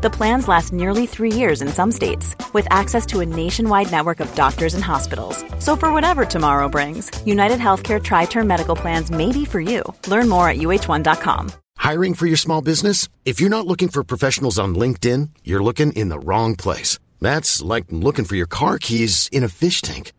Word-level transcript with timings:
The 0.00 0.10
plans 0.10 0.46
last 0.46 0.72
nearly 0.72 1.06
three 1.06 1.32
years 1.32 1.60
in 1.60 1.66
some 1.66 1.90
states, 1.90 2.36
with 2.52 2.68
access 2.70 3.04
to 3.06 3.18
a 3.18 3.26
nationwide 3.26 3.90
network 3.90 4.20
of 4.20 4.32
doctors 4.36 4.74
and 4.74 4.84
hospitals. 4.84 5.44
So, 5.58 5.74
for 5.74 5.92
whatever 5.92 6.24
tomorrow 6.24 6.68
brings, 6.68 7.10
United 7.26 7.58
Healthcare 7.58 8.00
Tri 8.00 8.26
Term 8.26 8.46
Medical 8.46 8.76
Plans 8.76 9.10
may 9.10 9.32
be 9.32 9.44
for 9.44 9.60
you. 9.60 9.82
Learn 10.06 10.28
more 10.28 10.48
at 10.48 10.58
uh1.com. 10.58 11.50
Hiring 11.78 12.14
for 12.14 12.26
your 12.26 12.36
small 12.36 12.60
business? 12.60 13.08
If 13.24 13.40
you're 13.40 13.50
not 13.50 13.66
looking 13.66 13.88
for 13.88 14.04
professionals 14.04 14.56
on 14.56 14.76
LinkedIn, 14.76 15.30
you're 15.42 15.64
looking 15.64 15.92
in 15.94 16.10
the 16.10 16.20
wrong 16.20 16.54
place. 16.54 17.00
That's 17.20 17.60
like 17.60 17.86
looking 17.90 18.24
for 18.24 18.36
your 18.36 18.46
car 18.46 18.78
keys 18.78 19.28
in 19.32 19.42
a 19.42 19.48
fish 19.48 19.82
tank. 19.82 20.12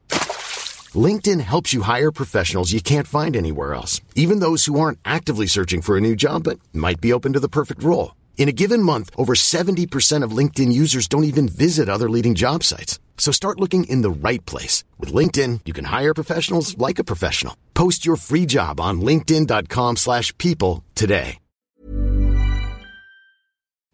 LinkedIn 0.94 1.40
helps 1.40 1.74
you 1.74 1.84
hire 1.84 2.12
professionals 2.12 2.74
you 2.74 2.82
can't 2.82 3.08
find 3.08 3.34
anywhere 3.34 3.74
else, 3.76 4.02
even 4.14 4.40
those 4.40 4.66
who 4.66 4.78
aren't 4.78 5.00
actively 5.06 5.48
searching 5.48 5.82
for 5.82 5.96
a 5.96 6.02
new 6.02 6.18
job 6.18 6.44
but 6.44 6.60
might 6.74 7.00
be 7.00 7.14
open 7.14 7.32
to 7.32 7.40
the 7.40 7.48
perfect 7.48 7.82
role. 7.82 8.19
In 8.40 8.48
a 8.48 8.54
given 8.54 8.82
month, 8.82 9.10
over 9.18 9.36
70% 9.36 10.24
of 10.24 10.32
LinkedIn 10.32 10.72
users 10.72 11.08
don't 11.08 11.26
even 11.26 11.50
visit 11.50 11.90
other 11.90 12.10
leading 12.10 12.36
job 12.36 12.64
sites. 12.64 12.98
So 13.18 13.34
start 13.34 13.60
looking 13.60 13.84
in 13.84 14.02
the 14.02 14.10
right 14.10 14.44
place. 14.46 14.86
With 14.98 15.14
LinkedIn, 15.14 15.60
you 15.66 15.74
can 15.74 15.84
hire 15.84 16.14
professionals 16.14 16.78
like 16.78 17.00
a 17.00 17.04
professional. 17.04 17.56
Post 17.74 18.06
your 18.06 18.16
free 18.16 18.48
job 18.48 18.80
on 18.80 19.02
linkedin.com 19.02 19.98
slash 19.98 20.36
people 20.38 20.84
today. 20.96 21.38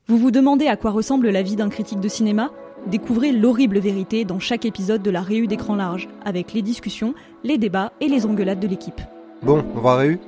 Vous 0.07 0.19
vous 0.19 0.29
demandez 0.29 0.67
à 0.67 0.77
quoi 0.77 0.91
ressemble 0.91 1.29
la 1.29 1.41
vie 1.41 1.55
d'un 1.55 1.69
critique 1.69 1.99
de 1.99 2.07
cinéma? 2.07 2.51
Découvrez 2.85 3.31
l'horrible 3.31 3.79
vérité 3.79 4.23
dans 4.23 4.39
chaque 4.39 4.63
épisode 4.63 5.01
de 5.01 5.09
la 5.09 5.23
Réu 5.23 5.47
d'écran 5.47 5.75
large, 5.75 6.07
avec 6.23 6.53
les 6.53 6.61
discussions, 6.61 7.15
les 7.43 7.57
débats 7.57 7.91
et 7.99 8.07
les 8.07 8.27
engueulades 8.27 8.59
de 8.59 8.67
l'équipe. 8.67 9.01
Bon, 9.41 9.65
on 9.75 9.79
va 9.79 9.95
Réu? 9.95 10.19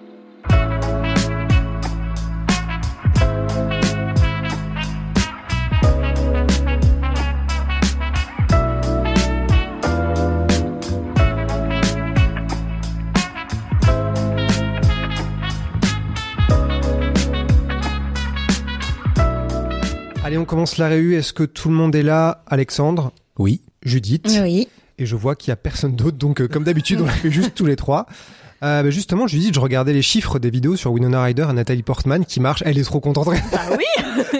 Allez, 20.27 20.37
on 20.37 20.43
commence 20.43 20.77
la 20.77 20.89
réu. 20.89 21.13
Est-ce 21.13 21.31
que 21.31 21.43
tout 21.43 21.69
le 21.69 21.75
monde 21.75 21.95
est 21.95 22.03
là? 22.03 22.43
Alexandre? 22.47 23.13
Oui. 23.39 23.61
Judith? 23.81 24.27
Oui. 24.41 24.67
Et 24.97 25.05
je 25.05 25.15
vois 25.15 25.37
qu'il 25.37 25.51
y 25.51 25.53
a 25.53 25.55
personne 25.55 25.95
d'autre, 25.95 26.17
donc 26.17 26.41
euh, 26.41 26.49
comme 26.49 26.65
d'habitude, 26.65 26.99
on 26.99 27.05
l'a 27.05 27.13
fait 27.13 27.31
juste 27.31 27.55
tous 27.55 27.65
les 27.65 27.77
trois. 27.77 28.07
Euh, 28.63 28.83
bah, 28.83 28.89
justement, 28.89 29.27
Judith, 29.27 29.53
je 29.53 29.59
regardais 29.59 29.93
les 29.93 30.01
chiffres 30.01 30.39
des 30.39 30.49
vidéos 30.49 30.75
sur 30.75 30.91
Winona 30.91 31.21
Ryder 31.23 31.47
et 31.49 31.53
Nathalie 31.53 31.83
Portman 31.83 32.25
qui 32.25 32.39
marchent. 32.39 32.63
Elle 32.65 32.77
est 32.79 32.83
trop 32.83 32.99
contente. 32.99 33.27
Bah 33.51 33.59
oui 33.77 33.85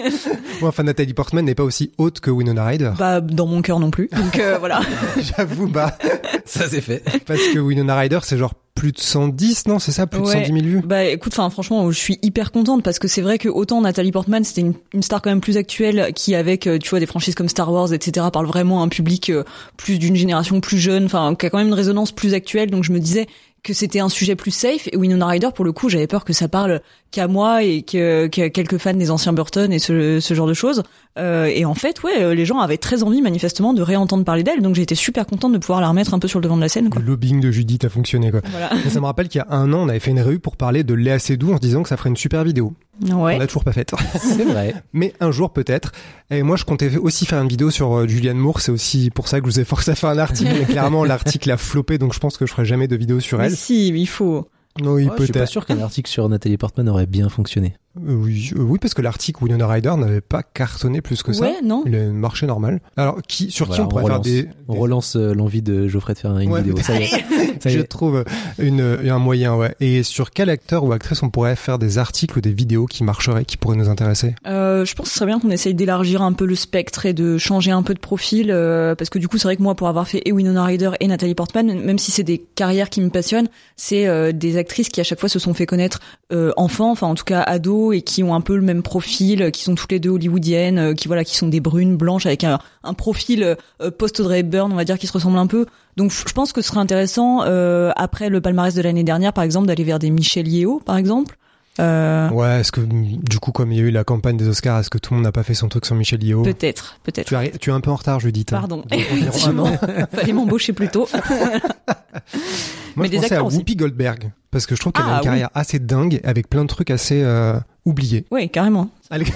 Bon, 0.60 0.66
enfin, 0.66 0.82
Nathalie 0.82 1.14
Portman 1.14 1.44
n'est 1.44 1.54
pas 1.54 1.62
aussi 1.62 1.92
haute 1.98 2.18
que 2.18 2.30
Winona 2.30 2.64
Ryder. 2.66 2.92
Bah 2.98 3.20
dans 3.20 3.46
mon 3.46 3.62
cœur 3.62 3.78
non 3.78 3.90
plus. 3.90 4.08
Donc 4.12 4.38
euh, 4.40 4.56
voilà. 4.58 4.80
J'avoue, 5.36 5.68
bah, 5.68 5.96
Ça 6.44 6.68
c'est 6.68 6.80
fait. 6.80 7.02
parce 7.26 7.40
que 7.54 7.60
Winona 7.60 7.96
Ryder, 7.96 8.18
c'est 8.22 8.36
genre 8.38 8.54
plus 8.74 8.90
de 8.92 8.98
110, 8.98 9.66
non 9.68 9.78
C'est 9.78 9.92
ça 9.92 10.06
Plus 10.08 10.20
de 10.20 10.24
Ouais. 10.26 10.32
110 10.46 10.46
000 10.52 10.56
vues? 10.64 10.82
Bah 10.84 11.04
écoute, 11.04 11.32
enfin 11.32 11.48
franchement, 11.50 11.88
je 11.92 11.96
suis 11.98 12.18
hyper 12.22 12.50
contente 12.50 12.82
parce 12.82 12.98
que 12.98 13.06
c'est 13.06 13.22
vrai 13.22 13.38
que 13.38 13.48
autant 13.48 13.80
Nathalie 13.80 14.10
Portman, 14.12 14.42
c'était 14.42 14.60
une, 14.62 14.74
une 14.94 15.02
star 15.02 15.22
quand 15.22 15.30
même 15.30 15.40
plus 15.40 15.56
actuelle 15.56 16.10
qui 16.14 16.34
avec 16.34 16.66
euh, 16.66 16.78
tu 16.78 16.90
vois 16.90 16.98
des 17.00 17.06
franchises 17.06 17.34
comme 17.36 17.48
Star 17.48 17.72
Wars, 17.72 17.92
etc. 17.92 18.26
parle 18.32 18.46
vraiment 18.46 18.80
à 18.82 18.84
un 18.84 18.88
public 18.88 19.30
euh, 19.30 19.44
plus 19.76 19.98
d'une 19.98 20.16
génération 20.16 20.60
plus 20.60 20.78
jeune, 20.78 21.04
enfin 21.04 21.34
qui 21.36 21.46
a 21.46 21.50
quand 21.50 21.58
même 21.58 21.68
une 21.68 21.74
résonance 21.74 22.10
plus 22.12 22.34
actuelle. 22.34 22.70
Donc 22.70 22.82
je 22.84 22.92
me 22.92 22.98
disais 23.00 23.26
que 23.62 23.74
c'était 23.74 24.00
un 24.00 24.08
sujet 24.08 24.36
plus 24.36 24.50
safe 24.50 24.88
et 24.92 24.96
Winona 24.96 25.26
Ryder 25.26 25.48
pour 25.54 25.64
le 25.64 25.72
coup 25.72 25.88
j'avais 25.88 26.06
peur 26.06 26.24
que 26.24 26.32
ça 26.32 26.48
parle 26.48 26.80
qu'à 27.10 27.28
moi 27.28 27.62
et 27.62 27.82
que, 27.82 28.26
que 28.26 28.48
quelques 28.48 28.78
fans 28.78 28.94
des 28.94 29.10
anciens 29.10 29.32
Burton 29.32 29.72
et 29.72 29.78
ce, 29.78 30.20
ce 30.20 30.34
genre 30.34 30.46
de 30.46 30.54
choses 30.54 30.82
Euh, 31.18 31.46
et 31.46 31.64
en 31.64 31.74
fait 31.74 32.04
ouais 32.04 32.22
euh, 32.22 32.32
les 32.34 32.44
gens 32.46 32.60
avaient 32.60 32.78
très 32.78 33.02
envie 33.02 33.22
manifestement 33.22 33.74
de 33.74 33.82
réentendre 33.82 34.24
parler 34.24 34.44
d'elle 34.44 34.62
donc 34.62 34.78
été 34.78 34.94
super 34.94 35.26
contente 35.26 35.52
de 35.52 35.58
pouvoir 35.58 35.80
la 35.80 35.88
remettre 35.88 36.14
un 36.14 36.18
peu 36.18 36.28
sur 36.28 36.38
le 36.38 36.44
devant 36.44 36.56
de 36.56 36.60
la 36.60 36.68
scène 36.68 36.90
quoi. 36.90 37.00
Le 37.00 37.06
lobbying 37.08 37.40
de 37.40 37.50
Judith 37.50 37.84
a 37.84 37.88
fonctionné, 37.88 38.30
quoi. 38.30 38.40
Voilà. 38.50 38.70
Ça 38.88 39.00
me 39.00 39.06
rappelle 39.06 39.28
qu'il 39.28 39.40
y 39.40 39.42
a 39.42 39.54
un 39.54 39.72
an, 39.72 39.80
on 39.84 39.88
avait 39.88 39.98
fait 40.00 40.10
une 40.12 40.20
réu 40.20 40.38
pour 40.38 40.56
parler 40.56 40.84
de 40.84 40.94
Léa 40.94 41.18
Seydoux 41.18 41.52
en 41.52 41.56
se 41.56 41.60
disant 41.60 41.82
que 41.82 41.88
ça 41.88 41.96
ferait 41.96 42.10
une 42.10 42.16
super 42.16 42.44
vidéo. 42.44 42.72
Ouais. 43.02 43.36
On 43.36 43.38
l'a 43.38 43.46
toujours 43.46 43.64
pas 43.64 43.72
faite. 43.72 43.92
C'est 44.20 44.44
vrai. 44.44 44.74
Mais 44.92 45.12
un 45.20 45.30
jour 45.30 45.52
peut-être. 45.52 45.92
Et 46.30 46.42
moi 46.42 46.56
je 46.56 46.64
comptais 46.64 46.96
aussi 46.96 47.26
faire 47.26 47.40
une 47.40 47.48
vidéo 47.48 47.70
sur 47.70 47.92
euh, 47.96 48.06
Julianne 48.08 48.38
Moore, 48.38 48.60
c'est 48.60 48.72
aussi 48.72 49.10
pour 49.10 49.28
ça 49.28 49.40
que 49.40 49.46
je 49.46 49.52
vous 49.52 49.60
ai 49.60 49.64
forcé 49.64 49.90
à 49.90 49.94
faire 49.94 50.10
un 50.10 50.18
article. 50.18 50.50
Mais 50.52 50.64
clairement 50.64 51.04
l'article 51.06 51.50
a 51.50 51.56
floppé, 51.56 51.98
donc 51.98 52.12
je 52.14 52.18
pense 52.18 52.36
que 52.36 52.46
je 52.46 52.52
ferai 52.52 52.64
jamais 52.64 52.88
de 52.88 52.96
vidéo 52.96 53.20
sur 53.20 53.38
Mais 53.38 53.46
elle. 53.46 53.56
si, 53.56 53.88
il 53.88 54.06
faut. 54.08 54.48
Oui, 54.80 54.86
Ouais, 54.86 55.02
je 55.18 55.24
suis 55.24 55.32
pas 55.32 55.38
peut-être. 55.40 55.48
sûr 55.48 55.66
qu'un 55.66 55.80
article 55.80 56.08
sur 56.10 56.28
Nathalie 56.28 56.56
Portman 56.56 56.88
aurait 56.88 57.06
bien 57.06 57.28
fonctionné. 57.28 57.74
Euh, 58.06 58.14
oui, 58.14 58.50
euh, 58.56 58.60
oui, 58.60 58.78
parce 58.80 58.94
que 58.94 59.02
l'article 59.02 59.42
Winona 59.42 59.66
Ryder 59.66 59.94
n'avait 59.96 60.20
pas 60.20 60.42
cartonné 60.42 61.00
plus 61.00 61.22
que 61.22 61.32
ça. 61.32 61.44
Ouais, 61.44 61.56
non. 61.62 61.82
Il 61.86 61.94
a 61.96 62.06
marché 62.06 62.46
normal. 62.46 62.80
Alors, 62.96 63.20
qui, 63.26 63.50
sur 63.50 63.66
Voilà, 63.66 63.76
qui 63.76 63.86
on 63.86 63.88
pourrait 63.88 64.04
faire 64.04 64.12
relance, 64.14 64.26
des, 64.26 64.48
on 64.68 64.74
relance 64.74 65.16
euh, 65.16 65.34
l'envie 65.34 65.62
de 65.62 65.88
Geoffrey 65.88 66.14
de 66.14 66.18
faire 66.18 66.36
une 66.38 66.50
Ouais, 66.50 66.62
vidéo. 66.62 66.76
Ça 66.82 66.98
y 66.98 67.04
est. 67.04 67.08
Ça 67.60 67.70
y 67.70 67.74
je 67.74 67.80
trouve 67.80 68.24
une, 68.58 68.80
un 68.80 69.18
moyen, 69.18 69.56
ouais. 69.56 69.74
Et 69.80 70.02
sur 70.02 70.30
quel 70.30 70.48
acteur 70.50 70.84
ou 70.84 70.92
actrice 70.92 71.22
on 71.22 71.30
pourrait 71.30 71.56
faire 71.56 71.78
des 71.78 71.98
articles 71.98 72.38
ou 72.38 72.40
des 72.40 72.52
vidéos 72.52 72.86
qui 72.86 73.02
marcheraient, 73.04 73.44
qui 73.44 73.56
pourraient 73.56 73.76
nous 73.76 73.88
intéresser? 73.88 74.34
Euh, 74.46 74.84
je 74.84 74.94
pense 74.94 75.06
que 75.06 75.12
ce 75.12 75.18
serait 75.18 75.26
bien 75.26 75.40
qu'on 75.40 75.50
essaye 75.50 75.74
d'élargir 75.74 76.22
un 76.22 76.32
peu 76.32 76.44
le 76.46 76.54
spectre 76.54 77.06
et 77.06 77.12
de 77.12 77.38
changer 77.38 77.70
un 77.70 77.82
peu 77.82 77.94
de 77.94 77.98
profil, 77.98 78.50
euh, 78.50 78.94
parce 78.94 79.10
que 79.10 79.18
du 79.18 79.28
coup, 79.28 79.38
c'est 79.38 79.48
vrai 79.48 79.56
que 79.56 79.62
moi, 79.62 79.74
pour 79.74 79.88
avoir 79.88 80.06
fait 80.06 80.22
et 80.24 80.32
Winona 80.32 80.64
Ryder 80.64 80.90
et 81.00 81.06
Nathalie 81.08 81.34
Portman, 81.34 81.80
même 81.80 81.98
si 81.98 82.10
c'est 82.10 82.22
des 82.22 82.38
carrières 82.38 82.90
qui 82.90 83.00
me 83.00 83.10
passionnent, 83.10 83.48
c'est 83.76 84.06
euh, 84.06 84.32
des 84.32 84.56
actrices 84.56 84.88
qui 84.88 85.00
à 85.00 85.04
chaque 85.04 85.20
fois 85.20 85.28
se 85.28 85.38
sont 85.38 85.54
fait 85.54 85.66
connaître 85.66 86.00
euh, 86.32 86.52
enfants, 86.56 86.90
enfin 86.90 87.06
en 87.06 87.14
tout 87.14 87.24
cas 87.24 87.40
ados, 87.42 87.87
et 87.92 88.02
qui 88.02 88.22
ont 88.22 88.34
un 88.34 88.40
peu 88.40 88.56
le 88.56 88.62
même 88.62 88.82
profil, 88.82 89.42
euh, 89.42 89.50
qui 89.50 89.62
sont 89.62 89.74
toutes 89.74 89.92
les 89.92 90.00
deux 90.00 90.10
hollywoodiennes, 90.10 90.78
euh, 90.78 90.94
qui 90.94 91.08
voilà, 91.08 91.24
qui 91.24 91.36
sont 91.36 91.48
des 91.48 91.60
brunes 91.60 91.96
blanches 91.96 92.26
avec 92.26 92.44
un, 92.44 92.58
un 92.84 92.94
profil 92.94 93.56
euh, 93.80 93.90
post 93.90 94.20
Audrey 94.20 94.40
Hepburn, 94.40 94.72
on 94.72 94.76
va 94.76 94.84
dire, 94.84 94.98
qui 94.98 95.06
se 95.06 95.12
ressemble 95.12 95.38
un 95.38 95.46
peu. 95.46 95.66
Donc 95.96 96.12
je 96.12 96.32
pense 96.32 96.52
que 96.52 96.62
ce 96.62 96.68
serait 96.68 96.80
intéressant 96.80 97.42
euh, 97.44 97.90
après 97.96 98.28
le 98.28 98.40
palmarès 98.40 98.74
de 98.74 98.82
l'année 98.82 99.04
dernière, 99.04 99.32
par 99.32 99.44
exemple, 99.44 99.66
d'aller 99.66 99.84
vers 99.84 99.98
des 99.98 100.10
Michel 100.10 100.46
Yeo, 100.48 100.80
par 100.84 100.96
exemple. 100.96 101.36
Euh, 101.80 102.28
Ouais, 102.30 102.60
est-ce 102.60 102.72
que, 102.72 102.80
du 102.80 103.38
coup, 103.38 103.52
comme 103.52 103.70
il 103.72 103.78
y 103.78 103.80
a 103.80 103.84
eu 103.84 103.90
la 103.90 104.04
campagne 104.04 104.36
des 104.36 104.48
Oscars, 104.48 104.80
est-ce 104.80 104.90
que 104.90 104.98
tout 104.98 105.12
le 105.14 105.18
monde 105.18 105.24
n'a 105.24 105.32
pas 105.32 105.44
fait 105.44 105.54
son 105.54 105.68
truc 105.68 105.86
sur 105.86 105.94
Michel 105.94 106.22
Yeo 106.22 106.42
Peut-être, 106.42 106.98
peut-être. 107.04 107.28
tu, 107.58 107.70
es 107.70 107.72
un 107.72 107.80
peu 107.80 107.90
en 107.90 107.96
retard, 107.96 108.20
Judith. 108.20 108.50
Pardon. 108.50 108.84
Effectivement. 108.90 109.66
Fallait 110.12 110.32
m'embaucher 110.32 110.72
plus 110.72 110.88
tôt. 110.88 111.08
Moi, 112.98 113.04
Mais 113.04 113.06
je 113.08 113.10
des 113.12 113.18
pensais 113.28 113.36
à 113.36 113.44
aussi. 113.44 113.56
Whoopi 113.58 113.76
Goldberg. 113.76 114.30
Parce 114.50 114.66
que 114.66 114.74
je 114.74 114.80
trouve 114.80 114.92
qu'elle 114.92 115.04
a 115.04 115.14
Ah, 115.14 115.18
une 115.18 115.24
carrière 115.24 115.50
assez 115.54 115.78
dingue, 115.78 116.20
avec 116.24 116.48
plein 116.48 116.62
de 116.62 116.68
trucs 116.68 116.90
assez 116.90 117.22
euh, 117.22 117.58
oubliés. 117.84 118.24
Oui, 118.30 118.48
carrément. 118.50 118.90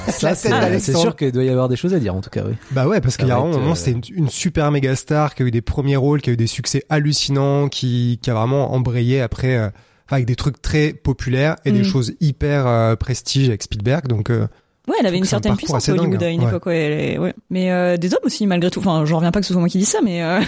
Ça, 0.09 0.35
c'est 0.35 0.79
c'est 0.81 0.95
sûr 0.97 1.17
qu'il 1.17 1.33
doit 1.33 1.45
y 1.45 1.49
avoir 1.51 1.69
des 1.69 1.77
choses 1.77 1.93
à 1.95 1.99
dire 1.99 2.15
en 2.15 2.21
tout 2.21 2.31
cas. 2.31 2.43
Oui. 2.47 2.55
Bah 2.71 2.87
ouais, 2.89 3.01
parce 3.01 3.17
qu'il 3.17 3.29
y 3.29 3.31
a 3.31 3.37
être, 3.39 3.45
un 3.45 3.49
moment, 3.51 3.73
euh, 3.73 3.75
c'était 3.75 3.93
une, 3.93 4.03
une 4.25 4.29
super 4.29 4.71
méga 4.71 4.97
star 4.97 5.35
qui 5.35 5.43
a 5.43 5.47
eu 5.47 5.51
des 5.51 5.61
premiers 5.63 5.97
rôles, 5.97 6.21
qui 6.23 6.31
a 6.31 6.33
eu 6.33 6.37
des 6.39 6.47
succès 6.47 6.83
hallucinants, 6.89 7.69
qui, 7.69 8.19
qui 8.23 8.31
a 8.31 8.35
vraiment 8.35 8.73
embrayé 8.73 9.21
après, 9.21 9.57
euh, 9.57 9.69
avec 10.09 10.25
des 10.27 10.37
trucs 10.37 10.61
très 10.63 10.93
populaires 10.95 11.57
et 11.65 11.73
des 11.73 11.81
Mm. 11.81 11.85
choses 11.85 12.13
hyper 12.21 12.67
euh, 12.67 12.97
prestige 12.97 13.49
avec 13.49 13.63
Spielberg. 13.63 14.07
Donc, 14.09 14.31
euh, 14.31 14.47
Ouais, 14.89 14.97
elle 14.99 15.07
avait 15.07 15.17
une 15.19 15.25
c'est 15.25 15.37
un 15.37 15.39
certaine 15.39 15.57
puissance 15.57 15.89
à 15.89 15.93
Hollywood 15.93 16.19
dingue, 16.19 16.25
à 16.25 16.31
une 16.31 16.41
ouais. 16.43 16.49
époque. 16.49 16.67
Ouais, 16.67 16.77
elle 16.79 16.93
est- 17.15 17.19
ouais. 17.19 17.33
Mais 17.51 17.71
euh, 17.71 17.97
des 17.97 18.13
hommes 18.15 18.21
aussi, 18.25 18.47
malgré 18.49 18.69
tout. 18.69 18.81
Enfin, 18.81 19.05
j'en 19.05 19.17
reviens 19.19 19.31
pas 19.31 19.39
que 19.41 19.47
ce 19.47 19.53
soit 19.53 19.61
moi 19.61 19.69
qui 19.69 19.79
dis 19.79 19.85
ça, 19.85 20.01
mais 20.03 20.25
euh, 20.25 20.41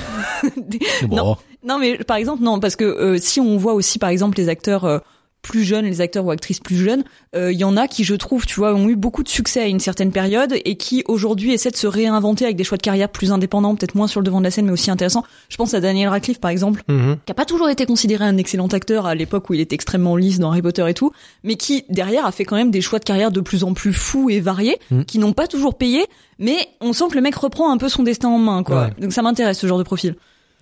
des- 0.57 0.81
Bon. 1.07 1.17
Non. 1.17 1.37
Non, 1.65 1.79
mais 1.79 1.97
par 1.99 2.17
exemple, 2.17 2.43
non, 2.43 2.61
parce 2.61 2.77
que 2.77 2.85
euh, 2.85 3.19
si 3.21 3.41
on 3.41 3.57
voit 3.57 3.75
aussi, 3.75 3.99
par 3.99 4.11
exemple, 4.11 4.39
les 4.39 4.49
acteurs 4.49 4.85
euh, 4.85 4.99
plus 5.43 5.63
jeunes, 5.65 5.85
les 5.85 6.01
acteurs 6.01 6.25
ou 6.25 6.31
actrices 6.31 6.61
plus 6.61 6.77
jeunes, 6.77 7.05
euh, 7.37 7.53
il 7.53 7.59
y 7.59 7.65
en 7.65 7.77
a 7.77 7.87
qui, 7.87 8.03
je 8.03 8.15
trouve, 8.15 8.47
tu 8.47 8.55
vois, 8.55 8.75
ont 8.75 8.89
eu 8.89 8.97
beaucoup 8.97 9.23
de 9.23 9.29
succès 9.29 9.61
à 9.61 9.67
une 9.67 9.79
certaine 9.79 10.11
période 10.11 10.55
et 10.65 10.77
qui 10.77 11.05
aujourd'hui 11.07 11.53
essaient 11.53 11.71
de 11.71 11.77
se 11.77 11.87
réinventer 11.87 12.47
avec 12.47 12.57
des 12.57 12.65
choix 12.65 12.79
de 12.79 12.83
carrière 12.83 13.11
plus 13.11 13.31
indépendants, 13.31 13.75
peut-être 13.77 13.95
moins 13.95 14.07
sur 14.07 14.21
le 14.21 14.25
devant 14.25 14.39
de 14.39 14.45
la 14.45 14.51
scène, 14.51 14.65
mais 14.65 14.73
aussi 14.73 14.91
intéressants. 14.91 15.23
Je 15.51 15.57
pense 15.59 15.75
à 15.75 15.81
Daniel 15.81 16.09
Radcliffe, 16.09 16.41
par 16.41 16.51
exemple. 16.51 16.83
mhm. 16.89 17.19
qui 17.27 17.31
a 17.33 17.35
pas 17.35 17.45
toujours 17.45 17.69
été 17.69 17.85
considéré 17.85 18.25
un 18.25 18.39
excellent 18.39 18.69
acteur 18.69 19.05
à 19.05 19.15
l'époque 19.15 19.51
où 19.51 19.55
il 19.55 19.61
était 19.61 19.75
extrêmement 19.75 20.17
lisse 20.17 20.39
dans 20.39 20.51
Harry 20.51 20.63
Potter 20.63 20.85
et 20.89 20.95
tout, 20.95 21.13
mais 21.43 21.57
qui 21.57 21.85
derrière 21.91 22.25
a 22.25 22.33
fait 22.33 22.47
quand 22.47 22.57
même 22.57 22.71
des 22.71 22.81
choix 22.81 22.99
de 22.99 23.05
carrière 23.05 23.31
de 23.31 23.41
plus 23.43 23.65
en 23.65 23.75
plus 23.75 23.93
fous 23.93 24.31
et 24.31 24.41
variés, 24.41 24.79
Mm. 24.91 25.03
qui 25.05 25.19
n'ont 25.19 25.33
pas 25.35 25.47
toujours 25.47 25.77
payé, 25.77 26.07
mais 26.39 26.57
on 26.81 26.93
sent 26.95 27.05
que 27.11 27.17
le 27.17 27.21
mec 27.21 27.35
reprend 27.35 27.71
un 27.71 27.77
peu 27.77 27.91
son 27.91 28.03
destin 28.03 28.29
en 28.29 28.39
main, 28.39 28.63
quoi. 28.63 28.85
Ouais. 28.85 28.91
Donc 28.99 29.13
ça 29.13 29.21
m'intéresse 29.21 29.59
ce 29.59 29.67
genre 29.67 29.79
de 29.79 29.83
profil. 29.83 30.15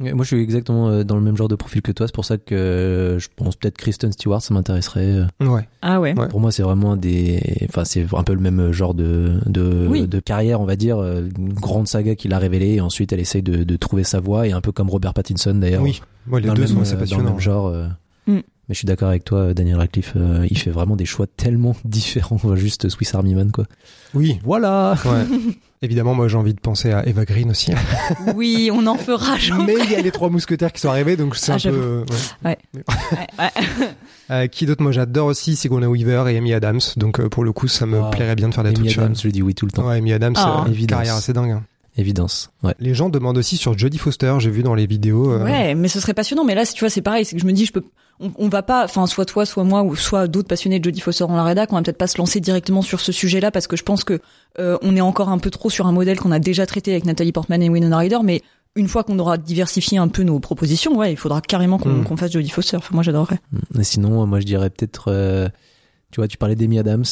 Ouais, 0.02 0.12
Moi, 0.12 0.24
je 0.24 0.34
suis 0.34 0.42
exactement 0.42 0.88
euh, 0.88 1.04
dans 1.04 1.14
le 1.16 1.22
même 1.22 1.36
genre 1.36 1.48
de 1.48 1.54
profil 1.54 1.80
que 1.82 1.92
toi. 1.92 2.06
C'est 2.06 2.14
pour 2.14 2.24
ça 2.24 2.36
que 2.38 2.54
euh, 2.54 3.18
je 3.18 3.28
pense 3.36 3.56
peut-être 3.56 3.76
Kristen 3.78 4.10
Stewart, 4.12 4.42
ça 4.42 4.52
m'intéresserait. 4.54 5.06
euh. 5.40 5.46
ouais. 5.46 5.68
Ah 5.80 6.00
ouais. 6.00 6.18
Ouais. 6.18 6.28
Pour 6.28 6.40
moi, 6.40 6.50
c'est 6.52 6.62
vraiment 6.62 6.96
des, 6.96 7.40
enfin, 7.68 7.84
c'est 7.84 8.06
un 8.14 8.22
peu 8.24 8.34
le 8.34 8.40
même 8.40 8.72
genre 8.72 8.94
de 8.94 9.38
de, 9.46 9.86
Oui. 9.88 10.06
de 10.06 10.20
carrière, 10.20 10.60
on 10.60 10.64
va 10.66 10.76
dire, 10.76 10.98
une 11.00 11.52
grande 11.52 11.86
saga 11.88 12.14
qu'il 12.14 12.32
a 12.34 12.38
révélée 12.38 12.74
et 12.74 12.80
ensuite 12.80 13.12
elle 13.12 13.20
essaye 13.20 13.42
de, 13.42 13.64
de 13.64 13.76
trouver 13.76 14.04
sa 14.04 14.20
voie 14.20 14.46
et 14.48 14.52
un 14.52 14.60
peu 14.60 14.72
comme 14.72 14.90
Robert 14.90 15.14
Pattinson 15.14 15.54
d'ailleurs. 15.54 15.82
Oui. 15.82 16.00
Moi, 16.26 16.40
les 16.40 16.48
dans 16.48 16.54
deux 16.54 16.62
le 16.62 16.66
sont 16.68 16.74
même, 16.74 16.82
assez 16.82 16.94
euh, 16.94 17.06
dans 17.06 17.18
le 17.18 17.24
même 17.24 17.40
genre. 17.40 17.72
Mm. 18.26 18.34
Mais 18.68 18.74
je 18.74 18.78
suis 18.78 18.86
d'accord 18.86 19.08
avec 19.08 19.24
toi, 19.24 19.54
Daniel 19.54 19.76
Radcliffe. 19.76 20.12
euh, 20.16 20.46
il 20.48 20.56
fait 20.56 20.70
vraiment 20.70 20.94
des 20.94 21.04
choix 21.04 21.26
tellement 21.26 21.74
différents. 21.84 22.36
On 22.42 22.48
voit 22.48 22.56
juste 22.56 22.88
Swiss 22.88 23.12
Army 23.14 23.34
Man, 23.34 23.50
quoi. 23.50 23.66
Oui. 24.14 24.38
Voilà. 24.44 24.94
Ouais. 25.04 25.26
Évidemment, 25.82 26.14
moi 26.14 26.28
j'ai 26.28 26.36
envie 26.36 26.54
de 26.54 26.60
penser 26.60 26.92
à 26.92 27.06
Eva 27.08 27.24
Green 27.24 27.50
aussi. 27.50 27.72
Oui, 28.36 28.70
on 28.72 28.86
en 28.86 28.96
fera. 28.96 29.34
Mais 29.66 29.74
il 29.84 29.90
y 29.90 29.96
a 29.96 30.00
les 30.00 30.12
trois 30.12 30.30
mousquetaires 30.30 30.72
qui 30.72 30.80
sont 30.80 30.88
arrivés, 30.88 31.16
donc 31.16 31.34
c'est 31.36 31.52
Ah, 31.52 31.56
un 31.56 31.58
peu. 31.58 32.04
ouais. 32.44 32.56
Ouais, 32.68 32.86
ouais. 33.38 33.86
Euh, 34.30 34.46
qui 34.46 34.64
d'autre? 34.64 34.82
Moi 34.82 34.92
j'adore 34.92 35.26
aussi 35.26 35.56
Sigourney 35.56 35.86
Weaver 35.86 36.24
et 36.32 36.38
Amy 36.38 36.54
Adams, 36.54 36.80
donc 36.96 37.20
euh, 37.20 37.28
pour 37.28 37.44
le 37.44 37.52
coup 37.52 37.66
ça 37.68 37.84
me 37.84 37.98
Wow. 38.00 38.10
plairait 38.10 38.36
bien 38.36 38.48
de 38.48 38.54
faire 38.54 38.62
des 38.64 38.68
Amy 38.70 38.78
trucs 38.78 38.90
sur 38.90 39.02
Adams, 39.02 39.14
elle. 39.18 39.20
je 39.22 39.28
dis 39.32 39.42
oui 39.42 39.54
tout 39.54 39.66
le 39.66 39.72
temps. 39.72 39.86
Ouais, 39.88 39.96
Amy 39.98 40.12
Adams, 40.12 40.34
Ah. 40.36 40.64
euh, 40.68 40.86
carrière 40.86 41.16
assez 41.16 41.32
dingue. 41.32 41.50
hein. 41.50 41.64
Évidence. 41.98 42.50
Ouais. 42.62 42.74
Les 42.80 42.94
gens 42.94 43.10
demandent 43.10 43.36
aussi 43.36 43.58
sur 43.58 43.76
Jodie 43.76 43.98
Foster, 43.98 44.32
j'ai 44.38 44.50
vu 44.50 44.62
dans 44.62 44.74
les 44.74 44.86
vidéos. 44.86 45.32
euh, 45.32 45.44
Ouais, 45.44 45.74
mais 45.74 45.88
ce 45.88 46.00
serait 46.00 46.14
passionnant. 46.14 46.42
Mais 46.44 46.54
là, 46.54 46.64
tu 46.64 46.80
vois, 46.80 46.88
c'est 46.88 47.02
pareil. 47.02 47.26
C'est 47.26 47.36
que 47.36 47.42
je 47.42 47.46
me 47.46 47.52
dis, 47.52 47.66
je 47.66 47.72
peux, 47.72 47.82
on, 48.22 48.32
on 48.38 48.48
va 48.48 48.62
pas, 48.62 48.84
enfin, 48.84 49.06
soit 49.06 49.24
toi, 49.24 49.44
soit 49.44 49.64
moi, 49.64 49.82
ou 49.82 49.96
soit 49.96 50.26
d'autres 50.28 50.48
passionnés 50.48 50.78
de 50.78 50.84
Jodie 50.84 51.00
Foster 51.00 51.24
en 51.24 51.34
la 51.36 51.44
rédac, 51.44 51.72
on 51.72 51.76
va 51.76 51.82
peut-être 51.82 51.98
pas 51.98 52.06
se 52.06 52.18
lancer 52.18 52.40
directement 52.40 52.80
sur 52.82 53.00
ce 53.00 53.12
sujet-là 53.12 53.50
parce 53.50 53.66
que 53.66 53.76
je 53.76 53.82
pense 53.82 54.04
que 54.04 54.20
euh, 54.58 54.78
on 54.82 54.96
est 54.96 55.00
encore 55.00 55.28
un 55.28 55.38
peu 55.38 55.50
trop 55.50 55.68
sur 55.70 55.86
un 55.86 55.92
modèle 55.92 56.18
qu'on 56.18 56.32
a 56.32 56.38
déjà 56.38 56.64
traité 56.66 56.92
avec 56.92 57.04
Nathalie 57.04 57.32
Portman 57.32 57.62
et 57.62 57.68
Winona 57.68 57.98
Ryder. 57.98 58.18
Mais 58.24 58.42
une 58.76 58.88
fois 58.88 59.04
qu'on 59.04 59.18
aura 59.18 59.36
diversifié 59.36 59.98
un 59.98 60.08
peu 60.08 60.22
nos 60.22 60.40
propositions, 60.40 60.96
ouais, 60.96 61.12
il 61.12 61.16
faudra 61.16 61.40
carrément 61.42 61.78
qu'on 61.78 61.90
Mm. 61.90 62.16
fasse 62.16 62.32
Jodie 62.32 62.48
Foster. 62.50 62.76
Enfin, 62.78 62.94
moi, 62.94 63.02
j'adorerais. 63.02 63.40
Et 63.78 63.84
sinon, 63.84 64.26
moi, 64.26 64.40
je 64.40 64.46
dirais 64.46 64.70
peut-être, 64.70 65.04
euh, 65.08 65.48
tu 66.10 66.20
vois, 66.20 66.28
tu 66.28 66.38
parlais 66.38 66.54
d'Amy 66.56 66.78
Adams. 66.78 67.04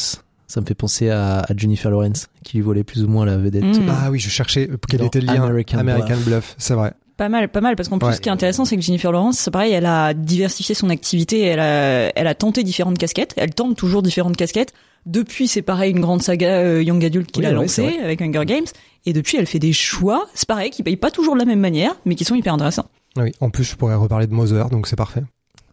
Ça 0.47 0.59
me 0.59 0.65
fait 0.65 0.75
penser 0.75 1.09
à, 1.09 1.39
à 1.39 1.55
Jennifer 1.55 1.89
Lawrence, 1.89 2.27
qui 2.43 2.57
lui 2.57 2.63
volait 2.63 2.83
plus 2.83 3.03
ou 3.03 3.07
moins 3.07 3.25
la 3.25 3.37
vedette. 3.37 3.63
Mm. 3.63 3.87
Ah 3.89 4.11
oui, 4.11 4.19
je 4.19 4.27
cherchais 4.29 4.69
quel 4.89 4.99
Dans 4.99 5.05
était 5.05 5.21
le 5.21 5.27
lien. 5.27 5.43
American 5.77 6.17
Bluff, 6.25 6.55
c'est 6.57 6.73
vrai. 6.73 6.93
Pas 7.21 7.29
mal, 7.29 7.49
pas 7.49 7.61
mal, 7.61 7.75
parce 7.75 7.87
qu'en 7.87 7.99
plus, 7.99 8.07
Ouais. 8.07 8.15
ce 8.15 8.19
qui 8.19 8.29
est 8.29 8.31
intéressant, 8.31 8.65
c'est 8.65 8.75
que 8.75 8.81
Jennifer 8.81 9.11
Lawrence, 9.11 9.37
c'est 9.37 9.51
pareil, 9.51 9.73
elle 9.73 9.85
a 9.85 10.15
diversifié 10.15 10.73
son 10.73 10.89
activité, 10.89 11.41
elle 11.41 11.59
a, 11.59 12.11
elle 12.17 12.25
a 12.25 12.33
tenté 12.33 12.63
différentes 12.63 12.97
casquettes, 12.97 13.35
elle 13.37 13.53
tente 13.53 13.77
toujours 13.77 14.01
différentes 14.01 14.35
casquettes. 14.35 14.73
Depuis, 15.05 15.47
c'est 15.47 15.61
pareil, 15.61 15.91
une 15.91 15.99
grande 15.99 16.23
saga 16.23 16.49
euh, 16.49 16.81
Young 16.81 17.05
Adult 17.05 17.31
qu'il 17.31 17.43
Oui, 17.43 17.45
a 17.45 17.49
ouais, 17.51 17.55
lancée 17.61 17.99
avec 18.03 18.23
Hunger 18.23 18.43
Games, 18.47 18.65
et 19.05 19.13
depuis, 19.13 19.37
elle 19.37 19.45
fait 19.45 19.59
des 19.59 19.71
choix, 19.71 20.29
c'est 20.33 20.47
pareil, 20.47 20.71
qui 20.71 20.81
payent 20.81 20.95
pas 20.95 21.11
toujours 21.11 21.35
de 21.35 21.39
la 21.39 21.45
même 21.45 21.59
manière, 21.59 21.95
mais 22.05 22.15
qui 22.15 22.25
sont 22.25 22.33
hyper 22.33 22.55
intéressants. 22.55 22.87
Oui, 23.17 23.31
en 23.39 23.51
plus 23.51 23.65
je 23.65 23.75
pourrais 23.75 23.93
reparler 23.93 24.25
de 24.25 24.33
Mother, 24.33 24.69
donc 24.71 24.87
c'est 24.87 24.95
parfait. 24.95 25.21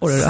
Oh 0.02 0.08
là 0.10 0.18
là, 0.18 0.28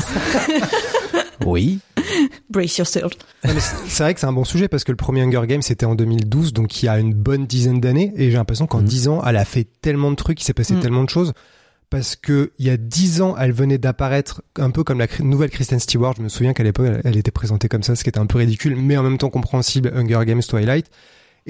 Oui. 1.44 1.80
brace 2.50 2.78
yourself. 2.78 3.12
C'est 3.44 4.02
vrai 4.02 4.14
que 4.14 4.20
c'est 4.20 4.26
un 4.26 4.32
bon 4.32 4.44
sujet 4.44 4.68
parce 4.68 4.84
que 4.84 4.92
le 4.92 4.96
premier 4.96 5.22
Hunger 5.22 5.42
Games 5.46 5.62
c'était 5.62 5.86
en 5.86 5.94
2012, 5.94 6.52
donc 6.52 6.82
il 6.82 6.86
y 6.86 6.88
a 6.88 6.98
une 6.98 7.14
bonne 7.14 7.46
dizaine 7.46 7.80
d'années, 7.80 8.12
et 8.16 8.30
j'ai 8.30 8.36
l'impression 8.36 8.66
qu'en 8.66 8.80
Mm. 8.80 8.84
10 8.84 9.08
ans, 9.08 9.22
elle 9.26 9.36
a 9.36 9.44
fait 9.44 9.66
tellement 9.82 10.10
de 10.10 10.16
trucs, 10.16 10.40
il 10.40 10.44
s'est 10.44 10.54
passé 10.54 10.74
Mm. 10.74 10.80
tellement 10.80 11.04
de 11.04 11.10
choses. 11.10 11.32
Parce 11.90 12.16
que 12.16 12.52
il 12.58 12.66
y 12.66 12.70
a 12.70 12.76
10 12.76 13.22
ans, 13.22 13.34
elle 13.38 13.52
venait 13.52 13.78
d'apparaître 13.78 14.42
un 14.58 14.70
peu 14.70 14.84
comme 14.84 14.98
la 14.98 15.06
nouvelle 15.20 15.48
Kristen 15.48 15.80
Stewart. 15.80 16.14
Je 16.18 16.22
me 16.22 16.28
souviens 16.28 16.52
qu'à 16.52 16.62
l'époque, 16.62 16.84
elle, 16.86 17.00
elle 17.04 17.16
était 17.16 17.30
présentée 17.30 17.68
comme 17.68 17.82
ça, 17.82 17.96
ce 17.96 18.02
qui 18.02 18.10
était 18.10 18.18
un 18.18 18.26
peu 18.26 18.36
ridicule, 18.36 18.76
mais 18.76 18.98
en 18.98 19.02
même 19.02 19.16
temps 19.16 19.30
compréhensible. 19.30 19.90
Hunger 19.94 20.20
Games 20.26 20.42
Twilight. 20.42 20.90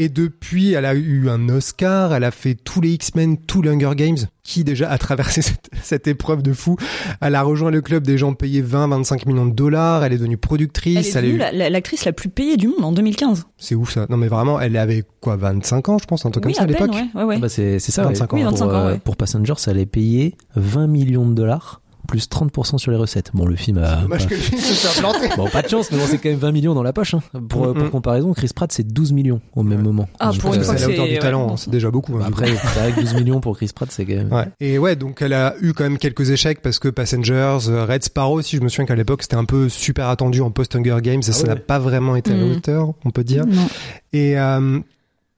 Et 0.00 0.08
depuis, 0.08 0.74
elle 0.74 0.84
a 0.84 0.94
eu 0.94 1.28
un 1.28 1.48
Oscar, 1.48 2.14
elle 2.14 2.22
a 2.22 2.30
fait 2.30 2.54
tous 2.54 2.80
les 2.80 2.92
X-Men, 2.92 3.36
tous 3.36 3.62
les 3.62 3.70
Hunger 3.70 3.90
Games, 3.96 4.16
qui 4.44 4.62
déjà 4.62 4.88
a 4.88 4.96
traversé 4.96 5.42
cette, 5.42 5.68
cette 5.82 6.06
épreuve 6.06 6.40
de 6.42 6.52
fou. 6.52 6.76
Elle 7.20 7.34
a 7.34 7.42
rejoint 7.42 7.72
le 7.72 7.80
club 7.80 8.04
des 8.06 8.16
gens 8.16 8.32
payés 8.32 8.62
20-25 8.62 9.26
millions 9.26 9.46
de 9.46 9.52
dollars, 9.54 10.04
elle 10.04 10.12
est 10.12 10.18
devenue 10.18 10.34
Elle 10.34 10.38
productrice, 10.38 11.08
est 11.08 11.10
elle 11.10 11.16
a 11.18 11.22
devenue 11.22 11.34
eu- 11.34 11.38
la- 11.38 11.50
la- 11.52 11.70
l'actrice 11.70 12.04
la, 12.04 12.12
plus 12.12 12.28
payée 12.28 12.56
du 12.56 12.68
monde 12.68 12.84
en 12.84 12.92
2015. 12.92 13.46
c'est 13.58 13.74
ouf 13.74 13.92
ça. 13.92 14.06
Non 14.08 14.16
mais 14.16 14.28
vraiment, 14.28 14.60
elle 14.60 14.76
avait 14.76 15.02
quoi, 15.20 15.34
25 15.36 15.88
ans 15.88 15.98
je 15.98 16.04
pense, 16.06 16.24
un 16.24 16.30
truc 16.30 16.44
oui, 16.46 16.52
comme 16.52 16.58
ça 16.58 16.62
à 16.62 16.66
l'époque. 16.68 16.92
ouais, 16.92 17.08
ouais, 17.16 17.24
ouais. 17.24 17.34
Ah 17.38 17.40
bah 17.40 17.48
c'est 17.48 17.80
c'est 17.80 17.90
ça. 17.90 18.04
25 18.04 18.32
ouais. 18.32 18.44
ans. 18.44 18.44
Oui, 18.46 18.50
25 18.52 18.64
pour, 18.66 18.74
ans, 18.74 18.78
euh, 18.86 18.92
ouais. 18.92 18.98
pour 19.00 19.16
Passenger, 19.16 19.54
ça 19.56 19.72
allait 19.72 19.84
payer 19.86 20.36
20 20.54 20.86
millions 20.86 21.28
de 21.28 21.34
dollars 21.34 21.80
plus 22.08 22.28
30% 22.28 22.78
sur 22.78 22.90
les 22.90 22.96
recettes. 22.96 23.30
Bon, 23.34 23.44
le 23.46 23.54
film 23.54 23.78
a. 23.78 23.96
Dommage 24.02 24.22
pas- 24.24 24.30
que 24.30 24.34
le 24.34 24.40
film 24.40 24.60
se 24.60 24.74
soit 24.74 25.00
planté. 25.00 25.28
Bon, 25.36 25.46
pas 25.48 25.62
de 25.62 25.68
chance, 25.68 25.92
mais 25.92 25.98
bon, 25.98 26.04
c'est 26.08 26.18
quand 26.18 26.30
même 26.30 26.38
20 26.38 26.50
millions 26.50 26.74
dans 26.74 26.82
la 26.82 26.92
poche. 26.92 27.14
Hein. 27.14 27.20
Pour, 27.48 27.68
Mhm. 27.68 27.74
pour 27.74 27.90
comparaison, 27.90 28.32
Chris 28.32 28.50
Pratt, 28.54 28.72
c'est 28.72 28.82
12 28.82 29.12
millions 29.12 29.40
au 29.54 29.62
même 29.62 29.78
Ouais. 29.78 29.84
moment. 29.84 30.08
Ah, 30.18 30.32
pour 30.40 30.54
une 30.54 30.60
c'est 30.60 30.66
fois 30.66 30.74
que 30.74 30.80
la 30.80 30.88
hauteur 30.88 31.06
c'est- 31.06 31.12
du 31.12 31.18
talent, 31.20 31.46
ouais, 31.46 31.52
hein, 31.52 31.56
c'est 31.56 31.70
déjà 31.70 31.90
beaucoup. 31.92 32.14
hein. 32.16 32.20
bah, 32.20 32.26
Après, 32.28 32.46
c'est 32.48 32.80
vrai 32.80 32.92
que 32.92 33.00
12 33.02 33.14
millions 33.14 33.40
pour 33.40 33.56
Chris 33.56 33.70
Pratt, 33.74 33.88
c'est 33.92 34.04
quand 34.06 34.14
même. 34.16 34.32
Ouais. 34.32 34.46
Et 34.58 34.78
ouais, 34.78 34.96
donc 34.96 35.22
elle 35.22 35.34
a 35.34 35.54
eu 35.60 35.74
quand 35.74 35.84
même 35.84 35.98
quelques 35.98 36.30
échecs 36.30 36.60
parce 36.62 36.78
que 36.78 36.88
Passengers, 36.88 37.58
euh, 37.68 37.84
Red 37.84 38.02
Sparrow 38.04 38.38
aussi, 38.38 38.56
je 38.56 38.62
me 38.62 38.68
souviens 38.68 38.86
qu'à 38.86 38.96
l'époque 38.96 39.22
c'était 39.22 39.36
un 39.36 39.44
peu 39.44 39.68
super 39.68 40.08
attendu 40.08 40.40
en 40.40 40.50
post-Hunger 40.50 40.96
Games 41.02 41.20
et 41.20 41.32
ça 41.32 41.42
ouais. 41.42 41.48
n'a 41.50 41.56
pas 41.56 41.78
vraiment 41.78 42.16
été 42.16 42.32
à 42.32 42.36
la 42.36 42.44
Mhm. 42.44 42.52
hauteur, 42.56 42.94
on 43.04 43.10
peut 43.10 43.24
dire. 43.24 43.44
Non. 43.46 43.68
Et 44.14 44.38
euh, 44.38 44.80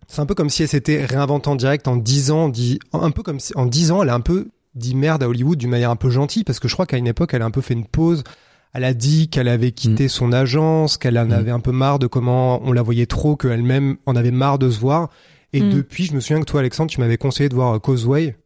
c'est 0.06 0.20
un 0.20 0.26
peu 0.26 0.34
comme 0.34 0.50
si 0.50 0.62
elle 0.62 0.68
s'était 0.68 1.04
réinventée 1.04 1.48
en 1.50 1.56
direct 1.56 1.88
en 1.88 1.96
10 1.96 2.30
ans, 2.30 2.48
dit, 2.48 2.78
un 2.92 3.10
peu 3.10 3.22
comme 3.22 3.40
si 3.40 3.52
en 3.56 3.66
10 3.66 3.90
ans 3.90 4.02
elle 4.02 4.08
a 4.10 4.14
un 4.14 4.20
peu 4.20 4.48
dit 4.74 4.94
merde 4.94 5.22
à 5.22 5.28
Hollywood 5.28 5.58
d'une 5.58 5.70
manière 5.70 5.90
un 5.90 5.96
peu 5.96 6.10
gentille 6.10 6.44
parce 6.44 6.60
que 6.60 6.68
je 6.68 6.74
crois 6.74 6.86
qu'à 6.86 6.96
une 6.96 7.06
époque 7.06 7.34
elle 7.34 7.42
a 7.42 7.44
un 7.44 7.50
peu 7.50 7.60
fait 7.60 7.74
une 7.74 7.86
pause. 7.86 8.22
Elle 8.72 8.84
a 8.84 8.94
dit 8.94 9.28
qu'elle 9.28 9.48
avait 9.48 9.72
quitté 9.72 10.06
son 10.06 10.32
agence, 10.32 10.96
qu'elle 10.96 11.18
en 11.18 11.26
Mm. 11.26 11.32
avait 11.32 11.50
un 11.50 11.58
peu 11.60 11.72
marre 11.72 11.98
de 11.98 12.06
comment 12.06 12.60
on 12.64 12.72
la 12.72 12.82
voyait 12.82 13.06
trop, 13.06 13.34
qu'elle-même 13.36 13.96
en 14.06 14.14
avait 14.14 14.30
marre 14.30 14.58
de 14.60 14.70
se 14.70 14.78
voir. 14.78 15.10
Et 15.52 15.60
Mm. 15.60 15.70
depuis, 15.70 16.04
je 16.06 16.14
me 16.14 16.20
souviens 16.20 16.38
que 16.38 16.44
toi, 16.44 16.60
Alexandre, 16.60 16.88
tu 16.88 17.00
m'avais 17.00 17.16
conseillé 17.16 17.48
de 17.48 17.54
voir 17.56 17.74
euh, 17.74 17.78
Causeway, 17.80 18.36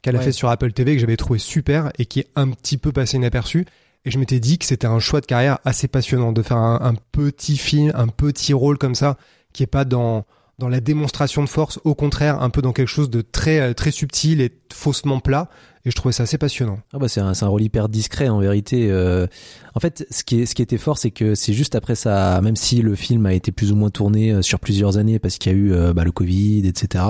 qu'elle 0.00 0.14
a 0.14 0.20
fait 0.20 0.30
sur 0.32 0.48
Apple 0.48 0.70
TV, 0.72 0.94
que 0.94 1.00
j'avais 1.00 1.16
trouvé 1.16 1.40
super 1.40 1.90
et 1.98 2.06
qui 2.06 2.20
est 2.20 2.28
un 2.36 2.50
petit 2.50 2.76
peu 2.78 2.92
passé 2.92 3.16
inaperçu. 3.16 3.66
Et 4.04 4.10
je 4.12 4.18
m'étais 4.20 4.38
dit 4.38 4.58
que 4.58 4.64
c'était 4.64 4.86
un 4.86 5.00
choix 5.00 5.20
de 5.20 5.26
carrière 5.26 5.58
assez 5.64 5.88
passionnant 5.88 6.30
de 6.30 6.42
faire 6.42 6.58
un, 6.58 6.78
un 6.82 6.94
petit 7.10 7.56
film, 7.56 7.90
un 7.96 8.06
petit 8.06 8.52
rôle 8.52 8.78
comme 8.78 8.94
ça, 8.94 9.16
qui 9.52 9.62
est 9.64 9.66
pas 9.66 9.84
dans 9.84 10.24
dans 10.58 10.68
la 10.68 10.80
démonstration 10.80 11.42
de 11.42 11.48
force, 11.48 11.80
au 11.84 11.94
contraire, 11.94 12.40
un 12.42 12.50
peu 12.50 12.62
dans 12.62 12.72
quelque 12.72 12.88
chose 12.88 13.10
de 13.10 13.22
très 13.22 13.60
euh, 13.60 13.74
très 13.74 13.90
subtil 13.90 14.40
et 14.40 14.52
faussement 14.72 15.20
plat. 15.20 15.50
Et 15.86 15.90
je 15.90 15.96
trouvais 15.96 16.12
ça 16.12 16.22
assez 16.22 16.38
passionnant. 16.38 16.78
Ah 16.94 16.98
bah 16.98 17.08
c'est 17.08 17.20
un, 17.20 17.32
un 17.38 17.46
rôle 17.46 17.62
hyper 17.62 17.90
discret 17.90 18.28
en 18.28 18.38
vérité. 18.38 18.90
Euh, 18.90 19.26
en 19.74 19.80
fait, 19.80 20.06
ce 20.10 20.24
qui, 20.24 20.40
est, 20.40 20.46
ce 20.46 20.54
qui 20.54 20.62
était 20.62 20.78
fort, 20.78 20.96
c'est 20.96 21.10
que 21.10 21.34
c'est 21.34 21.52
juste 21.52 21.74
après 21.74 21.94
ça, 21.94 22.40
même 22.42 22.56
si 22.56 22.80
le 22.80 22.94
film 22.94 23.26
a 23.26 23.34
été 23.34 23.52
plus 23.52 23.70
ou 23.70 23.76
moins 23.76 23.90
tourné 23.90 24.30
euh, 24.30 24.40
sur 24.40 24.60
plusieurs 24.60 24.96
années 24.96 25.18
parce 25.18 25.36
qu'il 25.36 25.52
y 25.52 25.54
a 25.54 25.58
eu 25.58 25.92
bah, 25.92 26.04
le 26.04 26.12
Covid, 26.12 26.66
etc., 26.66 27.04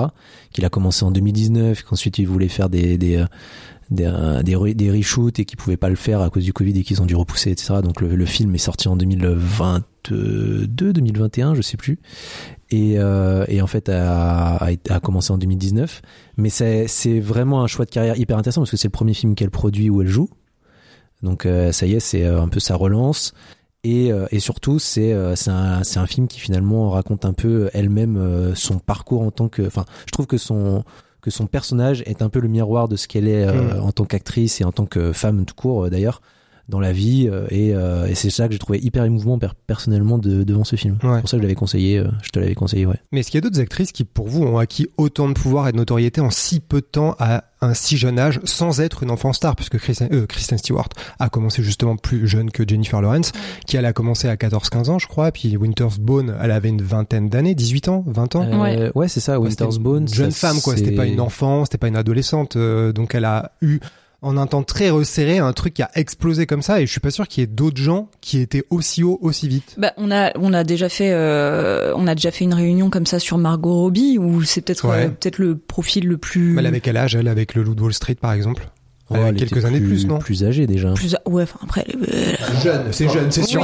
qu'il 0.51 0.65
a 0.65 0.69
commencé 0.69 1.05
en 1.05 1.11
2019, 1.11 1.83
qu'ensuite 1.83 2.17
il 2.17 2.27
voulait 2.27 2.49
faire 2.49 2.69
des 2.69 2.97
des 2.97 3.23
des, 3.91 4.11
des, 4.43 4.73
des 4.73 4.91
reshoots 4.91 5.39
et 5.39 5.45
qu'ils 5.45 5.57
pouvaient 5.57 5.77
pas 5.77 5.89
le 5.89 5.95
faire 5.95 6.21
à 6.21 6.29
cause 6.29 6.43
du 6.43 6.53
Covid 6.53 6.77
et 6.77 6.83
qu'ils 6.83 7.01
ont 7.01 7.05
dû 7.05 7.15
repousser, 7.15 7.51
etc. 7.51 7.75
Donc 7.83 8.01
le, 8.01 8.15
le 8.15 8.25
film 8.25 8.55
est 8.55 8.59
sorti 8.59 8.87
en 8.87 8.95
2022, 8.95 10.67
2021, 10.67 11.53
je 11.53 11.61
sais 11.61 11.77
plus. 11.77 11.99
Et, 12.71 12.95
euh, 12.97 13.45
et 13.47 13.61
en 13.61 13.67
fait 13.67 13.89
a, 13.89 14.55
a, 14.57 14.99
commencé 14.99 15.31
en 15.31 15.37
2019. 15.37 16.01
Mais 16.37 16.49
c'est 16.49 17.19
vraiment 17.19 17.63
un 17.63 17.67
choix 17.67 17.85
de 17.85 17.91
carrière 17.91 18.17
hyper 18.17 18.37
intéressant 18.37 18.61
parce 18.61 18.71
que 18.71 18.77
c'est 18.77 18.87
le 18.87 18.91
premier 18.91 19.13
film 19.13 19.35
qu'elle 19.35 19.51
produit 19.51 19.89
où 19.89 20.01
elle 20.01 20.07
joue. 20.07 20.29
Donc 21.21 21.45
euh, 21.45 21.71
ça 21.71 21.85
y 21.85 21.93
est, 21.93 21.99
c'est 21.99 22.25
euh, 22.25 22.41
un 22.41 22.47
peu 22.47 22.59
sa 22.59 22.75
relance. 22.75 23.33
Et, 23.83 24.11
euh, 24.11 24.25
et 24.31 24.39
surtout, 24.39 24.79
c'est 24.79 25.13
un, 25.13 25.81
un 25.95 26.05
film 26.07 26.27
qui 26.27 26.39
finalement 26.39 26.89
raconte 26.89 27.23
un 27.23 27.33
peu 27.33 27.69
elle-même 27.73 28.53
son 28.55 28.79
parcours 28.79 29.21
en 29.21 29.29
tant 29.29 29.47
que. 29.47 29.61
Enfin, 29.61 29.85
je 30.07 30.11
trouve 30.11 30.25
que 30.25 30.37
son 30.37 30.83
que 31.25 31.31
son 31.31 31.47
personnage 31.47 32.03
est 32.05 32.21
un 32.21 32.29
peu 32.29 32.39
le 32.39 32.47
miroir 32.47 32.87
de 32.87 32.95
ce 32.95 33.07
qu'elle 33.07 33.27
est 33.27 33.47
euh, 33.47 33.79
Mm. 33.79 33.83
en 33.83 33.91
tant 33.91 34.05
qu'actrice 34.05 34.61
et 34.61 34.63
en 34.63 34.71
tant 34.71 34.85
que 34.85 35.11
femme 35.11 35.43
tout 35.45 35.55
court 35.55 35.89
d'ailleurs 35.89 36.21
dans 36.67 36.79
la 36.79 36.91
vie 36.91 37.27
euh, 37.31 37.45
et, 37.51 37.75
euh, 37.75 38.07
et 38.07 38.15
c'est 38.15 38.29
ça 38.31 38.47
que 38.47 38.53
j'ai 38.53 38.59
trouvé 38.59 38.79
hyper 38.79 39.03
émouvant 39.03 39.37
per- 39.37 39.49
personnellement 39.67 40.17
de, 40.17 40.43
devant 40.43 40.63
ce 40.63 40.75
film. 40.75 40.97
Ouais. 41.03 41.09
C'est 41.15 41.19
pour 41.21 41.29
ça 41.29 41.37
que 41.37 41.41
je 41.41 41.43
l'avais 41.43 41.55
conseillé, 41.55 41.99
euh, 41.99 42.07
je 42.23 42.29
te 42.29 42.39
l'avais 42.39 42.55
conseillé, 42.55 42.85
ouais. 42.87 42.97
Mais 43.11 43.19
est-ce 43.19 43.29
qu'il 43.29 43.37
y 43.37 43.43
a 43.45 43.47
d'autres 43.47 43.59
actrices 43.61 43.91
qui, 43.91 44.03
pour 44.03 44.27
vous, 44.27 44.41
ont 44.43 44.57
acquis 44.57 44.87
autant 44.97 45.27
de 45.29 45.33
pouvoir 45.33 45.67
et 45.67 45.71
de 45.73 45.77
notoriété 45.77 46.21
en 46.21 46.29
si 46.31 46.59
peu 46.59 46.81
de 46.81 46.85
temps 46.85 47.15
à 47.19 47.43
un 47.61 47.73
si 47.73 47.97
jeune 47.97 48.19
âge, 48.19 48.39
sans 48.43 48.81
être 48.81 49.03
une 49.03 49.11
enfant 49.11 49.31
star, 49.33 49.55
puisque 49.55 49.77
Kristen, 49.77 50.09
euh, 50.11 50.25
Kristen 50.27 50.57
Stewart 50.57 50.89
a 51.19 51.29
commencé 51.29 51.63
justement 51.63 51.95
plus 51.97 52.27
jeune 52.27 52.51
que 52.51 52.67
Jennifer 52.67 53.01
Lawrence, 53.01 53.31
qui 53.67 53.77
elle 53.77 53.85
a 53.85 53.93
commencé 53.93 54.27
à 54.27 54.35
14-15 54.35 54.89
ans, 54.89 54.99
je 54.99 55.07
crois, 55.07 55.31
puis 55.31 55.55
Winter's 55.57 55.99
Bone, 55.99 56.35
elle 56.41 56.51
avait 56.51 56.69
une 56.69 56.81
vingtaine 56.81 57.29
d'années, 57.29 57.55
18 57.55 57.87
ans, 57.89 58.03
20 58.07 58.35
ans? 58.35 58.43
Euh, 58.65 58.91
ouais, 58.95 59.07
c'est 59.07 59.19
ça, 59.19 59.39
Winter's 59.39 59.77
Bone. 59.79 60.07
Jeune 60.07 60.31
femme, 60.31 60.59
quoi. 60.61 60.75
C'était 60.75 60.91
pas 60.95 61.05
une 61.05 61.19
enfant, 61.21 61.65
c'était 61.65 61.77
pas 61.77 61.87
une 61.87 61.95
adolescente. 61.95 62.55
euh, 62.55 62.91
donc 62.91 63.15
elle 63.15 63.25
a 63.25 63.51
eu, 63.61 63.79
en 64.25 64.37
un 64.37 64.47
temps 64.47 64.63
très 64.63 64.89
resserré, 64.89 65.37
un 65.37 65.53
truc 65.53 65.75
qui 65.75 65.81
a 65.83 65.89
explosé 65.95 66.45
comme 66.45 66.61
ça. 66.61 66.81
Et 66.81 66.85
je 66.85 66.91
suis 66.91 66.99
pas 66.99 67.11
sûr 67.11 67.27
qu'il 67.27 67.41
y 67.41 67.43
ait 67.43 67.47
d'autres 67.47 67.81
gens 67.81 68.09
qui 68.21 68.39
étaient 68.39 68.63
aussi 68.69 69.03
haut, 69.03 69.19
aussi 69.21 69.47
vite. 69.47 69.75
Bah, 69.77 69.93
on 69.97 70.11
a 70.11 70.31
on 70.37 70.51
a 70.53 70.63
déjà 70.63 70.89
fait 70.89 71.11
euh, 71.13 71.93
on 71.95 72.07
a 72.07 72.15
déjà 72.15 72.31
fait 72.31 72.43
une 72.43 72.53
réunion 72.53 72.89
comme 72.89 73.05
ça 73.05 73.19
sur 73.19 73.37
Margot 73.37 73.73
Robbie 73.73 74.17
où 74.17 74.43
c'est 74.43 74.61
peut-être 74.61 74.87
Ouais. 74.89 75.05
euh, 75.05 75.09
peut-être 75.09 75.37
le 75.37 75.57
profil 75.57 76.07
le 76.07 76.17
plus 76.17 76.57
Elle 76.59 76.65
avait 76.65 76.81
quel 76.81 76.97
âge, 76.97 77.15
elle, 77.15 77.27
avec 77.27 77.53
le 77.55 77.63
Loup 77.63 77.75
de 77.75 77.81
Wall 77.83 77.93
Street, 77.93 78.15
par 78.15 78.33
exemple 78.33 78.67
Elle 79.11 79.17
Ouais, 79.19 79.29
elle 79.29 79.35
quelques 79.35 79.57
était 79.57 79.65
années 79.65 79.79
de 79.79 79.85
plus, 79.85 80.07
non 80.07 80.17
Plus 80.19 80.43
âgée 80.43 80.65
déjà. 80.67 80.91
plus 80.93 81.15
ouais 81.27 81.43
enfin 81.43 81.59
après 81.63 81.85
elle 81.87 82.03
est- 82.03 82.61
Jeune, 82.63 82.81
c'est 82.91 83.07
jeune, 83.09 83.31
c'est 83.31 83.43
sûr. 83.43 83.61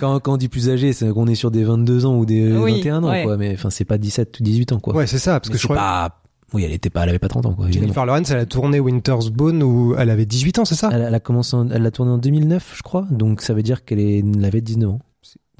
Quand, 0.00 0.18
quand 0.20 0.32
on 0.32 0.36
dit 0.38 0.48
plus 0.48 0.70
âgé, 0.70 0.94
c'est 0.94 1.10
qu'on 1.10 1.26
est 1.26 1.34
sur 1.34 1.50
des 1.50 1.62
22 1.62 2.06
ans 2.06 2.16
ou 2.16 2.24
des 2.24 2.50
Oui, 2.56 2.76
21 2.78 3.04
ans, 3.04 3.10
ouais. 3.10 3.22
quoi. 3.24 3.36
Mais 3.36 3.52
enfin, 3.52 3.68
c'est 3.68 3.84
pas 3.84 3.98
17 3.98 4.40
ou 4.40 4.42
18 4.42 4.72
ans, 4.72 4.80
quoi. 4.80 4.94
Ouais, 4.94 5.06
c'est 5.06 5.18
ça, 5.18 5.32
parce 5.38 5.48
Mais 5.48 5.52
que 5.52 5.58
je 5.58 5.62
c'est 5.62 5.66
crois. 5.68 5.76
pas. 5.76 6.19
Oui, 6.52 6.64
elle 6.64 6.72
était 6.72 6.90
pas, 6.90 7.02
elle 7.04 7.10
avait 7.10 7.18
pas 7.18 7.28
30 7.28 7.46
ans, 7.46 7.54
quoi. 7.54 7.66
évidemment. 7.66 7.82
Jennifer 7.86 8.06
Lawrence, 8.06 8.30
elle 8.30 8.38
a 8.38 8.46
tourné 8.46 8.80
Winter's 8.80 9.30
Bone 9.30 9.62
où 9.62 9.94
elle 9.96 10.10
avait 10.10 10.26
18 10.26 10.58
ans, 10.60 10.64
c'est 10.64 10.74
ça? 10.74 10.90
Elle, 10.92 11.02
elle 11.02 11.14
a 11.14 11.20
commencé, 11.20 11.54
en- 11.56 11.70
elle 11.70 11.82
l'a 11.82 11.90
tourné 11.90 12.12
en 12.12 12.18
2009, 12.18 12.74
je 12.76 12.82
crois. 12.82 13.06
Donc 13.10 13.40
ça 13.42 13.54
veut 13.54 13.62
dire 13.62 13.84
qu'elle 13.84 14.00
est, 14.00 14.18
elle 14.18 14.44
avait 14.44 14.60
19 14.60 14.90
ans. 14.90 14.98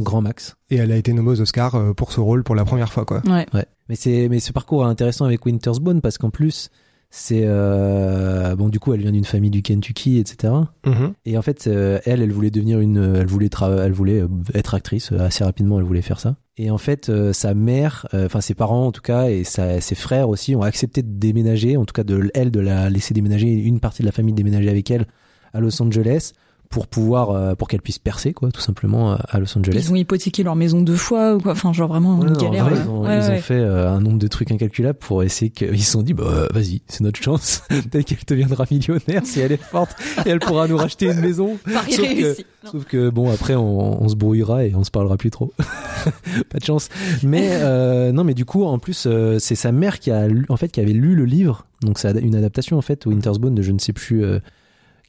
Grand 0.00 0.22
max. 0.22 0.56
Et 0.70 0.76
elle 0.76 0.92
a 0.92 0.96
été 0.96 1.12
nommée 1.12 1.30
aux 1.30 1.40
Oscars 1.42 1.74
euh, 1.74 1.92
pour 1.92 2.12
ce 2.12 2.20
rôle 2.20 2.42
pour 2.42 2.54
la 2.54 2.64
première 2.64 2.90
fois, 2.92 3.04
quoi. 3.04 3.22
ouais 3.26 3.46
Ouais. 3.52 3.66
Mais 3.90 3.96
c'est, 3.96 4.28
mais 4.30 4.40
ce 4.40 4.50
parcours 4.52 4.84
est 4.84 4.88
intéressant 4.88 5.26
avec 5.26 5.44
Winter's 5.44 5.78
Bone 5.78 6.00
parce 6.00 6.16
qu'en 6.16 6.30
plus, 6.30 6.70
c'est 7.10 7.42
euh, 7.44 8.54
bon 8.56 8.68
du 8.68 8.78
coup 8.78 8.94
elle 8.94 9.00
vient 9.00 9.10
d'une 9.10 9.24
famille 9.24 9.50
du 9.50 9.62
Kentucky 9.62 10.18
etc 10.18 10.52
Mhm. 10.86 11.12
et 11.24 11.36
en 11.36 11.42
fait 11.42 11.66
euh, 11.66 11.98
elle 12.04 12.22
elle 12.22 12.30
voulait 12.32 12.52
devenir 12.52 12.78
une 12.78 13.16
elle 13.16 13.26
voulait 13.26 13.48
tra- 13.48 13.78
elle 13.80 13.90
voulait 13.92 14.22
être 14.54 14.74
actrice 14.74 15.10
assez 15.12 15.42
rapidement 15.42 15.78
elle 15.80 15.84
voulait 15.86 16.02
faire 16.02 16.20
ça 16.20 16.36
et 16.60 16.70
en 16.70 16.78
fait 16.78 17.08
euh, 17.08 17.32
sa 17.32 17.54
mère 17.54 18.06
euh, 18.12 18.26
enfin 18.26 18.42
ses 18.42 18.54
parents 18.54 18.86
en 18.86 18.92
tout 18.92 19.00
cas 19.00 19.30
et 19.30 19.44
ses 19.44 19.94
frères 19.94 20.28
aussi 20.28 20.54
ont 20.54 20.62
accepté 20.62 21.02
de 21.02 21.08
déménager 21.08 21.78
en 21.78 21.86
tout 21.86 21.94
cas 21.94 22.04
de 22.04 22.30
elle 22.34 22.50
de 22.50 22.60
la 22.60 22.90
laisser 22.90 23.14
déménager 23.14 23.48
une 23.50 23.80
partie 23.80 24.02
de 24.02 24.06
la 24.06 24.12
famille 24.12 24.34
déménager 24.34 24.68
avec 24.68 24.90
elle 24.90 25.06
à 25.54 25.60
Los 25.60 25.80
Angeles 25.82 26.32
pour 26.70 26.86
pouvoir 26.86 27.30
euh, 27.30 27.54
pour 27.56 27.66
qu'elle 27.66 27.82
puisse 27.82 27.98
percer 27.98 28.32
quoi 28.32 28.52
tout 28.52 28.60
simplement 28.60 29.12
euh, 29.12 29.16
à 29.28 29.40
Los 29.40 29.58
Angeles 29.58 29.74
Ils 29.76 29.92
ont 29.92 29.96
hypothéqué 29.96 30.44
leur 30.44 30.54
maison 30.54 30.80
deux 30.82 30.94
fois 30.96 31.34
ou 31.34 31.40
quoi. 31.40 31.50
Enfin, 31.50 31.72
genre 31.72 31.88
vraiment 31.88 32.16
Ouais, 32.16 32.28
une 32.28 32.36
galère. 32.36 32.66
vrai, 32.66 32.74
ouais. 32.76 32.80
ils 32.84 32.88
ont, 32.88 33.02
Ouais, 33.02 33.18
ils 33.18 33.30
ont 33.32 33.38
fait 33.40 33.54
euh, 33.58 33.90
un 33.90 34.00
nombre 34.00 34.18
de 34.20 34.28
trucs 34.28 34.52
incalculables 34.52 34.96
pour 34.98 35.24
essayer 35.24 35.50
que 35.50 35.64
ils 35.64 35.82
se 35.82 35.90
sont 35.90 36.02
dit 36.02 36.14
bah 36.14 36.22
euh, 36.28 36.46
vas-y 36.54 36.80
c'est 36.86 37.00
notre 37.02 37.20
chance 37.20 37.64
peut-être 37.68 38.04
qu'elle 38.06 38.18
deviendra 38.24 38.66
millionnaire 38.70 39.22
si 39.24 39.40
elle 39.40 39.50
est 39.50 39.60
forte 39.60 39.96
et 40.24 40.28
elle 40.30 40.38
pourra 40.38 40.68
nous 40.68 40.76
racheter 40.76 41.06
une 41.06 41.18
maison 41.20 41.58
Paris 41.74 41.92
Sauf 41.94 42.06
que- 42.08 42.22
réussi. 42.22 42.46
Sauf 42.70 42.84
que 42.84 43.10
bon 43.10 43.32
après 43.32 43.56
on, 43.56 44.00
on 44.04 44.08
se 44.08 44.14
brouillera 44.14 44.64
et 44.64 44.72
on 44.76 44.84
se 44.84 44.92
parlera 44.92 45.16
plus 45.16 45.30
trop 45.30 45.52
pas 46.50 46.58
de 46.58 46.64
chance 46.64 46.88
mais 47.24 47.48
euh, 47.52 48.12
non 48.12 48.22
mais 48.22 48.34
du 48.34 48.44
coup 48.44 48.62
en 48.64 48.78
plus 48.78 49.04
euh, 49.08 49.38
c'est 49.40 49.56
sa 49.56 49.72
mère 49.72 49.98
qui 49.98 50.12
a 50.12 50.28
en 50.48 50.56
fait 50.56 50.68
qui 50.68 50.78
avait 50.80 50.92
lu 50.92 51.16
le 51.16 51.24
livre 51.24 51.66
donc 51.82 51.98
c'est 51.98 52.12
une 52.20 52.36
adaptation 52.36 52.78
en 52.78 52.82
fait 52.82 53.06
Winter's 53.06 53.38
Bone 53.38 53.56
de 53.56 53.62
je 53.62 53.72
ne 53.72 53.78
sais 53.80 53.92
plus 53.92 54.22
euh, 54.24 54.38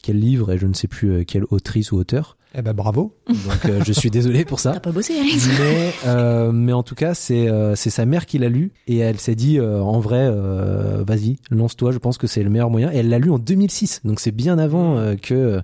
quel 0.02 0.18
livre 0.18 0.52
et 0.52 0.58
je 0.58 0.66
ne 0.66 0.74
sais 0.74 0.88
plus 0.88 1.10
euh, 1.12 1.24
quelle 1.24 1.44
autrice 1.50 1.92
ou 1.92 1.96
auteur. 1.96 2.36
Eh 2.54 2.60
ben 2.60 2.74
bravo. 2.74 3.16
donc 3.28 3.64
euh, 3.64 3.82
je 3.84 3.92
suis 3.92 4.10
désolé 4.10 4.44
pour 4.44 4.60
ça. 4.60 4.72
T'as 4.74 4.80
pas 4.80 4.92
bossé, 4.92 5.14
Alex. 5.18 5.48
Mais 5.58 5.92
euh, 6.06 6.52
mais 6.52 6.72
en 6.74 6.82
tout 6.82 6.94
cas 6.94 7.14
c'est 7.14 7.48
euh, 7.48 7.74
c'est 7.76 7.88
sa 7.88 8.04
mère 8.04 8.26
qui 8.26 8.36
l'a 8.38 8.50
lu 8.50 8.72
et 8.86 8.98
elle 8.98 9.18
s'est 9.18 9.34
dit 9.34 9.58
euh, 9.58 9.80
en 9.80 10.00
vrai 10.00 10.28
euh, 10.30 11.02
vas-y 11.06 11.36
lance-toi. 11.50 11.92
Je 11.92 11.98
pense 11.98 12.18
que 12.18 12.26
c'est 12.26 12.42
le 12.42 12.50
meilleur 12.50 12.68
moyen. 12.68 12.92
Et 12.92 12.98
elle 12.98 13.08
l'a 13.08 13.18
lu 13.18 13.30
en 13.30 13.38
2006 13.38 14.02
donc 14.04 14.20
c'est 14.20 14.32
bien 14.32 14.58
avant 14.58 14.98
euh, 14.98 15.14
que 15.16 15.62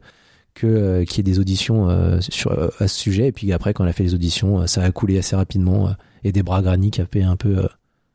que 0.55 0.67
euh, 0.67 1.05
qu'il 1.05 1.19
y 1.19 1.21
ait 1.21 1.33
des 1.33 1.39
auditions 1.39 1.91
euh, 1.91 2.21
sur 2.21 2.53
euh, 2.53 2.69
à 2.79 2.89
ce 2.89 2.99
sujet. 2.99 3.27
Et 3.29 3.33
puis 3.33 3.53
après 3.53 3.75
quand 3.75 3.85
elle 3.85 3.91
a 3.91 3.93
fait 3.93 4.05
les 4.05 4.15
auditions 4.15 4.63
euh, 4.63 4.67
ça 4.67 4.83
a 4.83 4.91
coulé 4.91 5.19
assez 5.19 5.37
rapidement 5.37 5.89
euh, 5.89 5.93
et 6.25 6.33
Debra 6.33 6.63
Grani 6.63 6.91
qui 6.91 7.03
a 7.03 7.07
fait 7.07 7.23
un 7.23 7.37
peu 7.37 7.59
euh, 7.59 7.67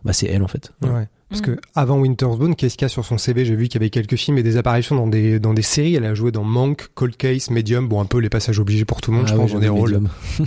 bah 0.06 0.14
c'est 0.14 0.28
elle 0.28 0.44
en 0.44 0.48
fait 0.48 0.72
Ouais. 0.82 1.08
Parce 1.30 1.42
Mm. 1.42 1.46
que 1.46 1.60
avant 1.74 1.98
Winter's 2.00 2.38
Bone, 2.38 2.56
qu'est-ce 2.56 2.76
qu'il 2.78 2.84
y 2.84 2.86
a 2.86 2.90
sur 2.90 3.04
son 3.06 3.18
CV 3.18 3.44
J'ai 3.44 3.56
vu 3.56 3.64
qu'il 3.68 3.76
y 3.76 3.84
avait 3.84 3.90
quelques 3.90 4.18
films 4.18 4.38
et 4.38 4.44
des 4.44 4.58
apparitions 4.58 4.96
dans 4.96 5.08
des 5.08 5.40
dans 5.40 5.54
des 5.56 5.62
séries. 5.64 5.96
Elle 5.96 6.06
a 6.06 6.14
joué 6.14 6.32
dans 6.32 6.44
Monk, 6.44 6.90
Cold 6.94 7.18
Case, 7.18 7.50
Medium. 7.50 7.88
Bon, 7.88 8.00
un 8.02 8.06
peu 8.06 8.20
les 8.20 8.30
passages 8.30 8.60
obligés 8.60 8.86
pour 8.86 9.02
tout 9.02 9.10
le 9.12 9.18
monde, 9.18 9.26
Ah 9.30 9.32
je 9.34 9.38
pense, 9.38 9.52
dans 9.54 9.60
des 9.60 9.70
rôles. 9.70 10.02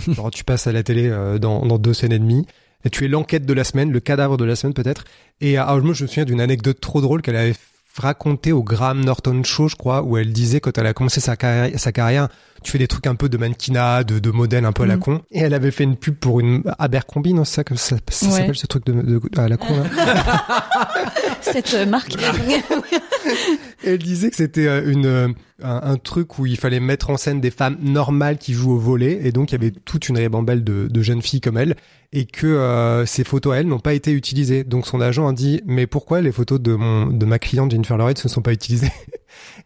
Genre 0.07 0.31
tu 0.31 0.43
passes 0.45 0.65
à 0.67 0.71
la 0.71 0.83
télé 0.83 1.09
euh, 1.09 1.39
dans, 1.39 1.65
dans 1.65 1.77
deux 1.77 1.93
scènes 1.93 2.13
et 2.13 2.19
demie. 2.19 2.45
Et 2.85 2.89
tu 2.89 3.03
es 3.03 3.07
l'enquête 3.09 3.45
de 3.45 3.53
la 3.53 3.63
semaine, 3.65 3.91
le 3.91 3.99
cadavre 3.99 4.37
de 4.37 4.45
la 4.45 4.55
semaine 4.55 4.73
peut-être. 4.73 5.03
Et 5.41 5.57
euh, 5.59 5.63
alors, 5.63 5.83
moi 5.83 5.93
je 5.93 6.03
me 6.03 6.07
souviens 6.07 6.23
d'une 6.25 6.39
anecdote 6.39 6.79
trop 6.79 7.01
drôle 7.01 7.21
qu'elle 7.21 7.35
avait 7.35 7.55
racontée 7.97 8.51
au 8.51 8.63
Graham 8.63 9.03
Norton 9.03 9.41
Show, 9.43 9.67
je 9.67 9.75
crois, 9.75 10.03
où 10.03 10.17
elle 10.17 10.31
disait 10.31 10.59
quand 10.59 10.77
elle 10.77 10.85
a 10.85 10.93
commencé 10.93 11.19
sa 11.19 11.35
carrière, 11.35 11.77
sa 11.79 11.91
carrière 11.91 12.29
tu 12.63 12.71
fais 12.71 12.77
des 12.77 12.87
trucs 12.87 13.07
un 13.07 13.15
peu 13.15 13.29
de 13.29 13.37
mannequinat, 13.37 14.03
de, 14.03 14.19
de 14.19 14.31
modèle 14.31 14.65
un 14.65 14.71
peu 14.71 14.83
à 14.83 14.87
la 14.87 14.95
Mhm. 14.95 15.01
con. 15.01 15.21
Et 15.31 15.39
elle 15.39 15.53
avait 15.53 15.71
fait 15.71 15.83
une 15.83 15.95
pub 15.95 16.15
pour 16.15 16.39
une 16.39 16.63
Abercrombie, 16.79 17.33
non, 17.33 17.43
c'est 17.45 17.55
ça 17.55 17.63
que 17.63 17.75
ça, 17.75 17.97
ça 18.09 18.25
Ouais. 18.27 18.31
s'appelle 18.31 18.55
ce 18.57 18.67
truc 18.67 18.85
de, 18.85 18.93
de- 18.93 19.21
à 19.39 19.47
la 19.47 19.57
con. 19.57 19.73
Là. 19.75 19.85
Cette 21.41 21.73
euh, 21.73 21.85
marque. 21.85 22.15
Elle 23.85 23.99
disait 23.99 24.29
que 24.29 24.35
c'était 24.35 24.67
euh, 24.67 24.91
une 24.91 25.05
euh, 25.05 25.27
un, 25.61 25.81
un 25.91 25.97
truc 25.97 26.39
où 26.39 26.45
il 26.45 26.57
fallait 26.57 26.79
mettre 26.79 27.09
en 27.09 27.17
scène 27.17 27.41
des 27.41 27.51
femmes 27.51 27.77
normales 27.81 28.37
qui 28.37 28.53
jouent 28.53 28.73
au 28.73 28.79
volet 28.79 29.19
et 29.23 29.31
donc 29.31 29.51
il 29.51 29.53
y 29.53 29.55
avait 29.55 29.71
toute 29.71 30.09
une 30.09 30.17
ribambelle 30.17 30.63
de, 30.63 30.87
de 30.89 31.01
jeunes 31.01 31.21
filles 31.21 31.41
comme 31.41 31.57
elle 31.57 31.75
et 32.13 32.25
que 32.25 32.47
euh, 32.47 33.05
ces 33.05 33.23
photos 33.23 33.53
à 33.53 33.57
elle 33.57 33.67
n'ont 33.67 33.79
pas 33.79 33.93
été 33.93 34.11
utilisées. 34.11 34.63
Donc 34.63 34.87
son 34.87 35.01
agent 35.01 35.27
a 35.27 35.33
dit 35.33 35.61
mais 35.65 35.87
pourquoi 35.87 36.21
les 36.21 36.31
photos 36.31 36.59
de 36.61 36.73
mon 36.75 37.07
de 37.07 37.25
ma 37.25 37.39
cliente 37.39 37.71
Jennifer 37.71 37.97
Lawrence 37.97 38.23
ne 38.23 38.29
sont 38.29 38.41
pas 38.41 38.53
utilisées? 38.53 38.91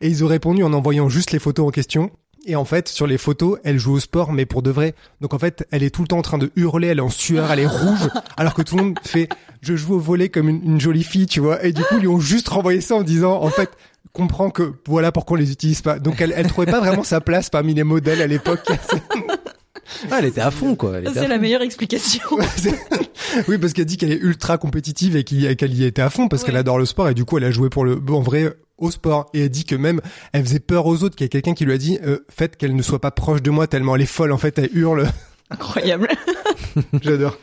Et 0.01 0.07
ils 0.10 0.24
ont 0.24 0.27
répondu 0.27 0.63
en 0.63 0.74
envoyant 0.74 1.07
juste 1.10 1.31
les 1.31 1.39
photos 1.39 1.67
en 1.67 1.71
question. 1.71 2.12
Et 2.48 2.55
en 2.55 2.65
fait, 2.65 2.88
sur 2.89 3.05
les 3.05 3.19
photos, 3.19 3.60
elle 3.63 3.77
joue 3.77 3.93
au 3.93 4.00
sport, 4.00 4.33
mais 4.33 4.45
pour 4.48 4.62
de 4.63 4.71
vrai. 4.71 4.95
Donc 5.21 5.33
en 5.36 5.39
fait, 5.39 5.67
elle 5.71 5.83
est 5.83 5.91
tout 5.91 6.01
le 6.01 6.07
temps 6.07 6.17
en 6.17 6.21
train 6.24 6.38
de 6.39 6.51
hurler, 6.55 6.88
elle 6.88 6.98
est 6.98 7.01
en 7.01 7.10
sueur, 7.10 7.51
elle 7.51 7.60
est 7.60 7.67
rouge, 7.67 8.10
alors 8.38 8.55
que 8.55 8.63
tout 8.63 8.75
le 8.77 8.83
monde 8.83 8.95
fait 9.03 9.29
«je 9.62 9.75
joue 9.75 9.93
au 9.93 10.00
volet 10.00 10.29
comme 10.29 10.50
une, 10.50 10.62
une 10.63 10.81
jolie 10.81 11.03
fille», 11.03 11.25
tu 11.27 11.39
vois. 11.39 11.63
Et 11.63 11.71
du 11.71 11.83
coup, 11.83 11.95
ils 11.98 12.01
lui 12.01 12.07
ont 12.07 12.19
juste 12.19 12.48
renvoyé 12.50 12.81
ça 12.81 12.95
en 12.95 13.03
disant 13.03 13.33
«en 13.43 13.50
fait, 13.50 13.69
comprends 14.12 14.50
que 14.50 14.74
voilà 14.88 15.12
pourquoi 15.12 15.38
on 15.38 15.39
les 15.39 15.51
utilise 15.51 15.81
pas». 15.83 16.00
Donc 16.00 16.19
elle, 16.19 16.33
elle 16.36 16.48
trouvait 16.48 16.71
pas 16.71 16.79
vraiment 16.79 17.03
sa 17.03 17.21
place 17.21 17.51
parmi 17.51 17.75
les 17.75 17.83
modèles 17.83 18.21
à 18.24 18.27
l'époque. 18.27 18.67
Ah, 20.10 20.17
elle 20.19 20.25
était 20.25 20.41
à 20.41 20.51
fond 20.51 20.75
quoi 20.75 20.93
C'est 21.13 21.27
la 21.27 21.36
fond. 21.36 21.41
meilleure 21.41 21.62
explication. 21.62 22.21
oui, 23.48 23.57
parce 23.57 23.74
qu'elle 23.74 23.86
dit 23.86 23.98
qu'elle 23.98 24.12
est 24.12 24.19
ultra 24.21 24.57
compétitive 24.57 25.15
et 25.15 25.24
qu'elle 25.24 25.74
y 25.74 25.83
était 25.83 26.01
à 26.01 26.10
fond 26.10 26.27
parce 26.27 26.41
Ouais. 26.43 26.48
qu'elle 26.48 26.57
adore 26.57 26.79
le 26.79 26.86
sport 26.86 27.10
et 27.10 27.13
du 27.13 27.25
coup 27.25 27.38
elle 27.38 27.43
a 27.43 27.51
joué 27.51 27.69
pour 27.69 27.83
le 27.83 27.95
bon, 27.98 28.17
en 28.17 28.21
vrai 28.21 28.53
au 28.81 28.91
sport. 28.91 29.29
Et 29.33 29.43
elle 29.43 29.50
dit 29.50 29.63
que 29.63 29.75
même 29.75 30.01
elle 30.33 30.43
faisait 30.43 30.59
peur 30.59 30.85
aux 30.85 31.03
autres 31.03 31.15
qu'il 31.15 31.23
y 31.23 31.27
ait 31.27 31.29
quelqu'un 31.29 31.53
qui 31.53 31.65
lui 31.65 31.73
a 31.73 31.77
dit 31.77 32.00
euh, 32.03 32.19
faites 32.29 32.57
qu'elle 32.57 32.75
ne 32.75 32.81
soit 32.81 33.00
pas 33.00 33.11
proche 33.11 33.41
de 33.41 33.50
moi 33.50 33.67
tellement 33.67 33.95
elle 33.95 34.01
est 34.01 34.05
folle 34.05 34.31
en 34.31 34.38
fait 34.38 34.59
elle 34.59 34.69
hurle. 34.73 35.09
Incroyable. 35.50 36.09
j'adore. 37.01 37.38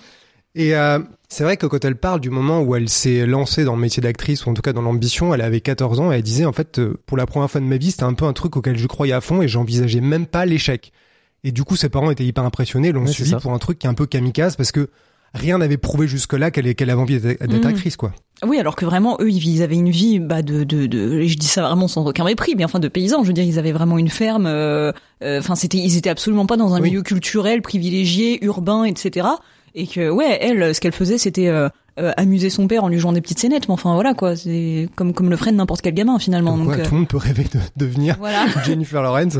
Et 0.55 0.75
euh, 0.75 0.99
c'est 1.29 1.45
vrai 1.45 1.57
que 1.57 1.67
quand 1.67 1.85
elle 1.85 1.97
parle 1.97 2.21
du 2.21 2.31
moment 2.31 2.63
où 2.63 2.75
elle 2.75 2.89
s'est 2.89 3.27
lancée 3.27 3.65
dans 3.65 3.75
le 3.75 3.81
métier 3.81 4.01
d'actrice 4.01 4.47
ou 4.47 4.51
en 4.51 4.55
tout 4.55 4.63
cas 4.63 4.73
dans 4.73 4.83
l'ambition 4.83 5.35
elle 5.35 5.43
avait 5.43 5.61
14 5.61 6.01
ans 6.01 6.11
et 6.13 6.17
elle 6.17 6.23
disait 6.23 6.47
en 6.47 6.53
fait 6.53 6.79
euh, 6.79 7.01
pour 7.07 7.17
la 7.17 7.27
première 7.27 7.51
fois 7.51 7.61
de 7.61 7.67
ma 7.67 7.77
vie 7.77 7.91
c'était 7.91 8.05
un 8.05 8.15
peu 8.15 8.25
un 8.25 8.33
truc 8.33 8.57
auquel 8.57 8.77
je 8.77 8.87
croyais 8.87 9.13
à 9.13 9.21
fond 9.21 9.43
et 9.43 9.49
j'envisageais 9.49 10.01
même 10.01 10.27
pas 10.27 10.47
l'échec. 10.47 10.93
Et 11.45 11.53
du 11.53 11.65
coup 11.65 11.77
ses 11.77 11.89
parents 11.89 12.11
étaient 12.11 12.25
hyper 12.25 12.45
impressionnés 12.45 12.93
l'ont 12.93 13.05
Ouais, 13.05 13.13
suivi 13.13 13.35
pour 13.37 13.53
un 13.53 13.59
truc 13.59 13.79
qui 13.79 13.87
est 13.87 13.91
un 13.91 13.95
peu 13.95 14.07
kamikaze 14.07 14.57
parce 14.57 14.73
que 14.73 14.89
rien 15.35 15.59
n'avait 15.59 15.77
prouvé 15.77 16.07
jusque-là 16.09 16.51
qu'elle 16.51 16.67
avait 16.91 16.93
envie 17.01 17.21
d'être 17.21 17.49
Mhm. 17.53 17.67
actrice 17.67 17.97
quoi 17.97 18.13
Oui, 18.47 18.59
alors 18.59 18.77
que 18.77 18.85
vraiment, 18.85 19.17
eux, 19.21 19.31
ils 19.31 19.63
avaient 19.63 19.75
une 19.75 19.91
vie 19.91 20.21
bah, 20.21 20.43
de, 20.43 20.63
de, 20.65 20.87
de, 20.87 21.23
je 21.27 21.37
dis 21.37 21.47
ça 21.49 21.63
vraiment 21.63 21.89
sans 21.89 22.07
aucun 22.07 22.25
mépris, 22.25 22.55
mais 22.57 22.65
enfin 22.65 22.79
de 22.79 22.89
paysans. 22.89 23.23
Je 23.23 23.29
veux 23.29 23.33
dire, 23.33 23.45
ils 23.45 23.59
avaient 23.59 23.73
vraiment 23.73 23.99
une 23.99 24.09
ferme. 24.11 24.47
euh, 24.47 24.93
euh, 25.25 25.41
Enfin, 25.41 25.55
c'était, 25.57 25.79
ils 25.79 25.97
étaient 25.97 26.11
absolument 26.11 26.47
pas 26.47 26.57
dans 26.57 26.75
un 26.75 26.81
Oui. 26.81 26.91
milieu 26.91 27.03
culturel, 27.03 27.63
privilégié, 27.63 28.45
urbain, 28.45 28.85
etc. 28.85 29.27
Et 29.75 29.87
que, 29.87 30.11
ouais, 30.11 30.39
elle, 30.41 30.75
ce 30.75 30.81
qu'elle 30.81 30.93
faisait, 30.93 31.19
c'était 31.19 31.49
euh, 31.49 31.69
euh, 31.99 32.13
amuser 32.17 32.51
son 32.51 32.67
père 32.69 32.85
en 32.85 32.89
lui 32.89 32.99
jouant 32.99 33.13
des 33.13 33.21
petites 33.21 33.39
scénettes. 33.39 33.69
Mais 33.69 33.75
enfin, 33.75 33.95
voilà 33.95 34.15
quoi, 34.15 34.37
c'est 34.37 34.89
comme 34.97 35.13
comme 35.13 35.31
le 35.31 35.37
ferait 35.37 35.51
de 35.53 35.57
n'importe 35.57 35.81
quel 35.83 35.95
gamin 35.95 36.19
finalement. 36.19 36.53
Comme 36.53 36.65
Donc 36.67 36.75
quoi, 36.75 36.77
euh, 36.85 36.85
tout 36.87 36.93
le 36.95 36.99
monde 37.01 37.09
peut 37.09 37.17
rêver 37.17 37.45
de 37.45 37.59
devenir 37.77 38.17
voilà. 38.19 38.47
Jennifer 38.65 39.03
Lawrence. 39.03 39.39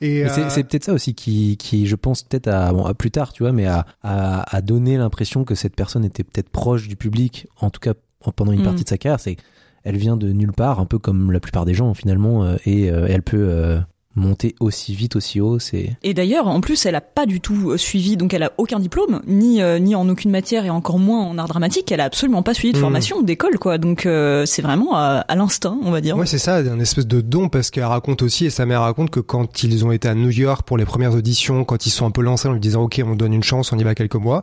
Et 0.00 0.24
euh, 0.24 0.48
C'est 0.48 0.64
peut-être 0.64 0.84
ça 0.84 0.92
aussi 0.92 1.14
qui, 1.14 1.56
qui, 1.56 1.86
je 1.86 1.96
pense, 1.96 2.22
peut-être 2.22 2.48
à, 2.48 2.72
bon, 2.72 2.84
à 2.84 2.94
plus 2.94 3.10
tard, 3.10 3.32
tu 3.32 3.42
vois, 3.42 3.52
mais 3.52 3.66
à, 3.66 3.86
à, 4.02 4.56
à 4.56 4.60
donner 4.62 4.96
l'impression 4.96 5.44
que 5.44 5.54
cette 5.54 5.74
personne 5.76 6.04
était 6.04 6.24
peut-être 6.24 6.48
proche 6.50 6.88
du 6.88 6.96
public, 6.96 7.46
en 7.60 7.70
tout 7.70 7.80
cas 7.80 7.94
en- 8.24 8.32
pendant 8.32 8.52
une 8.52 8.60
Mm. 8.60 8.64
partie 8.64 8.84
de 8.84 8.88
sa 8.88 8.98
carrière. 8.98 9.20
C'est, 9.20 9.36
elle 9.84 9.96
vient 9.96 10.16
de 10.16 10.32
nulle 10.32 10.52
part, 10.52 10.80
un 10.80 10.86
peu 10.86 10.98
comme 10.98 11.30
la 11.32 11.40
plupart 11.40 11.64
des 11.64 11.74
gens 11.74 11.94
finalement, 11.94 12.44
euh, 12.44 12.56
et 12.66 12.90
euh, 12.90 13.06
elle 13.08 13.22
peut 13.22 13.36
euh, 13.48 13.78
monter 14.16 14.54
aussi 14.60 14.94
vite, 14.94 15.14
aussi 15.14 15.40
haut. 15.40 15.58
C'est 15.58 15.96
Et 16.02 16.14
d'ailleurs, 16.14 16.48
en 16.48 16.60
plus, 16.60 16.84
elle 16.86 16.94
a 16.94 17.00
pas 17.00 17.26
du 17.26 17.40
tout 17.40 17.70
euh, 17.70 17.76
suivi, 17.76 18.16
donc 18.16 18.34
elle 18.34 18.42
a 18.42 18.52
aucun 18.58 18.80
diplôme, 18.80 19.20
ni 19.26 19.62
euh, 19.62 19.78
ni 19.78 19.94
en 19.94 20.08
aucune 20.08 20.30
matière 20.30 20.64
et 20.64 20.70
encore 20.70 20.98
moins 20.98 21.22
en 21.22 21.38
art 21.38 21.48
dramatique. 21.48 21.92
Elle 21.92 22.00
a 22.00 22.04
absolument 22.04 22.42
pas 22.42 22.54
suivi 22.54 22.72
de 22.72 22.78
Mhm. 22.78 22.82
formation, 22.82 23.22
d'école, 23.22 23.58
quoi. 23.58 23.78
Donc 23.78 24.06
euh, 24.06 24.44
c'est 24.46 24.62
vraiment 24.62 24.96
à, 24.96 25.24
à 25.28 25.34
l'instinct, 25.36 25.78
on 25.82 25.90
va 25.90 26.00
dire. 26.00 26.16
Ouais, 26.16 26.26
c'est 26.26 26.38
ça, 26.38 26.56
un 26.56 26.80
espèce 26.80 27.06
de 27.06 27.20
don 27.20 27.48
parce 27.48 27.70
qu'elle 27.70 27.84
raconte 27.84 28.22
aussi 28.22 28.46
et 28.46 28.50
sa 28.50 28.66
mère 28.66 28.80
raconte 28.80 29.10
que 29.10 29.20
quand 29.20 29.62
ils 29.62 29.84
ont 29.84 29.92
été 29.92 30.08
à 30.08 30.14
New 30.14 30.30
York 30.30 30.66
pour 30.66 30.78
les 30.78 30.84
premières 30.86 31.14
auditions, 31.14 31.64
quand 31.64 31.86
ils 31.86 31.90
sont 31.90 32.06
un 32.06 32.10
peu 32.10 32.22
lancés 32.22 32.48
en 32.48 32.52
lui 32.52 32.60
disant 32.60 32.82
OK, 32.84 33.00
on 33.06 33.14
donne 33.14 33.34
une 33.34 33.42
chance, 33.44 33.72
on 33.72 33.78
y 33.78 33.84
va 33.84 33.94
quelques 33.94 34.14
mois. 34.16 34.42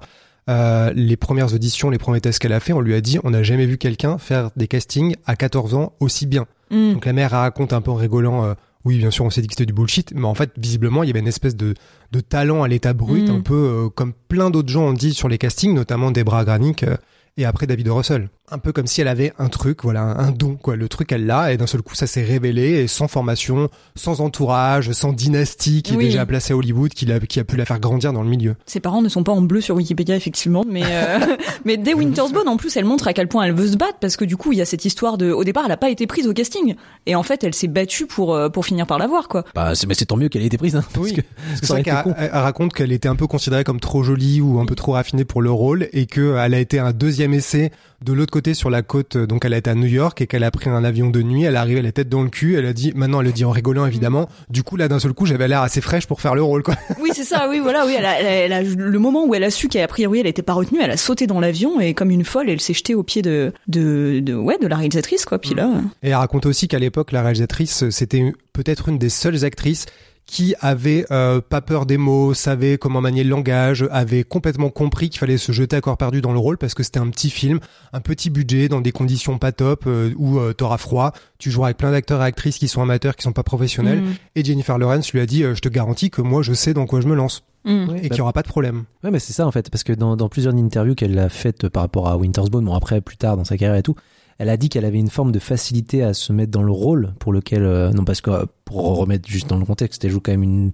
Euh, 0.50 0.92
les 0.94 1.15
premières 1.15 1.53
auditions, 1.53 1.89
les 1.89 1.98
premiers 1.98 2.20
tests 2.20 2.39
qu'elle 2.39 2.51
a 2.53 2.60
fait, 2.60 2.74
on 2.74 2.82
lui 2.82 2.94
a 2.94 3.01
dit 3.01 3.18
on 3.24 3.30
n'a 3.30 3.44
jamais 3.44 3.65
vu 3.65 3.77
quelqu'un 3.77 4.18
faire 4.18 4.50
des 4.58 4.68
castings 4.68 5.15
à 5.25 5.36
14 5.38 5.74
ans 5.74 5.94
aussi 6.01 6.25
bien. 6.25 6.46
Mm. 6.70 6.94
Donc 6.94 7.06
la 7.06 7.13
mère 7.13 7.32
raconte 7.32 7.72
un 7.74 7.80
peu 7.82 7.92
en 7.92 7.96
rigolant 7.96 8.44
euh, 8.44 8.53
oui, 8.85 8.97
bien 8.97 9.11
sûr, 9.11 9.23
on 9.25 9.29
s'est 9.29 9.41
dit 9.41 9.47
que 9.47 9.53
c'était 9.53 9.65
du 9.65 9.73
bullshit, 9.73 10.11
mais 10.15 10.25
en 10.25 10.33
fait, 10.35 10.51
visiblement, 10.57 11.03
il 11.03 11.07
y 11.07 11.09
avait 11.09 11.19
une 11.19 11.27
espèce 11.27 11.55
de, 11.55 11.73
de 12.11 12.19
talent 12.19 12.63
à 12.63 12.67
l'état 12.67 12.93
brut, 12.93 13.29
Mm. 13.29 13.35
un 13.35 13.41
peu 13.41 13.53
euh, 13.85 13.89
comme 13.89 14.13
plein 14.27 14.49
d'autres 14.49 14.69
gens 14.69 14.83
ont 14.87 14.93
dit 14.93 15.13
sur 15.13 15.29
les 15.29 15.37
castings, 15.37 15.73
notamment 15.73 16.11
Debra 16.11 16.43
Granik 16.45 16.83
euh, 16.83 16.97
et 17.37 17.45
après 17.45 17.65
David 17.67 17.87
Russell. 17.89 18.29
Un 18.51 18.57
peu 18.59 18.73
comme 18.73 18.88
si 18.88 19.00
elle 19.00 19.07
avait 19.07 19.31
un 19.39 19.47
truc, 19.47 19.83
voilà, 19.83 20.01
un, 20.01 20.31
don, 20.31 20.55
quoi. 20.62 20.75
Le 20.75 20.89
truc, 20.89 21.13
elle 21.13 21.25
l'a, 21.25 21.53
et 21.53 21.57
d'un 21.57 21.65
seul 21.65 21.81
coup, 21.81 21.95
ça 21.95 22.07
s'est 22.07 22.23
révélé, 22.23 22.71
et 22.83 22.88
sans 22.88 23.07
formation, 23.07 23.69
sans 23.95 24.19
entourage, 24.19 24.91
sans 24.91 25.13
dynastie 25.13 25.81
qui 25.81 25.95
Oui. 25.95 26.03
est 26.03 26.07
déjà 26.09 26.25
placée 26.25 26.51
à 26.53 26.57
Hollywood, 26.57 26.91
qui, 26.93 27.09
a 27.12 27.19
pu 27.45 27.55
la 27.57 27.65
faire 27.65 27.79
grandir 27.79 28.12
dans 28.12 28.21
le 28.21 28.29
milieu. 28.29 28.55
Ses 28.65 28.81
parents 28.81 29.01
ne 29.01 29.07
sont 29.07 29.23
pas 29.23 29.31
en 29.31 29.41
bleu 29.41 29.62
sur 29.62 29.75
Wikipédia 29.75 30.15
effectivement, 30.17 30.65
mais 30.69 30.83
euh, 30.85 31.19
mais 31.65 31.77
dès 31.77 31.93
Winter's 31.93 32.33
Bone 32.33 32.47
en 32.50 32.57
plus 32.57 32.75
elle 32.75 32.85
montre 32.85 33.07
à 33.07 33.13
quel 33.13 33.27
point 33.27 33.43
elle 33.45 33.53
veut 33.53 33.67
se 33.67 33.77
battre 33.77 33.97
parce 34.01 34.17
que 34.17 34.25
du 34.25 34.35
coup 34.38 34.51
il 34.51 34.57
y 34.57 34.62
a 34.62 34.65
cette 34.65 34.85
histoire 34.85 35.17
de 35.17 35.31
au 35.31 35.43
départ 35.43 35.63
elle 35.65 35.71
a 35.71 35.77
pas 35.77 35.89
été 35.89 36.05
prise 36.05 36.27
au 36.27 36.33
casting 36.33 36.75
et 37.05 37.15
en 37.15 37.23
fait 37.23 37.43
elle 37.43 37.53
s'est 37.53 37.67
battue 37.67 38.05
pour 38.07 38.35
euh, 38.35 38.50
pour 38.50 38.65
finir 38.65 38.85
par 38.88 38.97
l'avoir 39.00 39.27
quoi. 39.29 39.43
bah, 39.55 39.73
c'est, 39.75 39.88
mais 39.88 39.93
c'est 39.93 40.05
tant 40.05 40.17
mieux 40.17 40.29
qu'elle 40.29 40.41
ait 40.43 40.47
été 40.47 40.57
prise, 40.57 40.75
hein, 40.75 40.83
parce 40.93 41.05
Oui. 41.07 41.13
que 41.13 41.21
C'est 41.55 41.65
ça 41.65 41.75
ça 41.75 41.81
qu'elle 41.81 42.03
con. 42.03 42.13
elle 42.17 42.29
raconte 42.31 42.73
qu'elle 42.73 42.91
était 42.91 43.07
un 43.07 43.15
peu 43.15 43.27
considérée 43.27 43.63
comme 43.63 43.79
trop 43.79 44.03
jolie 44.03 44.41
ou 44.41 44.59
un 44.59 44.65
peu 44.65 44.75
trop 44.75 44.91
raffinée 44.93 45.25
pour 45.25 45.41
le 45.41 45.51
rôle 45.51 45.88
et 45.93 46.05
que 46.07 46.35
elle 46.38 46.53
a 46.53 46.59
été 46.59 46.79
un 46.79 46.91
deuxième 46.91 47.33
essai 47.33 47.71
de 48.03 48.13
l'autre 48.13 48.31
côté 48.31 48.53
sur 48.53 48.69
la 48.69 48.81
côte, 48.81 49.15
euh, 49.15 49.25
donc 49.25 49.45
elle 49.45 49.53
est 49.53 49.67
à 49.67 49.75
New 49.75 49.88
York 49.88 50.19
et 50.22 50.27
qu'elle 50.27 50.43
a 50.43 50.51
pris 50.51 50.69
un 50.69 50.83
avion 50.83 51.10
de 51.10 51.22
nuit, 51.22 51.43
elle 51.43 51.55
est 51.55 51.57
arrivée 51.57 51.81
la 51.81 51.91
tête 51.91 52.10
dans 52.10 52.22
le 52.24 52.29
cul, 52.29 52.55
elle 52.57 52.65
a 52.65 52.74
dit, 52.74 52.91
maintenant 52.95 53.22
elle 53.22 53.27
le 53.27 53.31
dit 53.33 53.45
en 53.45 53.51
rigolant 53.51 53.86
évidemment, 53.86 54.27
du 54.50 54.63
coup 54.63 54.75
là 54.75 54.88
d'un 54.88 55.00
seul 55.00 55.13
coup 55.13 55.25
j'avais 55.25 55.48
l'air 55.48 55.62
assez 55.62 55.81
fraîche 55.81 56.05
pour 56.05 56.22
faire 56.22 56.36
le 56.36 56.43
rôle 56.43 56.63
quoi. 56.63 56.75
Oui, 57.01 57.12
c'est 57.13 57.24
ça, 57.24 57.48
oui, 57.50 57.60
voilà, 57.60 57.86
oui, 57.86 57.95
elle 57.98 58.05
a, 58.05 58.19
elle 58.22 58.53
a- 58.53 58.62
le 58.62 59.00
moment 59.00 59.25
où 59.25 59.33
elle 59.36 59.43
a 59.43 59.50
su 59.51 59.67
qu'a 59.69 59.88
priori 59.88 60.19
elle 60.19 60.27
était 60.27 60.41
pas 60.41 60.53
retenue, 60.53 60.79
elle 60.81 60.91
a 60.91 60.98
sauté 60.98 61.27
dans 61.27 61.39
l'avion 61.39 61.79
et 61.79 61.93
comme 61.93 62.12
une 62.12 62.25
folle, 62.25 62.50
elle 62.50 62.60
s'est 62.62 62.74
jetée 62.74 62.95
au 62.95 63.03
pied 63.03 63.22
de, 63.22 63.53
de, 63.67 64.19
de, 64.22 64.33
ouais, 64.36 64.57
de 64.60 64.67
la 64.67 64.75
réalisatrice, 64.75 65.25
quoi. 65.25 65.39
Puis 65.39 65.53
là, 65.55 65.69
Et 66.03 66.10
elle 66.10 66.15
raconte 66.15 66.45
aussi 66.45 66.67
qu'à 66.67 66.79
l'époque, 66.79 67.12
la 67.12 67.22
réalisatrice, 67.22 67.89
c'était 67.89 68.33
peut-être 68.53 68.89
une 68.89 68.98
des 68.98 69.10
seules 69.10 69.45
actrices 69.45 69.86
qui 70.33 70.55
avait 70.61 71.05
euh, 71.11 71.41
pas 71.47 71.61
peur 71.61 71.85
des 71.85 71.97
mots, 71.97 72.33
savait 72.33 72.79
comment 72.79 73.01
manier 73.01 73.23
le 73.23 73.29
langage, 73.29 73.87
avait 73.91 74.23
complètement 74.23 74.71
compris 74.71 75.11
qu'il 75.11 75.19
fallait 75.19 75.37
se 75.37 75.51
jeter 75.51 75.75
à 75.75 75.81
corps 75.81 75.95
perdu 75.95 76.21
dans 76.21 76.33
le 76.33 76.39
rôle 76.39 76.57
parce 76.57 76.73
que 76.73 76.81
c'était 76.81 76.97
un 76.97 77.09
petit 77.11 77.29
film, 77.29 77.59
un 77.93 78.01
petit 78.01 78.31
budget, 78.31 78.67
dans 78.67 78.81
des 78.81 78.91
conditions 78.91 79.37
pas 79.37 79.51
top, 79.51 79.83
euh, 79.85 80.11
où 80.17 80.39
euh, 80.39 80.51
t'auras 80.53 80.79
froid, 80.79 81.13
tu 81.37 81.51
joueras 81.51 81.67
avec 81.67 81.77
plein 81.77 81.91
d'acteurs 81.91 82.23
et 82.23 82.25
actrices 82.25 82.57
qui 82.57 82.67
sont 82.67 82.81
amateurs, 82.81 83.15
qui 83.15 83.21
sont 83.21 83.31
pas 83.31 83.43
professionnels. 83.43 84.01
Mm. 84.01 84.13
Et 84.33 84.43
Jennifer 84.43 84.79
Lawrence 84.79 85.13
lui 85.13 85.19
a 85.19 85.27
dit, 85.27 85.43
euh, 85.43 85.53
je 85.53 85.61
te 85.61 85.69
garantis 85.69 86.09
que 86.09 86.23
moi 86.23 86.41
je 86.41 86.53
sais 86.53 86.73
dans 86.73 86.87
quoi 86.87 86.99
je 86.99 87.07
me 87.07 87.13
lance 87.13 87.43
Mm. 87.65 87.69
Et 87.69 87.85
bah, 87.85 88.09
qu'il 88.09 88.17
y 88.17 88.21
aura 88.21 88.33
pas 88.33 88.41
de 88.41 88.47
problème. 88.47 88.83
Ouais, 89.03 89.11
mais 89.11 89.19
c'est 89.19 89.33
ça 89.33 89.47
en 89.47 89.51
fait, 89.51 89.69
parce 89.69 89.83
que 89.83 89.93
dans, 89.93 90.15
dans 90.15 90.29
plusieurs 90.29 90.53
interviews 90.53 90.95
qu'elle 90.95 91.17
a 91.17 91.29
faites 91.29 91.69
par 91.69 91.83
rapport 91.83 92.07
à 92.07 92.17
Winter's 92.17 92.49
Bone, 92.49 92.65
bon 92.65 92.73
après 92.73 93.01
plus 93.01 93.17
tard 93.17 93.37
dans 93.37 93.45
sa 93.45 93.57
carrière 93.57 93.77
et 93.77 93.83
tout, 93.83 93.95
elle 94.43 94.50
a 94.50 94.57
dit 94.57 94.67
qu'elle 94.67 94.83
avait 94.83 95.00
une 95.00 95.09
forme 95.09 95.31
de 95.31 95.39
facilité 95.39 96.03
à 96.03 96.13
se 96.13 96.33
mettre 96.33 96.51
dans 96.51 96.63
le 96.63 96.71
rôle 96.71 97.13
pour 97.17 97.31
lequel, 97.31 97.63
euh, 97.63 97.91
non 97.91 98.03
parce 98.03 98.19
que 98.19 98.29
euh, 98.29 98.45
pour 98.65 98.97
remettre 98.97 99.29
juste 99.29 99.47
dans 99.47 99.57
le 99.57 99.63
contexte, 99.63 100.03
elle 100.03 100.12
joue 100.12 100.19
quand 100.19 100.33
même 100.33 100.43
une 100.43 100.73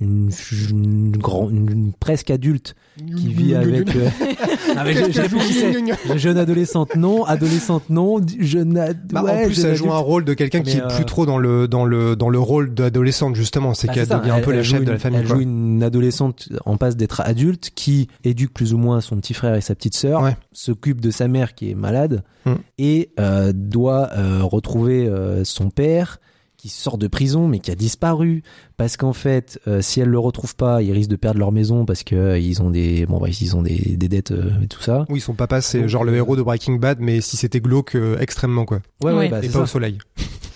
une, 0.00 0.30
une, 0.70 1.12
grand- 1.16 1.50
une- 1.50 1.70
une 1.70 1.92
presque 1.92 2.30
adulte 2.30 2.74
qui 2.96 3.28
vit 3.32 3.54
avec. 3.54 3.94
euh, 3.94 4.08
Ah, 4.76 4.84
mais 4.84 4.94
je- 4.94 5.10
je 5.12 5.20
réfléchissais. 5.20 5.72
jeune 6.16 6.38
adolescente 6.38 6.96
non, 6.96 7.24
adolescente 7.24 7.90
non, 7.90 8.20
jeune. 8.38 8.78
ad- 8.78 9.12
Bah, 9.12 9.22
ouais, 9.22 9.30
en 9.30 9.44
plus, 9.46 9.54
jeune 9.60 9.70
elle 9.70 9.76
joue 9.76 9.92
un 9.92 9.98
rôle 9.98 10.24
de 10.24 10.32
quelqu'un 10.34 10.60
qui 10.62 10.76
Mais, 10.76 10.82
est 10.82 10.84
euh, 10.84 10.96
plus 10.96 11.04
trop 11.04 11.26
dans 11.26 11.38
le 11.38 11.68
dans 11.68 11.84
le 11.84 12.16
dans 12.16 12.28
le 12.30 12.38
rôle 12.38 12.72
d'adolescente 12.74 13.34
justement, 13.34 13.74
c'est 13.74 13.88
Bah, 13.88 13.94
qu'elle 13.94 14.08
devient 14.08 14.30
un 14.30 14.36
Elle- 14.38 14.44
peu 14.44 14.52
la 14.52 14.62
chef 14.62 14.84
de 14.84 14.90
la 14.92 14.98
famille. 14.98 15.20
Elle 15.20 15.26
quoi. 15.26 15.36
joue 15.36 15.42
une 15.42 15.82
adolescente 15.82 16.48
en 16.64 16.76
passe 16.76 16.96
d'être 16.96 17.20
adulte 17.20 17.70
qui 17.74 18.08
éduque 18.24 18.52
plus 18.52 18.72
ou 18.72 18.78
moins 18.78 19.00
son 19.00 19.16
petit 19.16 19.34
frère 19.34 19.54
et 19.54 19.60
sa 19.60 19.74
petite 19.74 19.94
sœur, 19.96 20.22
Ouais. 20.22 20.36
s'occupe 20.52 21.00
de 21.00 21.10
sa 21.10 21.28
mère 21.28 21.54
qui 21.54 21.70
est 21.70 21.74
malade 21.74 22.22
Mm. 22.46 22.52
et 22.78 23.10
euh, 23.20 23.52
doit 23.54 24.08
euh, 24.16 24.40
retrouver 24.42 25.06
euh, 25.06 25.44
son 25.44 25.68
père 25.68 26.20
qui 26.56 26.68
sort 26.70 26.96
de 26.96 27.06
prison 27.06 27.48
mais 27.48 27.58
qui 27.58 27.70
a 27.70 27.74
disparu 27.74 28.42
parce 28.80 28.96
qu'en 28.96 29.12
fait 29.12 29.60
euh, 29.68 29.82
si 29.82 30.00
elle 30.00 30.08
le 30.08 30.18
retrouve 30.18 30.56
pas 30.56 30.80
ils 30.82 30.90
risquent 30.92 31.10
de 31.10 31.16
perdre 31.16 31.38
leur 31.38 31.52
maison 31.52 31.84
parce 31.84 32.02
que 32.02 32.16
euh, 32.16 32.38
ils 32.38 32.62
ont 32.62 32.70
des 32.70 33.04
bon 33.04 33.18
bref, 33.18 33.38
ils 33.42 33.54
ont 33.54 33.60
des, 33.62 33.76
des 33.98 34.08
dettes 34.08 34.30
euh, 34.30 34.50
et 34.62 34.68
tout 34.68 34.80
ça 34.80 35.04
Oui, 35.10 35.20
son 35.20 35.34
papa, 35.34 35.60
c'est 35.60 35.86
genre 35.86 36.02
le 36.04 36.12
euh, 36.12 36.16
héros 36.16 36.34
de 36.34 36.40
Breaking 36.42 36.76
Bad, 36.76 36.96
mais 37.00 37.20
si 37.20 37.36
c'était 37.36 37.60
glauque 37.60 37.94
euh, 37.94 38.16
extrêmement 38.20 38.64
quoi. 38.64 38.80
ouais, 39.04 39.12
Ouais. 39.12 39.28
bah, 39.28 39.40
Et 39.42 39.48
pas 39.48 39.52
ça. 39.52 39.60
au 39.60 39.66
soleil. 39.66 39.98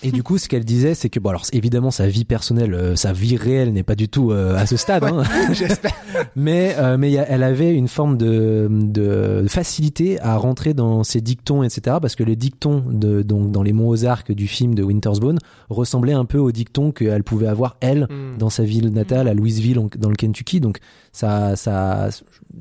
Et 0.03 0.11
du 0.11 0.21
coup, 0.21 0.37
ce 0.37 0.47
qu'elle 0.47 0.65
disait, 0.65 0.93
c'est 0.93 1.09
que 1.09 1.19
bon, 1.19 1.29
alors 1.29 1.45
évidemment, 1.51 1.89
sa 1.89 2.07
vie 2.07 2.25
personnelle, 2.25 2.75
euh, 2.75 2.95
sa 2.95 3.11
vie 3.11 3.37
réelle 3.37 3.73
n'est 3.73 3.81
pas 3.81 3.95
du 3.95 4.07
tout 4.07 4.31
euh, 4.31 4.55
à 4.55 4.67
ce 4.67 4.77
stade, 4.77 5.03
hein. 5.03 5.23
J'espère. 5.53 5.93
mais 6.35 6.75
euh, 6.77 6.95
mais 6.97 7.09
il 7.09 7.13
y 7.13 7.17
a- 7.17 7.27
elle 7.27 7.41
avait 7.41 7.73
une 7.73 7.87
forme 7.87 8.15
de, 8.15 8.67
de 8.69 9.45
facilité 9.47 10.19
à 10.21 10.37
rentrer 10.37 10.73
dans 10.75 11.03
ses 11.03 11.21
dictons, 11.21 11.63
etc. 11.63 11.97
Parce 12.01 12.15
que 12.15 12.23
les 12.23 12.35
dictons 12.35 12.83
de 12.87 13.23
donc 13.23 13.51
dans 13.51 13.63
les 13.63 13.73
mots 13.73 13.87
aux 13.87 14.05
arcs 14.05 14.31
du 14.31 14.47
film 14.47 14.75
de 14.75 14.83
Winter's 14.83 15.19
Bone 15.19 15.39
ressemblaient 15.69 16.13
un 16.13 16.25
peu 16.25 16.37
aux 16.37 16.51
dictons 16.51 16.91
qu'elle 16.91 17.23
pouvait 17.23 17.47
avoir 17.47 17.77
elle 17.81 18.07
Hmm. 18.15 18.37
dans 18.37 18.49
sa 18.49 18.63
ville 18.63 18.89
natale 18.89 19.27
à 19.27 19.33
Louisville 19.33 19.79
en- 19.79 19.89
dans 19.97 20.09
le 20.09 20.15
Kentucky. 20.15 20.59
Donc 20.59 20.79
ça 21.11 21.55
ça 21.55 22.09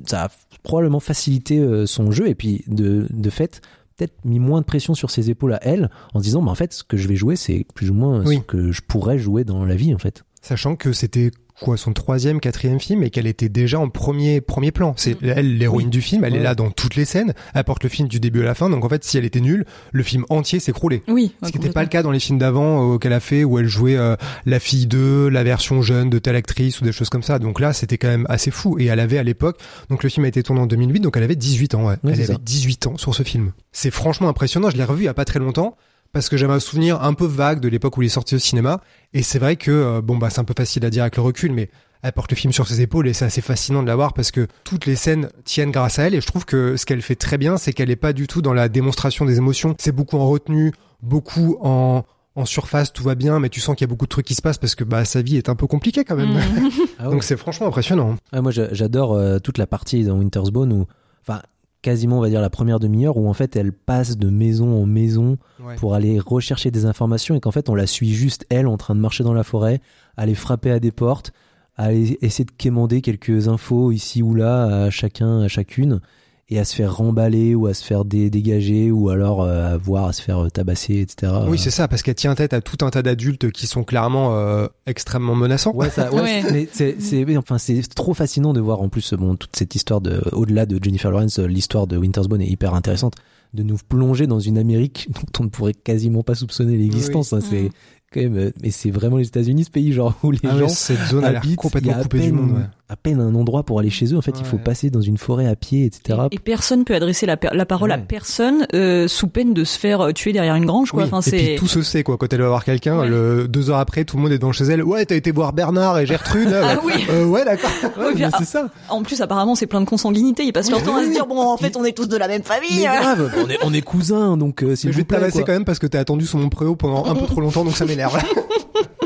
ça 0.06 0.25
a 0.25 0.28
probablement 0.62 1.00
facilité 1.00 1.58
euh, 1.58 1.87
son 1.87 2.11
jeu 2.11 2.28
et 2.28 2.34
puis 2.34 2.64
de 2.66 3.06
de 3.11 3.30
fait 3.30 3.61
peut-être 3.96 4.14
mis 4.25 4.38
moins 4.40 4.61
de 4.61 4.66
pression 4.66 4.94
sur 4.94 5.11
ses 5.11 5.30
épaules 5.30 5.52
à 5.54 5.61
elle 5.62 5.88
en 6.14 6.18
se 6.18 6.25
disant 6.25 6.42
bah 6.42 6.50
en 6.50 6.54
fait 6.56 6.73
ce 6.73 6.82
que 6.84 6.96
je 6.96 7.06
vais 7.06 7.16
jouer 7.16 7.37
c'est 7.37 7.64
plus 7.75 7.90
ou 7.90 7.94
moins 7.94 8.25
Oui. 8.26 8.37
ce 8.37 8.40
que 8.40 8.73
je 8.73 8.80
pourrais 8.82 9.18
jouer 9.18 9.44
dans 9.44 9.64
la 9.64 9.76
vie 9.76 9.94
en 9.94 9.99
fait. 9.99 10.25
Sachant 10.42 10.75
que 10.76 10.92
c'était 10.92 11.30
quoi 11.64 11.76
son 11.78 11.92
troisième, 11.94 12.40
quatrième 12.40 12.78
film 12.78 13.02
et 13.02 13.11
qu'elle 13.11 13.26
était 13.26 13.49
déjà 13.49 13.80
en 13.80 13.88
premier 13.88 14.40
premier 14.42 14.71
plan. 14.71 14.92
C'est 14.97 15.16
elle 15.23 15.56
l'héroïne 15.56 15.87
Oui. 15.87 15.90
du 15.90 16.02
film, 16.02 16.25
elle 16.25 16.37
est 16.37 16.42
là 16.42 16.54
dans 16.54 16.71
toutes 16.71 16.94
les 16.94 17.04
scènes, 17.06 17.33
elle 17.54 17.64
porte 17.64 17.83
le 17.83 17.88
film 17.88 18.06
du 18.06 18.21
début 18.21 18.42
à 18.42 18.44
la 18.44 18.54
fin. 18.54 18.68
Donc 18.68 18.85
en 18.85 18.88
fait, 18.88 19.02
si 19.02 19.16
elle 19.16 19.25
était 19.25 19.40
nulle, 19.40 19.64
le 19.92 20.02
film 20.02 20.26
entier 20.28 20.61
s'écroulait. 20.61 21.02
oui. 21.09 21.33
Ce 21.42 21.50
qui 21.50 21.59
n'était 21.59 21.73
pas 21.73 21.83
le 21.83 21.88
cas 21.88 22.02
dans 22.02 22.11
les 22.11 22.21
films 22.21 22.38
d'avant 22.38 22.94
euh, 22.94 22.99
qu'elle 22.99 23.12
a 23.14 23.21
fait 23.21 23.44
où 23.44 23.59
elle 23.59 23.66
jouait 23.66 23.97
euh, 23.97 24.16
la 24.44 24.61
fille 24.61 24.87
de 24.87 25.28
la 25.33 25.42
version 25.42 25.80
jeune 25.83 26.11
de 26.11 26.18
telle 26.18 26.37
actrice 26.37 26.80
ou 26.80 26.85
des 26.85 26.92
choses 26.92 27.09
comme 27.09 27.23
ça. 27.23 27.38
Donc 27.38 27.61
là, 27.61 27.73
c'était 27.73 27.97
quand 27.99 28.09
même 28.09 28.26
assez 28.28 28.50
fou. 28.50 28.78
Et 28.78 28.85
elle 28.87 29.00
avait 29.00 29.18
à 29.18 29.23
l'époque, 29.23 29.59
donc 29.88 30.02
le 30.02 30.11
film 30.11 30.25
a 30.26 30.28
été 30.28 30.42
tourné 30.42 30.61
en 30.61 30.66
2008, 30.66 31.00
donc 31.00 31.16
elle 31.16 31.23
avait 31.23 31.35
18 31.37 31.75
ans. 31.76 31.87
Ouais. 31.87 31.97
Elle 32.04 32.11
avait 32.12 32.25
ça. 32.26 32.37
18 32.42 32.87
ans 32.88 32.97
sur 32.99 33.14
ce 33.14 33.23
film. 33.23 33.52
C'est 33.73 33.90
franchement 33.90 34.28
impressionnant. 34.28 34.68
Je 34.71 34.76
l'ai 34.76 34.85
revu 34.85 35.02
il 35.02 35.06
y 35.06 35.09
a 35.09 35.14
pas 35.14 35.24
très 35.24 35.38
longtemps 35.38 35.77
parce 36.12 36.29
que 36.29 36.37
j'avais 36.37 36.53
un 36.53 36.61
souvenir 36.61 37.03
un 37.03 37.12
peu 37.14 37.27
vague 37.27 37.59
de 37.61 37.68
l'époque 37.68 37.96
où 37.96 38.03
il 38.03 38.07
est 38.07 38.09
sorti 38.09 38.37
au 38.37 38.38
cinéma. 38.38 38.81
Et 39.14 39.22
c'est 39.22 39.38
vrai 39.38 39.57
que 39.57 39.70
euh, 39.70 40.00
bon 40.03 40.16
bah 40.18 40.29
c'est 40.31 40.40
un 40.40 40.44
peu 40.44 40.55
facile 40.57 40.85
à 40.85 40.90
dire 40.90 41.03
avec 41.05 41.16
le 41.16 41.22
recul, 41.22 41.53
mais 41.53 41.70
elle 42.03 42.12
porte 42.12 42.31
le 42.31 42.37
film 42.37 42.53
sur 42.53 42.66
ses 42.68 42.83
épaules 42.83 43.09
et 43.09 43.14
c'est 43.14 43.24
assez 43.24 43.40
fascinant 43.40 43.83
de 43.83 43.87
la 43.87 43.96
voir 43.96 44.12
parce 44.12 44.31
que 44.31 44.46
toutes 44.64 44.85
les 44.85 44.94
scènes 44.96 45.31
tiennent 45.44 45.70
grâce 45.70 45.98
à 45.98 46.03
elle 46.03 46.14
et 46.14 46.20
je 46.20 46.27
trouve 46.27 46.44
que 46.44 46.77
ce 46.77 46.85
qu'elle 46.85 47.00
fait 47.00 47.14
très 47.14 47.38
bien 47.38 47.57
c'est 47.57 47.72
qu'elle 47.72 47.90
est 47.90 47.96
pas 47.96 48.12
du 48.12 48.27
tout 48.27 48.42
dans 48.42 48.53
la 48.53 48.68
démonstration 48.68 49.24
des 49.24 49.38
émotions 49.38 49.74
c'est 49.79 49.90
beaucoup 49.92 50.18
en 50.18 50.29
retenue 50.29 50.72
beaucoup 51.03 51.57
en 51.62 52.05
en 52.37 52.44
surface 52.44 52.92
tout 52.92 53.05
va 53.05 53.14
bien 53.14 53.38
mais 53.40 53.48
tu 53.48 53.61
sens 53.61 53.74
qu'il 53.74 53.87
y 53.87 53.88
a 53.88 53.92
beaucoup 53.92 54.05
de 54.05 54.11
trucs 54.11 54.27
qui 54.27 54.35
se 54.35 54.42
passent 54.42 54.59
parce 54.59 54.74
que 54.74 54.85
bah 54.85 55.07
sa 55.07 55.22
vie 55.22 55.37
est 55.38 55.48
un 55.48 55.55
peu 55.55 55.66
compliquée 55.66 56.05
quand 56.05 56.16
même 56.16 56.35
Mm. 56.35 56.68
Ah 56.98 57.07
ouais. 57.07 57.12
donc 57.14 57.24
c'est 57.24 57.38
franchement 57.38 57.68
impressionnant 57.68 58.16
Ouais, 58.35 58.42
moi, 58.42 58.50
j'a- 58.50 58.72
j'adore 58.74 59.14
euh, 59.14 59.38
toute 59.38 59.57
la 59.57 59.66
partie 59.66 60.05
dans 60.05 60.18
Winter's 60.18 60.50
Bone 60.50 60.72
où, 60.74 60.87
enfin, 61.27 61.40
quasiment, 61.85 62.18
on 62.18 62.20
va 62.20 62.29
dire 62.31 62.40
la 62.40 62.51
première 62.51 62.81
demi-heure 62.81 63.16
où 63.16 63.29
en 63.29 63.33
fait 63.35 63.55
elle 63.55 63.73
passe 63.73 64.16
de 64.16 64.29
maison 64.31 64.83
en 64.83 64.87
maison 64.87 65.37
Ouais. 65.64 65.77
pour 65.77 65.94
aller 65.94 66.18
rechercher 66.18 66.70
des 66.70 66.85
informations 66.85 67.35
et 67.37 67.40
qu'en 67.40 67.51
fait 67.53 67.68
on 67.68 67.75
la 67.75 67.87
suit 67.87 68.12
juste 68.12 68.44
elle 68.51 68.66
en 68.66 68.77
train 68.77 68.94
de 68.94 69.01
marcher 69.01 69.23
dans 69.25 69.33
la 69.33 69.44
forêt, 69.44 69.81
aller 70.16 70.35
frapper 70.35 70.70
à 70.70 70.81
des 70.81 70.90
portes, 70.90 71.33
aller 71.77 72.18
essayer 72.23 72.44
de 72.44 72.51
quémander 72.51 73.01
quelques 73.01 73.49
infos 73.49 73.90
ici 73.92 74.23
ou 74.23 74.35
là 74.35 74.85
à 74.85 74.90
chacun, 74.90 75.40
à 75.42 75.49
chacune 75.49 76.01
et 76.50 76.59
à 76.59 76.64
se 76.64 76.74
faire 76.74 76.94
remballer 76.96 77.54
ou 77.54 77.66
à 77.66 77.74
se 77.74 77.83
faire 77.85 78.04
dé- 78.04 78.28
dégager 78.30 78.90
ou 78.90 79.09
alors 79.09 79.42
euh, 79.42 79.74
à 79.74 79.76
voir 79.78 80.07
à 80.07 80.12
se 80.12 80.20
faire 80.22 80.44
euh, 80.44 80.50
tabasser, 80.50 80.96
etc. 81.00 81.33
oui 81.48 81.59
c'est 81.59 81.70
ça 81.70 81.88
parce 81.88 82.02
qu'elle 82.02 82.14
tient 82.14 82.35
tête 82.35 82.52
à 82.52 82.61
tout 82.61 82.85
un 82.85 82.90
tas 82.90 83.02
d'adultes 83.02 83.50
qui 83.50 83.66
sont 83.66 83.83
clairement 83.85 84.37
euh, 84.37 84.66
extrêmement 84.87 85.35
menaçants 85.35 85.72
Ouais, 85.74 85.88
ça, 85.90 86.12
ouais, 86.12 86.42
mais 86.52 86.68
c'est, 86.72 86.96
enfin, 87.38 87.59
c'est 87.59 87.80
trop 87.94 88.12
fascinant 88.14 88.52
de 88.52 88.61
voir 88.61 88.83
en 88.83 88.88
plus 88.88 89.14
bon 89.14 89.37
toute 89.37 89.57
cette 89.57 89.74
histoire 89.74 90.00
de, 90.00 90.20
au-delà 90.33 90.66
de 90.66 90.78
Jennifer 90.83 91.11
Lawrence, 91.11 91.38
l'histoire 91.38 91.87
de 91.87 91.96
Winter's 91.96 92.28
Bone 92.28 92.42
est 92.42 92.48
hyper 92.48 92.74
intéressante 92.74 93.14
de 93.54 93.62
nous 93.62 93.76
plonger 93.88 94.26
dans 94.26 94.40
une 94.40 94.59
Amérique 94.59 95.09
dont 95.14 95.40
on 95.40 95.44
ne 95.44 95.48
pourrait 95.48 95.74
quasiment 95.74 96.22
pas 96.22 96.35
soupçonner 96.35 96.76
l'existence. 96.76 97.33
hein, 97.33 97.38
c'est 97.40 97.62
Mm. 97.62 97.70
quand 98.12 98.30
même, 98.30 98.52
mais 98.62 98.70
c'est 98.70 98.90
vraiment 98.92 99.16
les 99.16 99.26
États-Unis, 99.26 99.64
ce 99.64 99.70
pays 99.70 99.92
genre 99.92 100.14
où 100.22 100.30
les 100.30 100.38
Ah 100.44 100.57
gens 100.57 100.68
cette 100.68 101.00
zone 101.09 101.24
a 101.24 101.33
l'air 101.33 101.40
habitent, 101.40 101.57
complètement 101.57 101.94
a 101.94 101.96
à 101.96 102.02
coupée 102.02 102.20
du 102.20 102.30
monde 102.33 102.52
ouais. 102.52 102.62
À 102.88 102.97
peine 102.97 103.20
un 103.20 103.35
endroit 103.35 103.62
pour 103.62 103.79
aller 103.79 103.90
chez 103.90 104.12
eux. 104.12 104.16
En 104.16 104.23
fait, 104.23 104.35
il 104.38 104.44
faut 104.44 104.59
passer 104.59 104.90
dans 104.90 105.01
une 105.01 105.16
forêt 105.16 105.47
à 105.47 105.57
pied, 105.57 105.87
etc. 105.87 106.18
Et, 106.31 106.37
et 106.37 106.38
personne 106.38 106.85
peut 106.85 106.94
adresser 106.94 107.25
la, 107.27 107.37
parole 107.37 107.92
à 107.92 107.99
personne 107.99 108.66
euh, 108.75 109.09
sous 109.09 109.29
peine 109.29 109.55
de 109.55 109.64
se 109.64 109.79
faire 109.79 110.03
euh, 110.03 110.12
tuer 110.12 110.33
derrière 110.33 110.55
une 110.55 110.66
grange, 110.66 110.92
quoi. 110.92 111.05
Oui, 111.05 111.09
Enfin, 111.11 111.20
et 111.31 111.37
puis 111.37 111.57
tout 111.57 111.66
se 111.66 111.83
sait 111.83 112.03
quoi 112.03 112.16
quand 112.18 112.33
elle 112.33 112.40
va 112.40 112.49
voir 112.49 112.64
quelqu'un 112.64 112.99
Ouais. 112.99 113.09
le 113.09 113.49
deux 113.49 113.70
heures 113.70 113.79
après 113.79 114.05
tout 114.05 114.16
le 114.16 114.23
monde 114.23 114.33
est 114.33 114.38
devant 114.38 114.53
chez 114.53 114.64
elle 114.64 114.83
ouais 114.83 115.05
t'as 115.05 115.16
été 115.16 115.33
voir 115.33 115.53
Bernard 115.53 115.99
et 115.99 116.07
Gertrude 116.07 116.53
ah 116.62 116.79
oui. 116.85 116.92
Euh, 117.11 117.25
ouais 117.27 117.44
d'accord 117.44 117.70
mais 118.14 118.25
ah, 118.25 118.31
c'est 118.38 118.44
ça. 118.44 118.68
En 118.88 119.03
plus, 119.03 119.20
apparemment, 119.20 119.55
c'est 119.55 119.66
plein 119.66 119.81
de 119.81 119.87
consanguinité. 119.87 120.44
Ils 120.44 120.53
passent 120.53 120.70
leur 120.70 120.83
temps 120.83 120.97
à 120.97 121.05
se 121.05 121.11
dire 121.11 121.27
bon, 121.27 121.40
en 121.40 121.57
fait, 121.57 121.77
on 121.77 121.85
est 121.85 121.97
tous 121.97 122.09
de 122.09 122.16
la 122.16 122.29
même 122.29 122.42
famille. 122.42 122.70
Mais 122.77 122.85
grave, 122.85 123.33
on 123.44 123.49
est, 123.49 123.59
on 123.62 123.73
est 123.73 123.83
cousins, 123.83 124.37
donc 124.37 124.62
euh, 124.62 124.77
s'il 124.77 124.88
Mais 124.88 124.92
je 124.92 124.99
vais 124.99 125.07
vous 125.09 125.31
te 125.33 125.40
quand 125.40 125.53
même 125.53 125.64
parce 125.64 125.79
que 125.79 125.87
t'as 125.87 126.01
attendu 126.01 126.27
sur 126.27 126.38
mon 126.38 126.49
préau 126.49 126.77
pendant 126.77 127.07
un 127.07 127.14
peu 127.14 127.27
trop 127.27 127.40
longtemps, 127.40 127.64
donc 127.64 127.77
ça 127.77 127.85
m'énerve. 127.87 128.18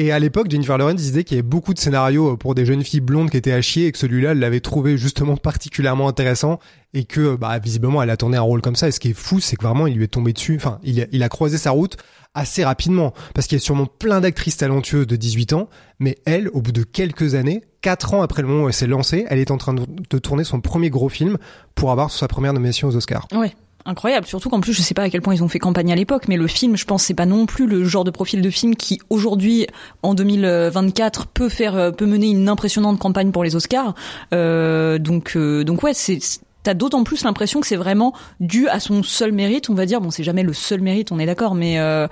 Et 0.00 0.12
à 0.12 0.18
l'époque, 0.18 0.50
Jennifer 0.50 0.78
Lawrence 0.78 0.96
disait 0.96 1.24
qu'il 1.24 1.36
y 1.36 1.40
avait 1.40 1.46
beaucoup 1.46 1.74
de 1.74 1.78
scénarios 1.78 2.38
pour 2.38 2.54
des 2.54 2.64
jeunes 2.64 2.82
filles 2.82 3.02
blondes 3.02 3.28
qui 3.28 3.36
étaient 3.36 3.52
à 3.52 3.60
chier 3.60 3.88
et 3.88 3.92
que 3.92 3.98
celui-là, 3.98 4.30
elle 4.30 4.38
l'avait 4.38 4.60
trouvé 4.60 4.96
justement 4.96 5.36
particulièrement 5.36 6.08
intéressant 6.08 6.58
et 6.94 7.04
que, 7.04 7.36
bah, 7.36 7.58
visiblement, 7.58 8.02
elle 8.02 8.08
a 8.08 8.16
tourné 8.16 8.38
un 8.38 8.40
rôle 8.40 8.62
comme 8.62 8.76
ça. 8.76 8.88
Et 8.88 8.92
ce 8.92 8.98
qui 8.98 9.10
est 9.10 9.12
fou, 9.12 9.40
c'est 9.40 9.56
que 9.56 9.62
vraiment, 9.62 9.86
il 9.86 9.96
lui 9.96 10.04
est 10.04 10.08
tombé 10.08 10.32
dessus. 10.32 10.56
Enfin, 10.56 10.78
il 10.84 11.02
a, 11.02 11.04
il 11.12 11.22
a 11.22 11.28
croisé 11.28 11.58
sa 11.58 11.72
route 11.72 11.98
assez 12.32 12.64
rapidement 12.64 13.12
parce 13.34 13.46
qu'il 13.46 13.58
y 13.58 13.60
a 13.60 13.62
sûrement 13.62 13.84
plein 13.84 14.22
d'actrices 14.22 14.56
talentueuses 14.56 15.06
de 15.06 15.16
18 15.16 15.52
ans, 15.52 15.68
mais 15.98 16.16
elle, 16.24 16.48
au 16.54 16.62
bout 16.62 16.72
de 16.72 16.82
quelques 16.82 17.34
années, 17.34 17.60
quatre 17.82 18.14
ans 18.14 18.22
après 18.22 18.40
le 18.40 18.48
moment 18.48 18.64
où 18.64 18.68
elle 18.68 18.72
s'est 18.72 18.86
lancée, 18.86 19.26
elle 19.28 19.38
est 19.38 19.50
en 19.50 19.58
train 19.58 19.74
de, 19.74 19.82
de 20.08 20.18
tourner 20.18 20.44
son 20.44 20.62
premier 20.62 20.88
gros 20.88 21.10
film 21.10 21.36
pour 21.74 21.90
avoir 21.90 22.10
sa 22.10 22.26
première 22.26 22.54
nomination 22.54 22.88
aux 22.88 22.96
Oscars. 22.96 23.28
Ouais. 23.32 23.52
Incroyable, 23.86 24.26
surtout 24.26 24.50
qu'en 24.50 24.60
plus 24.60 24.72
je 24.72 24.82
sais 24.82 24.94
pas 24.94 25.02
à 25.02 25.10
quel 25.10 25.22
point 25.22 25.34
ils 25.34 25.42
ont 25.42 25.48
fait 25.48 25.58
campagne 25.58 25.92
à 25.92 25.96
l'époque, 25.96 26.28
mais 26.28 26.36
le 26.36 26.46
film, 26.46 26.76
je 26.76 26.84
pense, 26.84 27.04
c'est 27.04 27.14
pas 27.14 27.26
non 27.26 27.46
plus 27.46 27.66
le 27.66 27.84
genre 27.84 28.04
de 28.04 28.10
profil 28.10 28.42
de 28.42 28.50
film 28.50 28.76
qui 28.76 29.00
aujourd'hui, 29.08 29.66
en 30.02 30.14
2024, 30.14 31.26
peut 31.28 31.48
faire, 31.48 31.76
euh, 31.76 31.90
peut 31.90 32.06
mener 32.06 32.28
une 32.28 32.48
impressionnante 32.48 32.98
campagne 32.98 33.30
pour 33.32 33.44
les 33.44 33.56
Oscars. 33.56 33.94
Euh, 34.34 34.98
donc, 34.98 35.32
euh, 35.36 35.64
donc 35.64 35.82
ouais, 35.82 35.94
c'est 35.94 36.18
T'as 36.62 36.74
d'autant 36.74 37.04
plus 37.04 37.24
l'impression 37.24 37.60
que 37.60 37.66
c'est 37.66 37.76
vraiment 37.76 38.12
dû 38.38 38.68
à 38.68 38.80
son 38.80 39.02
seul 39.02 39.32
mérite, 39.32 39.70
on 39.70 39.74
va 39.74 39.86
dire. 39.86 40.02
Bon, 40.02 40.10
c'est 40.10 40.24
jamais 40.24 40.42
le 40.42 40.52
seul 40.52 40.82
mérite, 40.82 41.10
on 41.10 41.18
est 41.18 41.24
d'accord, 41.24 41.54
mais 41.54 41.78
euh, 41.78 42.06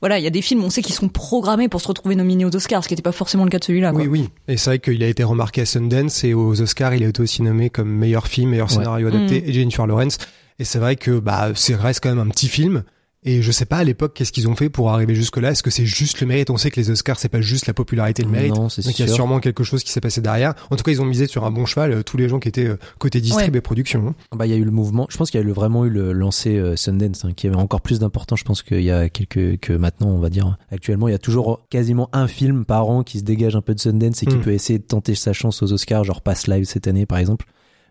voilà, 0.00 0.20
il 0.20 0.22
y 0.22 0.26
a 0.28 0.30
des 0.30 0.40
films, 0.40 0.62
on 0.62 0.70
sait 0.70 0.82
qu'ils 0.82 0.94
sont 0.94 1.08
programmés 1.08 1.68
pour 1.68 1.80
se 1.80 1.88
retrouver 1.88 2.14
nominés 2.14 2.44
aux 2.44 2.54
Oscars, 2.54 2.84
ce 2.84 2.88
qui 2.88 2.94
n'était 2.94 3.02
pas 3.02 3.10
forcément 3.10 3.42
le 3.42 3.50
cas 3.50 3.58
de 3.58 3.64
celui-là. 3.64 3.92
Oui, 3.92 4.06
oui. 4.06 4.28
Et 4.46 4.56
c'est 4.56 4.70
vrai 4.70 4.78
qu'il 4.78 5.02
a 5.02 5.08
été 5.08 5.24
remarqué 5.24 5.62
à 5.62 5.66
Sundance 5.66 6.22
et 6.22 6.32
aux 6.32 6.60
Oscars, 6.60 6.94
il 6.94 7.02
a 7.02 7.08
été 7.08 7.20
aussi 7.20 7.42
nommé 7.42 7.70
comme 7.70 7.90
meilleur 7.90 8.28
film, 8.28 8.50
meilleur 8.50 8.70
scénario 8.70 9.08
adapté 9.08 9.40
Mm. 9.40 9.48
et 9.48 9.52
Jennifer 9.52 9.86
Lawrence. 9.88 10.18
Et 10.58 10.64
c'est 10.64 10.78
vrai 10.78 10.96
que 10.96 11.18
bah, 11.18 11.50
c'est 11.54 11.74
reste 11.74 12.00
quand 12.02 12.08
même 12.14 12.18
un 12.26 12.30
petit 12.30 12.48
film. 12.48 12.82
Et 13.24 13.42
je 13.42 13.50
sais 13.50 13.64
pas 13.66 13.78
à 13.78 13.84
l'époque 13.84 14.14
qu'est-ce 14.14 14.30
qu'ils 14.30 14.46
ont 14.48 14.54
fait 14.54 14.70
pour 14.70 14.90
arriver 14.90 15.12
jusque 15.16 15.38
là. 15.38 15.50
Est-ce 15.50 15.64
que 15.64 15.70
c'est 15.70 15.84
juste 15.84 16.20
le 16.20 16.26
mérite? 16.28 16.50
On 16.50 16.56
sait 16.56 16.70
que 16.70 16.78
les 16.78 16.88
Oscars 16.88 17.18
c'est 17.18 17.28
pas 17.28 17.40
juste 17.40 17.66
la 17.66 17.74
popularité 17.74 18.22
le 18.22 18.28
mérite. 18.28 18.54
Non, 18.54 18.68
c'est 18.68 18.82
Donc 18.84 18.96
il 18.96 19.02
y 19.02 19.04
a 19.04 19.08
sûr. 19.08 19.16
sûrement 19.16 19.40
quelque 19.40 19.64
chose 19.64 19.82
qui 19.82 19.90
s'est 19.90 20.00
passé 20.00 20.20
derrière. 20.20 20.54
En 20.70 20.76
tout 20.76 20.84
cas, 20.84 20.92
ils 20.92 21.02
ont 21.02 21.04
misé 21.04 21.26
sur 21.26 21.44
un 21.44 21.50
bon 21.50 21.66
cheval. 21.66 21.92
euh, 21.92 22.02
tous 22.04 22.16
les 22.16 22.28
gens 22.28 22.38
qui 22.38 22.48
étaient 22.48 22.68
euh, 22.68 22.76
côté 22.98 23.20
distrib 23.20 23.56
et 23.56 23.60
production. 23.60 24.06
hein. 24.08 24.36
Bah, 24.36 24.46
il 24.46 24.50
y 24.50 24.54
a 24.54 24.56
eu 24.56 24.64
le 24.64 24.70
mouvement. 24.70 25.08
Je 25.10 25.16
pense 25.16 25.32
qu'il 25.32 25.38
y 25.40 25.42
a 25.42 25.44
eu 25.44 25.48
le- 25.48 25.52
vraiment 25.52 25.84
eu 25.84 25.90
le 25.90 26.12
lancer 26.12 26.56
euh, 26.56 26.76
Sundance, 26.76 27.24
hein, 27.24 27.32
qui 27.34 27.48
avait 27.48 27.56
encore 27.56 27.80
plus 27.80 27.98
d'importance. 27.98 28.38
Je 28.38 28.44
pense 28.44 28.62
qu'il 28.62 28.82
y 28.82 28.90
a 28.92 29.08
quelques 29.08 29.58
que 29.58 29.72
maintenant, 29.72 30.10
on 30.10 30.20
va 30.20 30.30
dire. 30.30 30.56
Actuellement, 30.70 31.08
il 31.08 31.10
y 31.10 31.14
a 31.14 31.18
toujours 31.18 31.66
quasiment 31.70 32.08
un 32.12 32.28
film 32.28 32.64
par 32.64 32.88
an 32.88 33.02
qui 33.02 33.18
se 33.18 33.24
dégage 33.24 33.56
un 33.56 33.62
peu 33.62 33.74
de 33.74 33.80
Sundance 33.80 34.22
et 34.22 34.26
qui 34.26 34.36
Mm. 34.36 34.42
peut 34.42 34.52
essayer 34.52 34.78
de 34.78 34.84
tenter 34.84 35.16
sa 35.16 35.32
chance 35.32 35.60
aux 35.60 35.72
Oscars, 35.72 36.04
genre 36.04 36.22
Pass 36.22 36.46
Live 36.46 36.64
cette 36.66 36.86
année, 36.86 37.04
par 37.04 37.18
exemple. 37.18 37.46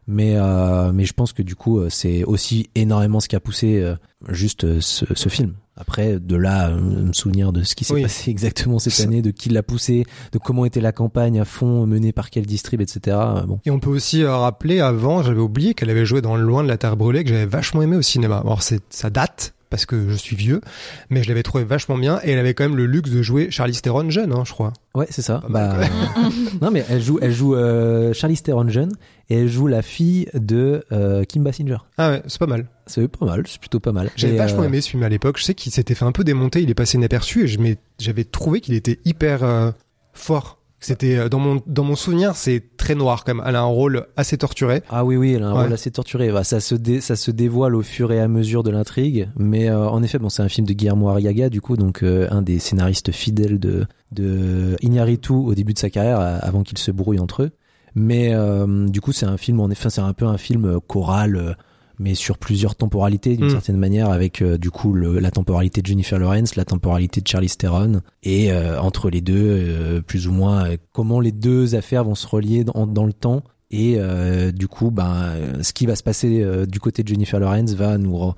Mais 0.08 0.36
euh, 0.38 0.92
mais 0.94 1.04
je 1.06 1.14
pense 1.14 1.34
que 1.34 1.42
du 1.42 1.56
coup, 1.56 1.80
euh, 1.80 1.90
c'est 1.90 2.24
aussi 2.24 2.70
énormément 2.76 3.20
ce 3.20 3.28
qui 3.28 3.36
a 3.36 3.40
poussé 3.42 3.82
euh, 3.82 3.96
juste 4.30 4.64
euh, 4.64 4.80
ce, 4.80 5.06
ce 5.14 5.28
film. 5.30 5.54
Après, 5.76 6.18
de 6.20 6.36
là, 6.36 6.70
euh, 6.70 6.80
me 6.80 7.14
souvenir 7.14 7.52
de 7.54 7.62
ce 7.64 7.76
qui 7.76 7.84
s'est 7.84 7.94
Oui. 7.94 8.02
passé 8.04 8.32
exactement 8.32 8.80
cette 8.80 9.00
année, 9.06 9.22
de 9.22 9.32
qui 9.32 9.50
l'a 9.50 9.64
poussé, 9.64 10.06
de 10.32 10.38
comment 10.40 10.66
était 10.66 10.80
la 10.82 10.92
campagne 10.94 11.40
à 11.40 11.46
fond 11.46 11.86
menée 11.86 12.14
par 12.14 12.30
quel 12.30 12.46
distrib, 12.46 12.82
etc. 12.82 13.18
Euh, 13.20 13.42
Bon, 13.42 13.60
Et 13.66 13.70
on 13.70 13.80
peut 13.80 13.90
aussi 13.90 14.26
rappeler 14.26 14.80
avant, 14.80 15.22
j'avais 15.24 15.42
oublié 15.42 15.74
qu'elle 15.74 15.90
avait 15.90 16.06
joué 16.06 16.22
dans 16.22 16.36
Loin 16.38 16.64
de 16.64 16.68
la 16.70 16.78
Terre 16.78 16.96
brûlée, 16.98 17.24
que 17.24 17.30
j'avais 17.30 17.46
vachement 17.46 17.82
aimé 17.82 17.96
au 17.98 18.02
cinéma. 18.02 18.38
Alors 18.38 18.64
c'est 18.64 18.82
ça 18.90 19.10
date 19.10 19.54
parce 19.70 19.86
que 19.86 20.10
je 20.10 20.16
suis 20.16 20.36
vieux, 20.36 20.62
mais 21.10 21.24
je 21.24 21.28
l'avais 21.28 21.44
trouvé 21.44 21.64
vachement 21.64 21.98
bien 21.98 22.20
et 22.24 22.32
elle 22.32 22.40
avait 22.40 22.54
quand 22.54 22.64
même 22.64 22.78
le 22.78 22.86
luxe 22.86 23.10
de 23.10 23.22
jouer 23.22 23.52
Charlize 23.52 23.82
Theron 23.82 24.10
jeune, 24.10 24.32
hein, 24.32 24.44
je 24.46 24.52
crois. 24.54 24.74
Ouais, 24.96 25.08
c'est 25.10 25.22
ça. 25.22 25.40
Pas 25.40 25.50
mal, 25.50 25.80
Bah, 25.80 25.88
non, 26.62 26.72
mais 26.72 26.86
elle 26.90 27.02
joue, 27.02 27.20
elle 27.22 27.34
joue 27.34 27.56
euh, 27.56 28.14
Charlize 28.14 28.42
Theron 28.42 28.70
jeune 28.70 28.92
et 29.30 29.40
elle 29.42 29.50
joue 29.50 29.68
la 29.68 29.82
fille 29.82 30.28
de 30.34 30.86
euh, 30.92 31.24
Kim 31.24 31.44
Basinger. 31.44 31.78
Ah 31.98 32.12
ouais, 32.12 32.24
c'est 32.28 32.40
pas 32.40 32.48
mal. 32.48 32.68
C'est 32.86 33.08
pas 33.08 33.26
mal, 33.26 33.44
c'est 33.48 33.60
plutôt 33.60 33.80
pas 33.80 33.92
mal. 33.92 34.10
J'avais 34.16 34.38
vachement 34.38 34.62
euh, 34.62 34.68
aimé 34.68 34.82
ce 34.82 34.90
film 34.90 35.04
à 35.04 35.10
l'époque. 35.10 35.38
Je 35.38 35.44
sais 35.44 35.54
qu'il 35.54 35.72
s'était 35.72 35.96
fait 35.96 36.06
un 36.06 36.12
peu 36.14 36.24
démonter, 36.24 36.62
il 36.62 36.70
est 36.70 36.76
passé 36.76 36.98
inaperçu 36.98 37.46
et 37.46 37.78
j'avais 38.00 38.24
trouvé 38.24 38.62
qu'il 38.62 38.74
était 38.76 39.00
hyper 39.06 39.44
euh, 39.44 39.72
fort. 40.14 40.57
C'était 40.80 41.18
euh, 41.18 41.28
dans 41.30 41.40
mon 41.40 41.62
dans 41.66 41.84
mon 41.84 41.96
souvenir, 41.96 42.36
c'est 42.36 42.64
très 42.78 42.94
noir 42.94 43.24
quand 43.24 43.34
même. 43.34 43.44
Elle 43.48 43.56
a 43.56 43.62
un 43.62 43.66
rôle 43.66 44.06
assez 44.16 44.38
torturé. 44.38 44.84
Ah 44.90 45.04
oui, 45.06 45.16
oui, 45.18 45.34
elle 45.34 45.44
a 45.44 45.48
un 45.48 45.56
Ouais. 45.56 45.64
rôle 45.64 45.74
assez 45.74 45.90
torturé. 45.90 46.32
Bah, 46.32 46.44
ça, 46.44 46.60
se 46.60 46.76
dé- 46.76 47.02
ça 47.02 47.16
se 47.16 47.32
dévoile 47.32 47.74
au 47.76 47.82
fur 47.82 48.12
et 48.12 48.20
à 48.20 48.28
mesure 48.28 48.62
de 48.62 48.70
l'intrigue. 48.70 49.30
Mais 49.38 49.70
euh, 49.70 49.88
en 49.90 50.04
effet, 50.04 50.20
bon, 50.20 50.30
c'est 50.30 50.44
un 50.44 50.50
film 50.50 50.68
de 50.68 50.74
Guillermo 50.74 51.10
Arriaga, 51.10 51.50
du 51.50 51.62
coup, 51.62 51.78
donc 51.78 52.04
euh, 52.04 52.28
un 52.30 52.44
des 52.44 52.60
scénaristes 52.60 53.12
fidèles 53.12 53.60
de, 53.60 53.86
de 54.12 54.76
Iñárritu 54.82 55.34
au 55.34 55.56
début 55.56 55.74
de 55.74 55.80
sa 55.80 55.90
carrière, 55.90 56.20
avant 56.20 56.62
qu'ils 56.64 56.78
se 56.78 56.92
brouillent 56.92 57.20
entre 57.20 57.44
eux. 57.44 57.52
Mais 57.96 58.34
euh, 58.36 58.88
du 58.88 59.02
coup, 59.02 59.12
c'est 59.14 59.26
un 59.26 59.38
film, 59.38 59.60
en 59.60 59.72
effet, 59.72 59.90
c'est 59.90 60.02
un 60.02 60.14
peu 60.14 60.26
un 60.26 60.38
film 60.38 60.80
choral, 60.88 61.36
euh, 61.38 61.54
mais 62.00 62.16
sur 62.16 62.38
plusieurs 62.38 62.76
temporalités, 62.76 63.36
d'une 63.38 63.48
Mm. 63.48 63.52
certaine 63.52 63.78
manière, 63.78 64.10
avec 64.10 64.42
euh, 64.42 64.58
du 64.58 64.70
coup 64.72 64.94
le- 64.94 65.20
la 65.20 65.32
temporalité 65.32 65.82
de 65.82 65.88
Jennifer 65.88 66.20
Lawrence, 66.20 66.56
la 66.56 66.66
temporalité 66.66 67.22
de 67.22 67.28
Charlize 67.28 67.58
Theron, 67.58 68.02
et 68.24 68.52
euh, 68.52 68.80
entre 68.80 69.10
les 69.10 69.22
deux, 69.22 69.36
euh, 69.38 70.02
plus 70.02 70.28
ou 70.28 70.32
moins, 70.32 70.66
euh, 70.72 70.78
comment 70.94 71.20
les 71.20 71.32
deux 71.32 71.76
affaires 71.76 72.04
vont 72.04 72.16
se 72.16 72.28
relier 72.28 72.64
dans, 72.64 72.86
dans 72.88 73.06
le 73.06 73.14
temps. 73.14 73.44
Et 73.72 73.96
euh, 73.98 74.52
du 74.52 74.68
coup, 74.68 74.92
ben, 74.92 75.34
ce 75.62 75.74
qui 75.74 75.86
va 75.86 75.96
se 75.96 76.04
passer 76.04 76.42
euh, 76.42 76.66
du 76.66 76.80
côté 76.80 77.04
de 77.04 77.08
Jennifer 77.10 77.40
Lawrence 77.40 77.74
va 77.74 77.98
nous 77.98 78.34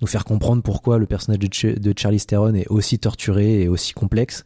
nous 0.00 0.06
faire 0.08 0.24
comprendre 0.24 0.62
pourquoi 0.62 0.98
le 0.98 1.06
personnage 1.06 1.38
de, 1.38 1.48
Ch- 1.50 1.78
de 1.78 1.94
Charlize 1.96 2.26
Theron 2.26 2.54
est 2.54 2.66
aussi 2.68 2.98
torturé 2.98 3.62
et 3.62 3.68
aussi 3.68 3.92
complexe. 3.94 4.44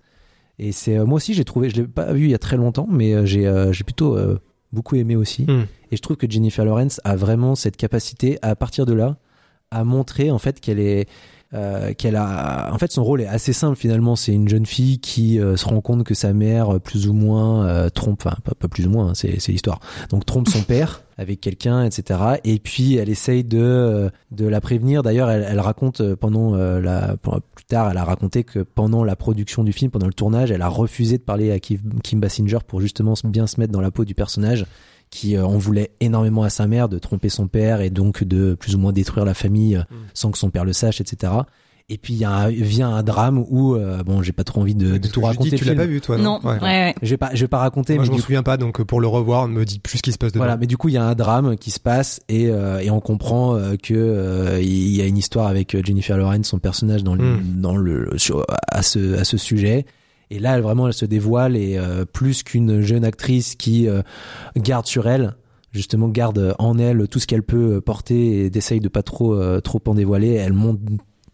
Et 0.61 0.72
c'est 0.72 0.98
euh, 0.98 1.07
moi 1.07 1.16
aussi 1.16 1.35
j'ai 1.35 1.44
trouvé, 1.44 1.70
je 1.70 1.76
l'ai 1.76 1.88
pas 1.88 2.12
vu 2.12 2.24
il 2.26 2.31
y 2.31 2.35
a 2.35 2.38
très 2.38 2.57
longtemps, 2.57 2.87
mais 2.90 3.14
euh, 3.14 3.24
j'ai 3.24 3.46
euh, 3.46 3.72
j'ai 3.72 3.83
plutôt 3.85 4.16
euh, 4.16 4.38
beaucoup 4.72 4.96
aimé 4.96 5.16
aussi. 5.16 5.44
Hmm. 5.44 5.66
Et 5.90 5.96
je 5.96 6.02
trouve 6.02 6.16
que 6.16 6.31
Jennifer 6.31 6.64
Lawrence 6.64 7.00
a 7.04 7.16
vraiment 7.16 7.54
cette 7.54 7.76
capacité 7.76 8.38
à 8.42 8.54
partir 8.57 8.87
de 8.87 8.92
là 8.92 9.16
à 9.70 9.85
montrer 9.85 10.31
en 10.31 10.38
fait 10.38 10.61
qu'elle 10.61 10.81
est 10.81 11.09
euh, 11.54 11.94
qu'elle 11.94 12.16
a 12.16 12.70
en 12.72 12.78
fait 12.78 12.92
son 12.92 13.02
rôle 13.02 13.22
est 13.22 13.26
assez 13.26 13.52
simple 13.52 13.76
finalement. 13.76 14.16
C'est 14.16 14.32
une 14.32 14.48
jeune 14.48 14.66
fille 14.66 14.98
qui 14.98 15.40
euh, 15.40 15.56
se 15.56 15.64
rend 15.64 15.80
compte 15.80 16.04
que 16.04 16.14
sa 16.14 16.32
mère 16.32 16.74
euh, 16.74 16.78
plus 16.78 17.08
ou 17.08 17.14
moins 17.14 17.66
euh, 17.66 17.88
trompe 17.88 18.20
enfin 18.26 18.37
pas, 18.44 18.54
pas 18.54 18.68
plus 18.68 18.87
ou 18.87 18.90
moins 18.90 19.11
hein, 19.11 19.14
c'est 19.14 19.48
l'histoire. 19.48 19.80
Donc 20.11 20.26
trompe 20.26 20.48
son 20.48 20.62
père 20.64 21.02
avec 21.16 21.40
quelqu'un 21.40 21.84
etc 21.84 22.20
et 22.44 22.58
puis 22.58 22.96
elle 22.96 23.08
essaye 23.08 23.44
de 23.44 23.58
euh, 23.61 24.11
de 24.30 24.46
la 24.46 24.61
prévenir. 24.61 25.02
D'ailleurs 25.02 25.30
elle, 25.30 25.46
elle 25.48 25.61
raconte 25.61 26.14
pendant 26.14 26.54
euh, 26.54 26.80
la 26.80 27.16
plus 27.16 27.64
tard 27.64 27.90
elle 27.90 27.98
a 27.98 28.04
raconté 28.04 28.44
que 28.44 28.61
pendant 28.61 29.02
la 29.02 29.16
production 29.16 29.64
du 29.64 29.72
film 29.72 29.90
pendant 29.90 30.06
le 30.06 30.12
tournage 30.12 30.50
elle 30.50 30.62
a 30.62 30.68
refusé 30.68 31.16
de 31.16 31.22
parler 31.22 31.50
à 31.50 31.58
Kim, 31.58 31.78
Kim 32.02 32.20
Basinger 32.20 32.58
pour 32.66 32.80
justement 32.82 33.14
bien 33.24 33.46
se 33.46 33.58
mettre 33.58 33.72
dans 33.72 33.80
la 33.80 33.90
peau 33.90 34.04
du 34.04 34.14
personnage 34.14 34.66
qui 35.11 35.37
euh, 35.37 35.44
en 35.47 35.59
voulait 35.59 35.90
énormément 36.01 36.42
à 36.42 36.51
sa 36.51 36.66
mère 36.66 36.88
de 36.88 36.99
tromper 36.99 37.29
son 37.29 37.49
père 37.49 37.81
et 37.81 37.90
donc 37.90 38.25
de 38.25 38.55
plus 38.55 38.75
ou 38.75 38.79
moins 38.79 38.92
détruire 38.92 39.25
la 39.25 39.35
famille 39.35 39.77
euh, 39.77 39.83
sans 40.14 40.31
que 40.31 40.38
son 40.38 40.51
père 40.51 40.64
le 40.64 40.73
sache, 40.73 41.01
etc. 41.01 41.33
Et 41.90 41.97
puis 41.97 42.12
il 42.12 42.18
y 42.18 42.25
a 42.27 42.31
un, 42.31 42.49
vient 42.51 42.90
un 42.94 43.03
drame 43.03 43.38
où 43.49 43.75
euh, 43.75 44.03
bon 44.03 44.21
j'ai 44.23 44.33
pas 44.33 44.44
trop 44.44 44.61
envie 44.61 44.75
de, 44.75 44.99
de 44.99 45.09
tout 45.09 45.23
raconter. 45.23 45.49
dis, 45.53 45.57
tu 45.57 45.64
l'as 45.64 45.75
pas 45.75 45.87
vu 45.87 46.03
toi 46.03 46.18
Non, 46.18 46.38
non 46.44 46.51
ouais, 46.51 46.61
ouais. 46.61 46.94
Je 47.01 47.09
vais 47.09 47.16
pas 47.16 47.31
je 47.33 47.40
vais 47.40 47.49
pas 47.49 47.57
raconter 47.61 47.94
Moi, 47.94 48.03
mais 48.03 48.07
je 48.09 48.12
m'en 48.12 48.18
souviens 48.18 48.42
pas, 48.42 48.59
donc 48.59 48.79
euh, 48.79 48.85
pour 48.85 49.01
le 49.01 49.07
revoir, 49.07 49.44
on 49.44 49.49
me 49.49 49.64
dit 49.64 49.79
plus 49.79 49.97
ce 49.97 50.03
qui 50.03 50.12
se 50.12 50.18
passe 50.18 50.33
dedans. 50.33 50.44
voilà, 50.44 50.59
mais 50.59 50.66
du 50.66 50.77
coup 50.77 50.90
il 50.90 50.97
y 50.97 50.99
a 50.99 51.05
un 51.05 51.14
drame 51.14 51.57
qui 51.57 51.71
se 51.71 51.81
passe 51.81 52.21
et, 52.29 52.49
euh, 52.51 52.81
et 52.81 52.90
on 52.90 53.01
comprend 53.01 53.55
euh, 53.57 53.77
que 53.83 53.94
euh, 53.94 54.61
il 54.61 54.94
y 54.94 55.01
a 55.01 55.07
une 55.07 55.16
histoire 55.16 55.47
avec 55.47 55.83
Jennifer 55.83 56.18
Lawrence, 56.18 56.49
son 56.49 56.59
personnage 56.59 57.05
dans 57.05 57.14
le, 57.14 57.25
Mm. 57.25 57.61
dans 57.62 57.77
le 57.79 58.11
sur, 58.18 58.44
à 58.71 58.83
ce 58.83 59.16
à 59.18 59.25
ce 59.25 59.38
sujet. 59.38 59.87
Et 60.30 60.38
là, 60.38 60.56
elle, 60.56 60.62
vraiment, 60.62 60.86
elle 60.86 60.92
se 60.92 61.06
dévoile 61.06 61.56
et 61.56 61.78
euh, 61.78 62.04
plus 62.04 62.42
qu'une 62.42 62.80
jeune 62.82 63.04
actrice 63.04 63.54
qui 63.54 63.88
euh, 63.88 64.02
garde 64.56 64.86
sur 64.86 65.08
elle, 65.08 65.34
justement 65.72 66.08
garde 66.08 66.54
en 66.58 66.78
elle 66.78 67.08
tout 67.08 67.18
ce 67.18 67.26
qu'elle 67.26 67.42
peut 67.42 67.80
porter 67.80 68.44
et 68.44 68.50
d'essaye 68.50 68.80
de 68.80 68.88
pas 68.88 69.02
trop 69.02 69.34
euh, 69.34 69.60
trop 69.60 69.80
en 69.86 69.94
dévoiler. 69.94 70.32
Elle 70.34 70.52
monte 70.52 70.80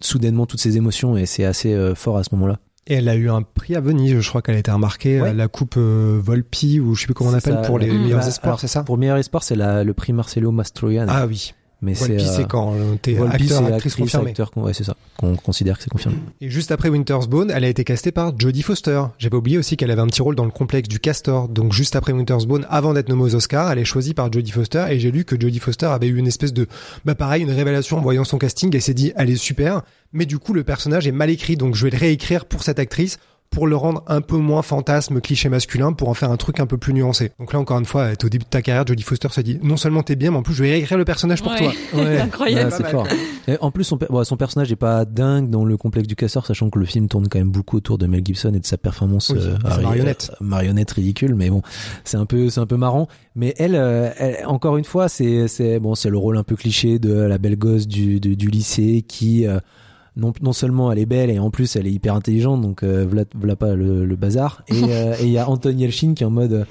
soudainement 0.01 0.47
toutes 0.47 0.61
ses 0.61 0.77
émotions 0.77 1.17
et 1.17 1.27
c'est 1.27 1.45
assez 1.45 1.73
euh, 1.73 1.95
fort 1.95 2.19
à 2.19 2.25
ce 2.25 2.29
moment-là. 2.35 2.59
Et 2.87 2.95
elle 2.95 3.09
a 3.09 3.15
eu 3.17 3.31
un 3.31 3.41
prix 3.43 3.75
à 3.77 3.81
Venise, 3.81 4.21
je 4.21 4.29
crois 4.29 4.43
qu'elle 4.43 4.57
a 4.57 4.59
été 4.59 4.71
remarquée, 4.71 5.21
Ouais. 5.21 5.31
euh, 5.31 5.33
la 5.33 5.49
coupe 5.49 5.77
euh, 5.79 6.21
Volpi 6.23 6.81
ou 6.81 6.95
je 6.95 7.01
sais 7.01 7.07
plus 7.07 7.15
comment 7.15 7.31
on 7.31 7.35
appelle 7.35 7.55
ça, 7.55 7.61
pour 7.63 7.79
les 7.79 7.91
Mm. 7.91 8.03
meilleurs 8.03 8.29
espoirs, 8.29 8.61
c'est 8.61 8.69
ça? 8.69 8.83
Pour 8.85 8.99
meilleur 8.99 9.17
espoir, 9.17 9.43
c'est 9.43 9.57
le 9.57 9.93
prix 9.95 10.13
Marcelo 10.13 10.51
Mastroianni. 10.53 11.11
Ah 11.13 11.27
oui. 11.27 11.55
Mais 11.85 11.93
euh, 12.03 12.19
c'est 12.19 12.49
quand 12.49 12.75
euh, 12.75 12.97
t'es 13.01 13.17
acteur, 13.17 13.65
actrice 13.67 13.95
confirmée. 13.95 14.31
acteur, 14.31 14.51
ouais, 14.57 14.73
c'est 14.73 14.85
ça. 14.85 14.97
Qu'on 15.19 15.37
considère 15.37 15.77
que 15.77 15.85
c'est 15.85 15.91
confirmé. 15.91 16.17
Et 16.41 16.51
juste 16.51 16.73
après 16.73 16.89
Winter's 16.89 17.29
Bone, 17.29 17.53
elle 17.55 17.65
a 17.65 17.69
été 17.69 17.85
castée 17.85 18.11
par 18.11 18.37
Jodie 18.37 18.63
Foster. 18.63 19.03
J'avais 19.19 19.37
oublié 19.37 19.59
aussi 19.59 19.77
qu'elle 19.77 19.91
avait 19.91 20.01
un 20.01 20.07
petit 20.07 20.23
rôle 20.23 20.35
dans 20.35 20.45
le 20.45 20.51
complexe 20.51 20.89
du 20.89 20.99
Castor. 20.99 21.49
Donc 21.49 21.73
juste 21.73 21.95
après 21.95 22.13
Winter's 22.13 22.47
Bone, 22.47 22.67
avant 22.71 22.95
d'être 22.95 23.09
nommée 23.09 23.23
aux 23.23 23.35
Oscars, 23.35 23.71
elle 23.71 23.79
est 23.79 23.85
choisie 23.85 24.15
par 24.15 24.33
Jodie 24.33 24.51
Foster 24.51 24.87
et 24.91 24.99
j'ai 24.99 25.11
lu 25.11 25.25
que 25.25 25.39
Jodie 25.39 25.59
Foster 25.59 25.87
avait 25.87 26.09
eu 26.09 26.17
une 26.17 26.27
espèce 26.27 26.53
de, 26.53 26.67
bah 27.05 27.15
pareil, 27.15 27.43
une 27.43 27.51
révélation 27.51 27.99
en 27.99 28.01
voyant 28.01 28.25
son 28.25 28.39
casting 28.39 28.75
et 28.75 28.81
s'est 28.81 28.95
dit, 28.95 29.13
elle 29.17 29.31
est 29.31 29.37
super, 29.37 29.83
mais 30.13 30.27
du 30.27 30.39
coup 30.39 30.55
le 30.55 30.65
personnage 30.65 31.07
est 31.07 31.13
mal 31.13 31.29
écrit, 31.31 31.57
donc 31.57 31.75
je 31.75 31.85
vais 31.85 31.91
le 31.91 31.99
réécrire 31.99 32.47
pour 32.47 32.63
cette 32.63 32.79
actrice 32.79 33.19
pour 33.55 33.67
le 33.67 33.77
rendre 33.77 34.03
un 34.09 34.21
peu 34.21 34.37
moins 34.37 34.63
fantasme, 34.63 35.21
cliché 35.21 35.49
masculin, 35.49 35.93
pour 35.93 36.09
en 36.09 36.15
faire 36.15 36.31
un 36.31 36.37
truc 36.37 36.61
un 36.61 36.67
peu 36.67 36.77
plus 36.77 36.93
nuancé. 36.93 37.31
Donc 37.39 37.53
là, 37.53 37.59
encore 37.61 37.79
une 37.79 37.85
fois, 37.85 38.15
t'es 38.17 38.25
au 38.25 38.29
début 38.29 38.45
de 38.45 38.51
ta 38.51 38.61
carrière, 38.63 38.87
Jodie 38.87 39.03
Foster 39.05 39.29
se 39.31 39.41
dit, 39.41 39.59
non 39.63 39.77
seulement 39.77 40.03
t'es 40.03 40.17
bien, 40.17 40.31
mais 40.33 40.39
en 40.39 40.43
plus 40.43 40.55
je 40.55 40.63
vais 40.65 40.71
réécrire 40.73 40.99
le 40.99 41.05
personnage 41.05 41.43
pour 41.43 41.53
Ouais. 41.53 41.59
toi. 41.59 41.73
Ouais, 41.95 42.19
Incroyable. 42.21 42.71
ouais, 42.71 42.77
c'est 42.77 42.89
fort. 42.91 43.07
Et 43.47 43.57
en 43.61 43.71
plus, 43.71 43.85
son, 43.85 43.97
bon, 43.97 44.25
son 44.25 44.37
personnage 44.37 44.73
est 44.73 44.77
pas 44.77 45.05
dingue 45.05 45.49
dans 45.51 45.65
le 45.65 45.77
complexe 45.77 46.09
du 46.09 46.17
casseur, 46.17 46.45
sachant 46.47 46.69
que 46.71 46.79
le 46.79 46.85
film 46.87 47.09
tourne 47.09 47.29
quand 47.29 47.39
même 47.39 47.51
beaucoup 47.51 47.77
autour 47.77 47.99
de 47.99 48.07
Mel 48.07 48.23
Gibson 48.25 48.53
et 48.55 48.59
de 48.61 48.67
sa 48.67 48.77
performance 48.77 49.31
Oui, 49.31 49.39
euh, 49.41 49.57
ri- 49.65 49.83
marionnette. 49.85 50.31
euh, 50.33 50.45
marionnette 50.45 50.91
ridicule. 50.91 51.35
Mais 51.35 51.51
bon, 51.51 51.63
c'est 52.05 52.17
un 52.17 52.27
peu, 52.27 52.51
c'est 52.51 52.61
un 52.61 52.67
peu 52.67 52.77
marrant. 52.77 53.07
Mais 53.37 53.55
elle, 53.59 53.75
euh, 53.77 54.11
elle- 54.19 54.45
encore 54.47 54.77
une 54.77 54.85
fois, 54.85 55.09
c'est, 55.09 55.47
c'est 55.49 55.79
bon, 55.79 55.95
c'est 55.95 56.11
le 56.11 56.19
rôle 56.19 56.37
un 56.39 56.43
peu 56.43 56.57
cliché 56.57 56.99
de 56.99 57.13
la 57.13 57.39
belle 57.39 57.57
gosse 57.57 57.87
du, 57.87 58.19
du, 58.19 58.37
du 58.37 58.49
lycée 58.49 59.05
qui 59.07 59.47
euh, 59.47 59.59
non, 60.17 60.33
non 60.43 60.53
seulement 60.53 60.93
elle 60.93 60.99
est 60.99 61.07
belle 61.07 61.31
et 61.31 61.39
en 61.39 61.51
plus 61.51 61.77
elle 61.77 61.87
est 61.87 61.93
hyper 61.93 62.15
intelligente, 62.15 62.61
donc 62.61 62.83
euh, 62.83 63.05
voilà, 63.07 63.25
voilà 63.35 63.57
pas 63.57 63.75
le, 63.75 64.05
le 64.05 64.17
bazar. 64.17 64.63
Et 64.69 64.75
euh, 64.85 65.15
et 65.21 65.25
il 65.25 65.31
y 65.31 65.39
a 65.39 65.49
Anton 65.49 65.77
Yelchin 65.77 66.15
qui 66.15 66.23
est 66.23 66.27
en 66.27 66.31
mode 66.31 66.53
euh, 66.53 66.65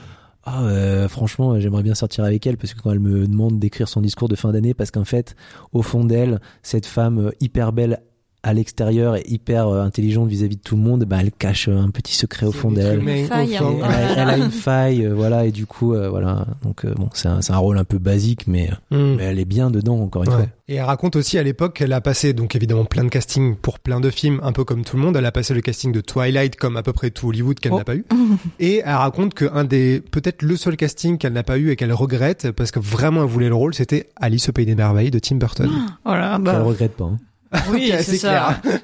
ah 0.45 0.63
euh, 0.63 1.07
franchement 1.07 1.57
j'aimerais 1.59 1.83
bien 1.83 1.95
sortir 1.95 2.25
avec 2.25 2.45
elle 2.45 2.57
parce 2.57 2.73
que 2.73 2.81
quand 2.81 2.91
elle 2.91 2.99
me 2.99 3.27
demande 3.27 3.59
d'écrire 3.59 3.87
son 3.87 4.01
discours 4.01 4.27
de 4.27 4.35
fin 4.35 4.51
d'année 4.51 4.73
parce 4.73 4.91
qu'en 4.91 5.05
fait 5.05 5.35
au 5.71 5.81
fond 5.81 6.03
d'elle 6.03 6.41
cette 6.63 6.85
femme 6.85 7.27
euh, 7.27 7.31
hyper 7.39 7.71
belle 7.71 8.01
à 8.43 8.53
l'extérieur 8.53 9.15
et 9.15 9.23
hyper 9.25 9.67
euh, 9.69 9.81
intelligente 9.81 10.27
vis-à-vis 10.27 10.57
de 10.57 10.61
tout 10.61 10.75
le 10.75 10.81
monde 10.81 11.05
bah 11.05 11.17
elle 11.21 11.31
cache 11.31 11.69
euh, 11.69 11.77
un 11.79 11.89
petit 11.89 12.13
secret 12.15 12.45
au 12.45 12.51
fond 12.51 12.71
d'elle 12.71 12.99
fond, 13.01 13.07
hein. 13.07 13.45
elle 13.47 14.17
a, 14.19 14.21
elle 14.23 14.29
a 14.29 14.37
une 14.45 14.51
faille 14.51 15.05
euh, 15.05 15.13
voilà 15.13 15.45
et 15.45 15.51
du 15.51 15.65
coup 15.65 15.93
euh, 15.93 16.09
voilà 16.09 16.45
donc 16.61 16.83
euh, 16.85 16.93
bon 16.95 17.09
c'est 17.13 17.27
un, 17.29 17.57
rôle 17.57 17.77
un 17.77 17.83
peu 17.85 17.99
basique 17.99 18.45
mais, 18.47 18.69
Hmm. 18.91 19.15
mais 19.17 19.23
elle 19.23 19.39
est 19.39 19.45
bien 19.45 19.71
dedans 19.71 19.99
encore 19.99 20.23
une 20.23 20.29
Ouais. 20.29 20.35
fois 20.35 20.45
Et 20.67 20.75
elle 20.75 20.83
raconte 20.83 21.15
aussi 21.15 21.37
à 21.37 21.43
l'époque 21.43 21.73
qu'elle 21.75 21.93
a 21.93 22.01
passé 22.01 22.33
donc 22.33 22.55
évidemment 22.55 22.85
plein 22.85 23.03
de 23.03 23.09
castings 23.09 23.55
pour 23.55 23.79
plein 23.79 23.99
de 23.99 24.09
films, 24.09 24.39
un 24.43 24.51
peu 24.51 24.63
comme 24.63 24.83
tout 24.83 24.97
le 24.97 25.03
monde. 25.03 25.15
Elle 25.17 25.25
a 25.25 25.31
passé 25.31 25.53
le 25.53 25.61
casting 25.61 25.91
de 25.91 26.01
Twilight 26.01 26.55
comme 26.55 26.77
à 26.77 26.83
peu 26.83 26.93
près 26.93 27.09
tout 27.11 27.27
Hollywood 27.29 27.59
qu'elle 27.59 27.73
Oh. 27.73 27.77
n'a 27.77 27.83
pas 27.83 27.95
eu. 27.95 28.05
Et 28.59 28.81
elle 28.85 28.93
raconte 28.95 29.33
que 29.33 29.45
un 29.53 29.63
des 29.63 30.01
peut-être 30.11 30.41
le 30.41 30.55
seul 30.55 30.75
casting 30.77 31.17
qu'elle 31.17 31.33
n'a 31.33 31.43
pas 31.43 31.57
eu 31.57 31.69
et 31.71 31.75
qu'elle 31.75 31.93
regrette 31.93 32.51
parce 32.51 32.71
que 32.71 32.79
vraiment 32.79 33.23
elle 33.23 33.29
voulait 33.29 33.49
le 33.49 33.55
rôle, 33.55 33.73
c'était 33.73 34.09
Alice 34.15 34.49
au 34.49 34.51
pays 34.51 34.65
des 34.65 34.75
merveilles 34.75 35.11
de 35.11 35.19
Tim 35.19 35.35
Burton. 35.37 35.69
Voilà, 36.05 36.33
qu'elle 36.35 36.43
bah, 36.43 36.61
regrette 36.63 36.93
pas 36.95 37.05
hein. 37.05 37.19
oui, 37.69 37.91
Ok, 37.93 37.99
c'est 38.03 38.17
ça. 38.17 38.59
clair. 38.63 38.81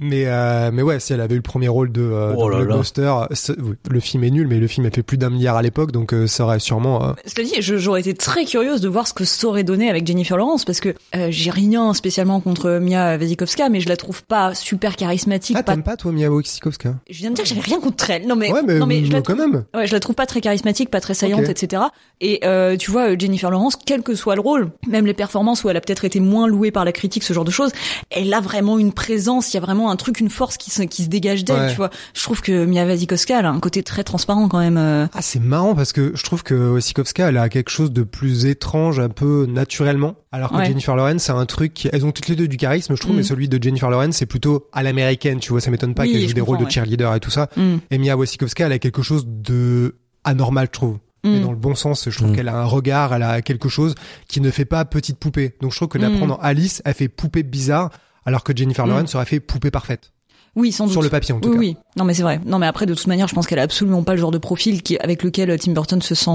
Mais 0.00 0.24
euh, 0.26 0.70
mais 0.72 0.82
ouais, 0.82 1.00
si 1.00 1.12
elle 1.12 1.20
avait 1.20 1.34
eu 1.34 1.38
le 1.38 1.42
premier 1.42 1.66
rôle 1.68 1.90
de, 1.90 2.02
euh, 2.02 2.32
Oh 2.36 2.48
de 2.50 2.64
blockbuster, 2.64 3.12
oui, 3.58 3.74
le 3.90 4.00
film 4.00 4.22
est 4.24 4.30
nul, 4.30 4.46
mais 4.46 4.58
le 4.58 4.66
film 4.68 4.86
a 4.86 4.90
fait 4.90 5.02
plus 5.02 5.18
d'un 5.18 5.28
milliard 5.30 5.56
à 5.56 5.62
l'époque, 5.62 5.90
donc 5.90 6.14
euh, 6.14 6.26
ça 6.28 6.44
aurait 6.44 6.60
sûrement. 6.60 7.02
euh, 7.04 7.12
Cela 7.26 7.46
dit, 7.46 7.54
je- 7.60 7.76
j'aurais 7.78 8.00
été 8.00 8.14
très 8.14 8.44
curieuse 8.44 8.80
de 8.80 8.88
voir 8.88 9.08
ce 9.08 9.12
que 9.14 9.24
ça 9.24 9.46
aurait 9.48 9.64
donné 9.64 9.90
avec 9.90 10.06
Jennifer 10.06 10.36
Lawrence 10.36 10.64
parce 10.64 10.78
que 10.80 10.90
euh, 11.16 11.28
j'ai 11.30 11.50
rien 11.50 11.92
spécialement 11.94 12.40
contre 12.40 12.78
Mia 12.80 13.16
Wasikowska, 13.16 13.68
mais 13.70 13.80
je 13.80 13.88
la 13.88 13.96
trouve 13.96 14.22
pas 14.22 14.54
super 14.54 14.94
charismatique. 14.94 15.56
Ah, 15.58 15.62
pas... 15.64 15.72
t'aimes 15.72 15.82
pas 15.82 15.96
toi 15.96 16.12
Mia 16.12 16.30
Wasikowska? 16.30 16.94
Je 17.10 17.18
viens 17.18 17.30
de 17.30 17.34
dire 17.34 17.42
que 17.44 17.48
j'avais 17.48 17.60
rien 17.62 17.80
contre 17.80 18.08
elle. 18.10 18.26
Non 18.26 18.36
mais, 18.36 18.52
Ouais, 18.52 18.62
mais, 18.64 18.78
non 18.78 18.86
mais 18.86 19.04
je 19.04 19.10
la 19.12 19.20
quand 19.22 19.34
même. 19.36 19.64
Ouais, 19.74 19.86
je 19.88 19.92
la 19.92 20.00
trouve 20.00 20.14
pas 20.14 20.26
très 20.26 20.40
charismatique, 20.40 20.90
pas 20.90 21.00
très 21.00 21.14
saillante, 21.14 21.48
etc. 21.48 21.82
Et 22.20 22.40
euh, 22.44 22.76
tu 22.76 22.90
vois, 22.92 23.10
euh, 23.10 23.16
Jennifer 23.18 23.50
Lawrence, 23.50 23.76
quel 23.84 24.02
que 24.02 24.14
soit 24.14 24.36
le 24.36 24.40
rôle, 24.42 24.70
même 24.86 25.06
les 25.06 25.14
performances 25.14 25.64
où 25.64 25.70
elle 25.70 25.76
a 25.76 25.80
peut-être 25.80 26.04
été 26.04 26.20
moins 26.20 26.46
louée 26.46 26.70
par 26.70 26.84
la 26.84 26.92
critique, 26.92 27.24
ce 27.24 27.32
genre 27.32 27.44
de 27.44 27.50
choses, 27.50 27.72
elle 28.10 28.32
a 28.32 28.40
vraiment 28.40 28.78
une 28.78 28.92
présence, 28.92 29.52
il 29.52 29.56
y 29.56 29.58
a 29.58 29.60
vraiment 29.60 29.87
un 29.90 29.96
truc, 29.96 30.20
une 30.20 30.30
force 30.30 30.56
qui 30.56 30.70
se, 30.70 30.82
qui 30.82 31.04
se 31.04 31.08
dégage 31.08 31.44
d'elle, 31.44 31.56
Ouais. 31.60 31.70
tu 31.70 31.76
vois. 31.76 31.90
Je 32.14 32.22
trouve 32.22 32.40
que 32.40 32.64
Mia 32.64 32.84
Wasikowska, 32.86 33.38
elle 33.40 33.46
a 33.46 33.50
un 33.50 33.60
côté 33.60 33.82
très 33.82 34.04
transparent 34.04 34.48
quand 34.48 34.58
même. 34.58 34.76
euh. 34.76 35.06
Ah, 35.14 35.22
c'est 35.22 35.40
marrant 35.40 35.74
parce 35.74 35.92
que 35.92 36.12
je 36.14 36.22
trouve 36.24 36.42
que 36.42 36.70
Wasikowska, 36.72 37.28
elle 37.28 37.36
a 37.38 37.48
quelque 37.48 37.70
chose 37.70 37.92
de 37.92 38.02
plus 38.02 38.46
étrange, 38.46 39.00
un 39.00 39.08
peu 39.08 39.46
naturellement. 39.48 40.14
Alors 40.32 40.50
que 40.50 40.56
Ouais. 40.56 40.66
Jennifer 40.66 40.94
Lawrence, 40.96 41.22
c'est 41.22 41.32
un 41.32 41.46
truc 41.46 41.72
qui... 41.74 41.88
Elles 41.92 42.04
ont 42.04 42.12
toutes 42.12 42.28
les 42.28 42.36
deux 42.36 42.48
du 42.48 42.56
charisme, 42.56 42.94
je 42.96 43.00
trouve, 43.00 43.14
Mm. 43.14 43.18
mais 43.18 43.22
celui 43.22 43.48
de 43.48 43.62
Jennifer 43.62 43.88
Lawrence, 43.90 44.16
c'est 44.16 44.26
plutôt 44.26 44.68
à 44.72 44.82
l'américaine, 44.82 45.40
tu 45.40 45.50
vois, 45.50 45.60
ça 45.60 45.70
m'étonne 45.70 45.94
pas 45.94 46.02
Oui, 46.02 46.12
qu'elle 46.12 46.28
joue 46.28 46.34
des 46.34 46.40
rôles 46.40 46.58
de 46.64 46.70
cheerleader 46.70 47.14
et 47.14 47.20
tout 47.20 47.30
ça. 47.30 47.48
Hmm. 47.56 47.76
Et 47.90 47.98
Mia 47.98 48.16
Wasikowska, 48.16 48.66
elle 48.66 48.72
a 48.72 48.78
quelque 48.78 49.02
chose 49.02 49.24
de 49.26 49.96
anormal, 50.24 50.66
je 50.66 50.72
trouve. 50.72 50.98
Mais 51.24 51.40
Hmm. 51.40 51.42
dans 51.42 51.50
le 51.50 51.56
bon 51.56 51.74
sens, 51.74 52.08
je 52.08 52.16
trouve 52.16 52.30
Mm. 52.30 52.36
qu'elle 52.36 52.48
a 52.48 52.56
un 52.60 52.64
regard, 52.64 53.12
elle 53.12 53.22
a 53.24 53.42
quelque 53.42 53.68
chose 53.68 53.94
qui 54.28 54.40
ne 54.40 54.50
fait 54.50 54.64
pas 54.64 54.84
petite 54.84 55.18
poupée. 55.18 55.56
Donc 55.60 55.72
je 55.72 55.76
trouve 55.76 55.88
que 55.88 55.98
la 55.98 56.10
Mm. 56.10 56.16
prendre 56.18 56.34
en 56.34 56.42
Alice, 56.42 56.80
elle 56.84 56.94
fait 56.94 57.08
poupée 57.08 57.42
bizarre, 57.42 57.90
alors 58.24 58.44
que 58.44 58.56
Jennifer 58.56 58.86
Mm. 58.86 58.90
Lawrence 58.90 59.14
aurait 59.14 59.24
fait 59.26 59.40
poupée 59.40 59.70
parfaite. 59.70 60.12
Oui, 60.56 60.72
sans 60.72 60.84
doute. 60.84 60.92
Sur 60.92 61.02
le 61.02 61.10
papier, 61.10 61.34
en 61.34 61.40
tout 61.40 61.50
oui, 61.50 61.54
cas. 61.54 61.58
Oui, 61.60 61.76
non 61.98 62.04
mais 62.04 62.14
c'est 62.14 62.22
vrai. 62.22 62.40
Non 62.46 62.58
mais 62.58 62.66
après 62.66 62.86
de 62.86 62.94
toute 62.94 63.06
manière, 63.06 63.28
je 63.28 63.34
pense 63.34 63.46
qu'elle 63.46 63.58
a 63.58 63.62
absolument 63.62 64.02
pas 64.02 64.14
le 64.14 64.20
genre 64.20 64.30
de 64.30 64.38
profil 64.38 64.82
qui 64.82 64.96
avec 64.98 65.22
lequel 65.22 65.54
Tim 65.58 65.72
Burton 65.72 66.00
se 66.00 66.14
sent 66.14 66.30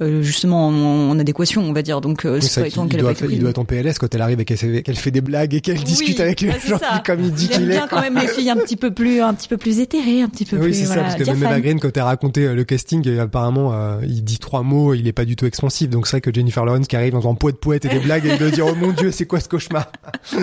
euh, 0.00 0.22
justement 0.22 0.68
en, 0.68 1.10
en 1.10 1.18
adéquation, 1.18 1.62
on 1.62 1.72
va 1.72 1.82
dire. 1.82 2.00
Donc 2.00 2.24
euh, 2.24 2.34
Oui, 2.36 2.42
c'est 2.42 2.48
ça, 2.48 2.60
pas 2.60 2.68
étonnant 2.68 2.86
qu'elle 2.88 3.00
ait 3.00 3.02
doit, 3.02 3.12
il 3.30 3.38
doit 3.40 3.50
être 3.50 3.58
en 3.58 3.64
PLS 3.64 3.98
quand 3.98 4.14
elle 4.14 4.20
arrive 4.22 4.38
et 4.40 4.44
qu'elle 4.44 4.56
fait, 4.58 4.82
qu'elle 4.82 4.96
fait 4.96 5.10
des 5.10 5.20
blagues 5.20 5.54
et 5.54 5.60
qu'elle 5.60 5.78
Oui, 5.78 5.84
discute 5.84 6.20
avec 6.20 6.40
les 6.42 6.48
bah, 6.48 6.54
c'est 6.60 6.68
gens 6.68 6.78
ça. 6.78 7.02
comme 7.04 7.20
il 7.24 7.32
dit 7.32 7.48
qu'il 7.48 7.62
est. 7.64 7.66
bien 7.66 7.86
quand 7.88 8.00
même 8.00 8.16
les 8.18 8.28
filles 8.28 8.50
un 8.50 8.56
petit 8.56 8.76
peu 8.76 8.92
plus 8.92 9.20
un 9.20 9.34
petit 9.34 9.48
peu 9.48 9.56
plus 9.56 9.80
éthérées, 9.80 10.22
un 10.22 10.28
petit 10.28 10.44
peu 10.44 10.56
Oui, 10.56 10.64
plus 10.66 10.74
c'est 10.74 10.84
ça, 10.84 10.94
voilà, 10.94 11.02
parce 11.04 11.16
que 11.16 11.24
même. 11.24 11.42
Eva 11.42 11.60
Green, 11.60 11.80
quand 11.80 11.90
elle 11.96 12.02
a 12.02 12.06
raconté 12.06 12.44
euh, 12.46 12.54
le 12.54 12.64
casting, 12.64 13.06
euh, 13.08 13.22
apparemment, 13.22 13.72
euh, 13.72 14.00
il 14.06 14.22
dit 14.22 14.38
trois 14.38 14.62
mots, 14.62 14.94
il 14.94 15.08
est 15.08 15.12
pas 15.12 15.24
du 15.24 15.34
tout 15.36 15.46
expansif. 15.46 15.88
Donc 15.90 16.06
c'est 16.06 16.16
vrai 16.16 16.20
que 16.20 16.32
Jennifer 16.32 16.64
Lawrence 16.64 16.86
qui 16.86 16.96
arrive 16.96 17.12
dans 17.14 17.28
un 17.28 17.34
poète 17.34 17.56
poète 17.58 17.84
et 17.84 17.88
des 17.88 17.98
blagues, 18.00 18.26
et 18.26 18.36
de 18.36 18.50
dire 18.50 18.66
oh 18.66 18.74
mon 18.74 18.92
dieu, 18.92 19.10
c'est 19.10 19.26
quoi 19.26 19.40
ce 19.40 19.48
cauchemar? 19.48 19.90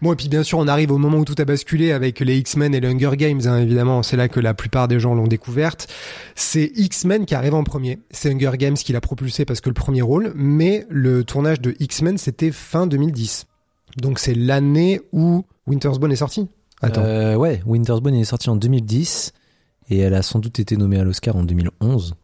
Bon, 0.00 0.12
et 0.12 0.16
puis 0.16 0.28
bien 0.28 0.44
sûr, 0.44 0.58
on 0.58 0.68
arrive 0.68 0.92
au 0.92 0.98
moment 0.98 1.18
où 1.18 1.24
tout 1.24 1.34
a 1.38 1.44
basculé 1.44 1.90
avec 1.90 2.20
les 2.20 2.36
X-Men 2.38 2.72
et 2.72 2.78
les 2.78 2.86
Hunger 2.86 3.16
Games, 3.16 3.40
hein, 3.46 3.58
évidemment. 3.58 3.97
C'est 4.02 4.16
là 4.16 4.28
que 4.28 4.40
la 4.40 4.54
plupart 4.54 4.88
des 4.88 4.98
gens 5.00 5.14
l'ont 5.14 5.26
découverte. 5.26 5.88
C'est 6.34 6.70
X-Men 6.76 7.26
qui 7.26 7.34
arrive 7.34 7.54
en 7.54 7.64
premier. 7.64 7.98
C'est 8.10 8.30
Hunger 8.32 8.52
Games 8.58 8.74
qui 8.74 8.92
l'a 8.92 9.00
propulsé 9.00 9.44
parce 9.44 9.60
que 9.60 9.68
le 9.68 9.74
premier 9.74 10.02
rôle, 10.02 10.32
mais 10.34 10.86
le 10.88 11.24
tournage 11.24 11.60
de 11.60 11.74
X-Men, 11.80 12.18
c'était 12.18 12.52
fin 12.52 12.86
2010. 12.86 13.46
Donc 13.96 14.18
c'est 14.18 14.34
l'année 14.34 15.00
où 15.12 15.44
Winter's 15.66 15.98
Bone 15.98 16.12
est 16.12 16.16
sorti. 16.16 16.48
Attends. 16.80 17.02
Euh, 17.04 17.34
ouais, 17.36 17.60
Winter's 17.66 18.00
Bone 18.00 18.14
est 18.14 18.24
sorti 18.24 18.48
en 18.50 18.56
2010 18.56 19.32
et 19.90 19.98
elle 19.98 20.14
a 20.14 20.22
sans 20.22 20.38
doute 20.38 20.60
été 20.60 20.76
nommée 20.76 20.98
à 20.98 21.04
l'Oscar 21.04 21.34
en 21.36 21.42
2011. 21.42 22.14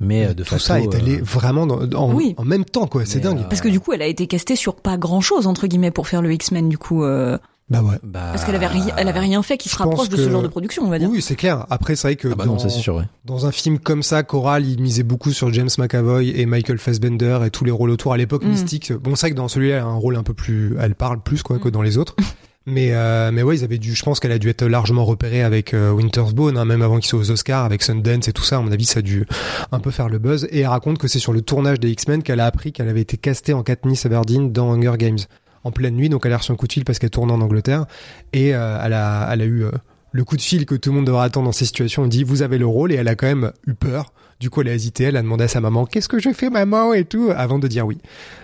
Mais 0.00 0.26
euh, 0.26 0.34
de 0.34 0.42
tout 0.42 0.50
facto, 0.50 0.64
ça 0.66 0.80
est 0.80 0.94
allé 0.94 1.18
euh, 1.20 1.22
vraiment 1.22 1.66
dans- 1.66 1.80
en, 1.98 2.12
Oui. 2.12 2.34
en 2.36 2.44
même 2.44 2.64
temps, 2.64 2.86
quoi. 2.88 3.06
C'est 3.06 3.20
dingue. 3.20 3.38
euh, 3.38 3.44
Parce 3.44 3.60
que 3.60 3.68
du 3.68 3.78
coup, 3.80 3.92
elle 3.92 4.02
a 4.02 4.06
été 4.06 4.26
castée 4.26 4.56
sur 4.56 4.74
pas 4.74 4.96
grand 4.98 5.20
chose 5.20 5.46
entre 5.46 5.66
guillemets 5.68 5.92
pour 5.92 6.08
faire 6.08 6.20
le 6.20 6.32
X-Men 6.34 6.68
du 6.68 6.76
coup. 6.78 7.04
euh, 7.04 7.38
Bah 7.70 7.82
ouais. 7.82 7.96
bah, 8.02 8.28
parce 8.32 8.44
qu'elle 8.44 8.54
avait 8.56 8.66
rien, 8.66 8.86
elle 8.98 9.08
avait 9.08 9.20
rien 9.20 9.42
fait 9.42 9.56
qui 9.56 9.70
se 9.70 9.76
rapproche 9.76 10.10
de 10.10 10.16
ce 10.18 10.28
genre 10.28 10.42
de 10.42 10.48
production, 10.48 10.82
on 10.84 10.90
va 10.90 10.98
dire. 10.98 11.08
Oui, 11.10 11.22
c'est 11.22 11.34
clair. 11.34 11.66
Après, 11.70 11.96
c'est 11.96 12.08
vrai 12.08 12.16
que 12.16 12.28
Ah 12.30 12.34
bah 12.34 12.44
dans, 12.44 12.52
non, 12.52 12.58
ça 12.58 12.68
c'est 12.68 12.78
sûr, 12.80 12.96
ouais. 12.96 13.04
dans 13.24 13.46
un 13.46 13.52
film 13.52 13.78
comme 13.78 14.02
ça, 14.02 14.22
Coral, 14.22 14.66
il 14.66 14.80
misait 14.82 15.02
beaucoup 15.02 15.32
sur 15.32 15.50
James 15.52 15.70
McAvoy 15.78 16.28
et 16.38 16.44
Michael 16.44 16.78
Fassbender 16.78 17.38
et 17.46 17.50
tous 17.50 17.64
les 17.64 17.70
rôles 17.70 17.90
autour 17.90 18.12
à 18.12 18.16
l'époque 18.18 18.44
Mm. 18.44 18.48
mystique. 18.50 18.92
Bon, 18.92 19.14
c'est 19.16 19.26
vrai 19.26 19.30
que 19.30 19.36
dans 19.36 19.48
celui-là, 19.48 19.76
elle 19.76 19.82
a 19.82 19.86
un 19.86 19.94
rôle 19.94 20.16
un 20.16 20.22
peu 20.22 20.34
plus, 20.34 20.76
elle 20.78 20.94
parle 20.94 21.22
plus 21.22 21.42
quoi 21.42 21.58
que 21.58 21.68
Mm. 21.68 21.72
dans 21.72 21.82
les 21.82 21.96
autres. 21.96 22.14
Mais 22.66 22.92
euh, 22.92 23.30
mais 23.30 23.42
ouais, 23.42 23.58
ils 23.58 23.62
avaient 23.64 23.76
dû. 23.76 23.94
Je 23.94 24.02
pense 24.02 24.20
qu'elle 24.20 24.32
a 24.32 24.38
dû 24.38 24.48
être 24.48 24.64
largement 24.64 25.04
repérée 25.04 25.42
avec 25.42 25.74
euh, 25.74 25.90
Winter's 25.90 26.32
Bone, 26.32 26.56
hein, 26.56 26.64
même 26.64 26.80
avant 26.80 26.96
qu'il 26.96 27.04
soit 27.06 27.18
aux 27.18 27.30
Oscars, 27.30 27.62
avec 27.62 27.82
Sundance 27.82 28.26
et 28.28 28.32
tout 28.32 28.42
ça. 28.42 28.56
À 28.56 28.60
mon 28.62 28.72
avis, 28.72 28.86
ça 28.86 29.00
a 29.00 29.02
dû 29.02 29.26
un 29.70 29.80
peu 29.80 29.90
faire 29.90 30.08
le 30.08 30.16
buzz. 30.18 30.48
Et 30.50 30.60
elle 30.60 30.68
raconte 30.68 30.96
que 30.96 31.06
c'est 31.06 31.18
sur 31.18 31.34
le 31.34 31.42
tournage 31.42 31.78
des 31.78 31.90
X-Men 31.90 32.22
qu'elle 32.22 32.40
a 32.40 32.46
appris 32.46 32.72
qu'elle 32.72 32.88
avait 32.88 33.02
été 33.02 33.18
castée 33.18 33.52
en 33.52 33.62
Katniss 33.62 34.06
Everdeen 34.06 34.50
dans 34.50 34.72
Hunger 34.72 34.94
Games 34.96 35.18
en 35.64 35.72
pleine 35.72 35.96
nuit. 35.96 36.08
Donc 36.08 36.24
elle 36.26 36.32
a 36.32 36.38
reçu 36.38 36.52
un 36.52 36.56
coup 36.56 36.66
de 36.66 36.72
fil 36.72 36.84
parce 36.84 36.98
qu'elle 36.98 37.10
tourne 37.10 37.30
en 37.30 37.40
Angleterre 37.40 37.86
et 38.32 38.54
euh, 38.54 38.78
elle 38.84 38.92
a 38.92 39.28
elle 39.32 39.40
a 39.42 39.44
eu 39.44 39.64
euh, 39.64 39.70
le 40.12 40.24
coup 40.24 40.36
de 40.36 40.42
fil 40.42 40.66
que 40.66 40.74
tout 40.74 40.90
le 40.90 40.96
monde 40.96 41.06
devrait 41.06 41.24
attendre 41.24 41.46
dans 41.46 41.52
ces 41.52 41.64
situations. 41.64 42.02
On 42.02 42.06
dit 42.06 42.22
vous 42.22 42.42
avez 42.42 42.58
le 42.58 42.66
rôle 42.66 42.92
et 42.92 42.96
elle 42.96 43.08
a 43.08 43.16
quand 43.16 43.26
même 43.26 43.52
eu 43.66 43.74
peur. 43.74 44.12
Du 44.40 44.50
coup, 44.50 44.60
elle 44.60 44.68
a 44.68 44.74
hésité. 44.74 45.04
Elle 45.04 45.16
a 45.16 45.22
demandé 45.22 45.44
à 45.44 45.48
sa 45.48 45.60
maman 45.60 45.86
qu'est-ce 45.86 46.08
que 46.08 46.18
je 46.18 46.30
fais 46.32 46.50
maman 46.50 46.92
et 46.92 47.04
tout 47.04 47.30
avant 47.34 47.58
de 47.58 47.68
dire 47.68 47.86
oui. 47.86 47.98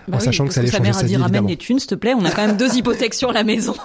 Bah 0.07 0.15
en 0.15 0.19
oui, 0.19 0.25
sachant 0.25 0.47
que 0.47 0.53
ça 0.53 0.61
allait 0.61 0.69
sa 0.69 0.77
changer 0.77 0.87
mère 0.87 0.95
sa 0.95 1.01
a 1.01 1.03
vie 1.03 1.15
dit 1.15 1.21
ramène 1.21 1.47
les 1.47 1.57
thunes, 1.57 1.79
s'il 1.79 1.89
te 1.89 1.95
plaît. 1.95 2.13
On 2.17 2.25
a 2.25 2.31
quand 2.31 2.45
même 2.45 2.57
deux 2.57 2.75
hypothèques 2.75 3.13
sur 3.13 3.31
la 3.31 3.43
maison. 3.43 3.75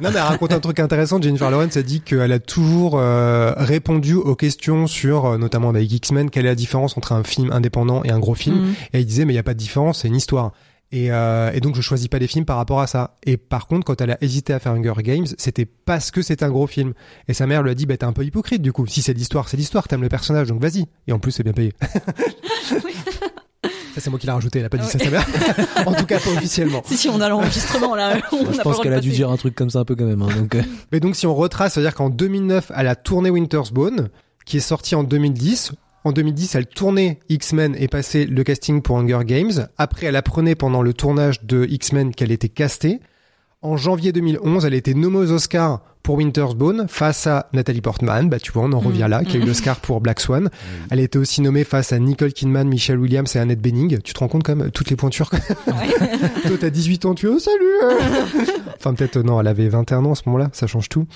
Non, 0.00 0.10
mais 0.10 0.16
elle 0.16 0.22
raconte 0.22 0.52
un 0.52 0.60
truc 0.60 0.80
intéressant. 0.80 1.20
Jennifer 1.20 1.50
Lawrence 1.50 1.76
a 1.76 1.82
dit 1.82 2.00
qu'elle 2.00 2.32
a 2.32 2.38
toujours 2.38 2.98
euh, 2.98 3.52
répondu 3.56 4.14
aux 4.14 4.34
questions 4.34 4.86
sur, 4.86 5.26
euh, 5.26 5.38
notamment 5.38 5.68
avec 5.68 5.90
X-Men, 5.92 6.30
quelle 6.30 6.46
est 6.46 6.48
la 6.48 6.54
différence 6.54 6.96
entre 6.96 7.12
un 7.12 7.22
film 7.22 7.52
indépendant 7.52 8.02
et 8.04 8.10
un 8.10 8.18
gros 8.18 8.34
film. 8.34 8.56
Mm. 8.56 8.70
Et 8.70 8.98
elle 8.98 9.04
disait, 9.04 9.24
mais 9.24 9.32
il 9.32 9.36
n'y 9.36 9.40
a 9.40 9.44
pas 9.44 9.54
de 9.54 9.58
différence, 9.58 10.00
c'est 10.00 10.08
une 10.08 10.16
histoire. 10.16 10.52
Et, 10.92 11.12
euh, 11.12 11.52
et 11.52 11.60
donc 11.60 11.76
je 11.76 11.80
choisis 11.82 12.08
pas 12.08 12.18
les 12.18 12.26
films 12.26 12.44
par 12.44 12.56
rapport 12.56 12.80
à 12.80 12.86
ça. 12.86 13.18
Et 13.24 13.36
par 13.36 13.68
contre, 13.68 13.84
quand 13.84 14.00
elle 14.00 14.10
a 14.10 14.18
hésité 14.20 14.52
à 14.52 14.58
faire 14.58 14.72
Hunger 14.72 14.94
Games, 15.02 15.26
c'était 15.38 15.64
parce 15.66 16.10
que 16.10 16.20
c'est 16.20 16.42
un 16.42 16.50
gros 16.50 16.66
film. 16.66 16.94
Et 17.28 17.34
sa 17.34 17.46
mère 17.46 17.62
lui 17.62 17.70
a 17.70 17.74
dit, 17.74 17.86
bah 17.86 17.96
t'es 17.96 18.04
un 18.04 18.12
peu 18.12 18.24
hypocrite 18.24 18.60
du 18.60 18.72
coup. 18.72 18.86
Si 18.86 19.00
c'est 19.02 19.12
l'histoire, 19.12 19.48
c'est 19.48 19.56
l'histoire, 19.56 19.86
t'aimes 19.86 20.02
le 20.02 20.08
personnage, 20.08 20.48
donc 20.48 20.60
vas-y. 20.60 20.86
Et 21.06 21.12
en 21.12 21.20
plus, 21.20 21.30
c'est 21.30 21.44
bien 21.44 21.52
payé. 21.52 21.72
ça 23.94 24.00
c'est 24.00 24.10
moi 24.10 24.18
qui 24.18 24.26
l'ai 24.26 24.32
rajouté, 24.32 24.58
elle 24.58 24.64
a 24.64 24.68
pas 24.68 24.78
dit 24.78 24.86
ça 24.88 24.98
sa 24.98 25.10
mère. 25.10 25.26
en 25.86 25.94
tout 25.94 26.06
cas, 26.06 26.18
pas 26.18 26.30
officiellement. 26.30 26.82
Si 26.84 26.96
si, 26.96 27.08
on 27.08 27.20
a 27.20 27.28
l'enregistrement 27.28 27.94
là. 27.94 28.16
On 28.32 28.52
Je 28.52 28.60
pense 28.60 28.80
qu'elle 28.80 28.94
a 28.94 29.00
dû 29.00 29.10
dire 29.10 29.30
un 29.30 29.36
truc 29.36 29.54
comme 29.54 29.70
ça 29.70 29.80
un 29.80 29.84
peu 29.84 29.94
quand 29.94 30.06
même. 30.06 30.22
hein, 30.22 30.28
donc, 30.36 30.56
euh, 30.56 30.62
Mais 30.90 30.98
donc 30.98 31.14
si 31.14 31.26
on 31.28 31.34
retrace, 31.36 31.74
c'est-à-dire 31.74 31.94
qu'en 31.94 32.10
2009, 32.10 32.72
elle 32.74 32.88
a 32.88 32.96
tourné 32.96 33.30
Winter's 33.30 33.70
Bone, 33.72 34.08
qui 34.44 34.56
est 34.56 34.60
sorti 34.60 34.96
en 34.96 35.04
2010. 35.04 35.72
En 36.04 36.12
2010, 36.12 36.54
elle 36.54 36.66
tournait 36.66 37.18
X-Men 37.28 37.76
et 37.78 37.86
passait 37.86 38.24
le 38.24 38.42
casting 38.42 38.80
pour 38.80 38.98
Hunger 38.98 39.20
Games. 39.24 39.68
Après, 39.76 40.06
elle 40.06 40.16
apprenait 40.16 40.54
pendant 40.54 40.80
le 40.80 40.94
tournage 40.94 41.44
de 41.44 41.66
X-Men 41.68 42.14
qu'elle 42.14 42.32
était 42.32 42.48
castée. 42.48 43.00
En 43.60 43.76
janvier 43.76 44.10
2011, 44.12 44.64
elle 44.64 44.72
était 44.72 44.94
nommée 44.94 45.18
aux 45.18 45.30
Oscars 45.32 45.82
pour 46.02 46.14
Winter's 46.16 46.54
Bone 46.54 46.86
face 46.88 47.26
à 47.26 47.50
Nathalie 47.52 47.82
Portman. 47.82 48.30
Bah, 48.30 48.38
tu 48.38 48.50
vois, 48.52 48.62
on 48.62 48.72
en 48.72 48.78
revient 48.78 49.06
là, 49.10 49.22
qui 49.22 49.36
a 49.36 49.40
eu 49.40 49.44
l'Oscar 49.44 49.78
pour 49.80 50.00
Black 50.00 50.20
Swan. 50.20 50.48
Elle 50.90 51.00
était 51.00 51.18
aussi 51.18 51.42
nommée 51.42 51.64
face 51.64 51.92
à 51.92 51.98
Nicole 51.98 52.32
Kidman, 52.32 52.66
Michelle 52.66 52.98
Williams 52.98 53.36
et 53.36 53.38
Annette 53.38 53.60
Bening. 53.60 54.00
Tu 54.00 54.14
te 54.14 54.18
rends 54.18 54.28
compte 54.28 54.42
quand 54.42 54.56
même, 54.56 54.70
toutes 54.70 54.88
les 54.88 54.96
pointures. 54.96 55.28
Toi, 55.66 56.56
t'as 56.58 56.70
18 56.70 57.04
ans, 57.04 57.14
tu 57.14 57.26
es, 57.26 57.28
oh, 57.28 57.38
salut! 57.38 58.46
enfin, 58.78 58.94
peut-être, 58.94 59.18
euh, 59.18 59.22
non, 59.22 59.38
elle 59.38 59.48
avait 59.48 59.68
21 59.68 60.06
ans 60.06 60.12
à 60.12 60.14
ce 60.14 60.22
moment-là. 60.24 60.48
Ça 60.54 60.66
change 60.66 60.88
tout. 60.88 61.06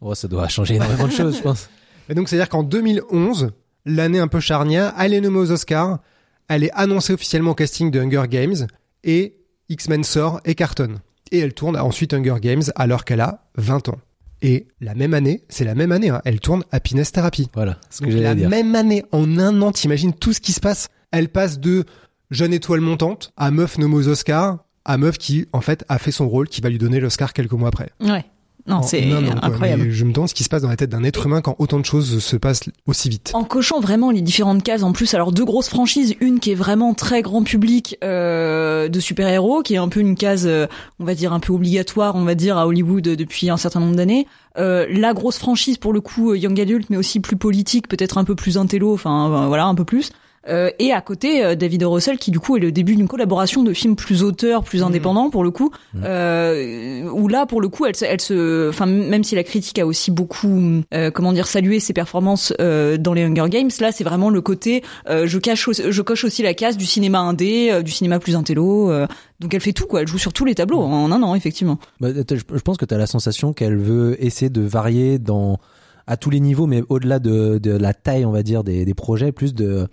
oh, 0.00 0.14
ça 0.14 0.26
doit 0.26 0.48
changer 0.48 0.76
énormément 0.76 1.06
de 1.06 1.12
choses, 1.12 1.36
je 1.36 1.42
pense. 1.42 1.68
Et 2.08 2.14
donc, 2.14 2.30
c'est-à-dire 2.30 2.48
qu'en 2.48 2.62
2011, 2.62 3.50
l'année 3.84 4.18
un 4.18 4.28
peu 4.28 4.40
charnière, 4.40 4.92
elle 4.98 5.14
est 5.14 5.20
nommée 5.20 5.38
aux 5.38 5.50
Oscars, 5.50 6.00
elle 6.48 6.64
est 6.64 6.72
annoncée 6.72 7.12
officiellement 7.12 7.52
au 7.52 7.54
casting 7.54 7.90
de 7.90 8.00
Hunger 8.00 8.24
Games, 8.28 8.66
et 9.04 9.36
X-Men 9.68 10.04
sort 10.04 10.40
et 10.44 10.54
cartonne. 10.54 11.00
Et 11.32 11.38
elle 11.38 11.54
tourne 11.54 11.76
ensuite 11.76 12.12
Hunger 12.12 12.36
Games 12.40 12.62
alors 12.74 13.04
qu'elle 13.04 13.20
a 13.20 13.44
20 13.56 13.88
ans. 13.88 13.98
Et 14.42 14.68
la 14.80 14.94
même 14.94 15.14
année, 15.14 15.44
c'est 15.48 15.64
la 15.64 15.74
même 15.74 15.92
année, 15.92 16.08
hein, 16.08 16.22
elle 16.24 16.40
tourne 16.40 16.64
Happiness 16.72 17.12
Therapy. 17.12 17.48
Voilà, 17.54 17.78
ce 17.90 18.00
que 18.00 18.08
la 18.08 18.34
dire. 18.34 18.48
même 18.48 18.74
année, 18.74 19.04
en 19.12 19.38
un 19.38 19.60
an, 19.62 19.70
t'imagines 19.70 20.14
tout 20.14 20.32
ce 20.32 20.40
qui 20.40 20.52
se 20.52 20.60
passe. 20.60 20.88
Elle 21.10 21.28
passe 21.28 21.60
de 21.60 21.84
jeune 22.30 22.52
étoile 22.52 22.80
montante 22.80 23.32
à 23.36 23.50
meuf 23.50 23.76
nommée 23.78 23.96
aux 23.96 24.08
Oscars, 24.08 24.64
à 24.84 24.96
meuf 24.96 25.18
qui, 25.18 25.46
en 25.52 25.60
fait, 25.60 25.84
a 25.88 25.98
fait 25.98 26.10
son 26.10 26.28
rôle, 26.28 26.48
qui 26.48 26.60
va 26.62 26.70
lui 26.70 26.78
donner 26.78 27.00
l'Oscar 27.00 27.32
quelques 27.32 27.52
mois 27.52 27.68
après. 27.68 27.90
Ouais. 28.00 28.24
Non, 28.66 28.82
c'est 28.82 29.10
incroyable. 29.42 29.84
Mais 29.84 29.90
je 29.90 30.04
me 30.04 30.12
demande 30.12 30.28
ce 30.28 30.34
qui 30.34 30.44
se 30.44 30.48
passe 30.48 30.62
dans 30.62 30.68
la 30.68 30.76
tête 30.76 30.90
d'un 30.90 31.04
être 31.04 31.26
humain 31.26 31.40
quand 31.40 31.56
autant 31.58 31.78
de 31.78 31.84
choses 31.84 32.22
se 32.22 32.36
passent 32.36 32.62
aussi 32.86 33.08
vite. 33.08 33.30
En 33.34 33.44
cochant 33.44 33.80
vraiment 33.80 34.10
les 34.10 34.22
différentes 34.22 34.62
cases, 34.62 34.82
en 34.82 34.92
plus, 34.92 35.14
alors 35.14 35.32
deux 35.32 35.44
grosses 35.44 35.68
franchises, 35.68 36.14
une 36.20 36.40
qui 36.40 36.52
est 36.52 36.56
vraiment 36.56 36.94
très 36.94 37.22
grand 37.22 37.42
public 37.42 37.96
euh, 38.04 38.88
de 38.88 39.00
super-héros, 39.00 39.62
qui 39.62 39.74
est 39.74 39.78
un 39.78 39.88
peu 39.88 40.00
une 40.00 40.16
case, 40.16 40.46
euh, 40.46 40.66
on 40.98 41.04
va 41.04 41.14
dire 41.14 41.32
un 41.32 41.40
peu 41.40 41.52
obligatoire, 41.52 42.14
on 42.16 42.24
va 42.24 42.34
dire 42.34 42.58
à 42.58 42.66
Hollywood 42.66 43.02
depuis 43.02 43.50
un 43.50 43.56
certain 43.56 43.80
nombre 43.80 43.96
d'années. 43.96 44.26
Euh, 44.58 44.86
la 44.90 45.14
grosse 45.14 45.38
franchise 45.38 45.78
pour 45.78 45.92
le 45.92 46.00
coup 46.00 46.32
euh, 46.32 46.36
young 46.36 46.60
adult, 46.60 46.90
mais 46.90 46.96
aussi 46.96 47.20
plus 47.20 47.36
politique, 47.36 47.86
peut-être 47.88 48.18
un 48.18 48.24
peu 48.24 48.34
plus 48.34 48.58
intello, 48.58 48.92
enfin 48.92 49.30
euh, 49.30 49.46
voilà 49.46 49.66
un 49.66 49.74
peu 49.74 49.84
plus. 49.84 50.10
Euh, 50.48 50.70
et 50.78 50.90
à 50.92 51.00
côté, 51.02 51.44
euh, 51.44 51.54
David. 51.54 51.82
Russell, 51.84 52.16
qui 52.18 52.30
du 52.30 52.40
coup 52.40 52.56
est 52.56 52.60
le 52.60 52.72
début 52.72 52.96
d'une 52.96 53.08
collaboration 53.08 53.62
de 53.62 53.72
films 53.74 53.94
plus 53.94 54.22
auteurs, 54.22 54.64
plus 54.64 54.82
indépendants 54.82 55.28
pour 55.28 55.44
le 55.44 55.50
coup, 55.50 55.70
Mhm. 55.94 56.02
euh, 56.06 57.02
où 57.10 57.28
là 57.28 57.44
pour 57.46 57.60
le 57.60 57.68
coup, 57.68 57.84
elle, 57.86 57.94
se- 57.96 58.04
elle 58.04 58.20
se, 58.20 58.68
enfin 58.68 58.86
même 58.86 59.22
si 59.24 59.34
la 59.34 59.44
critique 59.44 59.78
a 59.78 59.86
aussi 59.86 60.10
beaucoup, 60.10 60.80
euh, 60.94 61.10
comment 61.10 61.32
dire, 61.32 61.46
salué 61.46 61.78
ses 61.80 61.92
performances 61.92 62.52
euh, 62.60 62.96
dans 62.96 63.12
les 63.12 63.22
Hunger 63.24 63.48
Games, 63.50 63.70
là 63.80 63.92
c'est 63.92 64.04
vraiment 64.04 64.30
le 64.30 64.40
côté, 64.40 64.82
euh, 65.08 65.26
je 65.26 65.38
cache, 65.38 65.68
je 65.72 66.02
coche 66.02 66.24
aussi 66.24 66.42
la 66.42 66.54
case 66.54 66.76
du 66.76 66.86
cinéma 66.86 67.18
indé, 67.20 67.68
euh, 67.70 67.82
du 67.82 67.90
cinéma 67.90 68.18
plus 68.18 68.34
intello. 68.36 68.90
euh, 68.90 69.06
donc 69.40 69.52
elle 69.54 69.60
fait 69.60 69.72
tout 69.72 69.86
quoi, 69.86 70.00
elle 70.02 70.08
joue 70.08 70.18
sur 70.18 70.32
tous 70.32 70.44
les 70.44 70.54
tableaux 70.54 70.80
en 70.80 71.12
un 71.12 71.22
an 71.22 71.34
effectivement. 71.34 71.78
Bah, 72.00 72.08
je 72.12 72.60
pense 72.62 72.76
que 72.78 72.84
tu 72.84 72.94
as 72.94 72.98
la 72.98 73.06
sensation 73.06 73.52
qu'elle 73.52 73.76
veut 73.76 74.16
essayer 74.24 74.48
de 74.50 74.62
varier 74.62 75.18
dans 75.18 75.58
à 76.06 76.16
tous 76.16 76.30
les 76.30 76.40
niveaux, 76.40 76.66
mais 76.66 76.82
au-delà 76.88 77.18
de, 77.20 77.58
de 77.58 77.70
la 77.70 77.94
taille, 77.94 78.24
on 78.24 78.32
va 78.32 78.42
dire, 78.42 78.64
des, 78.64 78.84
des 78.84 78.94
projets, 78.94 79.30
plus 79.32 79.54
de 79.54 79.86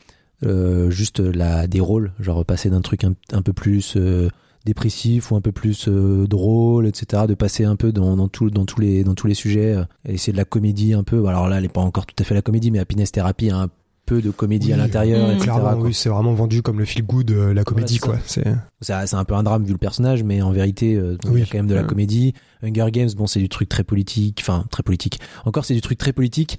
euh, 0.45 0.89
juste 0.89 1.19
la 1.19 1.67
des 1.67 1.79
rôles, 1.79 2.11
genre 2.19 2.45
passer 2.45 2.69
d'un 2.69 2.81
truc 2.81 3.03
un, 3.03 3.13
un 3.33 3.41
peu 3.41 3.53
plus 3.53 3.95
euh, 3.97 4.29
dépressif 4.65 5.31
ou 5.31 5.35
un 5.35 5.41
peu 5.41 5.51
plus 5.51 5.87
euh, 5.87 6.27
drôle, 6.27 6.87
etc. 6.87 7.23
De 7.27 7.33
passer 7.33 7.63
un 7.63 7.75
peu 7.75 7.91
dans, 7.91 8.15
dans, 8.17 8.27
tout, 8.27 8.49
dans 8.49 8.65
tous 8.65 8.79
les 8.81 9.03
dans 9.03 9.15
tous 9.15 9.27
les 9.27 9.33
sujets, 9.33 9.75
et 10.05 10.13
essayer 10.13 10.33
de 10.33 10.37
la 10.37 10.45
comédie 10.45 10.93
un 10.93 11.03
peu. 11.03 11.25
Alors 11.27 11.47
là, 11.47 11.57
elle 11.57 11.65
est 11.65 11.69
pas 11.69 11.81
encore 11.81 12.05
tout 12.05 12.15
à 12.19 12.23
fait 12.23 12.35
la 12.35 12.41
comédie, 12.41 12.69
mais 12.71 12.79
Happiness 12.79 13.11
Therapy 13.11 13.49
a 13.49 13.57
un 13.61 13.67
peu 14.05 14.21
de 14.21 14.29
comédie 14.31 14.71
à 14.71 14.77
l'intérieur, 14.77 15.27
oui, 15.27 15.33
etc. 15.35 15.51
Clairement, 15.51 15.81
oui, 15.81 15.93
c'est 15.93 16.07
vraiment 16.07 16.33
vendu 16.33 16.61
comme 16.61 16.79
le 16.79 16.85
feel 16.85 17.03
good, 17.05 17.29
euh, 17.31 17.53
la 17.53 17.65
comédie, 17.65 17.97
quoi. 17.99 18.17
C'est 18.25 18.45
C'est 18.79 18.93
c'est 19.05 19.15
un 19.17 19.25
peu 19.25 19.33
un 19.35 19.43
drame 19.43 19.65
vu 19.65 19.73
le 19.73 19.77
personnage, 19.77 20.23
mais 20.23 20.41
en 20.41 20.51
vérité, 20.51 20.95
euh, 20.95 21.17
il 21.25 21.39
y 21.39 21.41
a 21.41 21.45
quand 21.45 21.57
même 21.57 21.67
de 21.67 21.75
la 21.75 21.81
Ouais. 21.81 21.87
comédie. 21.87 22.33
Hunger 22.63 22.87
Games, 22.91 23.09
bon, 23.17 23.27
c'est 23.27 23.39
du 23.41 23.49
truc 23.49 23.67
très 23.67 23.83
politique, 23.83 24.39
enfin 24.41 24.63
très 24.71 24.81
politique. 24.83 25.19
Encore, 25.45 25.65
c'est 25.65 25.73
du 25.73 25.81
truc 25.81 25.97
très 25.97 26.13
politique. 26.13 26.57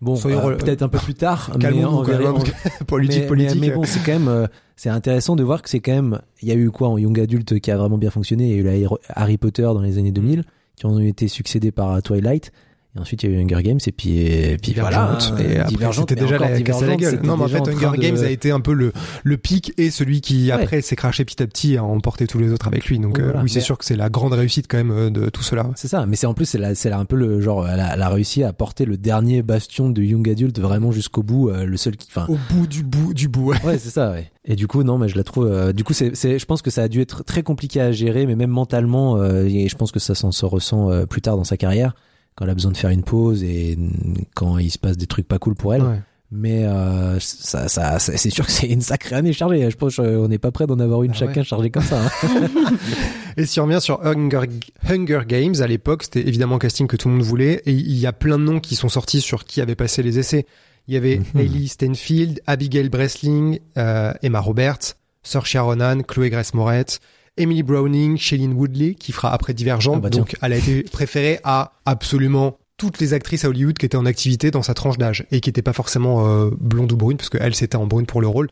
Bon, 0.00 0.14
euh, 0.14 0.16
re- 0.16 0.56
peut-être 0.58 0.82
un 0.82 0.88
peu 0.88 0.98
plus 0.98 1.14
tard, 1.14 1.50
mais 1.58 1.84
en 1.84 2.02
quand 2.02 2.08
même, 2.12 2.20
véri- 2.20 2.26
hein, 2.26 2.34
en- 2.34 2.78
que 2.78 2.84
politique, 2.84 3.20
mais, 3.22 3.26
politique. 3.26 3.60
mais, 3.60 3.68
mais 3.68 3.74
bon, 3.74 3.82
c'est 3.84 3.98
quand 4.00 4.12
même, 4.12 4.28
euh, 4.28 4.46
c'est 4.76 4.90
intéressant 4.90 5.34
de 5.36 5.42
voir 5.42 5.60
que 5.62 5.68
c'est 5.68 5.80
quand 5.80 5.92
même, 5.92 6.20
il 6.40 6.48
y 6.48 6.52
a 6.52 6.54
eu 6.54 6.70
quoi 6.70 6.88
en 6.88 6.98
young 6.98 7.18
adulte 7.18 7.58
qui 7.58 7.70
a 7.70 7.76
vraiment 7.76 7.98
bien 7.98 8.10
fonctionné? 8.10 8.44
Il 8.48 8.50
y 8.50 8.54
a 8.54 8.56
eu 8.58 8.62
la 8.62 8.70
Harry- 8.72 9.00
Harry 9.08 9.38
Potter 9.38 9.62
dans 9.62 9.80
les 9.82 9.98
années 9.98 10.12
2000 10.12 10.44
qui 10.76 10.86
ont 10.86 10.98
été 11.00 11.26
succédés 11.26 11.72
par 11.72 12.00
Twilight. 12.02 12.52
Et 12.96 13.00
ensuite, 13.00 13.22
il 13.22 13.30
y 13.30 13.34
a 13.34 13.38
eu 13.38 13.42
Hunger 13.42 13.62
Games 13.62 13.78
et 13.86 13.92
puis, 13.92 14.18
et 14.18 14.56
puis 14.56 14.72
voilà. 14.72 15.12
Hein, 15.12 15.18
et 15.38 15.58
après, 15.58 15.92
c'était 15.92 16.14
déjà 16.14 16.38
la 16.38 16.60
casse 16.62 16.82
à 16.82 16.86
la 16.86 16.96
gueule. 16.96 17.20
Non, 17.22 17.36
mais 17.36 17.44
en 17.44 17.48
fait, 17.48 17.60
en 17.60 17.68
Hunger 17.68 17.96
de- 17.96 18.00
Games 18.02 18.16
a 18.24 18.30
été 18.30 18.50
un 18.50 18.60
peu 18.60 18.72
le, 18.72 18.92
le 19.24 19.36
pic 19.36 19.72
et 19.76 19.90
celui 19.90 20.22
qui, 20.22 20.50
après, 20.50 20.80
s'est 20.80 20.96
craché 20.96 21.24
petit 21.26 21.42
à 21.42 21.46
petit 21.46 21.74
et 21.74 21.76
a 21.76 21.84
emporté 21.84 22.26
tous 22.26 22.38
les 22.38 22.50
autres 22.50 22.66
avec 22.66 22.86
lui. 22.86 22.98
Donc, 22.98 23.18
Oui, 23.18 23.24
euh, 23.24 23.32
oui, 23.42 23.50
c'est 23.50 23.56
Mais- 23.58 23.64
sûr 23.64 23.76
que 23.76 23.84
c'est 23.84 23.94
la 23.94 24.08
grande 24.08 24.32
réussite 24.32 24.66
quand 24.68 24.78
même 24.78 24.90
euh, 24.90 25.10
de 25.10 25.28
tout 25.28 25.42
cela. 25.42 25.70
C'est 25.76 25.86
ça, 25.88 26.06
mais 26.06 26.16
c'est 26.16 26.26
en 26.26 26.32
plus 26.34 26.46
c'est 26.46 26.58
la- 26.58 26.74
c'est 26.74 26.88
là 26.88 26.98
un 26.98 27.04
peu 27.04 27.16
le 27.16 27.40
genre 27.42 27.68
elle 27.68 27.78
a, 27.80 27.92
elle 27.94 28.02
a 28.02 28.08
réussi 28.08 28.42
à 28.42 28.52
porter 28.54 28.86
le 28.86 28.96
dernier 28.96 29.42
bastion 29.42 29.90
de 29.90 30.02
young 30.02 30.28
adult 30.28 30.58
vraiment 30.58 30.90
jusqu'au 30.90 31.22
bout, 31.22 31.50
euh, 31.50 31.66
le 31.66 31.76
seul 31.76 31.94
qui, 31.96 32.08
enfin 32.10 32.26
Au 32.32 32.38
bout 32.52 32.66
du 32.66 32.82
bout 32.84 33.12
du 33.12 33.28
bout. 33.28 33.50
ouais. 33.50 33.62
ouais 33.64 33.78
c'est 33.78 33.90
ça. 33.90 34.12
Ouais. 34.12 34.30
Et 34.46 34.56
du 34.56 34.66
coup 34.66 34.82
non 34.82 34.96
mais 34.96 35.08
je 35.08 35.16
la 35.16 35.24
trouve, 35.24 35.46
euh, 35.46 35.72
du 35.74 35.84
coup 35.84 35.92
c'est 35.92 36.16
c'est 36.16 36.38
je 36.38 36.46
pense 36.46 36.62
que 36.62 36.70
ça 36.70 36.84
a 36.84 36.88
dû 36.88 37.02
être 37.02 37.22
très 37.22 37.42
compliqué 37.42 37.80
à 37.82 37.92
gérer, 37.92 38.24
mais 38.26 38.34
même 38.34 38.50
mentalement 38.50 39.18
euh, 39.18 39.44
et 39.44 39.68
je 39.68 39.76
pense 39.76 39.92
que 39.92 40.00
ça 40.00 40.14
s'en 40.14 40.32
se 40.32 40.46
ressent 40.46 40.90
euh, 40.90 41.04
plus 41.04 41.20
tard 41.20 41.36
dans 41.36 41.44
sa 41.44 41.58
carrière 41.58 41.94
quand 42.38 42.44
elle 42.44 42.52
a 42.52 42.54
besoin 42.54 42.70
de 42.70 42.76
faire 42.76 42.90
une 42.90 43.02
pause 43.02 43.42
et 43.42 43.74
mm, 43.76 43.90
quand 44.36 44.58
il 44.58 44.70
se 44.70 44.78
passe 44.78 44.96
des 44.96 45.08
trucs 45.08 45.26
pas 45.26 45.40
cool 45.40 45.56
pour 45.56 45.74
elle. 45.74 45.82
Ouais. 45.82 46.00
Mais 46.30 46.64
euh, 46.66 47.18
ça, 47.20 47.68
ça, 47.68 47.98
ça- 47.98 48.16
c'est 48.16 48.28
sûr 48.30 48.44
que 48.46 48.52
c'est 48.52 48.66
une 48.68 48.82
sacrée 48.82 49.16
année 49.16 49.32
chargée. 49.32 49.68
Je 49.70 49.76
pense 49.76 49.96
qu'on 49.96 50.28
n'est 50.28 50.38
pas 50.38 50.50
prêt 50.52 50.66
d'en 50.66 50.78
avoir 50.78 51.02
une 51.02 51.10
Ah 51.12 51.14
chacun 51.14 51.40
ouais. 51.40 51.44
chargée 51.44 51.70
comme 51.70 51.82
ça. 51.82 52.00
hein. 52.04 52.10
Et 53.38 53.46
si 53.46 53.58
on 53.60 53.64
revient 53.64 53.80
sur 53.80 54.04
Hunger, 54.06 54.40
Hunger 54.88 55.20
Games, 55.26 55.54
à 55.60 55.66
l'époque, 55.66 56.02
c'était 56.04 56.28
évidemment 56.28 56.56
un 56.56 56.58
casting 56.58 56.86
que 56.86 56.96
tout 56.96 57.08
le 57.08 57.14
monde 57.14 57.24
voulait. 57.24 57.62
Et 57.66 57.72
il 57.72 57.96
y 57.96 58.06
a 58.06 58.12
plein 58.12 58.38
de 58.38 58.44
noms 58.44 58.60
qui 58.60 58.76
sont 58.76 58.88
sortis 58.90 59.20
sur 59.22 59.44
qui 59.46 59.60
avait 59.62 59.74
passé 59.74 60.02
les 60.02 60.18
essais. 60.18 60.44
Il 60.86 60.94
y 60.94 60.96
avait. 60.98 61.20
Hailey 61.34 61.66
Steinfeld, 61.66 62.40
Abigail 62.46 62.88
Breslin, 62.90 63.54
euh, 63.78 64.12
Emma 64.22 64.40
Roberts, 64.40 64.96
Saoirse 65.22 65.56
Ronan, 65.56 66.02
Chloé 66.02 66.28
Grace 66.30 66.52
Moretz, 66.54 67.00
Emily 67.38 67.62
Browning, 67.62 68.16
Shailene 68.16 68.52
Woodley, 68.52 68.94
qui 68.94 69.12
fera 69.12 69.32
après 69.32 69.54
Divergent. 69.54 69.94
Ah 69.96 70.00
bah 70.00 70.10
donc, 70.10 70.36
elle 70.42 70.52
a 70.52 70.56
été 70.56 70.82
préférée 70.82 71.40
à 71.44 71.72
absolument 71.86 72.58
toutes 72.76 73.00
les 73.00 73.12
actrices 73.12 73.44
à 73.44 73.48
Hollywood 73.48 73.76
qui 73.76 73.86
étaient 73.86 73.96
en 73.96 74.06
activité 74.06 74.50
dans 74.50 74.62
sa 74.62 74.72
tranche 74.74 74.98
d'âge 74.98 75.26
et 75.32 75.40
qui 75.40 75.48
n'étaient 75.48 75.62
pas 75.62 75.72
forcément 75.72 76.26
euh, 76.28 76.50
blondes 76.58 76.92
ou 76.92 76.96
brunes, 76.96 77.16
parce 77.16 77.28
qu'elle, 77.28 77.54
c'était 77.54 77.76
en 77.76 77.86
brune 77.86 78.06
pour 78.06 78.20
le 78.20 78.28
rôle. 78.28 78.48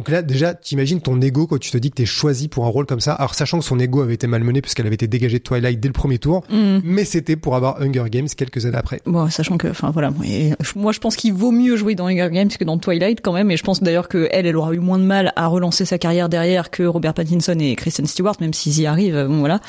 Donc 0.00 0.08
là, 0.08 0.22
déjà, 0.22 0.54
t'imagines 0.54 1.02
ton 1.02 1.20
ego 1.20 1.46
quand 1.46 1.58
tu 1.58 1.70
te 1.70 1.76
dis 1.76 1.90
que 1.90 1.96
t'es 1.96 2.06
choisi 2.06 2.48
pour 2.48 2.64
un 2.64 2.68
rôle 2.70 2.86
comme 2.86 3.00
ça. 3.00 3.12
Alors, 3.12 3.34
sachant 3.34 3.58
que 3.58 3.64
son 3.66 3.78
ego 3.78 4.00
avait 4.00 4.14
été 4.14 4.26
malmené 4.26 4.62
puisqu'elle 4.62 4.86
avait 4.86 4.94
été 4.94 5.06
dégagée 5.06 5.36
de 5.40 5.42
Twilight 5.42 5.78
dès 5.78 5.88
le 5.88 5.92
premier 5.92 6.16
tour, 6.18 6.42
Mm. 6.48 6.78
mais 6.84 7.04
c'était 7.04 7.36
pour 7.36 7.54
avoir 7.54 7.82
Hunger 7.82 8.04
Games 8.10 8.28
quelques 8.34 8.64
années 8.64 8.78
après. 8.78 9.02
Bon, 9.04 9.28
sachant 9.28 9.58
que, 9.58 9.68
enfin 9.68 9.90
voilà, 9.90 10.10
moi, 10.10 10.24
et 10.26 10.52
je- 10.58 10.72
moi 10.78 10.92
je 10.92 11.00
pense 11.00 11.16
qu'il 11.16 11.34
vaut 11.34 11.50
mieux 11.50 11.76
jouer 11.76 11.94
dans 11.94 12.06
Hunger 12.06 12.30
Games 12.32 12.48
que 12.48 12.64
dans 12.64 12.78
Twilight 12.78 13.20
quand 13.22 13.34
même, 13.34 13.50
et 13.50 13.58
je 13.58 13.62
pense 13.62 13.82
d'ailleurs 13.82 14.08
que 14.08 14.26
elle, 14.30 14.46
elle 14.46 14.56
aura 14.56 14.72
eu 14.72 14.78
moins 14.78 14.98
de 14.98 15.04
mal 15.04 15.34
à 15.36 15.48
relancer 15.48 15.84
sa 15.84 15.98
carrière 15.98 16.30
derrière 16.30 16.70
que 16.70 16.82
Robert 16.84 17.12
Pattinson 17.12 17.58
et 17.60 17.76
Kristen 17.76 18.06
Stewart, 18.06 18.36
même 18.40 18.54
s'ils 18.54 18.80
y 18.80 18.86
arrivent, 18.86 19.16
euh, 19.16 19.28
bon 19.28 19.40
voilà. 19.40 19.60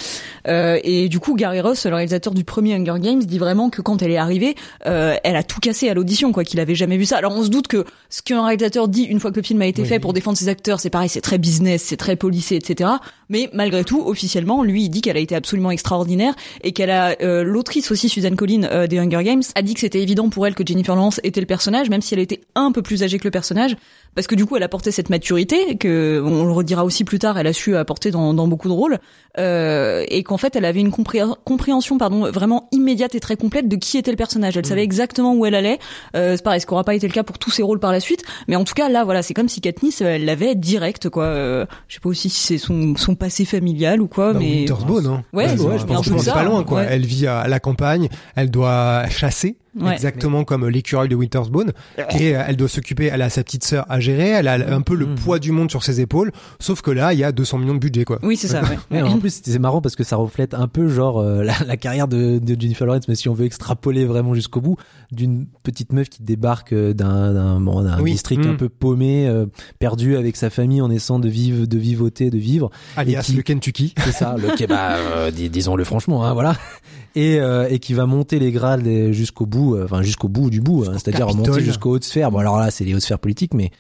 Euh, 0.48 0.80
et 0.86 1.10
du 1.10 1.20
coup, 1.20 1.36
Gary 1.36 1.60
Ross, 1.60 1.86
le 1.86 1.94
réalisateur 1.94 2.34
du 2.34 2.46
premier 2.46 2.74
Hunger 2.76 3.02
Games, 3.02 3.22
dit 3.22 3.38
vraiment 3.38 3.70
que 3.70 3.82
quand 3.82 4.02
elle 4.02 4.12
est 4.12 4.18
arrivée, 4.18 4.56
euh, 4.88 5.16
elle 5.26 5.36
a 5.36 5.44
tout 5.44 5.60
cassé 5.60 5.90
à 5.90 5.94
l'audition, 5.94 6.32
quoi, 6.32 6.46
qu'il 6.46 6.62
avait 6.62 6.76
jamais 6.76 6.96
vu 6.96 7.04
ça. 7.04 7.18
Alors 7.18 7.34
on 7.36 7.44
se 7.44 7.50
doute 7.50 7.68
que 7.68 7.84
ce 8.10 8.22
qu'un 8.22 8.46
réalisateur 8.46 8.88
dit 8.88 9.04
une 9.04 9.20
fois 9.20 9.32
que 9.32 9.36
le 9.42 9.44
film 9.44 9.62
a 9.62 9.66
été 9.68 9.82
Oui. 9.82 9.88
fait 9.90 10.00
pour 10.00 10.14
défendre 10.22 10.38
ses 10.38 10.50
acteurs, 10.50 10.80
c'est 10.80 10.92
pareil, 10.92 11.10
c'est 11.10 11.22
très 11.22 11.40
business, 11.40 11.82
c'est 11.82 11.98
très 11.98 12.16
policé, 12.16 12.56
etc. 12.56 12.92
Mais 13.30 13.50
malgré 13.54 13.84
tout, 13.84 14.04
officiellement, 14.06 14.64
lui, 14.64 14.84
il 14.84 14.90
dit 14.90 15.02
qu'elle 15.02 15.18
a 15.18 15.20
été 15.20 15.34
absolument 15.34 15.72
extraordinaire 15.72 16.36
et 16.64 16.74
qu'elle 16.74 16.92
a 16.92 17.16
euh, 17.22 17.44
l'autrice 17.44 17.90
aussi 17.92 18.08
Suzanne 18.08 18.36
Collin 18.36 18.64
euh, 18.66 18.86
des 18.86 19.00
Hunger 19.00 19.24
Games 19.24 19.42
a 19.56 19.62
dit 19.64 19.74
que 19.74 19.80
c'était 19.80 20.02
évident 20.02 20.30
pour 20.30 20.46
elle 20.46 20.54
que 20.54 20.64
Jennifer 20.66 20.96
Lawrence 20.96 21.20
était 21.24 21.40
le 21.40 21.48
personnage, 21.48 21.90
même 21.90 22.02
si 22.02 22.14
elle 22.14 22.20
était 22.20 22.42
un 22.54 22.72
peu 22.72 22.84
plus 22.84 23.02
âgée 23.02 23.18
que 23.18 23.24
le 23.24 23.32
personnage, 23.32 23.76
parce 24.16 24.28
que 24.28 24.36
du 24.36 24.46
coup, 24.46 24.56
elle 24.58 24.64
apportait 24.64 24.92
cette 24.92 25.10
maturité 25.10 25.78
que 25.78 26.22
on 26.26 26.46
le 26.46 26.52
redira 26.52 26.84
aussi 26.86 27.04
plus 27.04 27.20
tard, 27.20 27.38
elle 27.38 27.48
a 27.48 27.54
su 27.54 27.76
apporter 27.76 28.12
dans, 28.12 28.34
dans 28.34 28.48
beaucoup 28.48 28.68
de 28.68 28.74
rôles, 28.74 29.00
euh, 29.38 30.04
et 30.10 30.24
qu'en 30.24 30.38
fait, 30.38 30.56
elle 30.56 30.66
avait 30.66 30.82
une 30.82 30.90
compré- 30.92 31.36
compréhension, 31.46 31.98
pardon, 31.98 32.30
vraiment 32.32 32.68
immédiate 32.72 33.16
et 33.16 33.20
très 33.20 33.36
complète 33.38 33.68
de 33.68 33.76
qui 33.76 33.98
était 33.98 34.12
le 34.12 34.18
personnage. 34.18 34.58
Elle 34.58 34.66
savait 34.66 34.84
exactement 34.84 35.34
où 35.36 35.46
elle 35.46 35.56
allait. 35.56 35.80
Euh, 36.16 36.36
c'est 36.36 36.44
pareil, 36.44 36.60
ce 36.62 36.66
qui 36.66 36.74
n'aura 36.74 36.84
pas 36.84 36.96
été 36.96 37.08
le 37.08 37.14
cas 37.14 37.24
pour 37.24 37.40
tous 37.40 37.52
ses 37.52 37.64
rôles 37.64 37.80
par 37.80 37.92
la 37.92 38.00
suite, 38.00 38.24
mais 38.48 38.56
en 38.56 38.64
tout 38.64 38.74
cas, 38.74 38.90
là, 38.90 39.04
voilà, 39.04 39.24
c'est 39.24 39.34
comme 39.34 39.50
si 39.50 39.62
Katniss, 39.62 40.02
euh, 40.02 40.06
elle 40.16 40.26
l'avait 40.26 40.56
direct, 40.56 41.10
quoi. 41.10 41.24
Euh, 41.26 41.66
je 41.88 41.96
sais 41.96 42.00
pas 42.02 42.10
aussi 42.10 42.30
si 42.30 42.44
c'est 42.48 42.58
son, 42.58 42.96
son 42.98 43.16
passé 43.16 43.46
familial 43.46 44.02
ou 44.02 44.08
quoi, 44.08 44.34
Dans 44.34 44.40
mais 44.40 44.60
Wintersbane, 44.60 45.06
hein. 45.08 45.24
Ouais, 45.34 45.50
ouais, 45.50 45.78
je 45.78 45.86
pense 45.86 46.06
c'est 46.06 46.20
ça, 46.20 46.34
pas 46.34 46.44
loin, 46.44 46.64
quoi. 46.64 46.80
ouais. 46.82 46.88
Elle 46.90 47.06
vit 47.06 47.28
à 47.28 47.48
la 47.48 47.60
campagne, 47.60 48.10
elle 48.36 48.52
doit 48.52 49.08
chasser. 49.10 49.58
Ouais. 49.80 49.94
Exactement 49.94 50.44
comme 50.44 50.68
l'écureuil 50.68 51.08
de 51.08 51.16
Wintersbane. 51.16 51.72
Et 52.20 52.30
elle 52.32 52.58
doit 52.58 52.68
s'occuper, 52.68 53.06
elle 53.06 53.22
a 53.22 53.30
sa 53.30 53.44
petite 53.44 53.64
sœur 53.64 53.86
à 53.90 54.00
gérer, 54.02 54.28
elle 54.30 54.48
a 54.50 54.76
un 54.76 54.82
peu 54.82 54.96
le 54.96 55.06
Mhm. 55.06 55.16
poids 55.16 55.40
du 55.40 55.52
monde 55.54 55.70
sur 55.72 55.84
ses 55.84 56.02
épaules. 56.02 56.32
Sauf 56.60 56.82
que 56.82 56.92
là, 56.92 57.14
il 57.14 57.20
y 57.20 57.24
a 57.24 57.32
200 57.32 57.58
millions 57.60 57.74
de 57.74 57.80
budget, 57.80 58.04
quoi. 58.04 58.20
oui, 58.24 58.36
c'est 58.36 58.48
ça. 58.50 58.62
Ouais. 58.64 58.78
Ouais, 58.92 59.02
en 59.02 59.18
plus, 59.20 59.42
c'est 59.44 59.60
marrant 59.60 59.82
parce 59.82 59.96
que 59.96 60.04
ça 60.04 60.18
reflète 60.18 60.54
un 60.54 60.68
peu 60.68 60.90
genre 60.90 61.20
euh, 61.20 61.44
la, 61.44 61.54
la 61.66 61.78
carrière 61.78 62.08
de, 62.10 62.40
de 62.40 62.60
Jennifer 62.62 62.86
Lawrence, 62.86 63.08
mais 63.08 63.16
si 63.16 63.30
on 63.30 63.34
veut 63.34 63.46
extrapoler 63.46 64.04
vraiment 64.06 64.34
jusqu'au 64.34 64.60
bout, 64.62 64.76
d'une 65.12 65.46
petite 65.64 65.94
meuf 65.94 66.10
qui 66.10 66.22
débarque 66.24 66.74
euh, 66.74 66.94
d'un 66.94 67.34
d'un 67.34 67.60
bon, 67.62 67.82
d'un 67.84 68.00
Oui. 68.02 68.12
district 68.12 68.46
Mm. 68.46 68.50
un 68.50 68.56
peu 68.56 68.68
paumé, 68.70 69.28
euh, 69.28 69.46
perdu 69.80 70.18
avec 70.18 70.36
sa 70.36 70.50
famille 70.50 70.82
en 70.82 70.90
essayant 70.92 71.20
de 71.20 71.30
vivre, 71.30 71.66
de 71.66 71.78
vivoter, 71.78 72.30
de 72.30 72.38
vivre. 72.38 72.70
Alias 72.98 73.22
qui- 73.24 73.34
le 73.34 73.42
Kentucky. 73.42 73.94
C'est 74.04 74.12
ça, 74.12 74.36
le 74.38 74.68
bah, 74.68 74.96
euh, 74.98 75.32
dis- 75.32 75.50
disons-le 75.50 75.84
franchement, 75.86 76.26
hein, 76.26 76.34
voilà. 76.34 76.56
Et, 77.16 77.40
euh, 77.40 77.68
et 77.70 77.80
qui 77.80 77.94
va 77.94 78.06
monter 78.06 78.40
les 78.40 78.52
grades 78.52 78.88
jusqu'au 79.12 79.46
bout, 79.46 79.76
euh, 79.76 79.84
enfin 79.84 80.02
jusqu'au 80.02 80.30
bout 80.30 80.50
du 80.50 80.62
bout, 80.62 80.86
hein, 80.88 80.94
c'est-à-dire 80.94 81.28
monter 81.36 81.62
jusqu'aux 81.62 81.92
hautes 81.92 82.06
sphères. 82.06 82.32
Bon 82.32 82.40
alors 82.40 82.58
là, 82.58 82.72
c'est 82.72 82.86
les 82.86 82.94
hautes 82.94 83.02
sphères 83.02 83.20
politiques, 83.20 83.54
mais 83.54 83.72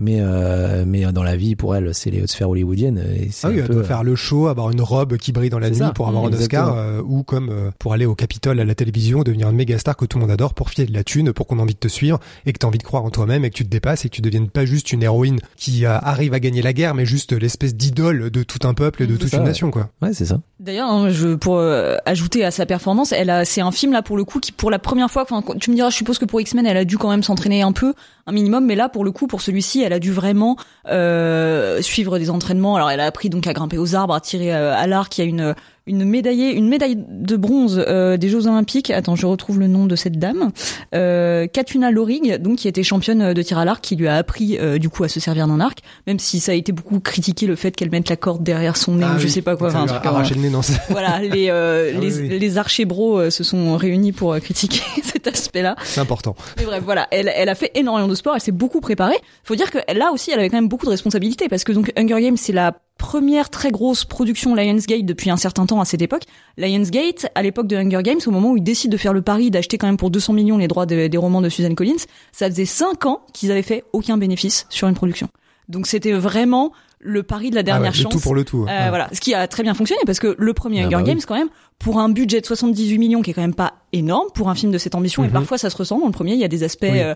mais 0.00 0.18
euh, 0.20 0.84
mais 0.86 1.10
dans 1.12 1.22
la 1.22 1.36
vie 1.36 1.56
pour 1.56 1.74
elle, 1.74 1.92
c'est 1.94 2.10
les 2.10 2.22
hautes 2.22 2.30
sphères 2.30 2.50
hollywoodiennes. 2.50 2.98
Et 2.98 3.30
Ah 3.42 3.48
oui, 3.48 3.54
un 3.54 3.58
elle 3.58 3.66
peu, 3.66 3.74
doit 3.74 3.84
faire 3.84 4.04
le 4.04 4.14
show, 4.14 4.48
avoir 4.48 4.70
une 4.70 4.80
robe 4.80 5.16
qui 5.16 5.32
brille 5.32 5.50
dans 5.50 5.58
la 5.58 5.70
nuit 5.70 5.78
ça. 5.78 5.92
pour 5.92 6.08
avoir 6.08 6.20
Mmh, 6.20 6.26
un 6.26 6.32
Oscar, 6.32 6.76
euh, 6.76 7.02
ou 7.04 7.22
comme 7.22 7.48
euh, 7.50 7.70
pour 7.78 7.92
aller 7.92 8.06
au 8.06 8.14
Capitole 8.14 8.60
à 8.60 8.64
la 8.64 8.74
télévision, 8.74 9.22
devenir 9.22 9.48
une 9.48 9.56
méga 9.56 9.78
star 9.78 9.96
que 9.96 10.04
tout 10.04 10.18
le 10.18 10.22
monde 10.22 10.30
adore, 10.30 10.54
pour 10.54 10.70
filer 10.70 10.86
de 10.86 10.92
la 10.92 11.04
thune, 11.04 11.32
pour 11.32 11.46
qu'on 11.46 11.58
ait 11.58 11.62
envie 11.62 11.74
de 11.74 11.78
te 11.78 11.88
suivre, 11.88 12.18
et 12.46 12.52
que 12.52 12.58
tu 12.58 12.66
as 12.66 12.68
envie 12.68 12.78
de 12.78 12.82
croire 12.82 13.04
en 13.04 13.10
toi-même, 13.10 13.44
et 13.44 13.50
que 13.50 13.54
tu 13.54 13.64
te 13.64 13.70
dépasses, 13.70 14.04
et 14.04 14.08
que 14.08 14.14
tu 14.14 14.22
deviennes 14.22 14.50
pas 14.50 14.64
juste 14.64 14.92
une 14.92 15.02
héroïne 15.02 15.40
qui 15.56 15.86
euh, 15.86 15.98
arrive 15.98 16.34
à 16.34 16.40
gagner 16.40 16.62
la 16.62 16.72
guerre, 16.72 16.94
mais 16.94 17.06
juste 17.06 17.32
l'espèce 17.32 17.74
d'idole 17.74 18.30
de 18.30 18.42
tout 18.42 18.66
un 18.66 18.74
peuple 18.74 19.02
et 19.02 19.06
de 19.06 19.16
toute 19.16 19.28
ça, 19.28 19.36
une 19.38 19.42
ouais. 19.42 19.48
nation, 19.48 19.70
quoi. 19.70 19.90
ouais, 20.02 20.12
c'est 20.12 20.26
ça. 20.26 20.40
D'ailleurs, 20.58 20.90
hein, 20.90 21.08
je 21.10 21.34
pour 21.34 21.56
euh, 21.56 21.96
ajouter 22.04 22.44
à 22.44 22.50
sa 22.50 22.66
performance, 22.66 23.12
elle 23.12 23.30
a 23.30 23.44
c'est 23.44 23.62
un 23.62 23.72
film 23.72 23.92
là 23.92 24.02
pour 24.02 24.16
le 24.16 24.24
coup 24.24 24.40
qui 24.40 24.52
pour 24.52 24.70
la 24.70 24.78
première 24.78 25.10
fois, 25.10 25.26
tu 25.58 25.70
me 25.70 25.76
diras, 25.76 25.90
je 25.90 25.96
suppose 25.96 26.18
que 26.18 26.24
pour 26.24 26.40
X-Men, 26.40 26.66
elle 26.66 26.76
a 26.76 26.84
dû 26.84 26.98
quand 26.98 27.08
même 27.08 27.22
s'entraîner 27.22 27.62
un 27.62 27.72
peu, 27.72 27.94
un 28.26 28.32
minimum, 28.32 28.66
mais 28.66 28.74
là 28.74 28.88
pour 28.88 29.04
le 29.04 29.10
coup 29.10 29.26
pour 29.26 29.40
celui-ci, 29.40 29.82
elle 29.90 29.96
a 29.96 29.98
dû 29.98 30.12
vraiment 30.12 30.56
euh, 30.88 31.82
suivre 31.82 32.18
des 32.18 32.30
entraînements. 32.30 32.76
Alors 32.76 32.90
elle 32.90 33.00
a 33.00 33.06
appris 33.06 33.28
donc 33.28 33.46
à 33.46 33.52
grimper 33.52 33.76
aux 33.76 33.96
arbres, 33.96 34.14
à 34.14 34.20
tirer 34.20 34.54
euh, 34.54 34.74
à 34.74 34.86
l'arc, 34.86 35.18
il 35.18 35.20
y 35.20 35.24
a 35.24 35.28
une 35.28 35.54
une 35.90 36.04
médaillée, 36.04 36.54
une 36.54 36.68
médaille 36.68 36.96
de 36.96 37.36
bronze 37.36 37.82
euh, 37.86 38.16
des 38.16 38.28
Jeux 38.28 38.46
Olympiques. 38.46 38.90
Attends, 38.90 39.16
je 39.16 39.26
retrouve 39.26 39.58
le 39.60 39.66
nom 39.66 39.86
de 39.86 39.96
cette 39.96 40.18
dame. 40.18 40.50
Euh, 40.94 41.46
Katuna 41.46 41.90
Lorig, 41.90 42.40
donc 42.40 42.58
qui 42.58 42.68
était 42.68 42.82
championne 42.82 43.34
de 43.34 43.42
tir 43.42 43.58
à 43.58 43.64
l'arc, 43.64 43.82
qui 43.82 43.96
lui 43.96 44.08
a 44.08 44.14
appris 44.16 44.56
euh, 44.58 44.78
du 44.78 44.88
coup 44.88 45.04
à 45.04 45.08
se 45.08 45.20
servir 45.20 45.46
d'un 45.48 45.60
arc, 45.60 45.80
même 46.06 46.18
si 46.18 46.40
ça 46.40 46.52
a 46.52 46.54
été 46.54 46.72
beaucoup 46.72 47.00
critiqué 47.00 47.46
le 47.46 47.56
fait 47.56 47.72
qu'elle 47.76 47.90
mette 47.90 48.08
la 48.08 48.16
corde 48.16 48.42
derrière 48.42 48.76
son 48.76 48.94
nez 48.94 49.04
Ah 49.06 49.16
ou 49.16 49.18
je 49.18 49.24
oui, 49.24 49.30
sais 49.30 49.42
pas 49.42 49.56
quoi. 49.56 49.68
Enfin, 49.68 49.84
lui 49.84 49.90
un 49.90 49.94
a 49.96 49.98
truc, 49.98 50.06
arraché 50.06 50.34
le 50.34 50.40
nez, 50.42 50.50
non, 50.50 50.62
c'est- 50.62 50.80
voilà, 50.88 51.18
les 51.22 51.48
euh, 51.50 51.92
Ah 51.94 52.00
les, 52.00 52.18
oui. 52.20 52.38
les 52.38 52.58
archers 52.58 52.84
bros 52.84 53.18
euh, 53.18 53.30
se 53.30 53.44
sont 53.44 53.76
réunis 53.76 54.12
pour 54.12 54.32
euh, 54.32 54.38
critiquer 54.38 54.80
cet 55.02 55.26
aspect-là. 55.26 55.76
c'est 55.84 56.00
important. 56.00 56.34
Mais 56.58 56.64
bref, 56.64 56.82
voilà, 56.84 57.08
elle, 57.10 57.30
elle 57.34 57.48
a 57.48 57.54
fait 57.54 57.70
énormément 57.74 58.08
de 58.08 58.14
sport, 58.14 58.34
elle 58.34 58.40
s'est 58.40 58.52
beaucoup 58.52 58.80
préparée. 58.80 59.18
Faut 59.44 59.56
dire 59.56 59.70
que 59.70 59.78
là 59.92 60.12
aussi, 60.12 60.30
elle 60.30 60.38
avait 60.38 60.48
quand 60.50 60.56
même 60.56 60.68
beaucoup 60.68 60.86
de 60.86 60.90
responsabilités 60.90 61.48
parce 61.48 61.64
que 61.64 61.72
donc 61.72 61.92
Hunger 61.96 62.20
Games, 62.22 62.36
c'est 62.36 62.52
la 62.52 62.76
première 63.00 63.50
très 63.50 63.70
grosse 63.70 64.04
production 64.04 64.54
Lionsgate 64.54 65.04
depuis 65.06 65.30
un 65.30 65.36
certain 65.36 65.66
temps 65.66 65.80
à 65.80 65.84
cette 65.84 66.02
époque. 66.02 66.22
Lionsgate, 66.58 67.26
à 67.34 67.42
l'époque 67.42 67.66
de 67.66 67.76
Hunger 67.76 68.02
Games, 68.04 68.20
au 68.26 68.30
moment 68.30 68.50
où 68.52 68.56
ils 68.58 68.62
décident 68.62 68.92
de 68.92 68.96
faire 68.98 69.12
le 69.12 69.22
pari 69.22 69.50
d'acheter 69.50 69.78
quand 69.78 69.86
même 69.86 69.96
pour 69.96 70.10
200 70.10 70.34
millions 70.34 70.58
les 70.58 70.68
droits 70.68 70.86
de- 70.86 71.06
des 71.06 71.16
romans 71.18 71.40
de 71.40 71.48
Susan 71.48 71.74
Collins, 71.74 72.04
ça 72.30 72.46
faisait 72.48 72.66
5 72.66 73.06
ans 73.06 73.22
qu'ils 73.32 73.50
avaient 73.50 73.62
fait 73.62 73.84
aucun 73.92 74.18
bénéfice 74.18 74.66
sur 74.68 74.86
une 74.86 74.94
production. 74.94 75.28
Donc 75.68 75.86
c'était 75.86 76.12
vraiment 76.12 76.72
le 76.98 77.22
pari 77.22 77.48
de 77.50 77.54
la 77.54 77.60
Ah 77.60 77.62
dernière 77.62 77.92
ouais, 77.92 77.96
le 77.96 78.02
chance. 78.02 78.12
tout 78.12 78.20
pour 78.20 78.34
le 78.34 78.44
tout. 78.44 78.64
Euh, 78.64 78.66
ouais. 78.66 78.88
Voilà, 78.90 79.08
ce 79.12 79.20
qui 79.20 79.32
a 79.34 79.48
très 79.48 79.62
bien 79.62 79.72
fonctionné 79.74 80.02
parce 80.04 80.18
que 80.18 80.34
le 80.38 80.52
premier 80.52 80.80
Ah 80.82 80.86
Hunger 80.86 80.96
bah 80.96 81.02
oui. 81.02 81.08
Games 81.08 81.20
quand 81.26 81.36
même 81.36 81.48
pour 81.78 81.98
un 81.98 82.10
budget 82.10 82.40
de 82.42 82.46
78 82.46 82.98
millions 82.98 83.22
qui 83.22 83.30
est 83.30 83.34
quand 83.34 83.40
même 83.40 83.54
pas 83.54 83.74
énorme 83.92 84.28
pour 84.34 84.48
un 84.50 84.54
film 84.54 84.70
de 84.72 84.78
cette 84.78 84.94
ambition 84.94 85.22
et 85.24 85.26
Mhm. 85.26 85.32
parfois 85.32 85.58
ça 85.58 85.68
se 85.70 85.76
ressent 85.76 85.98
dans 85.98 86.06
le 86.06 86.12
premier 86.12 86.32
il 86.34 86.38
y 86.38 86.44
a 86.44 86.48
des 86.48 86.62
aspects 86.62 86.86
Oui. 86.90 87.00
euh, 87.00 87.14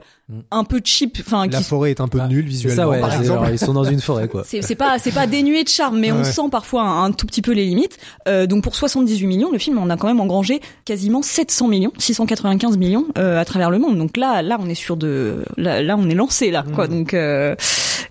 un 0.50 0.64
peu 0.64 0.80
cheap 0.82 1.18
enfin 1.20 1.46
La 1.46 1.58
qui 1.58 1.64
forêt 1.64 1.90
est 1.92 2.00
un 2.00 2.08
peu 2.08 2.18
Ah, 2.20 2.26
nulle 2.28 2.46
visuellement, 2.46 2.82
ça, 2.82 2.88
ouais. 2.88 3.00
par 3.00 3.12
c'est 3.12 3.18
exemple. 3.20 3.40
genre, 3.44 3.50
ils 3.50 3.58
sont 3.58 3.72
dans 3.72 3.84
une 3.84 4.00
forêt, 4.00 4.28
quoi. 4.28 4.42
c'est 4.44 4.74
pas 4.74 4.98
c'est 4.98 5.12
pas 5.12 5.26
dénué 5.26 5.62
de 5.64 5.68
charme 5.68 5.98
mais 5.98 6.10
on 6.12 6.18
Ouais. 6.18 6.24
sent 6.24 6.48
parfois 6.50 6.82
un, 6.82 7.04
un 7.04 7.12
tout 7.12 7.26
petit 7.26 7.42
peu 7.42 7.52
les 7.52 7.64
limites 7.64 7.98
Euh, 8.26 8.46
donc 8.46 8.62
pour 8.64 8.74
78 8.74 9.26
millions 9.26 9.50
le 9.52 9.58
film 9.58 9.78
on 9.78 9.88
a 9.90 9.96
quand 9.96 10.06
même 10.08 10.20
engrangé 10.20 10.60
quasiment 10.84 11.22
700 11.22 11.68
millions 11.68 11.92
695 11.98 12.76
millions 12.78 13.06
euh, 13.18 13.38
à 13.40 13.44
travers 13.44 13.70
le 13.70 13.78
monde 13.78 13.96
donc 13.98 14.16
là 14.16 14.42
là 14.42 14.56
on 14.60 14.68
est 14.68 14.74
sur 14.74 14.96
de 14.96 15.44
là, 15.56 15.82
là 15.82 15.96
on 15.98 16.08
est 16.08 16.14
lancé 16.14 16.50
là 16.50 16.64
quoi 16.74 16.88
donc 16.88 17.14
euh, 17.14 17.54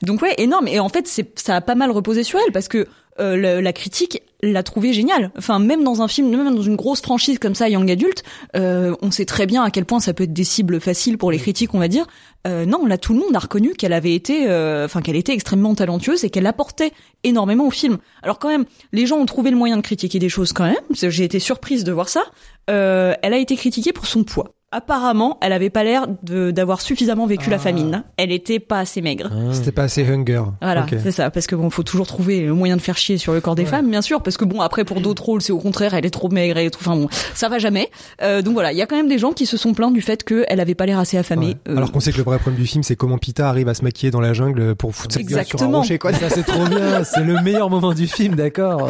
donc 0.02 0.22
ouais 0.22 0.34
énorme 0.38 0.68
et 0.68 0.80
en 0.80 0.90
fait 0.90 1.08
c'est 1.08 1.38
ça 1.40 1.56
a 1.56 1.62
pas 1.62 1.76
mal 1.76 1.92
reposé 1.92 2.24
sur 2.24 2.40
elle 2.46 2.52
parce 2.54 2.68
que 2.68 2.88
euh, 3.20 3.62
la 3.62 3.74
critique 3.74 4.22
l'a 4.44 4.64
trouvé 4.64 4.94
génial. 4.94 5.32
Enfin, 5.38 5.60
même 5.60 5.84
dans 5.84 6.02
un 6.02 6.08
film, 6.08 6.30
même 6.30 6.54
dans 6.54 6.62
une 6.62 6.76
grosse 6.76 7.02
franchise 7.02 7.40
comme 7.40 7.56
ça, 7.56 7.70
Young 7.70 7.90
Adult, 7.90 8.24
euh, 8.56 8.96
on 9.02 9.12
sait 9.12 9.26
très 9.26 9.46
bien 9.46 9.64
à 9.64 9.72
quel 9.72 9.86
point 9.86 10.00
ça 10.00 10.14
peut 10.14 10.24
être 10.24 10.34
des 10.34 10.44
cibles 10.44 10.80
faciles 10.80 11.18
pour 11.18 11.32
les 11.32 11.38
critiques, 11.38 11.74
on 11.74 11.80
va 11.80 11.88
dire. 11.88 12.06
Euh, 12.46 12.66
non, 12.66 12.86
là, 12.86 12.98
tout 12.98 13.14
le 13.14 13.20
monde 13.20 13.36
a 13.36 13.40
reconnu 13.40 13.74
qu'elle 13.74 13.94
avait 13.94 14.14
été, 14.14 14.50
euh, 14.50 14.86
enfin, 14.86 15.02
qu'elle 15.02 15.16
était 15.16 15.34
extrêmement 15.34 15.74
talentueuse 15.76 16.26
et 16.26 16.30
qu'elle 16.30 16.48
apportait 16.48 16.92
énormément 17.24 17.68
au 17.68 17.72
film. 17.72 17.98
Alors 18.22 18.38
quand 18.38 18.50
même, 18.50 18.66
les 18.92 19.06
gens 19.06 19.18
ont 19.18 19.26
trouvé 19.26 19.50
le 19.50 19.56
moyen 19.58 19.78
de 19.78 19.82
critiquer 19.82 20.20
des 20.20 20.30
choses 20.30 20.52
quand 20.52 20.66
même. 20.66 20.76
J'ai 20.92 21.24
été 21.24 21.40
surprise 21.40 21.86
de 21.86 21.92
voir 21.94 22.10
ça. 22.10 22.24
Euh, 22.70 23.14
elle 23.22 23.34
a 23.34 23.38
été 23.38 23.56
critiquée 23.56 23.94
pour 23.94 24.08
son 24.08 24.24
poids. 24.24 24.56
Apparemment, 24.76 25.38
elle 25.42 25.54
avait 25.54 25.70
pas 25.70 25.84
l'air 25.84 26.08
de- 26.24 26.50
d'avoir 26.50 26.82
suffisamment 26.82 27.28
vécu 27.28 27.50
la 27.52 27.58
Ah. 27.58 27.60
famine. 27.60 28.04
Elle 28.18 28.32
était 28.32 28.60
pas 28.60 28.80
assez 28.80 29.02
maigre. 29.02 29.30
Ah. 29.32 29.54
C'était 29.54 29.72
pas 29.72 29.84
assez 29.84 30.04
hunger. 30.04 30.42
Voilà, 30.62 30.86
c'est 31.04 31.12
ça, 31.12 31.30
parce 31.30 31.46
que 31.46 31.56
bon, 31.56 31.70
faut 31.70 31.84
toujours 31.84 32.08
trouver 32.08 32.42
le 32.42 32.54
moyen 32.54 32.76
de 32.76 32.82
faire 32.82 32.98
chier 32.98 33.18
sur 33.20 33.34
le 33.34 33.42
corps 33.42 33.54
des 33.56 33.64
Ouais. 33.64 33.70
femmes, 33.70 33.90
bien 33.90 34.02
sûr, 34.02 34.22
parce 34.24 34.36
que 34.36 34.46
bon, 34.46 34.62
après 34.62 34.84
pour 34.84 35.00
d'autres 35.00 35.24
rôles, 35.24 35.42
c'est 35.44 35.54
au 35.54 35.60
contraire, 35.60 35.94
elle 35.94 36.06
est 36.06 36.10
trop 36.10 36.28
maigre, 36.30 36.58
elle 36.58 36.66
est 36.66 36.70
trop, 36.72 36.82
enfin 36.82 36.96
bon, 37.00 37.08
ça 37.36 37.50
va 37.50 37.60
jamais. 37.60 37.92
Euh, 38.24 38.42
donc 38.42 38.54
voilà, 38.56 38.72
il 38.72 38.78
y 38.78 38.82
a 38.82 38.88
quand 38.88 38.96
même 38.96 39.08
des 39.08 39.20
gens 39.20 39.32
qui 39.32 39.46
se 39.46 39.58
sont 39.58 39.74
plaints 39.74 39.92
du 39.92 40.02
fait 40.02 40.24
qu'elle 40.24 40.60
avait 40.60 40.74
pas 40.76 40.86
l'air 40.88 40.98
assez 40.98 41.18
affamée. 41.18 41.48
Ouais. 41.50 41.56
Euh, 41.70 41.78
Alors 41.78 41.92
qu'on 41.92 42.00
sait 42.00 42.12
que 42.12 42.18
le 42.18 42.24
vrai 42.24 42.40
problème 42.40 42.60
du 42.60 42.68
film, 42.68 42.82
c'est 42.84 42.96
comment 42.96 43.18
Pita 43.20 43.48
arrive 43.48 43.68
à 43.70 43.76
se 43.76 43.84
maquiller 43.84 44.10
dans 44.12 44.22
la 44.22 44.34
jungle 44.34 44.76
pour 44.76 44.96
foutre 44.96 45.14
sa 45.14 45.20
gueule 45.22 45.30
sur 45.30 45.38
un 45.38 45.42
Exactement. 45.42 45.78
rocher, 45.82 46.00
quoi. 46.00 46.14
Ça, 46.14 46.30
c'est 46.30 46.44
trop 46.44 46.66
bien. 46.66 47.04
C'est 47.04 47.24
le 47.24 47.42
meilleur 47.42 47.70
moment 47.70 47.94
du 47.94 48.08
film, 48.08 48.36
d'accord. 48.36 48.90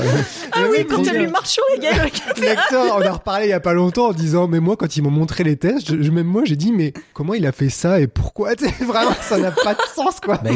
ah 0.53 0.57
oui, 0.71 0.85
quand 0.89 1.01
trop 1.03 1.11
elle 1.13 1.21
lui 1.23 1.27
marche 1.27 1.49
sur 1.49 1.63
les 1.75 1.79
gueules. 1.81 2.09
L'acteur, 2.41 2.95
on 2.97 3.01
a 3.01 3.11
reparlé 3.11 3.47
il 3.47 3.49
y 3.49 3.53
a 3.53 3.59
pas 3.59 3.73
longtemps 3.73 4.07
en 4.07 4.13
disant, 4.13 4.47
mais 4.47 4.59
moi, 4.59 4.75
quand 4.77 4.95
ils 4.95 5.01
m'ont 5.03 5.11
montré 5.11 5.43
les 5.43 5.57
tests, 5.57 5.72
je, 5.79 6.01
je- 6.01 6.11
même 6.11 6.27
moi, 6.27 6.43
j'ai 6.45 6.55
dit, 6.55 6.71
mais 6.71 6.93
comment 7.13 7.33
il 7.33 7.45
a 7.45 7.51
fait 7.51 7.69
ça 7.69 7.99
et 7.99 8.07
pourquoi? 8.07 8.51
Vraiment, 8.85 9.11
ça 9.21 9.37
n'a 9.37 9.51
pas 9.51 9.73
de 9.73 9.79
sens, 9.95 10.19
quoi. 10.19 10.37
Bah, 10.43 10.49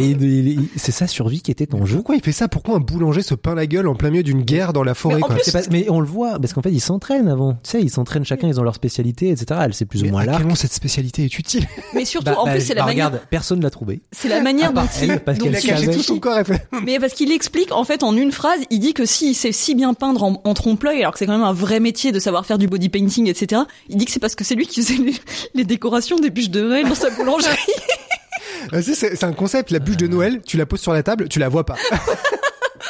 c'est 0.76 0.91
sa 0.91 1.07
survie 1.07 1.41
qui 1.41 1.51
était 1.51 1.74
en 1.74 1.86
jeu. 1.86 1.95
Pourquoi 1.97 2.15
il 2.15 2.22
fait 2.24 2.32
ça? 2.32 2.47
Pourquoi 2.47 2.76
un 2.76 2.80
boulanger 2.80 3.22
se 3.22 3.36
peint 3.36 3.55
la 3.55 3.65
gueule 3.68 3.88
en 3.88 3.95
plein 3.95 4.09
milieu 4.09 4.24
d'une 4.24 4.41
guerre 4.43 4.74
dans 4.74 4.84
la 4.84 4.93
forêt, 4.93 5.18
Mais 5.18 5.24
en 5.24 5.28
quoi? 5.28 5.36
plus, 5.36 5.43
C'est 5.45 5.51
pas- 5.51 5.70
mais 5.72 5.86
on 5.89 5.99
le 5.99 6.05
voit 6.07 6.39
parce 6.39 6.53
qu'en 6.53 6.61
fait 6.61 6.72
ils 6.72 6.80
s'entraînent 6.82 7.28
avant. 7.28 7.53
Tu 7.63 7.72
sais, 7.72 7.82
ils 7.82 7.89
s'entraînent 7.89 8.26
chacun, 8.26 8.47
ils 8.47 8.59
ont 8.59 8.63
leur 8.63 8.76
spécialité, 8.76 9.30
etc. 9.30 9.61
Elle 9.63 9.74
sait 9.74 9.86
plus 9.86 10.01
Mais 10.03 10.09
ou 10.09 10.11
moins 10.11 10.22
à 10.22 10.26
l'arc. 10.26 10.38
quel 10.38 10.45
moment 10.45 10.55
cette 10.55 10.74
spécialité 10.74 11.24
est 11.24 11.39
utile? 11.39 11.65
Mais 11.93 12.05
surtout, 12.05 12.26
Bah, 12.32 12.39
en 12.39 12.45
bah, 12.45 12.51
plus, 12.51 12.61
c'est 12.61 12.74
la 12.74 12.82
bah, 12.82 12.88
manière, 12.88 13.07
Regarde, 13.07 13.24
personne 13.30 13.61
l'a 13.61 13.70
trouvé. 13.70 14.01
c'est 14.11 14.28
la 14.30 14.41
manière 14.41 14.74
dont 14.74 14.82
elle, 15.01 15.24
parce 15.24 15.38
Il 15.39 15.45
a 15.55 15.59
il- 15.59 15.65
caché 15.65 15.86
savait. 15.86 15.93
tout 15.95 16.03
son 16.03 16.20
corps, 16.20 16.38
elle 16.38 16.45
fait, 16.45 16.68
Mais 16.86 16.99
parce 16.99 17.13
qu'il 17.13 17.32
explique, 17.32 17.72
en 17.72 17.84
fait, 17.84 18.03
en 18.03 18.15
une 18.15 18.32
phrase, 18.32 18.59
il 18.70 18.80
dit 18.80 18.93
que 18.93 19.05
s'il 19.05 19.36
sait 19.36 19.51
si 19.51 19.76
bien 19.76 19.93
peindre 19.93 20.24
en, 20.24 20.41
en 20.43 20.53
trompe-l'œil, 20.53 20.99
alors 21.01 21.13
que 21.13 21.20
c'est 21.20 21.26
quand 21.26 21.34
même 21.38 21.43
un 21.43 21.53
vrai 21.53 21.80
métier 21.80 22.11
de 22.11 22.20
savoir 22.20 22.45
faire 22.45 22.57
du 22.57 22.68
body 22.68 22.89
painting, 22.89 23.28
etc., 23.28 23.61
il 23.89 23.97
dit 23.97 24.05
que 24.05 24.11
c'est 24.11 24.20
parce 24.20 24.36
que 24.36 24.43
c'est 24.43 24.55
lui 24.55 24.68
qui 24.68 24.82
faisait 24.82 24.97
les, 25.08 25.16
les 25.53 25.64
décorations 25.64 26.18
des 26.18 26.30
bûches 26.30 26.49
de 26.49 26.62
Noël 26.62 26.88
dans 26.88 26.95
sa 26.95 27.10
boulangerie. 27.10 27.58
Si, 28.82 28.95
c'est 28.95 29.16
c'est 29.16 29.26
un 29.26 29.34
concept, 29.34 29.72
la 29.72 29.80
bûche 29.80 29.95
de 29.97 30.08
Noël, 30.08 30.41
tu 30.41 30.58
la 30.58 30.66
poses 30.66 30.82
sur 30.82 30.91
la 30.91 31.01
table, 31.01 31.30
tu 31.30 31.39
la 31.39 31.47
vois 31.49 31.66
pas. 31.66 31.78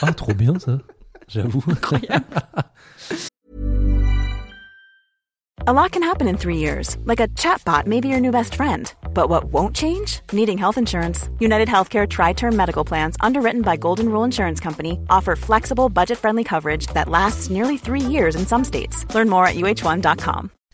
Ah, 0.02 0.14
trop 0.14 0.34
bien 0.34 0.54
ça. 0.60 0.78
J'avoue. 1.28 1.64
A 5.66 5.74
lot 5.74 5.92
can 5.92 6.04
happen 6.04 6.28
in 6.28 6.38
three 6.38 6.58
years, 6.58 6.96
like 7.04 7.20
a 7.20 7.28
chatbot 7.30 7.88
may 7.88 8.00
be 8.00 8.08
your 8.08 8.22
new 8.22 8.32
best 8.32 8.56
friend. 8.56 8.94
But 9.14 9.28
what 9.28 9.46
won't 9.52 9.76
change? 9.76 10.22
Needing 10.32 10.58
health 10.58 10.78
insurance. 10.78 11.30
United 11.40 11.68
Healthcare 11.68 12.08
Tri 12.08 12.34
Term 12.34 12.56
Medical 12.56 12.86
Plans, 12.86 13.18
underwritten 13.20 13.64
by 13.64 13.76
Golden 13.76 14.08
Rule 14.10 14.24
Insurance 14.24 14.62
Company, 14.62 15.00
offer 15.10 15.36
flexible, 15.36 15.90
budget 15.90 16.20
friendly 16.20 16.44
coverage 16.44 16.88
that 16.94 17.10
lasts 17.10 17.50
nearly 17.50 17.78
three 17.78 18.00
years 18.00 18.36
in 18.36 18.46
some 18.46 18.64
states. 18.64 19.04
Learn 19.14 19.28
more 19.30 19.46
at 19.46 19.56
uh1.com. 19.56 20.52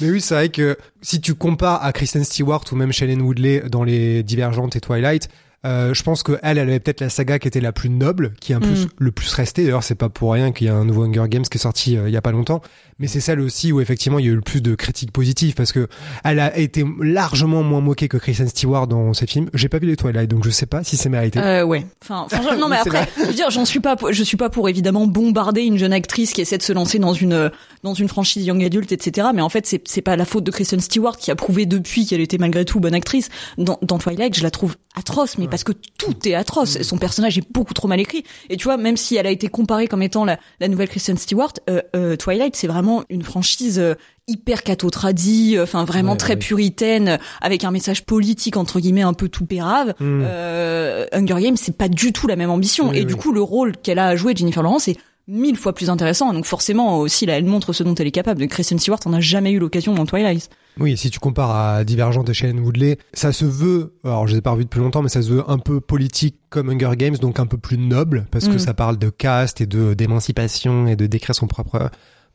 Mais 0.00 0.10
oui, 0.10 0.20
c'est 0.20 0.34
vrai 0.34 0.48
que 0.50 0.76
si 1.00 1.20
tu 1.20 1.34
compares 1.34 1.82
à 1.84 1.92
Kristen 1.92 2.24
Stewart 2.24 2.64
ou 2.70 2.76
même 2.76 2.92
Shailene 2.92 3.22
Woodley 3.22 3.60
dans 3.70 3.82
les 3.84 4.22
Divergentes 4.22 4.76
et 4.76 4.80
Twilight, 4.80 5.28
euh, 5.66 5.92
je 5.92 6.02
pense 6.02 6.22
que 6.22 6.38
elle, 6.42 6.56
elle 6.58 6.68
avait 6.68 6.80
peut-être 6.80 7.00
la 7.02 7.10
saga 7.10 7.38
qui 7.38 7.48
était 7.48 7.60
la 7.60 7.72
plus 7.72 7.90
noble, 7.90 8.32
qui 8.40 8.52
est 8.52 8.54
un 8.54 8.60
plus 8.60 8.86
Mm. 8.86 8.88
le 8.98 9.12
plus 9.12 9.32
resté. 9.34 9.62
D'ailleurs, 9.64 9.82
c'est 9.82 9.94
pas 9.94 10.08
pour 10.08 10.32
rien 10.32 10.52
qu'il 10.52 10.66
y 10.66 10.70
a 10.70 10.74
un 10.74 10.84
nouveau 10.84 11.04
Hunger 11.04 11.24
Games 11.28 11.42
qui 11.42 11.58
est 11.58 11.60
sorti 11.60 11.96
euh, 11.96 12.08
il 12.08 12.12
y 12.12 12.16
a 12.16 12.22
pas 12.22 12.32
longtemps. 12.32 12.62
Mais 13.00 13.06
c'est 13.08 13.20
celle 13.20 13.40
aussi 13.40 13.72
où 13.72 13.80
effectivement 13.80 14.18
il 14.20 14.26
y 14.26 14.28
a 14.28 14.32
eu 14.32 14.36
le 14.36 14.40
plus 14.42 14.60
de 14.60 14.74
critiques 14.76 15.10
positives 15.10 15.54
parce 15.54 15.72
que 15.72 15.88
elle 16.22 16.38
a 16.38 16.56
été 16.56 16.84
largement 17.00 17.62
moins 17.62 17.80
moquée 17.80 18.08
que 18.08 18.16
Kristen 18.18 18.46
Stewart 18.48 18.86
dans 18.86 19.12
ses 19.14 19.26
films. 19.26 19.48
J'ai 19.54 19.68
pas 19.68 19.78
vu 19.78 19.86
les 19.86 19.96
Twilight, 19.96 20.30
donc 20.30 20.44
je 20.44 20.50
sais 20.50 20.66
pas 20.66 20.84
si 20.84 20.96
c'est 20.96 21.08
mérité. 21.08 21.38
Euh, 21.40 21.64
ouais. 21.64 21.86
Enfin, 22.02 22.26
enfin, 22.32 22.56
non, 22.56 22.68
mais 22.68 22.76
après, 22.76 23.08
je 23.18 23.24
veux 23.24 23.32
dire, 23.32 23.50
j'en 23.50 23.64
suis 23.64 23.80
pas, 23.80 23.96
pour- 23.96 24.12
je 24.12 24.22
suis 24.22 24.36
pas 24.36 24.50
pour 24.50 24.68
évidemment 24.68 25.06
bombarder 25.06 25.62
une 25.62 25.78
jeune 25.78 25.92
actrice 25.92 26.32
qui 26.32 26.40
essaie 26.42 26.58
de 26.58 26.62
se 26.62 26.72
lancer 26.72 26.98
dans 26.98 27.14
une 27.14 27.50
dans 27.82 27.94
une 27.94 28.08
franchise 28.08 28.44
young 28.46 28.62
adulte, 28.62 28.92
etc. 28.92 29.28
Mais 29.34 29.42
en 29.42 29.48
fait, 29.48 29.66
c'est 29.66 29.82
c'est 29.88 30.02
pas 30.02 30.16
la 30.16 30.24
faute 30.26 30.44
de 30.44 30.50
Kristen 30.50 30.80
Stewart 30.80 31.16
qui 31.16 31.30
a 31.30 31.34
prouvé 31.36 31.64
depuis 31.66 32.04
qu'elle 32.06 32.20
était 32.20 32.38
malgré 32.38 32.64
tout 32.64 32.80
bonne 32.80 32.94
actrice. 32.94 33.30
Dans, 33.58 33.78
dans 33.82 33.98
Twilight, 33.98 34.36
je 34.36 34.42
la 34.42 34.50
trouve 34.50 34.76
atroce, 34.96 35.38
mais 35.38 35.48
parce 35.48 35.64
que 35.64 35.72
tout 35.98 36.14
est 36.28 36.34
atroce. 36.34 36.82
Son 36.82 36.98
personnage 36.98 37.38
est 37.38 37.50
beaucoup 37.52 37.72
trop 37.74 37.88
mal 37.88 38.00
écrit. 38.00 38.24
Et 38.50 38.56
tu 38.56 38.64
vois, 38.64 38.76
même 38.76 38.96
si 38.96 39.16
elle 39.16 39.26
a 39.26 39.30
été 39.30 39.48
comparée 39.48 39.86
comme 39.86 40.02
étant 40.02 40.24
la, 40.24 40.38
la 40.60 40.68
nouvelle 40.68 40.88
Kristen 40.88 41.16
Stewart, 41.16 41.52
euh, 41.70 41.80
euh, 41.96 42.16
Twilight, 42.16 42.56
c'est 42.56 42.66
vraiment 42.66 42.89
une 43.08 43.22
franchise 43.22 43.78
euh, 43.78 43.94
hyper 44.28 44.62
catho-tradie, 44.62 45.56
euh, 45.56 45.62
enfin 45.64 45.84
vraiment 45.84 46.12
Ouais, 46.12 46.18
très 46.18 46.32
ouais. 46.34 46.38
puritaine, 46.38 47.08
euh, 47.08 47.16
avec 47.40 47.64
un 47.64 47.70
message 47.70 48.04
politique 48.04 48.56
entre 48.56 48.80
guillemets 48.80 49.02
un 49.02 49.14
peu 49.14 49.28
tout 49.28 49.46
pérave. 49.46 49.94
Mm. 50.00 50.22
Euh, 50.24 51.06
Hunger 51.12 51.40
Games, 51.40 51.56
c'est 51.56 51.76
pas 51.76 51.88
du 51.88 52.12
tout 52.12 52.26
la 52.26 52.36
même 52.36 52.50
ambition. 52.50 52.90
Oui, 52.90 52.96
et 52.96 53.00
oui. 53.00 53.06
du 53.06 53.16
coup, 53.16 53.32
le 53.32 53.42
rôle 53.42 53.76
qu'elle 53.76 53.98
a 53.98 54.06
à 54.08 54.16
jouer, 54.16 54.34
Jennifer 54.36 54.62
Lawrence, 54.62 54.88
est 54.88 54.96
mille 55.28 55.56
fois 55.56 55.72
plus 55.74 55.90
intéressant. 55.90 56.32
Donc 56.32 56.44
forcément, 56.44 56.98
aussi, 56.98 57.24
là, 57.26 57.36
elle 57.38 57.44
montre 57.44 57.72
ce 57.72 57.84
dont 57.84 57.94
elle 57.94 58.06
est 58.08 58.10
capable. 58.12 58.40
De 58.40 58.46
Kristen 58.46 58.78
Stewart, 58.80 58.98
on 59.06 59.10
n'a 59.10 59.20
jamais 59.20 59.52
eu 59.52 59.58
l'occasion 59.60 59.94
dans 59.94 60.04
Twilight. 60.06 60.48
Oui, 60.78 60.96
si 60.96 61.10
tu 61.10 61.18
compares 61.20 61.50
à 61.54 61.84
Divergente 61.84 62.28
et 62.30 62.34
Shailene 62.34 62.60
Woodley, 62.60 62.98
ça 63.12 63.32
se 63.32 63.44
veut, 63.44 63.94
alors 64.04 64.26
je 64.26 64.32
les 64.32 64.38
ai 64.38 64.40
pas 64.40 64.52
revus 64.52 64.64
depuis 64.64 64.80
longtemps, 64.80 65.02
mais 65.02 65.08
ça 65.08 65.20
se 65.22 65.28
veut 65.28 65.44
un 65.48 65.58
peu 65.58 65.80
politique 65.80 66.36
comme 66.48 66.70
Hunger 66.70 66.96
Games, 66.96 67.16
donc 67.16 67.38
un 67.38 67.46
peu 67.46 67.58
plus 67.58 67.76
noble, 67.78 68.26
parce 68.30 68.48
que 68.48 68.54
Mm. 68.54 68.58
ça 68.60 68.74
parle 68.74 68.96
de 68.98 69.10
caste 69.10 69.60
et 69.60 69.66
de 69.66 69.94
d'émancipation 69.94 70.86
et 70.86 70.96
de 70.96 71.06
décrire 71.06 71.34
son 71.34 71.46
propre 71.48 71.90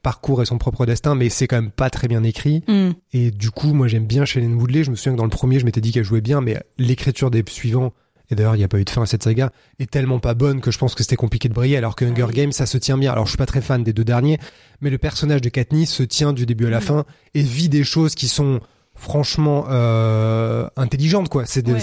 parcours 0.06 0.42
et 0.44 0.46
son 0.46 0.58
propre 0.60 0.86
destin, 0.86 1.16
mais 1.16 1.30
c'est 1.30 1.48
quand 1.48 1.56
même 1.62 1.72
pas 1.72 1.90
très 1.90 2.08
bien 2.08 2.22
écrit. 2.24 2.64
Mm. 2.68 2.92
Et 3.14 3.32
du 3.32 3.50
coup, 3.50 3.74
moi 3.74 3.88
j'aime 3.88 4.06
bien 4.06 4.24
Shailene 4.24 4.54
Woodley. 4.54 4.84
Je 4.84 4.92
me 4.92 4.96
souviens 4.96 5.14
que 5.14 5.18
dans 5.18 5.24
le 5.24 5.30
premier, 5.32 5.58
je 5.60 5.66
m'étais 5.66 5.82
dit 5.82 5.92
qu'elle 5.92 6.04
jouait 6.04 6.22
bien, 6.22 6.42
mais 6.42 6.62
l'écriture 6.78 7.32
des 7.32 7.44
suivants 7.50 7.92
et 8.32 8.36
d'ailleurs 8.36 8.56
il 8.56 8.60
n'y 8.60 8.64
a 8.64 8.68
pas 8.68 8.80
eu 8.80 8.86
de 8.86 8.90
fin 8.90 9.02
à 9.04 9.06
cette 9.06 9.22
saga, 9.24 9.52
est 9.80 9.90
tellement 9.90 10.20
pas 10.20 10.34
bonne 10.34 10.60
que 10.62 10.72
je 10.72 10.78
pense 10.80 10.96
que 10.96 11.04
c'était 11.04 11.16
compliqué 11.16 11.48
de 11.50 11.54
briller, 11.54 11.78
alors 11.78 11.96
que 11.96 12.06
Hunger 12.06 12.28
Games 12.34 12.52
ça 12.52 12.66
se 12.66 12.78
tient 12.78 12.98
bien. 12.98 13.12
Alors 13.12 13.26
je 13.26 13.32
suis 13.32 13.38
pas 13.38 13.46
très 13.48 13.62
fan 13.62 13.84
des 13.84 13.94
deux 13.94 14.04
derniers, 14.04 14.40
mais 14.82 14.90
le 14.92 14.98
personnage 14.98 15.42
de 15.42 15.50
Katniss 15.50 15.92
se 15.92 16.02
tient 16.04 16.34
du 16.34 16.46
début 16.48 16.66
à 16.68 16.70
la 16.72 16.82
fin 16.82 17.06
et 17.36 17.42
vit 17.42 17.70
des 17.70 17.84
choses 17.84 18.16
qui 18.16 18.28
sont 18.28 18.62
franchement 18.96 19.66
euh, 19.70 20.68
intelligentes 20.76 21.30
quoi. 21.30 21.46
C'est 21.46 21.62
de- 21.62 21.74
Ouais. 21.74 21.80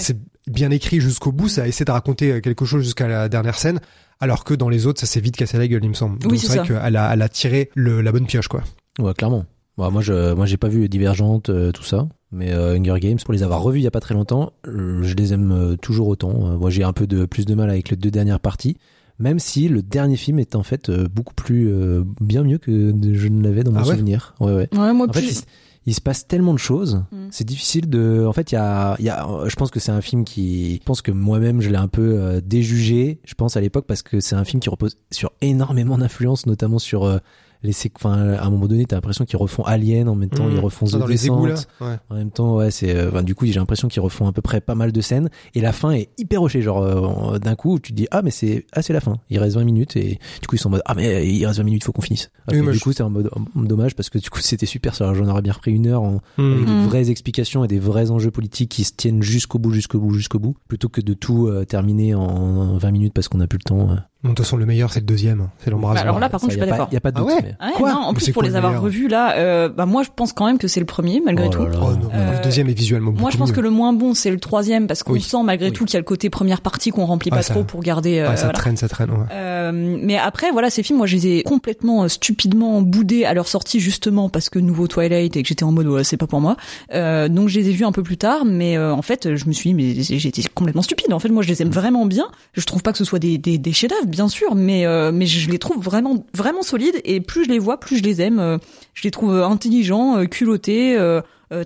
Bien 0.47 0.71
écrit 0.71 0.99
jusqu'au 0.99 1.31
bout, 1.31 1.47
ça 1.49 1.67
essaie 1.67 1.85
de 1.85 1.91
raconter 1.91 2.41
quelque 2.41 2.65
chose 2.65 2.83
jusqu'à 2.83 3.07
la 3.07 3.29
dernière 3.29 3.57
scène, 3.57 3.79
alors 4.19 4.43
que 4.43 4.53
dans 4.53 4.69
les 4.69 4.85
autres 4.87 4.99
ça 4.99 5.05
s'est 5.05 5.19
vite 5.21 5.35
cassé 5.37 5.57
la 5.57 5.67
gueule 5.67 5.83
il 5.83 5.89
me 5.89 5.93
semble. 5.93 6.17
Oui, 6.23 6.29
Donc 6.29 6.37
c'est 6.39 6.47
vrai 6.47 6.57
ça. 6.57 6.63
qu'elle 6.81 6.95
a, 6.97 7.13
elle 7.13 7.21
a 7.21 7.29
tiré 7.29 7.69
le, 7.75 8.01
la 8.01 8.11
bonne 8.11 8.25
pioche 8.25 8.47
quoi. 8.47 8.63
Ouais, 8.99 9.13
clairement. 9.13 9.45
Bon, 9.75 9.89
moi, 9.89 10.03
je, 10.03 10.33
moi, 10.35 10.45
j'ai 10.45 10.57
pas 10.57 10.67
vu 10.67 10.87
Divergente, 10.87 11.49
euh, 11.49 11.71
tout 11.71 11.81
ça. 11.83 12.07
Mais 12.31 12.51
euh, 12.51 12.75
Hunger 12.77 12.99
Games, 12.99 13.17
pour 13.25 13.33
les 13.33 13.41
avoir 13.41 13.59
revus 13.63 13.79
il 13.79 13.83
y 13.83 13.87
a 13.87 13.91
pas 13.91 13.99
très 14.01 14.13
longtemps, 14.13 14.53
euh, 14.67 15.01
je 15.01 15.15
les 15.15 15.33
aime 15.33 15.51
euh, 15.51 15.75
toujours 15.77 16.07
autant. 16.09 16.29
Euh, 16.51 16.57
moi, 16.57 16.69
j'ai 16.69 16.83
un 16.83 16.93
peu 16.93 17.07
de 17.07 17.25
plus 17.25 17.45
de 17.47 17.55
mal 17.55 17.71
avec 17.71 17.89
les 17.89 17.97
deux 17.97 18.11
dernières 18.11 18.39
parties, 18.39 18.77
même 19.17 19.39
si 19.39 19.69
le 19.69 19.81
dernier 19.81 20.15
film 20.15 20.37
est 20.37 20.55
en 20.55 20.61
fait 20.61 20.89
euh, 20.89 21.07
beaucoup 21.11 21.33
plus 21.33 21.69
euh, 21.71 22.03
bien 22.21 22.43
mieux 22.43 22.59
que 22.59 22.93
je 23.13 23.27
ne 23.27 23.41
l'avais 23.41 23.63
dans 23.63 23.71
mon 23.71 23.79
Ah 23.79 23.83
ouais? 23.87 23.93
souvenir. 23.95 24.35
Ouais, 24.39 24.53
ouais. 24.53 24.69
Ouais, 24.77 24.93
moi 24.93 25.07
En 25.07 25.09
plus. 25.11 25.41
Il 25.85 25.93
se 25.93 26.01
passe 26.01 26.27
tellement 26.27 26.53
de 26.53 26.59
choses. 26.59 27.03
Mm. 27.11 27.27
C'est 27.31 27.43
difficile 27.43 27.89
de. 27.89 28.25
En 28.25 28.33
fait, 28.33 28.51
il 28.51 28.55
y 28.55 28.57
a, 28.57 28.95
il 28.99 29.05
y 29.05 29.09
a. 29.09 29.27
Je 29.45 29.55
pense 29.55 29.71
que 29.71 29.79
c'est 29.79 29.91
un 29.91 30.01
film 30.01 30.23
qui. 30.23 30.75
Je 30.75 30.83
pense 30.83 31.01
que 31.01 31.11
moi-même, 31.11 31.61
je 31.61 31.69
l'ai 31.69 31.77
un 31.77 31.87
peu 31.87 32.15
euh, 32.19 32.41
déjugé. 32.43 33.19
Je 33.25 33.33
pense 33.33 33.57
à 33.57 33.61
l'époque 33.61 33.85
parce 33.87 34.01
que 34.01 34.19
c'est 34.19 34.35
un 34.35 34.45
film 34.45 34.59
qui 34.59 34.69
repose 34.69 34.97
sur 35.11 35.31
énormément 35.41 35.97
d'influences, 35.97 36.45
notamment 36.45 36.79
sur 36.79 37.03
euh, 37.03 37.17
les. 37.63 37.71
sé- 37.71 37.91
Enfin, 37.95 38.11
à 38.33 38.45
un 38.45 38.49
moment 38.49 38.67
donné, 38.67 38.85
t'as 38.85 38.95
l'impression 38.97 39.25
qu'ils 39.25 39.37
refont 39.37 39.63
Alien 39.63 40.07
en 40.09 40.15
même 40.15 40.29
temps, 40.29 40.45
Mmh. 40.47 40.51
ils 40.53 40.59
refont 40.59 40.85
The 40.85 40.95
dans 40.97 41.07
les 41.07 41.25
égouts 41.25 41.45
là. 41.45 41.55
Ouais. 41.81 41.95
En 42.09 42.15
même 42.15 42.31
temps, 42.31 42.55
ouais, 42.57 42.71
c'est. 42.71 42.95
euh, 42.95 43.09
enfin, 43.09 43.23
du 43.23 43.35
coup, 43.35 43.45
j'ai 43.45 43.53
l'impression 43.53 43.87
qu'ils 43.87 44.01
refont 44.01 44.27
à 44.27 44.31
peu 44.31 44.41
près 44.41 44.61
pas 44.61 44.75
mal 44.75 44.91
de 44.91 45.01
scènes. 45.01 45.29
Et 45.55 45.61
la 45.61 45.71
fin 45.71 45.91
est 45.91 46.09
hyper 46.17 46.39
rochée. 46.41 46.61
Genre, 46.61 46.81
euh, 46.81 47.39
d'un 47.39 47.55
coup, 47.55 47.79
tu 47.79 47.91
te 47.91 47.97
dis, 47.97 48.07
ah, 48.11 48.21
mais 48.21 48.31
c'est, 48.31 48.65
ah, 48.73 48.81
c'est 48.81 48.93
la 48.93 48.99
fin. 49.01 49.15
Il 49.29 49.39
reste 49.39 49.55
20 49.55 49.63
minutes 49.63 49.95
et 49.95 50.19
du 50.41 50.47
coup, 50.47 50.55
ils 50.55 50.59
sont 50.59 50.67
en 50.69 50.71
mode, 50.71 50.81
ah, 50.85 50.93
mais 50.95 51.27
il 51.27 51.45
reste 51.45 51.57
20 51.59 51.63
minutes, 51.63 51.83
faut 51.83 51.91
qu'on 51.91 52.01
finisse. 52.01 52.29
Oui, 52.51 52.61
du 52.61 52.73
je- 52.73 52.79
coup, 52.83 52.91
c'est 52.93 53.03
en 53.03 53.09
mode, 53.09 53.29
dommage 53.55 53.95
parce 53.95 54.09
que 54.09 54.17
du 54.17 54.29
coup, 54.29 54.39
c'était 54.41 54.65
super. 54.65 54.95
Ça, 54.95 55.13
j'en 55.13 55.27
aurais 55.27 55.41
bien 55.41 55.53
repris 55.53 55.71
une 55.71 55.87
heure 55.87 56.01
en, 56.03 56.19
Mmh. 56.37 56.53
avec 56.53 56.67
Mm. 56.67 56.81
des 56.81 56.87
vraies 56.87 57.09
explications 57.09 57.63
et 57.63 57.67
des 57.67 57.79
vrais 57.79 58.11
enjeux 58.11 58.31
politiques 58.31 58.69
qui 58.71 58.83
se 58.83 58.93
tiennent 58.93 59.21
jusqu'au 59.23 59.59
bout, 59.59 59.71
jusqu'au 59.71 59.99
bout, 59.99 60.13
jusqu'au 60.13 60.39
bout, 60.39 60.55
plutôt 60.67 60.89
que 60.89 61.01
de 61.01 61.13
tout 61.13 61.47
euh, 61.47 61.65
terminer 61.65 62.13
en 62.15 62.77
20 62.77 62.91
minutes 62.91 63.13
parce 63.13 63.27
qu'on 63.27 63.37
n'a 63.37 63.47
plus 63.47 63.59
le 63.59 63.67
temps. 63.69 63.89
Euh. 64.23 64.27
Bon, 64.27 64.29
de 64.29 64.35
toute 64.35 64.45
façon, 64.45 64.57
le 64.57 64.65
meilleur, 64.65 64.91
c'est 64.93 64.99
le 65.01 65.05
deuxième. 65.05 65.41
hein. 65.41 65.49
C'est 65.63 65.69
l'embrasement. 65.69 65.95
Bah, 65.95 66.01
alors 66.01 66.19
là, 66.19 66.29
par 66.29 66.39
contre, 66.39 66.53
Ça, 66.53 66.57
je 66.59 66.61
suis 66.63 66.69
pas 66.69 66.71
d'accord. 66.77 66.87
Il 66.91 66.93
y 66.93 66.97
a 66.97 67.01
pas 67.01 67.11
de 67.11 67.17
Ah 67.17 67.21
doute. 67.21 67.29
ouais 67.31 67.39
mais- 67.43 67.67
Ouais, 67.67 67.73
Quoi 67.75 67.91
non, 67.93 67.99
en 67.99 68.11
Mais 68.11 68.17
plus 68.17 68.25
pour 68.27 68.33
quoi 68.35 68.43
les 68.43 68.49
le 68.49 68.55
avoir 68.55 68.81
revus 68.81 69.07
là, 69.07 69.35
euh, 69.37 69.69
bah 69.69 69.85
moi 69.85 70.03
je 70.03 70.09
pense 70.15 70.31
quand 70.33 70.45
même 70.45 70.57
que 70.57 70.67
c'est 70.67 70.79
le 70.79 70.85
premier 70.85 71.21
malgré 71.23 71.47
Oh 71.47 71.49
tout. 71.49 71.63
là 71.65 71.69
là. 71.71 71.77
Oh 71.81 71.91
non, 71.91 72.09
Euh, 72.13 72.37
le 72.37 72.43
deuxième 72.43 72.69
est 72.69 72.73
visuellement 72.73 73.11
beaucoup 73.11 73.21
Moi 73.21 73.31
je 73.31 73.37
pense 73.37 73.49
mieux. 73.49 73.55
que 73.55 73.61
le 73.61 73.69
moins 73.69 73.93
bon 73.93 74.13
c'est 74.13 74.31
le 74.31 74.39
troisième 74.39 74.87
parce 74.87 75.03
qu'on 75.03 75.13
Oui. 75.13 75.21
sent 75.21 75.37
malgré 75.43 75.67
Oui. 75.67 75.73
tout 75.73 75.85
qu'il 75.85 75.93
y 75.93 75.97
a 75.97 75.99
le 75.99 76.05
côté 76.05 76.29
première 76.29 76.61
partie 76.61 76.91
qu'on 76.91 77.05
remplit 77.05 77.29
Ah, 77.33 77.37
pas 77.37 77.41
ça- 77.41 77.53
trop 77.53 77.63
pour 77.63 77.81
garder. 77.81 78.19
euh, 78.19 78.27
Ah, 78.31 78.35
ça 78.37 78.43
voilà. 78.45 78.59
traîne, 78.59 78.77
ça 78.77 78.87
traîne. 78.87 79.09
Ouais. 79.11 79.17
Euh, 79.31 79.71
mais 80.01 80.17
après 80.17 80.51
voilà 80.51 80.69
ces 80.69 80.83
films 80.83 80.97
moi 80.99 81.07
je 81.07 81.15
les 81.15 81.27
ai 81.27 81.43
complètement 81.43 82.03
euh, 82.03 82.07
stupidement 82.07 82.81
boudés 82.81 83.25
à 83.25 83.33
leur 83.33 83.47
sortie 83.47 83.79
justement 83.79 84.29
parce 84.29 84.49
que 84.49 84.59
nouveau 84.59 84.87
Twilight 84.87 85.35
et 85.35 85.41
que 85.43 85.47
j'étais 85.47 85.63
en 85.63 85.71
mode 85.71 85.87
ouais, 85.87 86.03
c'est 86.03 86.17
pas 86.17 86.27
pour 86.27 86.41
moi 86.41 86.55
euh, 86.93 87.27
donc 87.27 87.49
je 87.49 87.59
les 87.59 87.69
ai 87.69 87.71
vus 87.73 87.85
un 87.85 87.91
peu 87.91 88.03
plus 88.03 88.17
tard 88.17 88.45
mais 88.45 88.77
euh, 88.77 88.93
en 88.93 89.01
fait 89.01 89.35
je 89.35 89.45
me 89.47 89.51
suis 89.53 89.71
dit 89.71 89.73
mais 89.73 89.91
été 90.27 90.43
complètement 90.53 90.81
stupide 90.81 91.11
en 91.13 91.19
fait 91.19 91.29
moi 91.29 91.43
je 91.43 91.47
les 91.49 91.61
aime 91.61 91.69
vraiment 91.71 92.05
bien 92.05 92.27
je 92.53 92.63
trouve 92.65 92.81
pas 92.83 92.91
que 92.91 92.97
ce 92.97 93.05
soit 93.05 93.19
des, 93.19 93.37
des, 93.37 93.57
des 93.57 93.73
chefs-d'œuvre 93.73 94.05
bien 94.13 94.29
sûr 94.29 94.53
mais 94.53 94.85
euh, 94.85 95.11
mais 95.11 95.25
je 95.25 95.49
les 95.49 95.57
trouve 95.57 95.83
vraiment 95.83 96.25
vraiment 96.35 96.61
solides. 96.61 97.01
Et 97.03 97.19
plus 97.19 97.45
je 97.45 97.49
les 97.49 97.59
vois 97.59 97.79
plus 97.79 97.97
je 97.97 98.03
les 98.03 98.21
aime. 98.21 98.39
Euh, 98.39 98.57
je 98.93 99.03
les 99.03 99.11
trouve 99.11 99.33
euh, 99.33 99.45
intelligents 99.45 100.25
culottés 100.27 100.97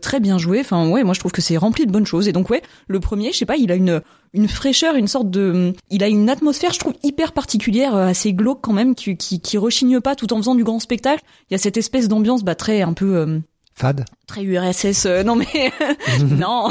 très 0.02 0.20
bien 0.20 0.38
joués. 0.38 0.62
Enfin 0.62 0.90
ouais 0.90 1.04
moi 1.04 1.14
je 1.14 1.20
trouve 1.20 1.32
que 1.32 1.42
c'est 1.42 1.58
rempli 1.58 1.86
de 1.86 1.92
bonnes 1.92 2.06
choses. 2.06 2.28
Et 2.28 2.32
donc 2.32 2.50
ouais 2.50 2.62
le 2.88 3.00
premier 3.00 3.34
je 3.34 3.38
sais 3.38 3.46
pas 3.46 3.58
il 3.58 3.72
a 3.72 3.76
une 3.76 4.02
une 4.34 4.48
fraîcheur, 4.48 4.96
une 4.96 5.08
sorte 5.08 5.30
de, 5.30 5.74
il 5.90 6.04
a 6.04 6.08
une 6.10 6.30
atmosphère, 6.30 6.74
je 6.74 6.80
trouve 6.80 6.94
hyper 7.02 7.32
particulière, 7.32 7.96
assez 7.96 8.34
glauque 8.34 8.60
quand 8.62 8.74
même, 8.74 8.94
qui, 8.94 9.16
qui, 9.16 9.40
qui 9.40 9.58
rechigne 9.58 10.02
pas 10.02 10.16
tout 10.16 10.32
en 10.34 10.38
faisant 10.38 10.54
du 10.54 10.66
grand 10.66 10.80
spectacle. 10.80 11.24
Il 11.50 11.54
y 11.54 11.56
a 11.56 11.58
cette 11.58 11.78
espèce 11.78 12.10
d'ambiance, 12.10 12.44
bah 12.44 12.54
très 12.54 12.82
un 12.82 12.94
peu 12.94 13.42
euh, 13.78 13.82
Fad. 13.82 14.06
très 14.28 14.44
URSS. 14.44 15.06
euh, 15.06 15.24
non 15.24 15.36
mais 15.36 15.46
non, 16.38 16.70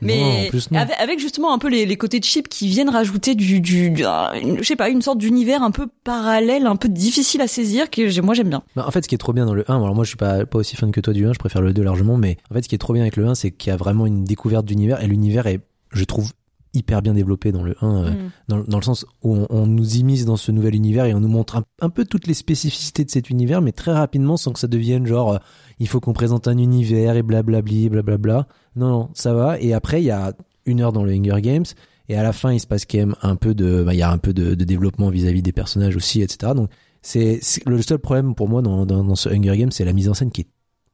mais 0.00 0.50
Non, 0.52 0.60
non. 0.72 0.78
avec, 0.78 0.96
avec 1.00 1.18
justement 1.20 1.52
un 1.54 1.58
peu 1.58 1.68
les, 1.68 1.86
les 1.86 1.96
côtés 1.96 2.20
cheap 2.22 2.48
qui 2.48 2.68
viennent 2.68 2.90
rajouter 2.90 3.34
du, 3.34 3.60
du, 3.60 3.90
du- 3.90 4.04
une- 4.04 4.58
je 4.58 4.62
sais 4.64 4.76
pas, 4.76 4.88
une 4.88 5.02
sorte 5.02 5.18
d'univers 5.18 5.62
un 5.62 5.70
peu 5.70 5.86
parallèle, 6.04 6.66
un 6.66 6.76
peu 6.76 6.88
difficile 6.88 7.40
à 7.40 7.46
saisir 7.48 7.90
que 7.90 8.08
j'ai- 8.08 8.20
moi 8.20 8.34
j'aime 8.34 8.48
bien. 8.48 8.62
Bah, 8.76 8.84
en 8.86 8.90
fait, 8.90 9.02
ce 9.02 9.08
qui 9.08 9.14
est 9.14 9.18
trop 9.18 9.32
bien 9.32 9.46
dans 9.46 9.54
le 9.54 9.64
1, 9.70 9.76
alors 9.76 9.94
moi 9.94 10.04
je 10.04 10.08
suis 10.08 10.16
pas, 10.16 10.46
pas 10.46 10.58
aussi 10.58 10.76
fan 10.76 10.90
que 10.90 11.00
toi 11.00 11.12
du 11.12 11.26
1, 11.26 11.32
je 11.32 11.38
préfère 11.38 11.62
le 11.62 11.72
2 11.72 11.82
largement, 11.82 12.16
mais 12.16 12.36
en 12.50 12.54
fait, 12.54 12.62
ce 12.62 12.68
qui 12.68 12.74
est 12.74 12.78
trop 12.78 12.92
bien 12.92 13.02
avec 13.02 13.16
le 13.16 13.26
1, 13.26 13.34
c'est 13.34 13.50
qu'il 13.50 13.70
y 13.70 13.72
a 13.72 13.76
vraiment 13.76 14.06
une 14.06 14.24
découverte 14.24 14.66
d'univers, 14.66 15.02
et 15.02 15.06
l'univers 15.06 15.46
est, 15.46 15.60
je 15.92 16.04
trouve, 16.04 16.30
hyper 16.74 17.02
bien 17.02 17.14
développé 17.14 17.50
dans 17.52 17.62
le 17.62 17.74
1, 17.80 18.04
euh, 18.04 18.10
Mm. 18.10 18.16
dans, 18.48 18.58
dans 18.64 18.78
le 18.78 18.82
sens 18.84 19.06
où 19.22 19.34
on, 19.36 19.46
on 19.50 19.66
nous 19.66 19.96
immisce 19.96 20.24
dans 20.24 20.36
ce 20.36 20.52
nouvel 20.52 20.74
univers 20.74 21.04
et 21.06 21.14
on 21.14 21.20
nous 21.20 21.28
montre 21.28 21.56
un, 21.56 21.64
un 21.80 21.88
peu 21.90 22.04
toutes 22.04 22.26
les 22.26 22.34
spécificités 22.34 23.04
de 23.04 23.10
cet 23.10 23.30
univers, 23.30 23.62
mais 23.62 23.72
très 23.72 23.92
rapidement 23.92 24.36
sans 24.36 24.52
que 24.52 24.58
ça 24.60 24.66
devienne 24.68 25.06
genre, 25.06 25.32
euh, 25.34 25.38
il 25.78 25.88
faut 25.88 26.00
qu'on 26.00 26.12
présente 26.12 26.46
un 26.48 26.58
univers 26.58 27.16
et 27.16 27.22
blablabli, 27.22 27.88
blablabla. 27.88 28.46
Non, 28.76 28.88
non, 28.88 29.08
ça 29.14 29.32
va. 29.34 29.58
Et 29.60 29.72
après, 29.72 30.02
il 30.02 30.06
y 30.06 30.10
a 30.10 30.32
une 30.66 30.80
heure 30.80 30.92
dans 30.92 31.04
le 31.04 31.12
Hunger 31.12 31.40
Games. 31.40 31.64
Et 32.10 32.16
à 32.16 32.22
la 32.22 32.32
fin, 32.32 32.52
il 32.52 32.60
se 32.60 32.66
passe 32.66 32.86
quand 32.86 32.98
même 32.98 33.14
un 33.22 33.36
peu 33.36 33.54
de, 33.54 33.82
bah, 33.84 33.92
il 33.94 33.98
y 33.98 34.02
a 34.02 34.10
un 34.10 34.16
peu 34.18 34.32
de, 34.32 34.54
de 34.54 34.64
développement 34.64 35.10
vis-à-vis 35.10 35.42
des 35.42 35.52
personnages 35.52 35.94
aussi, 35.96 36.22
etc. 36.22 36.52
Donc, 36.54 36.70
c'est, 37.02 37.38
c'est- 37.42 37.66
le 37.68 37.80
seul 37.82 37.98
problème 37.98 38.34
pour 38.34 38.48
moi 38.48 38.60
dans, 38.62 38.86
dans, 38.86 39.04
dans 39.04 39.14
ce 39.14 39.28
Hunger 39.28 39.56
Games, 39.58 39.70
c'est 39.70 39.84
la 39.84 39.92
mise 39.92 40.08
en 40.08 40.14
scène 40.14 40.30
qui 40.30 40.42
est 40.42 40.46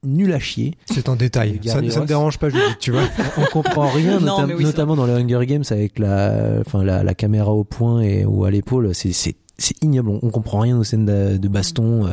nulle 0.04 0.32
à 0.32 0.38
chier. 0.38 0.74
C'est 0.86 1.08
en 1.08 1.16
détail. 1.16 1.60
Ça, 1.64 1.80
ça 1.90 2.00
me 2.00 2.06
dérange 2.06 2.38
pas, 2.38 2.48
Judith, 2.48 2.78
tu 2.80 2.90
vois. 2.92 3.02
On 3.38 3.44
comprend 3.44 3.88
rien, 3.88 4.20
Non, 4.20 4.46
oui, 4.56 4.64
notamment 4.64 4.96
dans 4.96 5.06
le 5.06 5.14
Hunger 5.14 5.46
Games 5.46 5.64
avec 5.70 5.98
la, 5.98 6.58
enfin 6.60 6.84
la, 6.84 7.02
la 7.02 7.14
caméra 7.14 7.52
au 7.52 7.64
point 7.64 8.00
et 8.02 8.24
ou 8.24 8.44
à 8.44 8.50
l'épaule. 8.50 8.94
C'est, 8.94 9.12
c'est, 9.12 9.36
c'est 9.58 9.82
ignoble. 9.82 10.10
On, 10.10 10.20
on 10.22 10.30
comprend 10.30 10.60
rien 10.60 10.78
aux 10.78 10.84
scènes 10.84 11.06
de, 11.06 11.36
de 11.36 11.48
baston. 11.48 12.12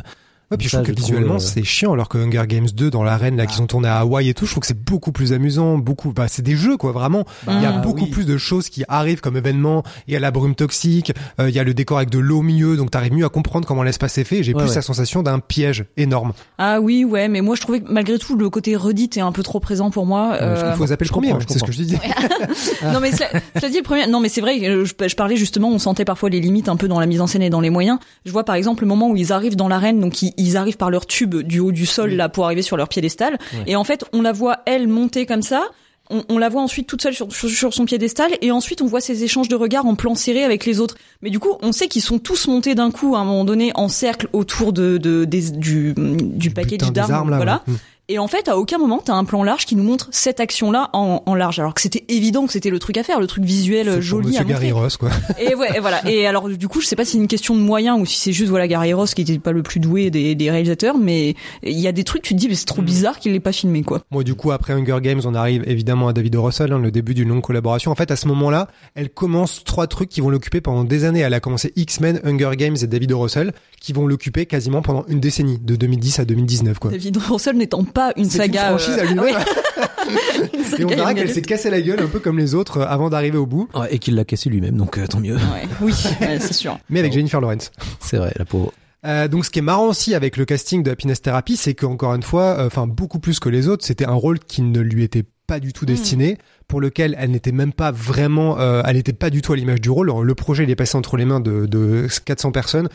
Ouais, 0.52 0.58
puis 0.58 0.68
je 0.68 0.76
trouve 0.76 0.86
que 0.88 0.92
visuellement 0.92 1.36
euh, 1.36 1.40
c'est 1.40 1.64
chiant 1.64 1.94
alors 1.94 2.10
que 2.10 2.18
Hunger 2.18 2.44
Games 2.48 2.68
2 2.74 2.90
dans 2.92 3.04
l'arène 3.04 3.38
là 3.38 3.44
Ah. 3.44 3.48
qui 3.48 3.56
sont 3.56 3.68
tournés 3.68 3.88
à 3.88 4.00
Hawaï 4.00 4.28
et 4.30 4.34
tout, 4.34 4.46
je 4.46 4.52
trouve 4.52 4.62
que 4.62 4.68
c'est 4.68 4.78
beaucoup 4.84 5.12
plus 5.14 5.32
amusant, 5.34 5.78
beaucoup 5.78 6.12
bah 6.14 6.28
c'est 6.28 6.42
des 6.42 6.56
jeux 6.56 6.78
quoi 6.78 6.92
vraiment. 6.92 7.24
il 7.48 7.62
y 7.62 7.66
a 7.66 7.72
Bah, 7.72 7.78
beaucoup 7.80 8.04
oui. 8.04 8.10
plus 8.10 8.26
de 8.26 8.38
choses 8.38 8.68
qui 8.70 8.84
arrivent 8.90 9.22
comme 9.22 9.38
événement, 9.38 9.84
il 10.08 10.14
y 10.14 10.18
a 10.18 10.20
la 10.20 10.30
brume 10.32 10.54
toxique, 10.56 11.14
euh, 11.40 11.50
il 11.50 11.56
y 11.56 11.60
a 11.60 11.64
le 11.64 11.74
décor 11.74 11.98
avec 11.98 12.10
de 12.10 12.20
l'eau 12.20 12.40
au 12.40 12.42
milieu 12.42 12.76
donc 12.78 12.92
t'arrives 12.92 13.14
mieux 13.14 13.26
à 13.26 13.30
comprendre 13.30 13.66
comment 13.68 13.84
l'espace 13.84 14.18
est 14.18 14.24
fait 14.26 14.38
et 14.40 14.44
j'ai 14.44 14.54
Ouais, 14.54 14.62
plus 14.64 14.70
ouais. 14.70 14.76
la 14.76 14.82
sensation 14.82 15.24
d'un 15.24 15.40
piège 15.40 15.86
énorme. 15.96 16.34
Ah 16.58 16.82
oui, 16.82 17.06
ouais, 17.06 17.30
mais 17.30 17.40
moi 17.42 17.56
je 17.56 17.62
trouvais 17.62 17.80
que 17.80 17.90
malgré 17.92 18.18
tout 18.20 18.36
le 18.36 18.50
côté 18.50 18.76
redit 18.76 19.10
est 19.16 19.22
un 19.22 19.32
peu 19.32 19.44
trop 19.44 19.60
présent 19.62 19.90
pour 19.90 20.06
moi. 20.06 20.34
Euh, 20.42 20.72
Il 20.74 20.78
faut 20.78 20.88
zapper 20.88 21.06
le 21.06 21.08
je 21.08 21.12
premier, 21.14 21.34
c'est 21.48 21.60
ce 21.60 21.64
que 21.64 21.72
je 21.72 21.78
te 21.78 21.84
dis. 21.84 21.98
non 22.94 23.00
mais 23.00 23.12
cela, 23.12 23.70
dit 23.70 23.78
le 23.78 23.84
premier 23.84 24.08
non 24.08 24.20
mais 24.20 24.28
c'est 24.30 24.42
vrai 24.42 24.60
euh, 24.68 24.86
je, 24.86 25.08
je 25.08 25.16
parlais 25.16 25.38
justement 25.38 25.70
on 25.70 25.80
sentait 25.80 26.04
parfois 26.06 26.30
les 26.30 26.40
limites 26.42 26.68
un 26.70 26.76
peu 26.76 26.88
dans 26.90 27.00
la 27.00 27.06
mise 27.06 27.22
en 27.22 27.28
scène 27.28 27.42
et 27.42 27.50
dans 27.50 27.62
les 27.62 27.70
moyens 27.70 28.00
je 28.26 28.32
vois 28.32 28.44
par 28.44 28.56
exemple 28.56 28.84
le 28.84 28.88
moment 28.90 29.10
où 29.10 29.16
ils 29.16 29.32
arrivent 29.32 29.56
dans 29.56 29.68
l'arène 29.68 30.00
donc 30.02 30.22
ils, 30.22 30.34
ils 30.42 30.58
arrivent 30.58 30.78
par 30.78 30.90
leur 30.92 31.06
tube 31.06 31.36
du 31.36 31.60
haut 31.60 31.72
du 31.72 31.86
sol 31.86 32.12
là 32.12 32.28
pour 32.30 32.46
arriver 32.46 32.62
sur 32.62 32.78
leur 32.78 32.88
piédestal 32.90 33.38
Ouais. 33.54 33.64
et 33.68 33.76
en 33.76 33.84
fait 33.84 34.04
on 34.14 34.22
la 34.22 34.32
voit 34.32 34.58
elle 34.66 34.88
monter 34.88 35.26
comme 35.26 35.42
ça 35.42 35.64
on, 36.10 36.24
on 36.28 36.38
la 36.38 36.50
voit 36.50 36.62
ensuite 36.62 36.88
toute 36.88 37.02
seule 37.02 37.14
sur, 37.14 37.32
sur, 37.32 37.50
sur 37.50 37.74
son 37.74 37.86
piédestal 37.86 38.32
et 38.42 38.52
ensuite 38.52 38.82
on 38.82 38.86
voit 38.86 39.00
ces 39.00 39.24
échanges 39.24 39.48
de 39.48 39.56
regards 39.56 39.86
en 39.86 39.96
plan 39.96 40.14
serré 40.14 40.44
avec 40.44 40.66
les 40.66 40.82
autres. 40.82 40.96
Mais 41.22 41.30
du 41.30 41.40
coup, 41.40 41.52
on 41.62 41.72
sait 41.72 41.88
qu'ils 41.88 42.02
sont 42.02 42.20
tous 42.20 42.48
montés 42.50 42.76
d'un 42.76 42.92
coup 42.92 43.16
à 43.16 43.20
un 43.20 43.24
moment 43.24 43.46
donné 43.46 43.72
en 43.76 43.88
cercle 43.88 44.28
autour 44.34 44.74
de, 44.74 44.98
de 44.98 45.24
des, 45.24 45.52
du, 45.52 45.94
du 45.96 46.50
package 46.52 46.80
des 46.80 46.92
d'armes. 46.92 47.14
armes, 47.14 47.30
là, 47.30 47.38
Voilà. 47.38 47.64
ouais. 47.66 47.74
Et 48.12 48.20
en 48.20 48.28
fait, 48.28 48.50
à 48.50 48.58
aucun 48.58 48.78
moment, 48.78 49.02
t'as 49.04 49.14
un 49.14 49.24
plan 49.24 49.42
large 49.42 49.66
qui 49.66 49.78
nous 49.78 49.84
montre 49.84 50.10
cette 50.12 50.42
action-là 50.42 50.90
en, 50.92 51.24
en 51.26 51.34
large. 51.34 51.60
Alors 51.60 51.74
que 51.74 51.80
c'était 51.80 52.04
évident 52.10 52.46
que 52.46 52.52
c'était 52.52 52.70
le 52.70 52.78
truc 52.78 52.98
à 52.98 53.04
faire, 53.04 53.22
le 53.22 53.28
truc 53.28 53.46
visuel 53.46 54.02
joli 54.02 54.28
Monsieur 54.28 54.42
à 54.42 54.44
montrer. 54.44 54.54
Gary 54.68 54.72
Ross 54.74 54.98
quoi. 54.98 55.10
Et 55.40 55.56
ouais, 55.56 55.78
et 55.78 55.80
voilà. 55.80 56.06
Et 56.10 56.28
alors, 56.28 56.50
du 56.50 56.68
coup, 56.68 56.82
je 56.82 56.88
sais 56.88 56.98
pas 56.98 57.06
si 57.06 57.14
c'est 57.14 57.18
une 57.18 57.30
question 57.30 57.56
de 57.56 57.62
moyens 57.62 57.98
ou 58.00 58.06
si 58.06 58.20
c'est 58.20 58.34
juste 58.34 58.50
voilà 58.50 58.68
Gary 58.68 58.92
Ross 58.94 59.14
qui 59.14 59.22
était 59.22 59.40
pas 59.40 59.54
le 59.54 59.64
plus 59.64 59.80
doué 59.80 60.10
des, 60.12 60.36
des 60.36 60.52
réalisateurs, 60.52 60.98
mais 60.98 61.36
il 61.64 61.80
y 61.80 61.88
a 61.88 61.94
des 61.94 62.04
trucs 62.04 62.22
tu 62.24 62.34
te 62.34 62.40
dis 62.40 62.50
mais 62.50 62.56
c'est 62.56 62.66
trop 62.66 62.82
bizarre 62.82 63.18
qu'il 63.20 63.32
l'ait 63.32 63.40
pas 63.40 63.54
filmé 63.54 63.82
quoi. 63.84 64.02
Moi, 64.12 64.24
du 64.26 64.36
coup, 64.36 64.52
après 64.52 64.74
Hunger 64.74 64.98
Games, 65.02 65.22
on 65.24 65.34
arrive 65.34 65.64
évidemment 65.68 66.10
à 66.10 66.14
David 66.14 66.36
O. 66.36 66.44
Russell, 66.44 66.74
hein, 66.74 66.80
le 66.80 66.92
début 66.92 67.14
d'une 67.14 67.30
longue 67.30 67.42
collaboration. 67.42 67.92
En 67.92 67.96
fait, 67.96 68.12
à 68.12 68.16
ce 68.18 68.28
moment-là, 68.28 68.68
elle 68.96 69.10
commence 69.10 69.64
trois 69.64 69.88
trucs 69.88 70.10
qui 70.10 70.20
vont 70.20 70.30
l'occuper 70.30 70.60
pendant 70.60 70.84
des 70.84 71.06
années. 71.06 71.22
Elle 71.22 71.34
a 71.34 71.40
commencé 71.40 71.72
X-Men, 71.76 72.20
Hunger 72.26 72.52
Games 72.58 72.76
et 72.82 72.88
David 72.88 73.14
O. 73.14 73.20
Russell, 73.20 73.54
qui 73.80 73.94
vont 73.94 74.06
l'occuper 74.06 74.46
quasiment 74.46 74.82
pendant 74.82 75.06
une 75.08 75.20
décennie, 75.20 75.60
de 75.60 75.76
2010 75.76 76.20
à 76.20 76.26
2019, 76.26 76.80
quoi. 76.80 76.92
David 76.92 77.18
Russell 77.18 77.58
n'étant 77.58 77.84
pas 77.84 78.01
une 78.18 78.30
C'est 78.30 78.38
saga. 78.40 78.72
une 78.72 78.78
franchise 78.80 78.98
euh, 78.98 79.02
à 79.02 79.06
lui-même. 79.06 79.36
une 80.54 80.64
saga 80.64 80.82
Et 80.82 80.86
on 80.86 80.90
verra 80.90 81.14
qu'elle 81.14 81.30
s'est 81.32 81.42
cassé 81.42 81.70
la 81.70 81.82
gueule 81.82 82.00
un 82.02 82.08
peu 82.08 82.20
comme 82.20 82.38
les 82.38 82.56
autres 82.56 82.78
euh, 82.78 82.86
avant 82.88 83.10
d'arriver 83.10 83.38
au 83.38 83.46
bout, 83.46 83.68
Ouais, 83.76 83.94
et 83.94 84.00
qu'il 84.00 84.16
l'a 84.16 84.26
cassé 84.26 84.50
lui-même, 84.50 84.76
donc 84.78 84.98
euh, 84.98 85.08
tant 85.08 85.20
mieux. 85.20 85.36
Ouais, 85.36 85.68
oui, 85.82 85.94
ouais, 86.22 86.40
c'est 86.40 86.54
sûr. 86.54 86.78
mais 86.90 87.00
avec 87.00 87.14
Jennifer 87.14 87.40
Lawrence. 87.42 87.72
C'est 88.00 88.18
vrai, 88.18 88.34
la 88.38 88.46
pauvre. 88.46 88.72
Euh, 89.06 89.28
donc, 89.28 89.46
ce 89.46 89.50
qui 89.50 89.60
est 89.60 89.64
marrant 89.64 89.88
aussi 89.88 90.14
avec 90.14 90.38
le 90.38 90.46
casting 90.46 90.84
de 90.84 90.92
Happiness 90.92 91.22
Therapy, 91.22 91.58
c'est 91.58 91.74
qu'encore 91.74 92.14
une 92.14 92.22
fois, 92.24 92.60
euh, 92.60 92.68
enfin 92.68 92.86
beaucoup 92.86 93.20
plus 93.20 93.40
que 93.40 93.50
les 93.50 93.68
autres, 93.68 93.84
c'était 93.86 94.06
un 94.06 94.14
rôle 94.14 94.38
qui 94.40 94.62
ne 94.62 94.80
lui 94.80 95.04
était 95.04 95.24
pas 95.48 95.60
du 95.60 95.74
tout 95.74 95.86
destiné, 95.86 96.38
pour 96.68 96.80
lequel 96.80 97.16
elle 97.20 97.32
n'était 97.32 97.52
même 97.52 97.74
pas 97.74 97.92
vraiment, 97.92 98.60
euh, 98.60 98.84
elle 98.86 98.96
n'était 98.96 99.12
pas 99.12 99.30
du 99.30 99.42
tout 99.42 99.52
à 99.54 99.56
l'image 99.56 99.82
du 99.82 99.90
rôle. 99.90 100.12
Le 100.24 100.36
projet, 100.36 100.64
il 100.64 100.70
est 100.70 100.76
passé 100.76 100.96
entre 100.98 101.18
les 101.18 101.26
mains 101.26 101.40
de, 101.42 101.66
de 101.66 102.08
400 102.26 102.52
personnes. 102.52 102.88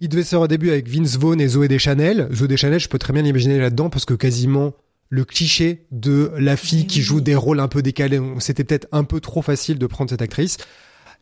Il 0.00 0.08
devait 0.08 0.22
se 0.22 0.30
faire 0.30 0.40
au 0.40 0.48
début 0.48 0.70
avec 0.70 0.88
Vince 0.88 1.16
Vaughn 1.16 1.40
et 1.40 1.48
Zoé 1.48 1.68
Deschanel. 1.68 2.28
Zoé 2.32 2.48
Deschanel, 2.48 2.80
je 2.80 2.88
peux 2.88 2.98
très 2.98 3.12
bien 3.12 3.22
l'imaginer 3.22 3.58
là-dedans 3.58 3.90
parce 3.90 4.04
que 4.04 4.14
quasiment 4.14 4.74
le 5.10 5.24
cliché 5.24 5.86
de 5.92 6.32
la 6.38 6.56
fille 6.56 6.86
qui 6.86 7.02
joue 7.02 7.20
des 7.20 7.36
rôles 7.36 7.60
un 7.60 7.68
peu 7.68 7.82
décalés, 7.82 8.20
c'était 8.38 8.64
peut-être 8.64 8.88
un 8.90 9.04
peu 9.04 9.20
trop 9.20 9.42
facile 9.42 9.78
de 9.78 9.86
prendre 9.86 10.10
cette 10.10 10.22
actrice. 10.22 10.56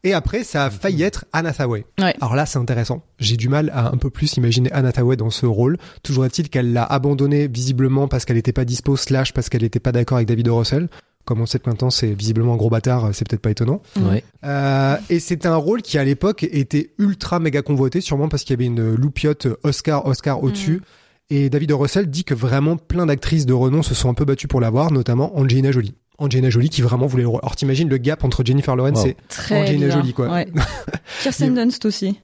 Et 0.04 0.14
après, 0.14 0.42
ça 0.42 0.64
a 0.64 0.70
failli 0.70 1.02
être 1.02 1.26
Anne 1.32 1.46
Hathaway. 1.46 1.84
Ouais. 2.00 2.14
Alors 2.20 2.34
là, 2.34 2.44
c'est 2.44 2.58
intéressant. 2.58 3.04
J'ai 3.18 3.36
du 3.36 3.48
mal 3.48 3.70
à 3.72 3.92
un 3.92 3.96
peu 3.96 4.10
plus 4.10 4.36
imaginer 4.36 4.72
Anne 4.72 4.86
Hathaway 4.86 5.16
dans 5.16 5.30
ce 5.30 5.46
rôle. 5.46 5.78
Toujours 6.02 6.24
est-il 6.24 6.48
qu'elle 6.48 6.72
l'a 6.72 6.84
abandonné 6.84 7.46
visiblement 7.46 8.08
parce 8.08 8.24
qu'elle 8.24 8.36
n'était 8.36 8.52
pas 8.52 8.64
dispo, 8.64 8.96
slash 8.96 9.32
parce 9.32 9.48
qu'elle 9.48 9.62
n'était 9.62 9.78
pas 9.78 9.92
d'accord 9.92 10.16
avec 10.16 10.26
David 10.26 10.48
O. 10.48 10.58
Russell. 10.58 10.88
Comme 11.24 11.40
on 11.40 11.46
sait 11.46 11.58
que 11.60 11.70
maintenant 11.70 11.90
c'est 11.90 12.12
visiblement 12.14 12.54
un 12.54 12.56
gros 12.56 12.68
bâtard, 12.70 13.10
c'est 13.12 13.26
peut-être 13.28 13.42
pas 13.42 13.50
étonnant. 13.50 13.80
Ouais. 14.00 14.24
Euh, 14.44 14.96
et 15.08 15.20
c'était 15.20 15.46
un 15.48 15.56
rôle 15.56 15.80
qui 15.82 15.96
à 15.98 16.04
l'époque 16.04 16.42
était 16.42 16.90
ultra 16.98 17.38
méga 17.38 17.62
convoité, 17.62 18.00
sûrement 18.00 18.28
parce 18.28 18.42
qu'il 18.42 18.54
y 18.54 18.56
avait 18.58 18.66
une 18.66 18.94
loupiote 18.94 19.46
Oscar 19.62 20.04
Oscar 20.06 20.42
au-dessus. 20.42 20.82
Et 21.30 21.48
David 21.48 21.72
O. 21.72 21.78
Russell 21.78 22.10
dit 22.10 22.24
que 22.24 22.34
vraiment 22.34 22.76
plein 22.76 23.06
d'actrices 23.06 23.46
de 23.46 23.52
renom 23.52 23.82
se 23.82 23.94
sont 23.94 24.10
un 24.10 24.14
peu 24.14 24.24
battues 24.24 24.48
pour 24.48 24.60
l'avoir, 24.60 24.90
notamment 24.90 25.38
Angelina 25.38 25.70
Jolie. 25.72 25.94
Angelina 26.18 26.50
Jolie 26.50 26.68
qui 26.68 26.82
vraiment 26.82 27.06
voulait 27.06 27.22
le 27.22 27.28
rôle. 27.28 27.40
Alors 27.42 27.56
t'imagines 27.56 27.88
le 27.88 27.96
gap 27.98 28.22
entre 28.24 28.44
Jennifer 28.44 28.74
Lawrence 28.76 28.98
Wow. 29.02 29.06
et 29.06 29.16
Très 29.28 29.62
Angelina 29.62 29.86
bizarre. 29.86 30.00
Jolie, 30.00 30.12
quoi. 30.12 30.28
Ouais. 30.30 30.48
Kirsten 31.22 31.54
Dunst 31.54 31.84
aussi. 31.86 32.18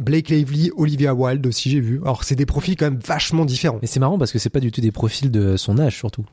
Blake 0.00 0.28
Lively, 0.28 0.70
Olivia 0.76 1.14
Wilde 1.14 1.46
aussi 1.46 1.70
j'ai 1.70 1.80
vu. 1.80 2.00
Alors 2.02 2.24
c'est 2.24 2.34
des 2.34 2.46
profils 2.46 2.76
quand 2.76 2.86
même 2.86 2.98
vachement 3.04 3.44
différents. 3.44 3.78
Mais 3.82 3.86
c'est 3.88 4.00
marrant 4.00 4.18
parce 4.18 4.32
que 4.32 4.38
c'est 4.38 4.50
pas 4.50 4.60
du 4.60 4.72
tout 4.72 4.80
des 4.80 4.90
profils 4.92 5.30
de 5.30 5.56
son 5.56 5.78
âge 5.78 5.96
surtout. 5.96 6.24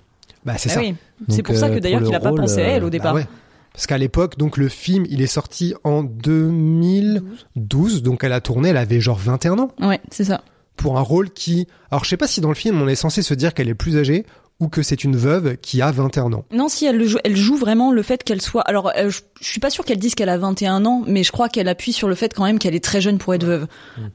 Bah 0.46 0.54
c'est 0.58 0.70
Ah 0.72 0.76
ça. 0.76 0.80
oui. 0.82 0.96
C'est 1.30 1.44
pour 1.44 1.56
ça 1.56 1.68
euh, 1.68 1.76
que 1.76 1.80
d'ailleurs 1.80 2.00
pour 2.00 2.10
qu'il 2.10 2.18
le 2.20 2.28
a 2.28 2.32
pas 2.32 2.36
pensé 2.36 2.62
à 2.62 2.68
elle 2.68 2.84
euh, 2.84 2.88
au 2.88 2.90
départ. 2.90 3.14
Bah 3.14 3.20
ouais. 3.20 3.28
Parce 3.74 3.88
qu'à 3.88 3.98
l'époque, 3.98 4.38
donc 4.38 4.58
le 4.58 4.68
film, 4.68 5.06
il 5.10 5.22
est 5.22 5.28
sorti 5.28 5.74
en 5.86 6.04
2012, 6.04 8.04
donc 8.04 8.24
elle 8.24 8.34
a 8.34 8.42
tourné, 8.42 8.70
elle 8.70 8.78
avait 8.78 9.00
genre 9.00 9.18
21 9.18 9.60
ans 9.60 9.72
Ouais, 9.80 10.02
c'est 10.12 10.26
ça. 10.26 10.42
pour 10.78 10.98
un 10.98 11.02
rôle 11.02 11.30
qui, 11.32 11.68
alors 11.90 12.04
je 12.04 12.10
sais 12.10 12.18
pas 12.18 12.28
si 12.28 12.42
dans 12.42 12.50
le 12.50 12.56
film 12.56 12.82
on 12.82 12.88
est 12.88 12.96
censé 12.96 13.22
se 13.22 13.34
dire 13.34 13.54
qu'elle 13.54 13.70
est 13.70 13.74
plus 13.76 13.98
âgée 13.98 14.26
ou 14.60 14.68
que 14.68 14.84
c'est 14.84 15.04
une 15.04 15.16
veuve 15.16 15.58
qui 15.58 15.82
a 15.82 15.90
21 15.90 16.34
ans. 16.34 16.46
Non, 16.54 16.70
si 16.70 16.86
elle 16.86 16.98
le 16.98 17.08
joue, 17.08 17.18
elle 17.24 17.36
joue 17.36 17.56
vraiment 17.56 17.92
le 17.92 18.04
fait 18.04 18.24
qu'elle 18.24 18.44
soit. 18.44 18.62
Alors, 18.62 18.92
euh, 18.96 19.10
je, 19.10 19.22
je 19.42 19.48
suis 19.48 19.60
pas 19.60 19.72
sûre 19.72 19.84
qu'elle 19.86 19.98
dise 19.98 20.14
qu'elle 20.14 20.30
a 20.30 20.38
21 20.38 20.86
ans, 20.86 21.02
mais 21.08 21.24
je 21.24 21.32
crois 21.32 21.50
qu'elle 21.50 21.68
appuie 21.68 21.94
sur 21.94 22.08
le 22.08 22.14
fait 22.14 22.32
quand 22.32 22.44
même 22.44 22.60
qu'elle 22.60 22.76
est 22.76 22.84
très 22.84 23.02
jeune 23.02 23.18
pour 23.18 23.34
être 23.34 23.44
veuve. 23.44 23.66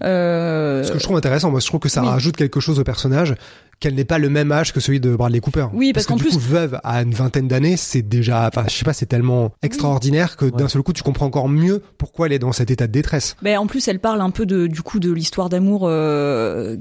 Euh, 0.05 0.85
Ce 0.85 0.93
que 0.93 0.99
je 1.01 1.03
trouve 1.03 1.17
intéressant, 1.17 1.51
moi 1.51 1.59
je 1.59 1.67
trouve 1.67 1.81
que 1.81 1.89
ça 1.89 2.03
oui. 2.03 2.09
rajoute 2.09 2.37
quelque 2.37 2.61
chose 2.61 2.79
au 2.79 2.85
personnage, 2.85 3.35
qu'elle 3.79 3.95
n'est 3.95 4.05
pas 4.07 4.19
le 4.19 4.31
même 4.31 4.53
âge 4.53 4.73
que 4.73 4.81
celui 4.81 5.01
de 5.01 5.15
Bradley 5.15 5.41
Cooper. 5.41 5.67
Oui, 5.75 5.93
parce 5.93 6.07
que 6.07 6.11
qu'en 6.13 6.17
du 6.17 6.23
plus- 6.25 6.33
coup, 6.35 6.39
veuve 6.41 6.81
à 6.83 7.03
une 7.03 7.13
vingtaine 7.13 7.47
d'années, 7.47 7.77
c'est 7.77 8.01
déjà, 8.03 8.47
enfin 8.49 8.65
je 8.69 8.75
sais 8.75 8.85
pas, 8.85 8.95
c'est 8.95 9.05
tellement 9.07 9.53
extraordinaire 9.63 10.37
que 10.37 10.47
d'un 10.47 10.69
seul 10.69 10.83
coup 10.83 10.93
tu 10.95 11.03
comprends 11.03 11.27
encore 11.27 11.49
mieux 11.49 11.83
pourquoi 11.99 12.27
elle 12.27 12.33
est 12.33 12.39
dans 12.39 12.53
cet 12.53 12.71
état 12.71 12.87
de 12.87 12.93
détresse. 12.93 13.37
Ben, 13.43 13.59
en 13.59 13.67
plus, 13.67 13.87
elle 13.89 13.99
parle 13.99 14.21
un 14.23 14.31
peu 14.31 14.47
de, 14.47 14.67
du 14.67 14.81
coup, 14.83 14.99
de 14.99 15.13
l'histoire 15.13 15.49
d'amour 15.51 15.83
euh, 15.85 16.77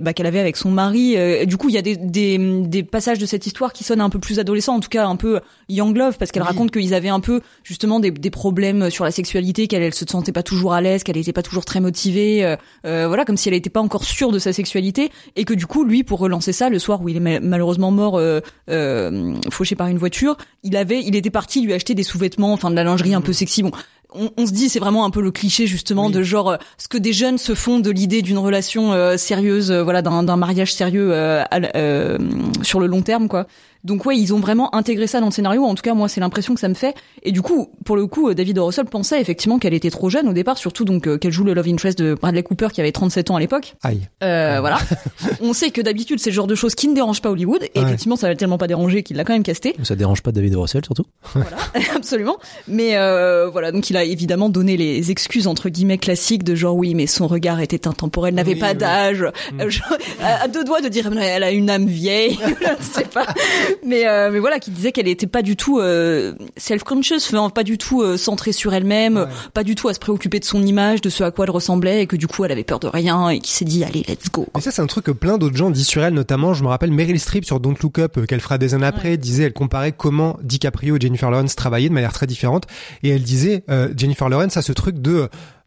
bah, 0.00 0.12
qu'elle 0.12 0.26
avait 0.26 0.38
avec 0.38 0.56
son 0.56 0.70
mari. 0.70 1.14
Euh, 1.16 1.44
du 1.46 1.56
coup, 1.56 1.68
il 1.68 1.74
y 1.74 1.78
a 1.78 1.82
des, 1.82 1.96
des, 1.96 2.38
des 2.38 2.82
passages 2.84 3.18
de 3.18 3.26
cette 3.26 3.46
histoire 3.46 3.72
qui 3.72 3.82
sonnent 3.82 4.00
un 4.00 4.10
peu 4.10 4.18
plus 4.20 4.38
adolescents, 4.38 4.76
en 4.76 4.80
tout 4.80 4.88
cas 4.88 5.06
un 5.06 5.16
peu 5.16 5.40
young 5.68 5.96
love, 5.96 6.16
parce 6.16 6.30
qu'elle 6.30 6.42
Oui. 6.42 6.48
raconte 6.48 6.70
qu'ils 6.70 6.94
avaient 6.94 7.08
un 7.08 7.20
peu 7.20 7.40
justement 7.64 7.98
des, 7.98 8.12
des 8.12 8.30
problèmes 8.30 8.88
sur 8.90 9.04
la 9.04 9.10
sexualité, 9.10 9.66
qu'elle 9.66 9.82
elle 9.82 9.94
se 9.94 10.04
sentait 10.08 10.32
pas 10.32 10.44
toujours 10.44 10.74
à 10.74 10.80
l'aise, 10.80 11.02
qu'elle 11.02 11.16
était 11.16 11.32
pas 11.32 11.42
toujours 11.42 11.64
très 11.64 11.80
motivée, 11.80 12.44
euh, 12.84 13.06
voilà, 13.08 13.24
comme 13.24 13.36
si 13.36 13.48
elle 13.48 13.54
était 13.54 13.70
pas 13.70 13.80
encore 13.80 14.04
sûre 14.04 14.30
de 14.30 14.38
sa 14.38 14.52
sexualité, 14.52 15.10
et 15.34 15.44
que 15.44 15.54
du 15.54 15.66
coup, 15.66 15.82
lui, 15.84 16.04
pour 16.04 16.20
relancer 16.20 16.35
ça, 16.52 16.68
le 16.68 16.78
soir 16.78 17.00
où 17.02 17.08
il 17.08 17.16
est 17.16 17.20
ma- 17.20 17.40
malheureusement 17.40 17.90
mort, 17.90 18.18
euh, 18.18 18.40
euh, 18.70 19.34
fauché 19.50 19.74
par 19.76 19.88
une 19.88 19.98
voiture, 19.98 20.36
il 20.62 20.76
avait, 20.76 21.00
il 21.02 21.14
était 21.16 21.30
parti 21.30 21.60
lui 21.62 21.72
acheter 21.72 21.94
des 21.94 22.02
sous-vêtements, 22.02 22.52
enfin 22.52 22.70
de 22.70 22.76
la 22.76 22.84
lingerie 22.84 23.14
un 23.14 23.20
peu 23.20 23.32
sexy. 23.32 23.62
Bon, 23.62 23.70
on, 24.14 24.30
on 24.36 24.46
se 24.46 24.52
dit 24.52 24.68
c'est 24.68 24.78
vraiment 24.78 25.04
un 25.04 25.10
peu 25.10 25.20
le 25.20 25.30
cliché 25.30 25.66
justement 25.66 26.06
Oui. 26.06 26.12
de 26.12 26.22
genre 26.22 26.50
euh, 26.50 26.56
ce 26.78 26.88
que 26.88 26.98
des 26.98 27.12
jeunes 27.12 27.38
se 27.38 27.54
font 27.54 27.80
de 27.80 27.90
l'idée 27.90 28.22
d'une 28.22 28.38
relation 28.38 28.92
euh, 28.92 29.16
sérieuse, 29.16 29.70
euh, 29.70 29.82
voilà, 29.82 30.02
d'un 30.02 30.36
mariage 30.36 30.72
sérieux 30.72 31.08
euh, 31.12 31.42
à 31.50 31.58
euh, 31.76 32.18
sur 32.62 32.80
le 32.80 32.86
long 32.86 33.02
terme, 33.02 33.28
quoi. 33.28 33.46
Donc 33.86 34.04
ouais, 34.04 34.18
ils 34.18 34.34
ont 34.34 34.40
vraiment 34.40 34.74
intégré 34.74 35.06
ça 35.06 35.20
dans 35.20 35.26
le 35.26 35.32
scénario. 35.32 35.64
En 35.64 35.74
tout 35.74 35.82
cas, 35.82 35.94
moi, 35.94 36.08
c'est 36.08 36.20
l'impression 36.20 36.54
que 36.54 36.60
ça 36.60 36.68
me 36.68 36.74
fait. 36.74 36.94
Et 37.22 37.32
du 37.32 37.40
coup, 37.40 37.70
pour 37.84 37.96
le 37.96 38.06
coup, 38.06 38.28
euh, 38.28 38.34
David. 38.34 38.58
Russell 38.58 38.86
pensait 38.86 39.20
effectivement 39.20 39.58
qu'elle 39.58 39.74
était 39.74 39.90
trop 39.90 40.10
jeune 40.10 40.28
au 40.28 40.32
départ, 40.32 40.58
surtout 40.58 40.84
donc 40.84 41.06
euh, 41.06 41.18
qu'elle 41.18 41.30
joue 41.30 41.44
le 41.44 41.54
love 41.54 41.68
interest 41.68 41.98
de 41.98 42.14
Bradley 42.14 42.42
Cooper 42.42 42.68
qui 42.72 42.80
avait 42.80 42.90
37 42.92 43.30
ans 43.30 43.36
à 43.36 43.40
l'époque. 43.40 43.74
Aïe. 43.82 44.00
Euh, 44.24 44.56
voilà. 44.60 44.78
On 45.40 45.52
sait 45.52 45.70
que 45.70 45.80
d'habitude, 45.80 46.18
c'est 46.20 46.30
le 46.30 46.34
genre 46.34 46.46
de 46.48 46.54
choses 46.54 46.74
qui 46.74 46.88
ne 46.88 46.94
dérangent 46.94 47.22
pas 47.22 47.30
Hollywood. 47.30 47.62
Et 47.74 47.78
Ouais. 47.78 47.84
effectivement, 47.86 48.16
ça 48.16 48.28
l'a 48.28 48.34
tellement 48.34 48.58
pas 48.58 48.66
dérangé 48.66 49.02
qu'il 49.04 49.16
l'a 49.16 49.24
quand 49.24 49.34
même 49.34 49.42
casté. 49.44 49.76
Ça 49.84 49.94
dérange 49.94 50.22
pas 50.22 50.32
David 50.32 50.56
Russell 50.56 50.84
surtout. 50.84 51.04
Voilà, 51.34 51.56
absolument. 51.94 52.38
Mais 52.66 52.96
euh, 52.96 53.48
voilà, 53.50 53.70
donc 53.72 53.88
il 53.90 53.96
a 53.96 54.02
évidemment 54.04 54.48
donné 54.48 54.76
les 54.76 55.10
excuses 55.12 55.46
entre 55.46 55.68
guillemets 55.68 55.98
classiques 55.98 56.42
de 56.44 56.54
genre 56.54 56.74
oui, 56.74 56.94
mais 56.94 57.06
son 57.06 57.26
regard 57.28 57.60
était 57.60 57.86
intemporel, 57.86 58.34
n'avait 58.34 58.54
Oui, 58.54 58.58
pas 58.60 58.72
oui. 58.72 58.78
d'âge. 58.78 59.24
À, 60.22 60.44
à 60.44 60.48
deux 60.48 60.64
doigts 60.64 60.80
de 60.80 60.88
dire 60.88 61.10
elle 61.20 61.42
a 61.44 61.50
une 61.50 61.68
âme 61.70 61.86
vieille, 61.86 62.38
je 62.40 62.48
ne 62.70 62.82
sais 62.82 63.04
pas. 63.04 63.26
Mais 63.84 64.06
euh, 64.08 64.30
mais 64.30 64.38
voilà, 64.38 64.58
qui 64.58 64.70
disait 64.70 64.92
qu'elle 64.92 65.08
était 65.08 65.26
pas 65.26 65.42
du 65.42 65.56
tout 65.56 65.78
euh, 65.80 66.34
self-conscious, 66.56 67.32
enfin, 67.32 67.50
pas 67.50 67.62
du 67.64 67.78
tout 67.78 68.02
euh, 68.02 68.16
centrée 68.16 68.52
sur 68.52 68.74
elle-même, 68.74 69.16
Ouais. 69.16 69.26
pas 69.54 69.64
du 69.64 69.74
tout 69.74 69.88
à 69.88 69.94
se 69.94 69.98
préoccuper 69.98 70.38
de 70.40 70.44
son 70.44 70.62
image, 70.62 71.00
de 71.00 71.08
ce 71.10 71.24
à 71.24 71.30
quoi 71.30 71.44
elle 71.44 71.50
ressemblait, 71.50 72.02
et 72.02 72.06
que 72.06 72.16
du 72.16 72.26
coup 72.26 72.44
elle 72.44 72.52
avait 72.52 72.64
peur 72.64 72.78
de 72.80 72.86
rien 72.88 73.28
et 73.30 73.38
qui 73.40 73.52
s'est 73.52 73.64
dit 73.64 73.84
allez 73.84 74.02
let's 74.08 74.30
go. 74.32 74.46
Et 74.56 74.60
ça, 74.60 74.70
c'est 74.70 74.82
un 74.82 74.86
truc 74.86 75.04
que 75.04 75.10
plein 75.10 75.38
d'autres 75.38 75.56
gens 75.56 75.70
disent 75.70 75.86
sur 75.86 76.02
elle, 76.02 76.14
notamment, 76.14 76.54
je 76.54 76.62
me 76.62 76.68
rappelle 76.68 76.90
Meryl 76.92 77.18
Streep 77.20 77.44
sur 77.44 77.60
Don't 77.60 77.76
Look 77.82 77.98
Up, 77.98 78.16
euh, 78.18 78.26
qu'elle 78.26 78.40
fera 78.40 78.58
des 78.58 78.74
années 78.74 78.86
après, 78.86 79.16
disait, 79.16 79.44
elle 79.44 79.52
comparait 79.52 79.92
comment 79.92 80.38
DiCaprio 80.42 80.96
et 80.96 81.00
Jennifer 81.00 81.30
Lawrence 81.30 81.56
travaillaient 81.56 81.88
de 81.88 81.94
manière 81.94 82.12
très 82.12 82.26
différente. 82.26 82.64
Et 83.02 83.10
elle 83.10 83.22
disait, 83.22 83.64
euh, 83.70 83.88
Jennifer 83.96 84.28
Lawrence 84.28 84.56
a 84.56 84.62
ce 84.62 84.72
truc 84.72 85.00
de 85.00 85.12
euh, 85.14 85.26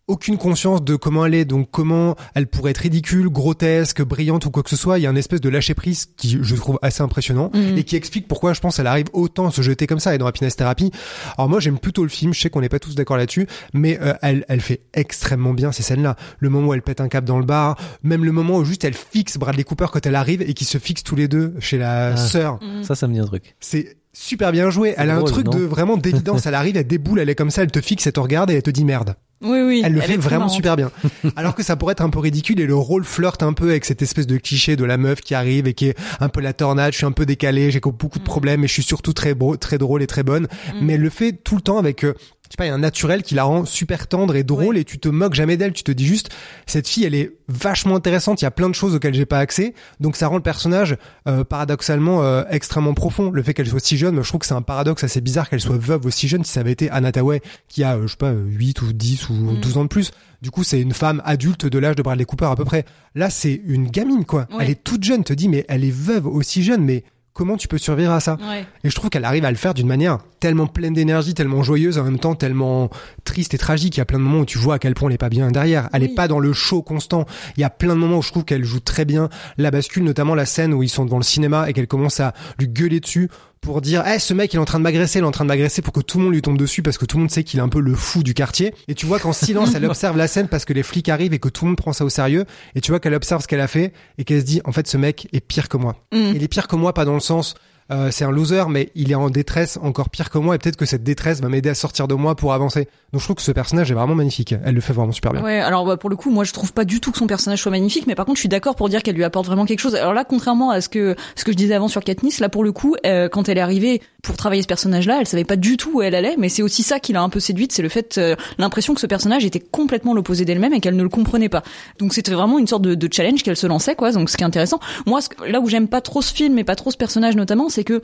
aucune 0.09 0.37
conscience 0.37 0.83
de 0.83 0.95
comment 0.95 1.25
elle 1.25 1.35
est, 1.35 1.45
donc 1.45 1.69
comment 1.71 2.15
elle 2.35 2.47
pourrait 2.47 2.71
être 2.71 2.79
ridicule, 2.79 3.29
grotesque, 3.29 4.01
brillante 4.01 4.45
ou 4.45 4.51
quoi 4.51 4.63
que 4.63 4.69
ce 4.69 4.75
soit. 4.75 4.99
Il 4.99 5.03
y 5.03 5.07
a 5.07 5.09
une 5.09 5.17
espèce 5.17 5.39
de 5.39 5.47
lâcher 5.49 5.73
prise 5.75 6.07
qui, 6.17 6.37
je 6.41 6.55
trouve, 6.55 6.77
assez 6.81 7.01
impressionnant 7.01 7.51
Mhm. 7.53 7.77
et 7.77 7.83
qui 7.83 7.95
explique 7.95 8.27
pourquoi 8.27 8.53
je 8.53 8.59
pense 8.59 8.79
elle 8.79 8.87
arrive 8.87 9.05
autant 9.13 9.47
à 9.47 9.51
se 9.51 9.61
jeter 9.61 9.87
comme 9.87 9.99
ça 9.99 10.13
et 10.13 10.17
dans 10.17 10.25
Happiness 10.27 10.55
Therapy. 10.55 10.91
Alors 11.37 11.47
moi, 11.49 11.59
j'aime 11.59 11.79
plutôt 11.79 12.03
le 12.03 12.09
film. 12.09 12.33
Je 12.33 12.41
sais 12.41 12.49
qu'on 12.49 12.61
n'est 12.61 12.69
pas 12.69 12.79
tous 12.79 12.95
d'accord 12.95 13.17
là-dessus, 13.17 13.47
mais 13.73 13.99
euh, 14.01 14.13
elle, 14.21 14.45
elle 14.49 14.61
fait 14.61 14.81
extrêmement 14.93 15.53
bien 15.53 15.71
ces 15.71 15.83
scènes-là. 15.83 16.15
Le 16.39 16.49
moment 16.49 16.67
où 16.69 16.73
elle 16.73 16.81
pète 16.81 17.01
un 17.01 17.07
cap 17.07 17.23
dans 17.23 17.39
le 17.39 17.45
bar, 17.45 17.77
même 18.03 18.25
le 18.25 18.31
moment 18.31 18.57
où 18.57 18.65
juste 18.65 18.83
elle 18.83 18.93
fixe 18.95 19.37
Bradley 19.37 19.63
Cooper 19.63 19.87
quand 19.91 20.05
elle 20.05 20.15
arrive 20.15 20.41
et 20.41 20.53
qu'ils 20.53 20.67
se 20.67 20.77
fixent 20.79 21.03
tous 21.03 21.15
les 21.15 21.27
deux 21.27 21.53
chez 21.59 21.77
la 21.77 22.07
Ah. 22.13 22.17
sœur. 22.17 22.59
Ça, 22.81 22.95
ça 22.95 23.07
me 23.07 23.13
dit 23.13 23.19
un 23.19 23.25
truc. 23.25 23.55
C'est 23.59 23.97
super 24.11 24.51
bien 24.51 24.69
joué. 24.71 24.93
Elle 24.97 25.11
a 25.11 25.17
un 25.17 25.23
truc 25.23 25.47
de 25.49 25.59
vraiment 25.59 25.97
d'évidence. 25.97 26.45
elle 26.45 26.55
arrive, 26.55 26.75
elle 26.77 26.87
déboule, 26.87 27.19
elle 27.19 27.29
est 27.29 27.35
comme 27.35 27.51
ça, 27.51 27.61
elle 27.63 27.71
te 27.71 27.79
fixe, 27.81 28.07
elle 28.07 28.13
te 28.13 28.19
regarde 28.19 28.49
et 28.51 28.55
elle 28.55 28.63
te 28.63 28.71
dit 28.71 28.85
merde. 28.85 29.15
Oui 29.41 29.61
oui. 29.61 29.81
Elle 29.85 29.93
le 29.93 30.01
fait 30.01 30.17
vraiment 30.17 30.45
marrante. 30.45 30.55
super 30.55 30.75
bien. 30.75 30.91
Alors 31.35 31.55
que 31.55 31.63
ça 31.63 31.75
pourrait 31.75 31.93
être 31.93 32.01
un 32.01 32.09
peu 32.09 32.19
ridicule 32.19 32.59
et 32.59 32.65
le 32.65 32.75
rôle 32.75 33.05
flirte 33.05 33.41
un 33.41 33.53
peu 33.53 33.69
avec 33.69 33.85
cette 33.85 34.01
espèce 34.01 34.27
de 34.27 34.37
cliché 34.37 34.75
de 34.75 34.83
la 34.83 34.97
meuf 34.97 35.21
qui 35.21 35.33
arrive 35.33 35.67
et 35.67 35.73
qui 35.73 35.87
est 35.87 35.97
un 36.19 36.29
peu 36.29 36.41
la 36.41 36.53
tornade, 36.53 36.91
je 36.91 36.97
suis 36.97 37.05
un 37.05 37.11
peu 37.11 37.25
décalé, 37.25 37.71
j'ai 37.71 37.79
beaucoup 37.79 38.19
de 38.19 38.23
problèmes 38.23 38.63
et 38.63 38.67
je 38.67 38.73
suis 38.73 38.83
surtout 38.83 39.13
très 39.13 39.33
beau, 39.33 39.55
très 39.55 39.77
drôle 39.77 40.03
et 40.03 40.07
très 40.07 40.23
bonne. 40.23 40.47
Mais 40.81 40.93
elle 40.93 41.01
le 41.01 41.09
fait 41.09 41.31
tout 41.31 41.55
le 41.55 41.61
temps 41.61 41.77
avec 41.77 42.03
euh, 42.03 42.13
je 42.49 42.53
sais 42.53 42.57
pas, 42.57 42.65
il 42.65 42.69
y 42.69 42.71
a 42.71 42.73
un 42.73 42.79
naturel 42.79 43.21
qui 43.21 43.35
la 43.35 43.43
rend 43.43 43.63
super 43.63 44.07
tendre 44.07 44.35
et 44.35 44.43
drôle 44.43 44.75
et 44.75 44.83
tu 44.83 44.97
te 44.97 45.07
moques 45.07 45.35
jamais 45.35 45.55
d'elle, 45.55 45.71
tu 45.71 45.83
te 45.83 45.91
dis 45.91 46.07
juste 46.07 46.29
cette 46.65 46.87
fille 46.87 47.05
elle 47.05 47.13
est 47.13 47.31
vachement 47.47 47.95
intéressante, 47.95 48.41
il 48.41 48.45
y 48.45 48.47
a 48.47 48.51
plein 48.51 48.69
de 48.69 48.73
choses 48.73 48.95
auxquelles 48.95 49.13
j'ai 49.13 49.27
pas 49.27 49.37
accès. 49.37 49.75
Donc 49.99 50.15
ça 50.15 50.27
rend 50.27 50.37
le 50.37 50.41
personnage 50.41 50.97
euh, 51.27 51.43
paradoxalement 51.43 52.23
euh, 52.23 52.43
extrêmement 52.49 52.95
profond. 52.95 53.29
Le 53.29 53.43
fait 53.43 53.53
qu'elle 53.53 53.67
soit 53.67 53.79
si 53.79 53.97
jeune, 53.97 54.23
je 54.23 54.27
trouve 54.27 54.39
que 54.39 54.47
c'est 54.47 54.55
un 54.55 54.63
paradoxe 54.63 55.03
assez 55.03 55.21
bizarre 55.21 55.47
qu'elle 55.47 55.61
soit 55.61 55.77
veuve 55.77 56.07
aussi 56.07 56.27
jeune 56.27 56.43
si 56.43 56.51
ça 56.51 56.61
avait 56.61 56.71
été 56.71 56.89
Anna 56.89 57.11
Tawai 57.11 57.41
qui 57.67 57.83
a 57.83 57.97
euh, 57.97 58.07
je 58.07 58.13
sais 58.13 58.17
pas 58.17 58.31
8 58.31 58.81
ou 58.81 58.93
10 58.93 59.29
ou 59.29 59.33
12 59.61 59.77
ans 59.77 59.83
de 59.83 59.89
plus. 59.89 60.09
Du 60.41 60.49
coup, 60.49 60.63
c'est 60.63 60.81
une 60.81 60.93
femme 60.93 61.21
adulte 61.25 61.67
de 61.67 61.77
l'âge 61.77 61.97
de 61.97 62.01
Bradley 62.01 62.25
Cooper 62.25 62.45
à 62.45 62.55
peu 62.55 62.65
près. 62.65 62.85
Là, 63.13 63.29
c'est 63.29 63.61
une 63.65 63.89
gamine 63.89 64.25
quoi. 64.25 64.47
Elle 64.59 64.71
est 64.71 64.83
toute 64.83 65.03
jeune, 65.03 65.23
te 65.23 65.33
dis 65.33 65.49
mais 65.49 65.65
elle 65.69 65.83
est 65.83 65.93
veuve 65.93 66.25
aussi 66.25 66.63
jeune 66.63 66.83
mais 66.83 67.03
comment 67.39 67.55
tu 67.55 67.69
peux 67.69 67.77
survivre 67.77 68.11
à 68.11 68.19
ça 68.19 68.35
Ouais. 68.49 68.65
et 68.83 68.89
je 68.89 68.95
trouve 68.95 69.09
qu'elle 69.09 69.23
arrive 69.23 69.45
à 69.45 69.49
le 69.49 69.55
faire 69.55 69.73
d'une 69.73 69.87
manière 69.87 70.17
tellement 70.41 70.67
pleine 70.67 70.93
d'énergie, 70.93 71.33
tellement 71.33 71.63
joyeuse, 71.63 71.97
en 71.97 72.03
même 72.03 72.19
temps 72.19 72.35
tellement 72.35 72.89
triste 73.23 73.53
et 73.53 73.57
tragique. 73.57 73.95
Il 73.95 73.99
y 73.99 74.01
a 74.01 74.05
plein 74.05 74.19
de 74.19 74.23
moments 74.23 74.39
où 74.41 74.45
tu 74.45 74.57
vois 74.57 74.73
à 74.75 74.79
quel 74.79 74.93
point 74.93 75.07
elle 75.07 75.15
est 75.15 75.17
pas 75.17 75.29
bien 75.29 75.49
derrière. 75.49 75.87
Elle 75.93 76.01
Oui. 76.03 76.09
est 76.11 76.15
pas 76.15 76.27
dans 76.27 76.39
le 76.39 76.51
show 76.51 76.81
constant. 76.81 77.25
Il 77.55 77.61
y 77.61 77.63
a 77.63 77.69
plein 77.69 77.95
de 77.95 77.99
moments 77.99 78.17
où 78.17 78.21
je 78.21 78.29
trouve 78.31 78.43
qu'elle 78.43 78.65
joue 78.65 78.81
très 78.81 79.05
bien 79.05 79.29
la 79.57 79.71
bascule, 79.71 80.03
notamment 80.03 80.35
la 80.35 80.45
scène 80.45 80.73
où 80.73 80.83
ils 80.83 80.89
sont 80.89 81.05
devant 81.05 81.17
le 81.17 81.23
cinéma 81.23 81.69
et 81.69 81.73
qu'elle 81.73 81.87
commence 81.87 82.19
à 82.19 82.33
lui 82.59 82.67
gueuler 82.67 82.99
dessus 82.99 83.29
pour 83.61 83.81
dire 83.81 84.03
eh 84.07 84.19
ce 84.19 84.33
mec 84.33 84.53
il 84.53 84.57
est 84.57 84.59
en 84.59 84.65
train 84.65 84.79
de 84.79 84.83
m'agresser 84.83 85.19
il 85.19 85.23
est 85.23 85.27
en 85.27 85.31
train 85.31 85.45
de 85.45 85.49
m'agresser 85.49 85.81
pour 85.81 85.93
que 85.93 85.99
tout 85.99 86.17
le 86.17 86.25
monde 86.25 86.33
lui 86.33 86.41
tombe 86.41 86.57
dessus 86.57 86.81
parce 86.81 86.97
que 86.97 87.05
tout 87.05 87.17
le 87.17 87.21
monde 87.21 87.31
sait 87.31 87.43
qu'il 87.43 87.59
est 87.59 87.63
un 87.63 87.69
peu 87.69 87.79
le 87.79 87.95
fou 87.95 88.23
du 88.23 88.33
quartier. 88.33 88.73
Et 88.87 88.95
tu 88.95 89.05
vois 89.05 89.19
qu'en 89.19 89.33
silence 89.33 89.75
elle 89.75 89.85
observe 89.89 90.17
la 90.17 90.27
scène 90.27 90.47
parce 90.47 90.65
que 90.65 90.73
les 90.73 90.83
flics 90.83 91.09
arrivent 91.09 91.33
et 91.33 91.39
que 91.39 91.49
tout 91.49 91.65
le 91.65 91.69
monde 91.69 91.77
prend 91.77 91.93
ça 91.93 92.05
au 92.05 92.09
sérieux. 92.09 92.45
Et 92.75 92.81
tu 92.81 92.91
vois 92.91 92.99
qu'elle 92.99 93.13
observe 93.13 93.41
ce 93.41 93.47
qu'elle 93.47 93.61
a 93.61 93.67
fait 93.67 93.93
et 94.17 94.23
qu'elle 94.23 94.41
se 94.41 94.45
dit 94.45 94.61
en 94.65 94.71
fait 94.71 94.87
ce 94.87 94.97
mec 94.97 95.27
est 95.33 95.41
pire 95.41 95.69
que 95.69 95.77
moi. 95.77 95.95
Mm. 96.13 96.33
il 96.35 96.43
est 96.43 96.47
pire 96.47 96.67
que 96.67 96.75
moi 96.75 96.93
pas 96.93 97.05
dans 97.05 97.13
le 97.13 97.19
sens 97.19 97.55
euh, 97.91 98.09
c'est 98.11 98.25
un 98.25 98.31
loser, 98.31 98.63
mais 98.69 98.91
il 98.95 99.11
est 99.11 99.15
en 99.15 99.29
détresse 99.29 99.79
encore 99.81 100.09
pire 100.09 100.29
que 100.29 100.37
moi, 100.37 100.55
et 100.55 100.57
peut-être 100.57 100.75
que 100.75 100.85
cette 100.85 101.03
détresse 101.03 101.41
va 101.41 101.49
m'aider 101.49 101.69
à 101.69 101.75
sortir 101.75 102.07
de 102.07 102.15
moi 102.15 102.35
pour 102.35 102.53
avancer. 102.53 102.87
Donc 103.11 103.21
je 103.21 103.25
trouve 103.25 103.35
que 103.35 103.41
ce 103.41 103.51
personnage 103.51 103.89
est 103.91 103.95
vraiment 103.95 104.15
magnifique. 104.15 104.53
Elle 104.63 104.75
le 104.75 104.81
fait 104.81 104.93
vraiment 104.93 105.11
super 105.11 105.33
bien. 105.33 105.43
Ouais, 105.43 105.59
alors 105.59 105.85
bah, 105.85 105.97
pour 105.97 106.09
le 106.09 106.15
coup, 106.15 106.29
moi 106.29 106.43
je 106.43 106.53
trouve 106.53 106.73
pas 106.73 106.85
du 106.85 106.99
tout 106.99 107.11
que 107.11 107.17
son 107.17 107.27
personnage 107.27 107.61
soit 107.61 107.71
magnifique, 107.71 108.05
mais 108.07 108.15
par 108.15 108.25
contre 108.25 108.37
je 108.37 108.41
suis 108.41 108.49
d'accord 108.49 108.75
pour 108.75 108.89
dire 108.89 109.01
qu'elle 109.01 109.15
lui 109.15 109.23
apporte 109.23 109.47
vraiment 109.47 109.65
quelque 109.65 109.79
chose. 109.79 109.95
Alors 109.95 110.13
là, 110.13 110.23
contrairement 110.23 110.69
à 110.69 110.81
ce 110.81 110.89
que 110.89 111.15
ce 111.35 111.43
que 111.43 111.51
je 111.51 111.57
disais 111.57 111.73
avant 111.73 111.87
sur 111.87 112.03
Katniss, 112.03 112.39
là 112.39 112.49
pour 112.49 112.63
le 112.63 112.71
coup, 112.71 112.95
euh, 113.05 113.29
quand 113.29 113.49
elle 113.49 113.57
est 113.57 113.61
arrivée 113.61 114.01
pour 114.21 114.37
travailler 114.37 114.61
ce 114.61 114.67
personnage-là, 114.67 115.17
elle 115.19 115.27
savait 115.27 115.43
pas 115.43 115.55
du 115.55 115.77
tout 115.77 115.91
où 115.95 116.01
elle 116.01 116.15
allait, 116.15 116.35
mais 116.37 116.49
c'est 116.49 116.61
aussi 116.61 116.83
ça 116.83 116.99
qui 116.99 117.13
l'a 117.13 117.21
un 117.21 117.29
peu 117.29 117.39
séduite, 117.39 117.71
c'est 117.71 117.81
le 117.81 117.89
fait 117.89 118.17
euh, 118.17 118.35
l'impression 118.57 118.93
que 118.93 119.01
ce 119.01 119.07
personnage 119.07 119.45
était 119.45 119.59
complètement 119.59 120.13
l'opposé 120.13 120.45
d'elle-même 120.45 120.73
et 120.73 120.79
qu'elle 120.79 120.95
ne 120.95 121.03
le 121.03 121.09
comprenait 121.09 121.49
pas. 121.49 121.63
Donc 121.97 122.13
c'était 122.13 122.31
vraiment 122.31 122.59
une 122.59 122.67
sorte 122.67 122.83
de, 122.83 123.09
challenge 123.11 123.41
qu'elle 123.41 123.57
se 123.57 123.65
lançait, 123.65 123.95
quoi. 123.95 124.11
Donc 124.11 124.29
ce 124.29 124.37
qui 124.37 124.43
est 124.43 124.45
intéressant. 124.45 124.79
Moi, 125.07 125.19
là 125.47 125.59
où 125.59 125.67
j'aime 125.67 125.87
pas 125.87 126.01
trop 126.01 126.21
ce 126.21 126.33
film 126.33 126.59
et 126.59 126.63
pas 126.63 126.75
trop 126.75 126.91
ce 126.91 126.97
personnage 126.97 127.35
notamment, 127.35 127.69
c'est 127.79 127.85
que 127.85 128.01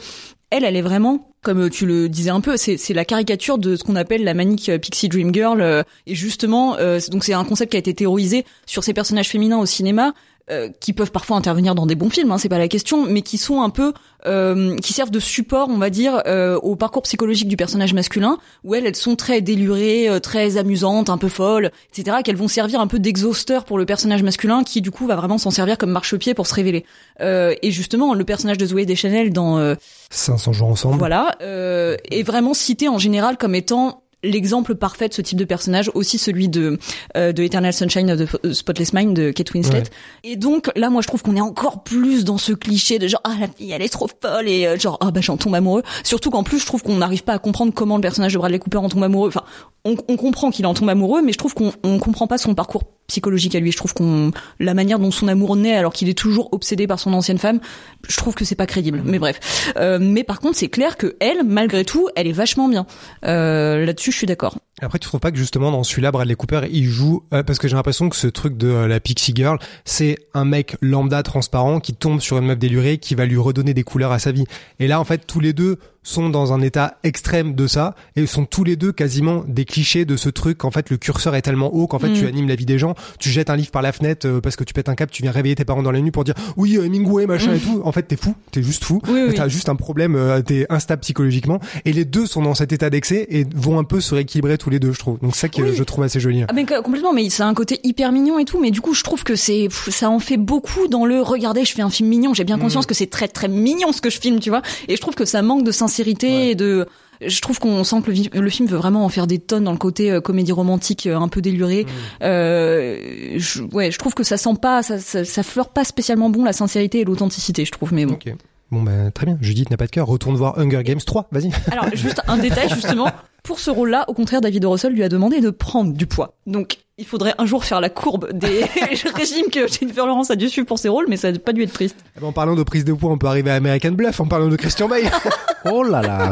elle, 0.51 0.63
elle 0.63 0.78
est 0.78 0.82
vraiment, 0.82 1.34
comme 1.41 1.69
tu 1.69 1.86
le 1.86 2.07
disais 2.07 2.30
un 2.30 2.39
peu, 2.39 2.55
c'est 2.55 2.93
la 2.93 3.03
caricature 3.03 3.57
de 3.57 3.76
ce 3.76 3.84
qu'on 3.84 3.97
appelle 3.97 4.23
la 4.23 4.34
manique 4.34 4.71
Pixie 4.80 5.09
Dream 5.09 5.34
Girl. 5.34 5.59
euh, 5.59 5.84
et 6.07 6.15
justement, 6.15 6.78
euh, 6.78 6.99
donc 7.11 7.26
c'est 7.26 7.34
un 7.34 7.43
concept 7.43 7.71
qui 7.71 7.78
a 7.78 7.80
été 7.80 7.93
théorisé 7.93 8.45
sur 8.65 8.84
ces 8.86 8.93
personnages 8.93 9.28
féminins 9.28 9.59
au 9.59 9.65
cinéma. 9.65 10.13
Euh, 10.51 10.69
qui 10.79 10.93
peuvent 10.93 11.11
parfois 11.11 11.37
intervenir 11.37 11.75
dans 11.75 11.85
des 11.85 11.95
bons 11.95 12.09
films, 12.09 12.31
hein, 12.31 12.37
c'est 12.37 12.49
pas 12.49 12.59
la 12.59 12.67
question, 12.67 13.05
mais 13.05 13.21
qui 13.21 13.37
sont 13.37 13.61
un 13.61 13.69
peu, 13.69 13.93
euh, 14.25 14.75
qui 14.77 14.93
servent 14.93 15.11
de 15.11 15.19
support, 15.19 15.69
on 15.69 15.77
va 15.77 15.89
dire, 15.89 16.21
euh, 16.27 16.57
au 16.57 16.75
parcours 16.75 17.01
psychologique 17.03 17.47
du 17.47 17.57
personnage 17.57 17.93
masculin, 17.93 18.37
où 18.63 18.75
elles, 18.75 18.85
elles 18.85 18.95
sont 18.95 19.15
très 19.15 19.41
délurées, 19.41 20.07
euh, 20.07 20.19
très 20.19 20.57
amusantes, 20.57 21.09
un 21.09 21.17
peu 21.17 21.29
folles, 21.29 21.71
etc., 21.91 22.17
qu'elles 22.23 22.35
vont 22.35 22.47
servir 22.47 22.79
un 22.79 22.87
peu 22.87 22.99
d'exhausteur 22.99 23.65
pour 23.65 23.77
le 23.77 23.85
personnage 23.85 24.23
masculin, 24.23 24.63
qui 24.63 24.81
du 24.81 24.91
coup 24.91 25.07
va 25.07 25.15
vraiment 25.15 25.37
s'en 25.37 25.51
servir 25.51 25.77
comme 25.77 25.91
marchepied 25.91 26.33
pour 26.33 26.47
se 26.47 26.53
révéler. 26.53 26.85
Euh, 27.21 27.55
et 27.61 27.71
justement, 27.71 28.13
le 28.13 28.23
personnage 28.23 28.57
de 28.57 28.65
Zoé 28.65 28.85
Deschanel 28.85 29.33
dans 29.33 29.57
euh, 29.57 29.75
500 30.11 30.53
jours 30.53 30.67
ensemble. 30.69 30.97
voilà, 30.97 31.35
euh, 31.41 31.97
est 32.11 32.23
vraiment 32.23 32.53
cité 32.53 32.87
en 32.87 32.97
général 32.97 33.37
comme 33.37 33.55
étant 33.55 34.03
l'exemple 34.26 34.76
parfait 34.76 35.07
de 35.07 35.13
ce 35.13 35.21
type 35.21 35.38
de 35.38 35.45
personnage, 35.45 35.89
aussi 35.93 36.17
celui 36.17 36.49
de 36.49 36.80
euh, 37.15 37.32
de 37.32 37.43
Eternal 37.43 37.73
Sunshine 37.73 38.11
of 38.11 38.19
the 38.41 38.53
Spotless 38.53 38.93
Mind 38.93 39.15
de 39.15 39.32
Kate 39.32 39.53
Winslet. 39.53 39.80
Ouais. 39.80 39.84
Et 40.23 40.36
donc 40.36 40.71
là, 40.76 40.89
moi, 40.89 41.01
je 41.01 41.07
trouve 41.07 41.21
qu'on 41.21 41.36
est 41.36 41.41
encore 41.41 41.84
plus 41.84 42.26
dans 42.26 42.38
ce 42.38 42.51
cliché 42.51 42.99
de 42.99 43.07
genre 43.07 43.21
ah 43.23 43.36
la 43.39 43.47
fille 43.47 43.71
elle 43.71 43.82
est 43.82 43.89
trop 43.89 44.07
folle 44.07 44.47
et 44.47 44.67
euh, 44.67 44.78
genre 44.78 44.97
ah 45.01 45.11
bah 45.11 45.21
j'en 45.21 45.38
tombe 45.38 45.55
amoureux. 45.55 45.84
Surtout 46.03 46.30
qu'en 46.32 46.43
plus, 46.43 46.59
je 46.59 46.65
trouve 46.65 46.84
qu'on 46.84 46.97
n'arrive 46.97 47.23
pas 47.23 47.34
à 47.34 47.39
comprendre 47.39 47.73
comment 47.73 47.95
le 47.95 48.01
personnage 48.01 48.34
de 48.34 48.38
Bradley 48.38 48.59
Cooper 48.59 48.78
en 48.78 48.89
tombe 48.89 49.03
amoureux. 49.03 49.30
Enfin, 49.30 49.43
on, 49.86 49.95
on 50.07 50.17
comprend 50.17 50.51
qu'il 50.51 50.65
en 50.65 50.73
tombe 50.73 50.89
amoureux, 50.89 51.21
mais 51.21 51.31
je 51.31 51.38
trouve 51.38 51.53
qu'on 51.53 51.71
on 51.83 51.99
comprend 51.99 52.27
pas 52.27 52.38
son 52.38 52.55
parcours 52.55 52.83
psychologique 53.07 53.55
à 53.55 53.59
lui. 53.59 53.71
Je 53.71 53.77
trouve 53.77 53.93
qu'on 53.93 54.31
la 54.59 54.73
manière 54.73 54.99
dont 54.99 55.11
son 55.11 55.27
amour 55.27 55.55
naît 55.55 55.75
alors 55.75 55.93
qu'il 55.93 56.09
est 56.09 56.17
toujours 56.17 56.49
obsédé 56.51 56.88
par 56.88 56.99
son 56.99 57.13
ancienne 57.13 57.38
femme, 57.38 57.59
je 58.07 58.17
trouve 58.17 58.36
que 58.36 58.45
c'est 58.45 58.55
pas 58.55 58.65
crédible. 58.65 59.01
Mais 59.05 59.19
bref. 59.19 59.73
Euh, 59.77 59.99
mais 60.01 60.23
par 60.23 60.39
contre, 60.39 60.57
c'est 60.57 60.69
clair 60.69 60.97
que 60.97 61.15
elle, 61.19 61.43
malgré 61.45 61.86
tout, 61.86 62.09
elle 62.15 62.27
est 62.27 62.33
vachement 62.33 62.67
bien. 62.67 62.86
Euh, 63.25 63.86
Là-dessus, 63.86 64.11
je 64.11 64.17
suis 64.17 64.27
d'accord. 64.27 64.57
Après, 64.82 64.99
tu 64.99 65.07
trouves 65.07 65.21
pas 65.21 65.32
que 65.32 65.38
justement 65.38 65.71
dans 65.71 65.84
celui-là, 65.84 66.11
Bradley 66.11 66.36
Cooper, 66.36 66.61
il 66.69 66.86
joue 66.86 67.23
euh, 67.34 67.43
parce 67.43 67.59
que 67.59 67.67
j'ai 67.69 67.76
l'impression 67.76 68.09
que 68.09 68.15
ce 68.17 68.28
truc 68.28 68.57
de 68.57 68.67
euh, 68.67 68.88
la 68.88 68.99
Pixie 68.99 69.32
Girl, 69.34 69.57
c'est 69.86 70.17
un 70.34 70.43
mec 70.43 70.76
lambda 70.82 71.23
transparent 71.23 71.80
qui 71.80 71.93
tombe 71.93 72.19
sur 72.19 72.38
une 72.38 72.45
meuf 72.47 72.59
délurée 72.59 72.97
qui 72.97 73.15
va 73.15 73.26
lui 73.26 73.38
redonner 73.38 73.73
des 73.73 73.84
couleurs 73.84 74.11
à 74.11 74.19
sa 74.19 74.34
vie. 74.34 74.43
Et 74.80 74.88
là, 74.88 74.99
en 74.99 75.05
fait, 75.05 75.26
tous 75.26 75.39
les 75.39 75.53
deux 75.53 75.78
sont 76.03 76.30
dans 76.30 76.53
un 76.53 76.61
état 76.61 76.97
extrême 77.03 77.55
de 77.55 77.65
ça 77.65 77.95
et 78.15 78.28
sont 78.28 78.45
tous 78.45 78.63
les 78.63 78.76
deux 78.76 78.91
quasiment 78.91 79.43
des 79.47 79.65
clichés 79.65 80.05
de 80.05 80.15
ce 80.15 80.30
truc 80.30 80.59
qu'en 80.59 80.69
fait 80.69 80.91
le 80.91 80.97
curseur 80.97 81.34
est 81.34 81.41
tellement 81.41 81.73
haut 81.73 81.88
qu'en 81.88 81.97
fait 81.97 82.09
Mm. 82.09 82.13
tu 82.13 82.28
animes 82.28 82.47
la 82.47 82.53
vie 82.53 82.67
des 82.67 82.78
gens 82.78 82.93
tu 83.17 83.32
jettes 83.32 83.49
un 83.49 83.55
livre 83.55 83.71
par 83.71 83.82
la 83.82 83.91
fenêtre 83.91 84.28
euh, 84.28 84.39
parce 84.39 84.55
que 84.55 84.63
tu 84.63 84.71
pètes 84.76 84.88
un 84.88 84.93
câble 84.93 85.09
tu 85.11 85.23
viens 85.23 85.32
réveiller 85.32 85.55
tes 85.55 85.65
parents 85.65 85.82
dans 85.82 85.91
la 85.91 85.99
nuit 86.01 86.11
pour 86.11 86.23
dire 86.23 86.36
oui 86.57 86.78
euh, 86.78 86.86
Hemingway 86.86 87.26
machin 87.26 87.55
et 87.55 87.59
tout 87.59 87.82
en 87.84 87.91
fait 87.91 88.03
t'es 88.03 88.17
fou 88.17 88.36
t'es 88.51 88.61
juste 88.61 88.84
fou 88.84 89.01
Oui, 89.07 89.19
oui. 89.30 89.34
t'as 89.36 89.47
juste 89.47 89.67
un 89.67 89.76
problème 89.76 90.15
euh, 90.15 90.43
t'es 90.43 90.67
instable 90.69 91.01
psychologiquement 91.01 91.59
et 91.86 91.91
les 91.91 92.05
deux 92.05 92.28
sont 92.28 92.43
dans 92.43 92.53
cet 92.53 92.71
état 92.71 92.91
d'excès 92.91 93.26
et 93.32 93.47
vont 93.55 93.80
un 93.80 93.84
peu 93.84 93.99
se 93.99 94.13
rééquilibrer 94.13 94.59
tous 94.66 94.72
les 94.72 94.80
deux 94.80 94.93
je 94.93 94.97
trouve 94.97 95.20
donc 95.20 95.36
ça 95.36 95.47
que 95.47 95.61
Oui. 95.61 95.76
je 95.76 95.84
trouve 95.84 96.03
assez 96.05 96.20
joli 96.20 96.43
Ah 96.43 96.82
complètement, 96.82 97.13
mais 97.13 97.30
c'est 97.30 97.43
un 97.43 97.53
côté 97.53 97.80
hyper 97.84 98.11
mignon 98.11 98.39
et 98.39 98.45
tout, 98.45 98.59
mais 98.59 98.72
du 98.72 98.82
coup 98.82 98.95
je 98.95 99.03
trouve 99.03 99.24
que 99.24 99.36
c'est 99.36 99.68
ça 99.70 100.09
en 100.09 100.18
fait 100.18 100.38
beaucoup 100.38 100.88
dans 100.88 101.05
le 101.05 101.22
regardez, 101.22 101.66
je 101.66 101.74
fais 101.74 101.84
un 101.84 101.91
film 101.91 102.09
mignon, 102.09 102.34
j'ai 102.34 102.45
bien 102.45 102.57
conscience 102.57 102.88
que 102.88 102.95
c'est 102.95 103.05
très 103.05 103.28
très 103.28 103.47
mignon 103.47 103.91
ce 103.91 104.01
que 104.01 104.09
je 104.09 104.20
filme, 104.20 104.39
tu 104.39 104.49
vois, 104.49 104.63
et 104.88 104.95
je 104.95 105.01
trouve 105.01 105.13
que 105.13 105.26
ça 105.26 105.43
manque 105.43 105.63
de 105.63 105.72
sincérité 105.72 106.49
et 106.49 106.55
de 106.55 106.88
je 107.22 107.41
trouve 107.41 107.59
qu'on 107.59 107.84
sent 107.84 107.97
que 108.01 108.39
le, 108.39 108.49
film 108.49 108.68
veut 108.68 108.78
vraiment 108.78 109.05
en 109.05 109.09
faire 109.09 109.28
des 109.28 109.38
tonnes 109.38 109.66
dans 109.66 109.72
le 109.72 109.78
côté 109.78 110.11
euh, 110.11 110.20
comédie 110.20 110.51
romantique 110.51 111.07
euh, 111.07 111.16
un 111.16 111.30
peu 111.30 111.41
déluré. 111.41 111.86
Euh, 112.24 113.38
je, 113.38 113.63
ouais, 113.63 113.89
je 113.89 113.97
trouve 113.97 114.13
que 114.13 114.24
ça 114.24 114.36
sent 114.36 114.55
pas, 114.61 114.84
ça, 114.84 114.99
ça, 114.99 115.24
ça 115.24 115.41
fleure 115.41 115.70
pas 115.70 115.86
spécialement 115.86 116.30
bon 116.30 116.43
la 116.43 116.51
sincérité 116.51 116.99
et 116.99 117.05
l'authenticité, 117.05 117.63
je 117.63 117.72
trouve. 117.72 117.93
Mais 117.93 118.05
bon. 118.05 118.16
ok 118.16 118.34
bon 118.76 118.84
ben 118.84 119.09
très 119.11 119.26
bien 119.26 119.38
Judith 119.41 119.69
n'a 119.69 119.78
pas 119.78 119.86
de 119.86 119.91
cœur 119.91 120.05
retourne 120.05 120.36
voir 120.36 120.59
Hunger 120.59 120.84
Games 120.84 120.99
3 120.99 121.30
vas-y 121.32 121.49
Alors, 121.71 121.88
juste 121.93 122.21
un 122.28 122.38
détail, 122.38 122.69
justement. 122.69 123.09
Pour 123.43 123.59
ce 123.59 123.69
rôle-là, 123.69 124.05
au 124.07 124.13
contraire, 124.13 124.41
David 124.41 124.65
O. 124.65 124.71
Russell 124.71 124.91
lui 124.91 125.03
a 125.03 125.09
demandé 125.09 125.39
de 125.39 125.51
prendre 125.51 125.93
du 125.93 126.07
poids. 126.07 126.34
Donc, 126.47 126.80
il 126.97 127.05
faudrait 127.05 127.36
un 127.38 127.45
jour 127.45 127.63
faire 127.63 127.80
la 127.80 127.89
courbe 127.89 128.32
des 128.34 128.63
régimes 129.15 129.51
que 129.51 129.67
Jennifer 129.67 130.07
Lawrence 130.07 130.32
a 130.32 130.36
dû 130.36 130.49
suivre 130.49 130.65
pour 130.65 130.80
ses 130.80 130.89
rôles, 130.89 131.05
mais 131.07 131.15
ça 131.15 131.32
n'a 131.32 131.38
pas 131.38 131.53
dû 131.53 131.61
être 131.61 131.73
triste. 131.73 131.95
Eh 132.17 132.21
ben, 132.21 132.28
en 132.28 132.32
parlant 132.32 132.55
de 132.55 132.63
prise 132.63 132.86
de 132.86 132.93
poids 132.93 133.11
on 133.11 133.19
peut 133.19 133.28
arriver 133.28 133.51
à 133.51 133.55
American 133.55 133.91
Bluff 133.91 134.19
en 134.19 134.26
parlant 134.26 134.47
de 134.47 134.55
Christian 134.55 134.88
Bale 134.88 135.11
Oh 135.71 135.84
là 135.84 136.01
là. 136.01 136.32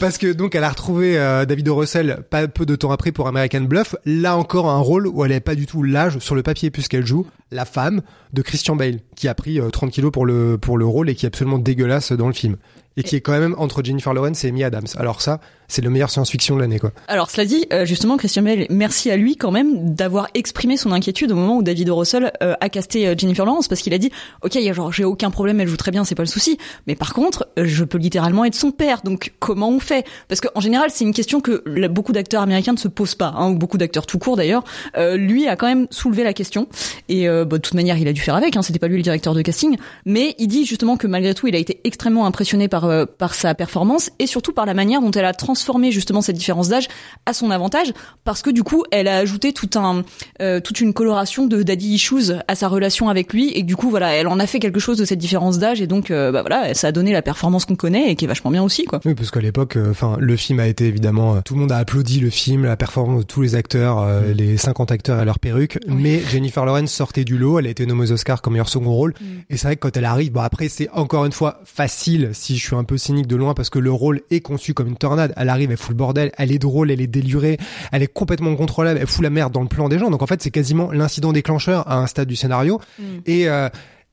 Parce 0.00 0.18
que 0.18 0.32
donc 0.32 0.54
elle 0.54 0.64
a 0.64 0.70
retrouvé 0.70 1.18
euh, 1.18 1.44
David 1.44 1.68
O. 1.68 1.76
Russell 1.76 2.24
pas 2.28 2.48
peu 2.48 2.66
de 2.66 2.76
temps 2.76 2.90
après 2.90 3.12
pour 3.12 3.28
American 3.28 3.62
Bluff. 3.62 3.94
Là 4.04 4.36
encore 4.36 4.68
un 4.68 4.78
rôle 4.78 5.06
où 5.06 5.24
elle 5.24 5.32
avait 5.32 5.40
pas 5.40 5.54
du 5.54 5.66
tout 5.66 5.82
l'âge 5.82 6.18
sur 6.18 6.34
le 6.34 6.42
papier 6.42 6.70
puisqu'elle 6.70 7.06
joue 7.06 7.26
la 7.50 7.64
femme 7.64 8.02
de 8.32 8.42
Christian 8.42 8.76
Bale 8.76 8.98
qui 9.16 9.28
a 9.28 9.34
pris 9.34 9.60
euh, 9.60 9.70
30 9.70 9.90
kilos 9.90 10.12
pour 10.12 10.26
le 10.26 10.58
pour 10.58 10.78
le 10.78 10.86
rôle 10.86 11.10
et 11.10 11.14
qui 11.14 11.26
est 11.26 11.28
absolument 11.28 11.58
dégueulasse 11.58 12.12
dans 12.12 12.26
le 12.26 12.32
film 12.32 12.56
et 12.96 13.02
qui 13.02 13.16
est 13.16 13.20
quand 13.20 13.38
même 13.38 13.54
entre 13.58 13.82
Jennifer 13.82 14.12
Lawrence 14.12 14.44
et 14.44 14.48
Amy 14.48 14.64
Adams. 14.64 14.86
Alors 14.96 15.22
ça 15.22 15.40
c'est 15.72 15.82
le 15.82 15.88
meilleur 15.88 16.10
science-fiction 16.10 16.54
de 16.54 16.60
l'année 16.60 16.78
quoi. 16.78 16.92
Alors, 17.08 17.30
cela 17.30 17.46
dit, 17.46 17.66
euh, 17.72 17.86
justement, 17.86 18.18
Christian 18.18 18.42
Bale, 18.42 18.66
merci 18.68 19.10
à 19.10 19.16
lui 19.16 19.36
quand 19.36 19.50
même 19.50 19.94
d'avoir 19.94 20.28
exprimé 20.34 20.76
son 20.76 20.92
inquiétude 20.92 21.32
au 21.32 21.34
moment 21.34 21.56
où 21.56 21.62
David. 21.62 21.88
Russell 21.88 22.30
euh, 22.42 22.54
a 22.60 22.68
casté 22.68 23.08
euh, 23.08 23.14
Jennifer 23.16 23.46
Lawrence, 23.46 23.68
parce 23.68 23.80
qu'il 23.80 23.94
a 23.94 23.98
dit, 23.98 24.10
ok, 24.42 24.58
genre, 24.72 24.92
j'ai 24.92 25.04
aucun 25.04 25.30
problème, 25.30 25.60
elle 25.60 25.68
joue 25.68 25.76
très 25.76 25.90
bien, 25.90 26.04
c'est 26.04 26.14
pas 26.14 26.22
le 26.22 26.28
souci, 26.28 26.58
mais 26.86 26.94
par 26.94 27.14
contre, 27.14 27.48
je 27.56 27.84
peux 27.84 27.98
littéralement 27.98 28.44
être 28.44 28.54
son 28.54 28.70
père, 28.70 29.00
donc 29.02 29.32
comment 29.38 29.70
on 29.70 29.80
fait? 29.80 30.04
Parce 30.28 30.40
qu'en 30.40 30.60
général, 30.60 30.90
c'est 30.92 31.04
une 31.04 31.14
question 31.14 31.40
que 31.40 31.62
beaucoup 31.88 32.12
d'acteurs 32.12 32.42
américains 32.42 32.72
ne 32.72 32.78
se 32.78 32.88
posent 32.88 33.14
pas, 33.14 33.32
hein, 33.36 33.50
ou 33.50 33.54
beaucoup 33.56 33.78
d'acteurs 33.78 34.06
tout 34.06 34.18
court 34.18 34.36
d'ailleurs. 34.36 34.64
Euh, 34.96 35.16
lui 35.16 35.48
a 35.48 35.56
quand 35.56 35.66
même 35.66 35.86
soulevé 35.90 36.22
la 36.22 36.34
question, 36.34 36.68
et 37.08 37.28
euh, 37.28 37.44
bah, 37.46 37.56
de 37.56 37.62
toute 37.62 37.74
manière, 37.74 37.96
il 37.96 38.08
a 38.08 38.12
dû 38.12 38.20
faire 38.20 38.34
avec, 38.34 38.56
hein, 38.56 38.62
c'était 38.62 38.78
pas 38.78 38.88
lui 38.88 38.96
le 38.96 39.02
directeur 39.02 39.34
de 39.34 39.40
casting, 39.40 39.76
mais 40.04 40.34
il 40.38 40.48
dit 40.48 40.66
justement 40.66 40.98
que 40.98 41.06
malgré 41.06 41.32
tout, 41.32 41.46
il 41.46 41.56
a 41.56 41.58
été 41.58 41.80
extrêmement 41.84 42.26
impressionné 42.26 42.68
par 42.68 42.84
euh, 42.84 43.06
par 43.06 43.34
sa 43.34 43.54
performance 43.54 44.10
et 44.18 44.26
surtout 44.26 44.52
par 44.52 44.66
la 44.66 44.74
manière 44.74 45.00
dont 45.00 45.10
elle 45.10 45.24
a 45.24 45.32
transformé 45.32 45.61
justement 45.90 46.20
cette 46.20 46.36
différence 46.36 46.68
d'âge 46.68 46.88
à 47.26 47.32
son 47.32 47.50
avantage, 47.50 47.92
parce 48.24 48.42
que 48.42 48.50
du 48.50 48.62
coup, 48.62 48.84
elle 48.90 49.08
a 49.08 49.18
ajouté 49.18 49.52
tout 49.52 49.70
un 49.74 50.02
euh, 50.40 50.60
toute 50.60 50.80
une 50.80 50.92
coloration 50.92 51.46
de 51.46 51.62
daddy 51.62 51.94
issues 51.94 52.32
à 52.48 52.54
sa 52.54 52.68
relation 52.68 53.08
avec 53.08 53.32
lui, 53.32 53.50
et 53.50 53.62
que 53.62 53.66
du 53.66 53.76
coup, 53.76 53.90
voilà, 53.90 54.14
elle 54.14 54.28
en 54.28 54.38
a 54.38 54.46
fait 54.46 54.58
quelque 54.58 54.80
chose 54.80 54.98
de 54.98 55.04
cette 55.04 55.18
différence 55.18 55.58
d'âge, 55.58 55.80
et 55.80 55.86
donc, 55.86 56.10
euh, 56.10 56.32
bah 56.32 56.42
voilà, 56.42 56.74
ça 56.74 56.88
a 56.88 56.92
donné 56.92 57.12
la 57.12 57.22
performance 57.22 57.64
qu'on 57.64 57.76
connaît 57.76 58.10
et 58.10 58.16
qui 58.16 58.24
est 58.24 58.28
vachement 58.28 58.50
bien 58.50 58.62
aussi, 58.62 58.84
quoi. 58.84 59.00
Oui, 59.04 59.14
parce 59.14 59.30
qu'à 59.30 59.40
l'époque, 59.40 59.76
euh, 59.76 59.90
enfin, 59.90 60.16
le 60.18 60.36
film 60.36 60.60
a 60.60 60.66
été 60.66 60.86
évidemment, 60.86 61.36
euh, 61.36 61.40
tout 61.44 61.54
le 61.54 61.60
monde 61.60 61.72
a 61.72 61.78
applaudi 61.78 62.20
le 62.20 62.30
film, 62.30 62.64
la 62.64 62.76
performance 62.76 63.20
de 63.20 63.26
tous 63.26 63.42
les 63.42 63.54
acteurs, 63.54 63.98
euh, 63.98 64.32
les 64.32 64.56
50 64.56 64.92
acteurs 64.92 65.20
et 65.20 65.24
leurs 65.24 65.38
perruques. 65.38 65.78
Mais 65.86 66.20
Jennifer 66.30 66.64
Lawrence 66.64 66.92
sortait 66.92 67.24
du 67.24 67.38
lot, 67.38 67.58
elle 67.58 67.66
a 67.66 67.70
été 67.70 67.86
nommée 67.86 68.02
aux 68.02 68.12
Oscars 68.12 68.42
comme 68.42 68.54
meilleur 68.54 68.68
second 68.68 68.92
rôle. 68.92 69.14
Et 69.50 69.56
c'est 69.56 69.66
vrai 69.66 69.76
que 69.76 69.80
quand 69.80 69.96
elle 69.96 70.04
arrive, 70.04 70.32
bon 70.32 70.40
après 70.40 70.68
c'est 70.68 70.88
encore 70.90 71.24
une 71.24 71.32
fois 71.32 71.60
facile 71.64 72.30
si 72.32 72.56
je 72.56 72.64
suis 72.64 72.76
un 72.76 72.84
peu 72.84 72.96
cynique 72.96 73.26
de 73.26 73.36
loin 73.36 73.54
parce 73.54 73.70
que 73.70 73.78
le 73.78 73.90
rôle 73.90 74.20
est 74.30 74.40
conçu 74.40 74.74
comme 74.74 74.88
une 74.88 74.96
tornade. 74.96 75.32
Elle 75.36 75.48
arrive, 75.52 75.70
elle 75.70 75.76
fout 75.76 75.90
le 75.90 75.96
bordel, 75.96 76.32
elle 76.38 76.50
est 76.52 76.58
drôle, 76.58 76.90
elle 76.90 77.00
est 77.00 77.06
délurée, 77.06 77.58
elle 77.92 78.02
est 78.02 78.12
complètement 78.12 78.54
contrôlable, 78.56 78.98
elle 79.00 79.06
fout 79.06 79.22
la 79.22 79.30
merde 79.30 79.52
dans 79.52 79.62
le 79.62 79.68
plan 79.68 79.88
des 79.88 79.98
gens. 79.98 80.10
Donc 80.10 80.22
en 80.22 80.26
fait 80.26 80.42
c'est 80.42 80.50
quasiment 80.50 80.90
l'incident 80.90 81.32
déclencheur 81.32 81.88
à 81.88 81.98
un 81.98 82.06
stade 82.06 82.26
du 82.28 82.36
scénario. 82.36 82.80
Et 83.26 83.48
euh, 83.48 83.68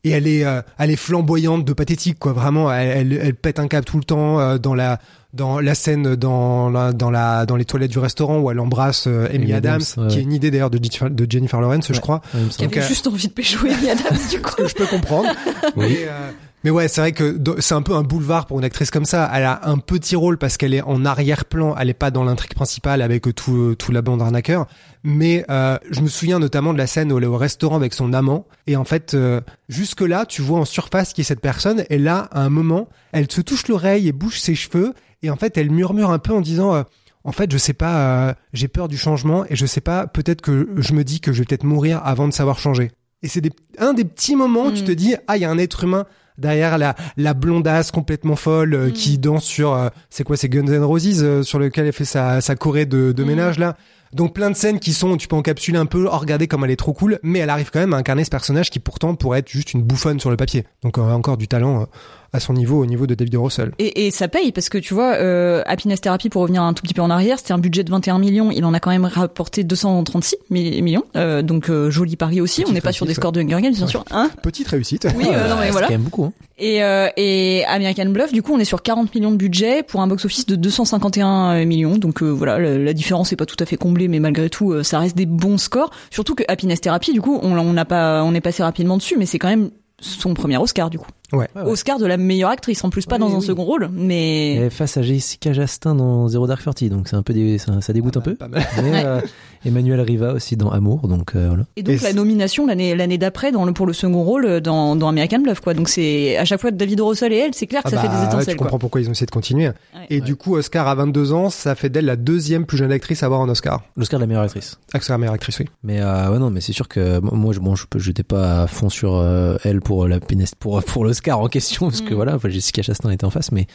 et 0.06 0.12
elle 0.12 0.28
est 0.28 0.46
euh, 0.46 0.62
elle 0.78 0.92
est 0.92 0.96
flamboyante 0.96 1.66
de 1.66 1.74
pathétique 1.74 2.20
quoi 2.20 2.32
vraiment 2.32 2.72
elle, 2.72 3.12
elle, 3.12 3.20
elle 3.22 3.36
pète 3.36 3.60
un 3.60 3.68
câble 3.68 3.84
tout 3.86 3.98
le 3.98 4.06
temps 4.06 4.40
euh, 4.40 4.58
dans 4.58 4.74
la 4.74 4.98
dans 5.34 5.60
la 5.60 5.76
scène 5.76 6.16
dans 6.16 6.70
la, 6.70 6.94
dans 6.94 7.12
la 7.12 7.46
dans 7.46 7.58
les 7.58 7.66
toilettes 7.66 7.92
du 7.92 8.00
restaurant 8.00 8.40
où 8.40 8.50
elle 8.50 8.62
embrasse 8.62 9.08
euh, 9.08 9.28
Amy, 9.28 9.36
Amy 9.44 9.54
Adams, 9.54 9.82
Adams, 9.82 10.04
ouais. 10.06 10.10
qui 10.14 10.20
est 10.20 10.22
une 10.24 10.32
idée 10.32 10.52
d'ailleurs 10.52 10.70
de, 10.70 10.78
Jennifer- 10.78 11.10
de 11.10 11.28
Jennifer 11.30 11.60
Lawrence 11.60 11.92
je 11.92 12.00
crois 12.00 12.22
Qui 12.32 12.38
avait 12.38 12.68
Donc, 12.68 12.78
euh, 12.78 12.88
juste 12.88 13.08
envie 13.08 13.28
de 13.28 13.34
péchouer 13.34 13.72
Amy 13.74 13.90
Adams, 13.90 14.18
du 14.32 14.42
coup. 14.42 14.56
que 14.56 14.68
je 14.70 14.74
peux 14.74 14.86
comprendre 14.88 15.30
Oui. 15.76 15.98
euh, 16.08 16.32
mais 16.64 16.70
ouais 16.70 16.88
c'est 16.88 17.01
vrai 17.01 17.12
que 17.12 17.39
c'est 17.60 17.74
un 17.74 17.82
peu 17.82 17.93
un 17.93 18.03
boulevard 18.03 18.45
pour 18.45 18.60
une 18.60 18.66
actrice 18.66 18.91
comme 18.91 19.05
ça. 19.05 19.30
Elle 19.34 19.43
a 19.43 19.62
un 19.68 19.78
petit 19.78 20.16
rôle 20.16 20.38
parce 20.38 20.57
qu'elle 20.57 20.74
est 20.74 20.82
en 20.82 21.05
arrière-plan. 21.05 21.76
Elle 21.80 21.89
est 21.89 21.93
pas 21.93 22.12
dans 22.12 22.24
l'intrigue 22.24 22.53
principale 22.53 23.01
avec 23.01 23.34
tout 23.36 23.55
euh, 23.55 23.76
tout 23.76 23.91
la 23.91 24.01
bande 24.01 24.22
arnaqueur 24.22 24.68
mais 25.03 25.45
euh, 25.49 25.78
je 25.89 26.01
me 26.01 26.07
souviens 26.07 26.39
notamment 26.39 26.74
de 26.74 26.78
la 26.78 26.88
scène 26.88 27.12
où 27.14 27.18
elle 27.18 27.24
est 27.24 27.28
au 27.28 27.38
restaurant 27.38 27.78
avec 27.78 27.93
son 27.93 28.14
amant. 28.14 28.45
Et 28.68 28.76
en 28.76 28.84
fait 28.84 29.14
euh, 29.14 29.41
jusque 29.70 30.01
là 30.01 30.26
tu 30.26 30.41
vois 30.41 30.60
en 30.60 30.66
surface 30.66 31.14
qui 31.14 31.22
est 31.22 31.26
cette 31.26 31.41
personne. 31.41 31.84
Et 31.89 31.97
là 31.97 32.28
à 32.32 32.41
un 32.41 32.49
moment 32.49 32.89
elle 33.12 33.32
se 33.32 33.41
touche 33.41 33.68
l'oreille 33.68 34.07
et 34.07 34.12
bouge 34.12 34.39
ses 34.39 34.55
cheveux. 34.55 34.93
Et 35.24 35.30
en 35.30 35.36
fait 35.36 35.57
elle 35.57 35.72
murmure 35.72 36.12
un 36.12 36.20
peu 36.20 36.34
en 36.34 36.41
disant 36.41 36.76
euh, 36.76 36.84
en 37.26 37.32
fait, 37.34 37.51
je 37.51 37.57
sais 37.57 37.74
pas, 37.74 38.30
euh, 38.30 38.34
j'ai 38.53 38.70
peur 38.70 38.88
du 38.88 38.97
changement 38.97 39.45
et 39.49 39.55
je 39.55 39.66
sais 39.66 39.82
pas, 39.82 40.07
peut-être 40.07 40.41
que 40.41 40.70
je 40.78 40.93
me 40.93 41.03
dis 41.03 41.20
que 41.20 41.34
je 41.34 41.39
vais 41.39 41.45
peut-être 41.45 41.66
mourir 41.66 42.01
avant 42.03 42.28
de 42.28 42.34
savoir 42.34 42.60
changer. 42.60 42.91
Et 43.22 43.28
c'est 43.28 43.43
un 43.78 43.93
des 43.93 44.05
petits 44.05 44.38
moments 44.38 44.68
où 44.68 44.72
tu 44.72 44.84
Mm. 44.84 44.86
te 44.86 44.91
dis, 44.93 45.16
ah, 45.28 45.36
il 45.36 45.41
y 45.41 45.45
a 45.45 45.51
un 45.51 45.57
être 45.57 45.84
humain 45.84 46.05
derrière 46.40 46.78
la, 46.78 46.96
la 47.18 47.34
blondasse 47.34 47.92
complètement 47.92 48.36
folle 48.36 48.74
euh, 48.74 48.88
Mm. 48.90 48.94
qui 48.94 49.18
danse 49.18 49.44
sur, 49.44 49.74
euh, 49.74 49.90
c'est 50.10 50.24
quoi, 50.24 50.38
c'est 50.38 50.50
Guns 50.50 50.66
N' 50.68 50.84
Roses 50.84 51.22
euh, 51.24 51.44
sur 51.44 51.60
lequel 51.60 51.86
elle 51.88 51.94
fait 51.94 52.06
sa, 52.06 52.42
sa 52.42 52.56
choré 52.56 52.86
de, 52.86 53.12
de 53.12 53.24
Mm. 53.24 53.28
ménage 53.28 53.60
là. 53.60 53.76
Donc 54.12 54.34
plein 54.34 54.50
de 54.50 54.56
scènes 54.56 54.80
qui 54.80 54.94
sont, 54.94 55.18
tu 55.18 55.28
peux 55.28 55.36
encapsuler 55.36 55.78
un 55.78 55.86
peu, 55.86 56.08
oh, 56.12 56.18
regardez 56.18 56.48
comme 56.48 56.64
elle 56.66 56.72
est 56.72 56.76
trop 56.76 56.94
cool, 56.94 57.20
mais 57.22 57.38
elle 57.40 57.50
arrive 57.52 57.70
quand 57.72 57.80
même 57.80 57.94
à 57.94 57.98
incarner 57.98 58.24
ce 58.24 58.32
personnage 58.32 58.72
qui 58.72 58.80
pourtant 58.80 59.14
pourrait 59.14 59.40
être 59.40 59.50
juste 59.50 59.74
une 59.76 59.84
bouffonne 59.84 60.20
sur 60.20 60.32
le 60.32 60.36
papier. 60.38 60.66
Donc 60.82 60.98
euh, 60.98 61.02
encore 61.12 61.38
du 61.38 61.48
talent 61.48 61.82
euh, 61.82 61.86
à 62.34 62.40
son 62.40 62.54
niveau, 62.54 62.82
au 62.82 62.86
niveau 62.86 63.08
de 63.08 63.16
David 63.16 63.36
Russell. 63.38 63.72
Et, 63.80 64.06
et 64.08 64.12
ça 64.12 64.28
paye 64.28 64.52
parce 64.52 64.70
que 64.70 64.78
tu 64.78 64.94
vois, 64.94 65.14
euh, 65.16 65.62
Happiness 65.66 66.02
Therapy, 66.02 66.30
pour 66.30 66.42
revenir 66.44 66.62
un 66.64 66.74
tout 66.74 66.84
petit 66.84 66.94
peu 66.94 67.02
en 67.02 67.10
arrière, 67.10 67.38
c'était 67.40 67.54
un 67.54 67.58
budget 67.58 67.84
de 67.84 67.90
21 67.92 68.20
millions, 68.20 68.52
il 68.52 68.64
en 68.66 68.74
a 68.74 68.80
quand 68.80 68.92
même 68.92 69.06
rapporté 69.06 69.64
236 69.64 70.36
mi- 70.50 70.82
millions, 70.82 71.04
euh, 71.16 71.42
donc 71.42 71.70
euh, 71.70 71.90
joli 71.90 72.16
pari 72.16 72.42
aussi. 72.42 72.62
Petite 72.62 72.72
on 72.72 72.74
n'est 72.74 72.82
pas 72.82 72.92
sur 72.92 73.06
des 73.06 73.14
scores 73.14 73.32
de 73.32 73.42
Hunger 73.42 73.62
Games, 73.62 73.74
bien 73.74 73.86
Ouais. 73.86 73.90
sûr. 73.90 74.06
Hein 74.12 74.30
Petite 74.44 74.68
réussite. 74.68 75.08
oui, 75.16 75.26
euh, 75.32 75.50
non 75.50 75.56
mais 75.58 75.66
c'est 75.66 75.72
voilà. 75.72 75.88
quand 75.88 75.94
même 75.94 76.02
beaucoup. 76.04 76.26
Hein. 76.26 76.34
Et, 76.62 76.84
euh, 76.84 77.08
et 77.16 77.64
American 77.68 78.08
Bluff, 78.10 78.34
du 78.34 78.42
coup, 78.44 78.54
on 78.54 78.60
est 78.60 78.66
sur 78.66 78.82
40 78.84 79.16
millions 79.16 79.32
de 79.32 79.38
budget 79.38 79.82
pour 79.82 80.02
un 80.02 80.08
box-office 80.08 80.46
de 80.46 80.56
251 80.56 81.64
millions. 81.66 81.98
Donc 81.98 82.22
euh, 82.22 82.28
voilà, 82.30 82.60
la, 82.60 82.78
la 82.78 82.94
différence 82.94 83.32
est 83.32 83.38
pas 83.38 83.46
tout 83.46 83.56
à 83.60 83.66
fait 83.66 83.78
comblée, 83.78 84.08
mais 84.08 84.20
malgré 84.20 84.50
tout, 84.50 84.72
euh, 84.74 84.84
ça 84.84 85.00
reste 85.00 85.16
des 85.16 85.26
bons 85.26 85.58
scores. 85.58 85.90
Surtout 86.12 86.36
que 86.36 86.44
Happiness 86.48 86.82
Therapy, 86.82 87.14
du 87.14 87.22
coup, 87.22 87.40
on, 87.42 87.58
on 87.58 87.74
n'a 87.74 87.86
pas, 87.86 88.24
on 88.24 88.34
est 88.34 88.42
passé 88.42 88.62
rapidement 88.62 88.98
dessus, 88.98 89.16
mais 89.18 89.26
c'est 89.26 89.40
quand 89.40 89.48
même 89.50 89.70
son 90.02 90.34
premier 90.34 90.58
Oscar, 90.58 90.90
du 90.90 91.00
coup. 91.00 91.08
Ouais. 91.32 91.48
Oscar 91.56 92.00
de 92.00 92.06
la 92.06 92.18
meilleure 92.18 92.50
actrice, 92.50 92.84
en 92.84 92.90
plus 92.90 93.06
pas 93.06 93.16
Oui, 93.16 93.22
dans 93.22 93.34
un 93.36 93.40
oui. 93.40 93.46
second 93.46 93.64
rôle, 93.64 93.90
mais 93.94 94.56
Et 94.56 94.70
face 94.70 94.98
à 94.98 95.02
Jessica 95.04 95.54
Chastain 95.54 95.94
dans 95.96 96.28
Zero 96.28 96.48
Dark 96.48 96.64
Thirty, 96.64 96.90
donc 96.90 97.08
c'est 97.08 97.16
un 97.16 97.22
peu 97.24 97.34
des, 97.34 97.58
ça, 97.60 97.82
ça 97.82 97.94
dégoûte 97.94 98.18
un 98.18 98.22
peu. 98.22 98.36
Pas 98.36 98.48
mal. 98.48 98.66
Mais 98.82 99.06
euh, 99.06 99.22
Emmanuel 99.66 99.99
Riva 100.01 100.34
aussi 100.34 100.55
dans 100.55 100.70
Amour, 100.72 101.07
donc 101.07 101.36
euh, 101.36 101.47
voilà. 101.49 101.64
et 101.76 101.84
donc 101.84 101.95
Et 101.95 102.03
la 102.03 102.14
nomination 102.14 102.66
l'année 102.66 102.95
l'année 102.95 103.18
d'après 103.18 103.51
dans 103.51 103.66
le 103.66 103.74
pour 103.74 103.86
le 103.86 103.93
second 103.93 104.24
rôle 104.24 104.45
euh, 104.45 104.60
dans, 104.60 104.95
dans 104.95 105.07
American 105.10 105.39
Bluff, 105.39 105.60
quoi. 105.60 105.74
Donc 105.74 105.89
c'est 105.89 106.38
à 106.38 106.45
chaque 106.45 106.62
fois 106.62 106.72
David 106.72 107.01
Russell 107.01 107.34
et 107.34 107.38
elle, 107.38 107.53
c'est 107.53 107.68
clair 107.68 107.84
que 107.84 107.88
Ah 107.88 107.91
ça 107.91 107.95
bah, 107.97 108.01
fait 108.03 108.07
des 108.10 108.22
ouais, 108.22 108.26
étincelles, 108.28 108.53
tu 108.53 108.57
quoi. 108.57 108.66
comprends 108.68 108.80
pourquoi 108.80 109.01
ils 109.01 109.07
ont 109.10 109.12
essayé 109.12 109.26
de 109.26 109.32
continuer. 109.32 109.68
Ouais. 109.68 109.74
Et 110.10 110.16
Ouais. 110.16 110.22
du 110.22 110.36
coup, 110.36 110.55
Oscar 110.55 110.88
à 110.88 110.95
22 110.95 111.34
ans, 111.34 111.49
ça 111.49 111.76
fait 111.76 111.89
d'elle 111.89 112.05
la 112.05 112.16
deuxième 112.16 112.66
plus 112.66 112.78
jeune 112.78 112.91
actrice 112.91 113.24
à 113.24 113.26
avoir 113.28 113.41
un 113.41 113.49
Oscar. 113.49 113.84
L'Oscar 113.97 114.20
de 114.20 114.24
la 114.24 114.28
meilleure 114.28 114.43
actrice. 114.43 114.78
Oscar 114.93 115.18
meilleure 115.20 115.34
actrice, 115.36 115.60
oui. 115.60 115.66
Mais 115.84 115.99
euh, 116.01 116.32
ouais 116.32 116.39
non, 116.39 116.49
mais 116.49 116.62
c'est 116.62 116.74
sûr 116.74 116.88
que 116.88 117.20
moi 117.20 117.53
je 117.53 117.60
bon 117.60 117.76
je 117.76 117.86
peux 117.89 117.99
j'étais 117.99 118.24
pas 118.24 118.64
à 118.64 118.68
fond 118.68 118.89
sur 118.89 119.16
euh, 119.16 119.57
elle 119.64 119.82
pour 119.82 120.07
la 120.07 120.20
pénest 120.20 120.55
pour 120.55 120.82
pour 120.84 121.03
l'Oscar 121.03 121.39
en 121.39 121.47
question 121.47 121.88
parce 121.89 122.01
que 122.01 122.14
Mm. 122.14 122.16
voilà, 122.16 122.38
Jessica 122.47 122.82
Chastain 122.82 123.10
était 123.12 123.26
en 123.26 123.30
face 123.30 123.51
mais 123.51 123.68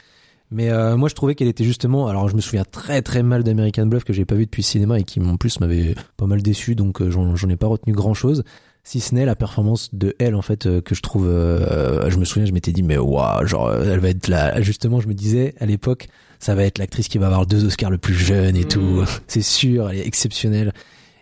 mais 0.51 0.71
euh, 0.71 0.97
moi 0.97 1.09
je 1.09 1.15
trouvais 1.15 1.35
qu'elle 1.35 1.49
était 1.49 1.65
justement 1.65 2.07
alors 2.09 2.29
je 2.29 2.37
me 2.37 2.41
souviens 2.41 2.65
très 2.65 3.03
très 3.03 3.23
mal 3.23 3.43
d'American 3.43 3.87
Bluff 3.87 4.05
que 4.05 4.13
j'ai 4.13 4.25
pas 4.25 4.35
vu 4.35 4.45
depuis 4.45 4.63
le 4.63 4.67
cinéma 4.67 4.99
et 4.99 5.05
qui 5.05 5.21
en 5.21 5.37
plus 5.37 5.61
m'avait 5.61 5.95
pas 6.17 6.27
mal 6.27 6.43
déçu. 6.43 6.75
Donc 6.75 7.01
euh, 7.01 7.11
j'en 7.11 7.49
ai 7.49 7.57
pas 7.57 7.67
retenu 7.67 7.93
grand 7.93 8.15
chose 8.15 8.45
si 8.87 9.01
ce 9.01 9.15
n'est 9.15 9.25
la 9.25 9.35
performance 9.35 9.95
de 9.95 10.15
elle 10.19 10.35
en 10.35 10.43
fait 10.43 10.67
euh, 10.67 10.83
que 10.83 10.95
je 10.95 11.01
trouve 11.01 11.27
euh, 11.27 12.11
je 12.11 12.19
me 12.19 12.25
souviens 12.27 12.45
je 12.45 12.53
m'étais 12.53 12.73
dit 12.73 12.83
mais 12.83 12.99
waouh 12.99 13.47
genre 13.47 13.73
elle 13.75 13.99
va 13.99 14.11
être 14.11 14.29
là 14.29 14.61
justement 14.61 15.01
je 15.01 15.09
me 15.09 15.15
disais 15.15 15.55
à 15.59 15.65
l'époque 15.65 16.09
ça 16.39 16.55
va 16.55 16.65
être 16.65 16.77
l'actrice 16.79 17.09
qui 17.09 17.17
va 17.17 17.27
avoir 17.27 17.47
deux 17.47 17.65
Oscars 17.65 17.91
le 17.91 17.97
plus 17.97 18.15
jeune 18.15 18.57
et 18.57 18.65
tout. 18.65 19.03
C'est 19.27 19.43
sûr 19.43 19.89
elle 19.91 19.99
est 19.99 20.07
exceptionnelle 20.07 20.73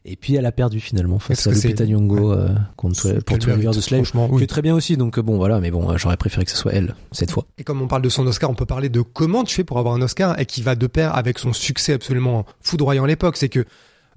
et 0.05 0.17
puis 0.17 0.35
elle 0.35 0.47
a 0.47 0.53
perdu 0.53 0.81
finalement 0.81 1.19
face 1.19 1.47
à 1.47 1.53
Lupita 1.53 1.87
Nyong'o 1.87 2.33
euh, 2.33 2.49
contre 2.77 3.21
pour 3.21 3.39
Years 3.39 3.57
mérite, 3.57 3.79
a 3.79 3.81
Slave 3.81 4.11
qui 4.37 4.45
est 4.45 4.47
très 4.47 4.63
bien 4.63 4.75
aussi. 4.75 4.97
Donc 4.97 5.19
euh, 5.19 5.23
bon 5.23 5.37
voilà 5.37 5.61
mais 5.61 5.71
bon 5.71 5.91
euh, 5.91 5.97
j'aurais 5.97 6.17
préféré 6.17 6.45
que 6.45 6.51
ce 6.51 6.57
soit 6.57 6.73
elle 6.73 6.95
cette 7.13 7.31
fois. 7.31 7.47
Et 7.59 7.65
comme 7.65 7.81
on 7.83 7.89
parle 7.89 8.03
de 8.03 8.09
son 8.09 8.27
Oscar, 8.27 8.51
on 8.51 8.55
peut 8.55 8.67
parler 8.67 8.89
de 8.89 9.01
comment 9.01 9.45
tu 9.45 9.55
fais 9.55 9.65
pour 9.65 9.79
avoir 9.79 9.95
un 9.95 10.03
Oscar 10.03 10.39
et 10.39 10.47
qui 10.47 10.63
va 10.63 10.75
de 10.75 10.87
pair 10.87 11.15
avec 11.15 11.39
son 11.39 11.53
succès 11.53 11.93
absolument 11.93 12.45
foudroyant 12.61 13.05
à 13.05 13.07
l'époque. 13.07 13.37
C'est 13.37 13.49
que, 13.49 13.65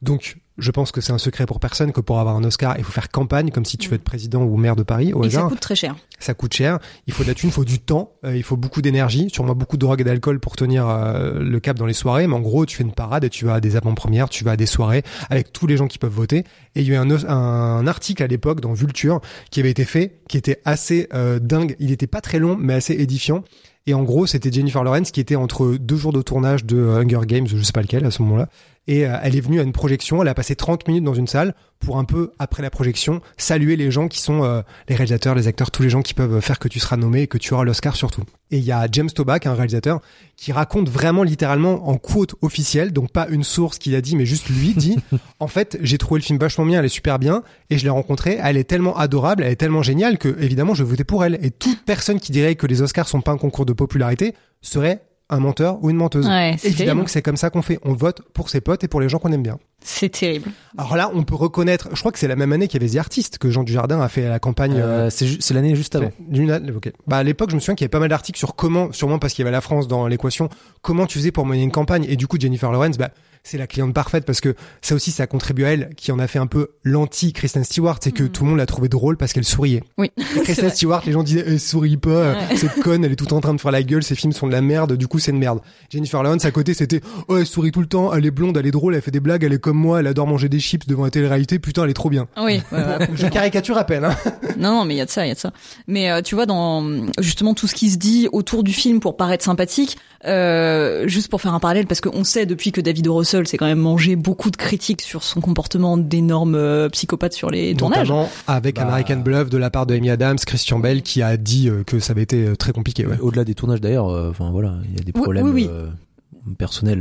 donc, 0.01 0.37
je 0.57 0.71
pense 0.71 0.91
que 0.91 1.01
c'est 1.01 1.11
un 1.11 1.17
secret 1.17 1.45
pour 1.45 1.59
personne 1.59 1.91
que 1.91 2.01
pour 2.01 2.19
avoir 2.19 2.35
un 2.35 2.43
Oscar, 2.43 2.75
il 2.77 2.83
faut 2.83 2.91
faire 2.91 3.09
campagne 3.09 3.51
comme 3.51 3.65
si 3.65 3.77
tu 3.77 3.89
veux 3.89 3.95
être 3.95 4.03
président 4.03 4.43
ou 4.43 4.55
maire 4.57 4.75
de 4.75 4.83
Paris 4.83 5.13
au 5.13 5.23
Et 5.23 5.29
ça 5.29 5.43
coûte 5.43 5.59
très 5.59 5.75
cher. 5.75 5.95
ça 6.19 6.33
coûte 6.33 6.53
cher, 6.53 6.79
il 7.07 7.13
faut 7.13 7.23
de 7.23 7.27
la 7.27 7.33
thune, 7.33 7.49
il 7.49 7.53
faut 7.53 7.65
du 7.65 7.79
temps, 7.79 8.13
euh, 8.23 8.35
il 8.35 8.43
faut 8.43 8.57
beaucoup 8.57 8.81
d'énergie, 8.81 9.29
sûrement 9.31 9.55
beaucoup 9.55 9.75
de 9.75 9.81
drogue 9.81 10.01
et 10.01 10.03
d'alcool 10.03 10.39
pour 10.39 10.55
tenir 10.55 10.87
euh, 10.87 11.39
le 11.39 11.59
cap 11.59 11.77
dans 11.77 11.85
les 11.85 11.93
soirées, 11.93 12.27
mais 12.27 12.35
en 12.35 12.41
gros, 12.41 12.65
tu 12.65 12.77
fais 12.77 12.83
une 12.83 12.93
parade 12.93 13.23
et 13.23 13.29
tu 13.29 13.45
vas 13.45 13.55
à 13.55 13.59
des 13.59 13.75
avant-premières, 13.75 14.29
tu 14.29 14.43
vas 14.43 14.51
à 14.51 14.57
des 14.57 14.65
soirées 14.65 15.03
avec 15.29 15.51
tous 15.51 15.67
les 15.67 15.77
gens 15.77 15.87
qui 15.87 15.97
peuvent 15.97 16.11
voter. 16.11 16.45
Et 16.75 16.81
il 16.81 16.87
y 16.87 16.91
a 16.91 16.95
eu 16.95 16.97
un, 16.97 17.09
un 17.29 17.87
article 17.87 18.23
à 18.23 18.27
l'époque 18.27 18.61
dans 18.61 18.73
Vulture 18.73 19.21
qui 19.51 19.59
avait 19.59 19.71
été 19.71 19.85
fait, 19.85 20.19
qui 20.29 20.37
était 20.37 20.61
assez 20.65 21.07
euh, 21.13 21.39
dingue, 21.39 21.75
il 21.79 21.91
était 21.91 22.07
pas 22.07 22.21
très 22.21 22.39
long, 22.39 22.55
mais 22.57 22.73
assez 22.73 22.93
édifiant. 22.93 23.43
Et 23.87 23.93
en 23.93 24.01
gros, 24.01 24.25
c'était 24.25 24.51
Jennifer 24.51 24.83
Lawrence 24.83 25.11
qui 25.11 25.19
était 25.19 25.35
entre 25.35 25.77
deux 25.79 25.95
jours 25.95 26.11
de 26.11 26.23
tournage 26.23 26.65
de 26.65 26.77
euh, 26.77 27.01
Hunger 27.01 27.21
Games, 27.27 27.45
je 27.47 27.61
sais 27.61 27.71
pas 27.71 27.83
lequel 27.83 28.03
à 28.03 28.09
ce 28.09 28.23
moment-là. 28.23 28.49
Et 28.87 29.05
euh, 29.05 29.15
elle 29.21 29.35
est 29.35 29.41
venue 29.41 29.59
à 29.59 29.63
une 29.63 29.73
projection, 29.73 30.23
elle 30.23 30.27
a 30.27 30.33
passé 30.33 30.55
30 30.55 30.87
minutes 30.87 31.03
dans 31.03 31.13
une 31.13 31.27
salle 31.27 31.53
pour 31.79 31.99
un 31.99 32.03
peu, 32.03 32.31
après 32.39 32.63
la 32.63 32.71
projection, 32.71 33.21
saluer 33.37 33.75
les 33.75 33.91
gens 33.91 34.07
qui 34.07 34.19
sont 34.19 34.43
euh, 34.43 34.61
les 34.89 34.95
réalisateurs, 34.95 35.35
les 35.35 35.47
acteurs, 35.47 35.69
tous 35.69 35.83
les 35.83 35.91
gens 35.91 36.01
qui 36.01 36.15
peuvent 36.15 36.41
faire 36.41 36.57
que 36.57 36.67
tu 36.67 36.79
seras 36.79 36.97
nommé 36.97 37.21
et 37.21 37.27
que 37.27 37.37
tu 37.37 37.53
auras 37.53 37.63
l'Oscar 37.63 37.95
surtout. 37.95 38.23
Et 38.55 38.59
il 38.59 38.63
y 38.63 38.71
a 38.71 38.87
James 38.89 39.11
Toback, 39.11 39.47
un 39.47 39.53
réalisateur, 39.53 39.99
qui 40.37 40.53
raconte 40.53 40.87
vraiment 40.87 41.23
littéralement 41.23 41.89
en 41.89 41.97
quote 41.97 42.35
officielle, 42.41 42.93
donc 42.93 43.11
pas 43.11 43.27
une 43.27 43.43
source 43.43 43.77
qui 43.77 43.93
a 43.97 43.99
dit, 43.99 44.15
mais 44.15 44.25
juste 44.25 44.47
lui 44.47 44.73
dit, 44.73 44.95
en 45.41 45.47
fait, 45.47 45.77
j'ai 45.81 45.97
trouvé 45.97 46.21
le 46.21 46.23
film 46.23 46.39
vachement 46.39 46.65
bien, 46.65 46.79
elle 46.79 46.85
est 46.85 46.87
super 46.87 47.19
bien, 47.19 47.43
et 47.69 47.77
je 47.77 47.83
l'ai 47.83 47.89
rencontrée, 47.89 48.39
elle 48.41 48.55
est 48.55 48.63
tellement 48.63 48.95
adorable, 48.95 49.43
elle 49.43 49.51
est 49.51 49.57
tellement 49.57 49.81
géniale 49.81 50.17
que, 50.17 50.37
évidemment, 50.39 50.73
je 50.73 50.85
vais 50.85 50.89
voter 50.89 51.03
pour 51.03 51.25
elle. 51.25 51.37
Et 51.41 51.51
toute 51.51 51.83
personne 51.83 52.21
qui 52.21 52.31
dirait 52.31 52.55
que 52.55 52.65
les 52.65 52.81
Oscars 52.81 53.09
sont 53.09 53.19
pas 53.19 53.33
un 53.33 53.37
concours 53.37 53.65
de 53.65 53.73
popularité 53.73 54.35
serait 54.61 55.01
un 55.29 55.39
menteur 55.39 55.79
ou 55.83 55.89
une 55.89 55.97
menteuse. 55.97 56.27
Ouais, 56.27 56.55
c'est 56.59 56.67
Évidemment 56.67 56.85
terrible. 56.87 57.05
que 57.05 57.11
c'est 57.11 57.21
comme 57.21 57.37
ça 57.37 57.49
qu'on 57.49 57.61
fait. 57.63 57.79
On 57.83 57.93
vote 57.93 58.21
pour 58.33 58.49
ses 58.49 58.61
potes 58.61 58.83
et 58.83 58.87
pour 58.87 59.01
les 59.01 59.09
gens 59.09 59.17
qu'on 59.17 59.31
aime 59.31 59.41
bien. 59.43 59.57
C'est 59.83 60.09
terrible. 60.09 60.51
Alors 60.77 60.95
là, 60.95 61.11
on 61.13 61.23
peut 61.23 61.35
reconnaître, 61.35 61.89
je 61.93 61.99
crois 61.99 62.11
que 62.11 62.19
c'est 62.19 62.27
la 62.27 62.35
même 62.35 62.53
année 62.53 62.67
qu'il 62.67 62.81
y 62.81 62.85
avait 62.85 62.93
The 62.93 62.99
Artist 62.99 63.37
que 63.37 63.49
Jean 63.49 63.63
Dujardin 63.63 63.99
a 64.01 64.07
fait 64.07 64.25
à 64.25 64.29
la 64.29 64.39
campagne. 64.39 64.75
Euh, 64.77 65.09
c'est 65.09 65.25
ju- 65.27 65.37
c'est 65.39 65.53
l'année 65.53 65.75
juste 65.75 65.95
avant 65.95 66.11
d'une- 66.19 66.51
ok. 66.75 66.91
Bah 67.07 67.17
à 67.17 67.23
l'époque, 67.23 67.49
je 67.49 67.55
me 67.55 67.59
souviens 67.59 67.75
qu'il 67.75 67.83
y 67.83 67.85
avait 67.85 67.89
pas 67.91 67.99
mal 67.99 68.09
d'articles 68.09 68.37
sur 68.39 68.55
comment, 68.55 68.91
sûrement 68.91 69.19
parce 69.19 69.33
qu'il 69.33 69.43
y 69.43 69.47
avait 69.47 69.51
la 69.55 69.61
France 69.61 69.87
dans 69.87 70.07
l'équation, 70.07 70.49
comment 70.81 71.05
tu 71.07 71.17
faisais 71.19 71.31
pour 71.31 71.45
mener 71.45 71.63
une 71.63 71.71
campagne. 71.71 72.05
Et 72.09 72.15
du 72.15 72.27
coup, 72.27 72.37
Jennifer 72.39 72.71
Lawrence, 72.71 72.97
bah 72.97 73.09
c'est 73.45 73.57
la 73.57 73.67
cliente 73.67 73.93
parfaite 73.93 74.25
parce 74.25 74.41
que 74.41 74.55
ça 74.81 74.95
aussi, 74.95 75.11
ça 75.11 75.23
a 75.23 75.27
contribué 75.27 75.65
à 75.65 75.71
elle, 75.73 75.89
qui 75.95 76.11
en 76.11 76.19
a 76.19 76.27
fait 76.27 76.39
un 76.39 76.47
peu 76.47 76.71
l'anti 76.83 77.31
Kristen 77.31 77.63
Stewart, 77.63 77.97
c'est 78.01 78.11
que 78.11 78.23
tout 78.23 78.43
le 78.43 78.49
monde 78.49 78.57
l'a 78.59 78.65
trouvé 78.65 78.89
drôle 78.89 79.15
parce 79.17 79.31
qu'elle 79.33 79.45
souriait. 79.45 79.83
Oui. 79.97 80.11
Kristen. 80.43 80.69
Stewart, 80.69 81.03
les 81.05 81.11
gens 81.11 81.23
disaient, 81.23 81.43
elle 81.45 81.59
sourit 81.59 81.95
pas, 81.97 82.33
Ouais. 82.33 82.55
cette 82.57 82.79
conne, 82.81 83.05
elle 83.05 83.11
est 83.11 83.15
tout 83.15 83.33
en 83.33 83.39
train 83.39 83.53
de 83.53 83.61
faire 83.61 83.71
la 83.71 83.83
gueule, 83.83 84.03
ses 84.03 84.15
films 84.15 84.33
sont 84.33 84.47
de 84.47 84.51
la 84.51 84.61
merde, 84.61 84.97
du 84.97 85.07
coup 85.07 85.19
c'est 85.19 85.31
une 85.31 85.37
merde. 85.37 85.59
Jennifer 85.91 86.21
Lawrence 86.23 86.43
à 86.43 86.51
côté, 86.51 86.73
c'était, 86.73 87.01
oh 87.27 87.37
elle 87.37 87.45
sourit 87.45 87.71
tout 87.71 87.81
le 87.81 87.87
temps, 87.87 88.13
elle 88.13 88.25
est 88.25 88.31
blonde, 88.31 88.57
elle 88.57 88.65
est 88.65 88.71
drôle, 88.71 88.95
elle 88.95 89.01
fait 89.01 89.11
des 89.11 89.19
blagues, 89.19 89.43
elle 89.43 89.53
est 89.53 89.59
comme 89.59 89.77
moi, 89.77 89.99
elle 89.99 90.07
adore 90.07 90.25
manger 90.27 90.49
des 90.49 90.59
chips 90.59 90.87
devant 90.87 91.03
la 91.03 91.11
télé-réalité, 91.11 91.59
putain 91.59 91.83
elle 91.83 91.91
est 91.91 91.93
trop 91.93 92.09
bien. 92.09 92.27
Oui. 92.37 92.61
ouais, 92.71 92.77
ouais. 92.99 93.07
Je 93.15 93.27
caricature 93.27 93.77
à 93.77 93.83
peine. 93.85 94.05
Hein. 94.05 94.15
Non, 94.57 94.71
non, 94.71 94.85
mais 94.85 94.93
il 94.95 94.97
y 94.97 95.01
a 95.01 95.05
de 95.05 95.09
ça, 95.11 95.25
il 95.25 95.27
y 95.27 95.31
a 95.31 95.35
de 95.35 95.39
ça. 95.39 95.51
Mais 95.85 96.09
euh, 96.09 96.21
tu 96.21 96.33
vois, 96.33 96.45
dans 96.45 96.81
justement 97.19 97.53
tout 97.53 97.67
ce 97.67 97.75
qui 97.75 97.89
se 97.89 97.97
dit 97.97 98.29
autour 98.31 98.63
du 98.63 98.71
film 98.71 99.01
pour 99.01 99.17
paraître 99.17 99.43
sympathique, 99.43 99.97
euh, 100.25 101.07
juste 101.07 101.29
pour 101.29 101.41
faire 101.41 101.53
un 101.53 101.59
parallèle, 101.59 101.85
parce 101.87 101.99
qu'on 102.01 102.23
sait 102.23 102.45
depuis 102.45 102.71
que 102.71 102.79
David 102.81 103.07
O. 103.09 103.21
Russell 103.35 103.47
s'est 103.47 103.57
quand 103.57 103.65
même 103.65 103.79
mangé 103.79 104.15
beaucoup 104.15 104.49
de 104.51 104.57
critiques 104.57 105.01
sur 105.01 105.23
son 105.23 105.41
comportement 105.41 105.97
d'énorme 105.97 106.55
euh, 106.55 106.89
psychopathe 106.89 107.33
sur 107.33 107.49
les 107.49 107.75
tournages. 107.75 108.09
Notamment 108.09 108.29
avec 108.47 108.75
Bah. 108.75 108.83
American 108.83 109.17
Bluff 109.17 109.49
de 109.49 109.57
la 109.57 109.69
part 109.69 109.85
de 109.85 109.95
Amy 109.95 110.09
Adams, 110.09 110.37
Christian 110.37 110.79
Bell 110.79 111.01
qui 111.01 111.21
a 111.21 111.37
dit 111.37 111.69
euh, 111.69 111.83
que 111.83 111.99
ça 111.99 112.11
avait 112.11 112.23
été 112.23 112.45
euh, 112.45 112.55
très 112.55 112.71
compliqué. 112.71 113.05
Ouais. 113.05 113.17
au-delà 113.19 113.43
des 113.43 113.55
tournages 113.55 113.81
d'ailleurs 113.81 114.09
euh, 114.09 114.29
enfin 114.29 114.51
voilà 114.51 114.75
il 114.89 114.97
y 114.97 115.01
a 115.01 115.03
des 115.03 115.11
problèmes 115.11 115.47
oui, 115.47 115.69
euh, 115.69 115.87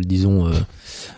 disons 0.05 0.47
euh, 0.47 0.53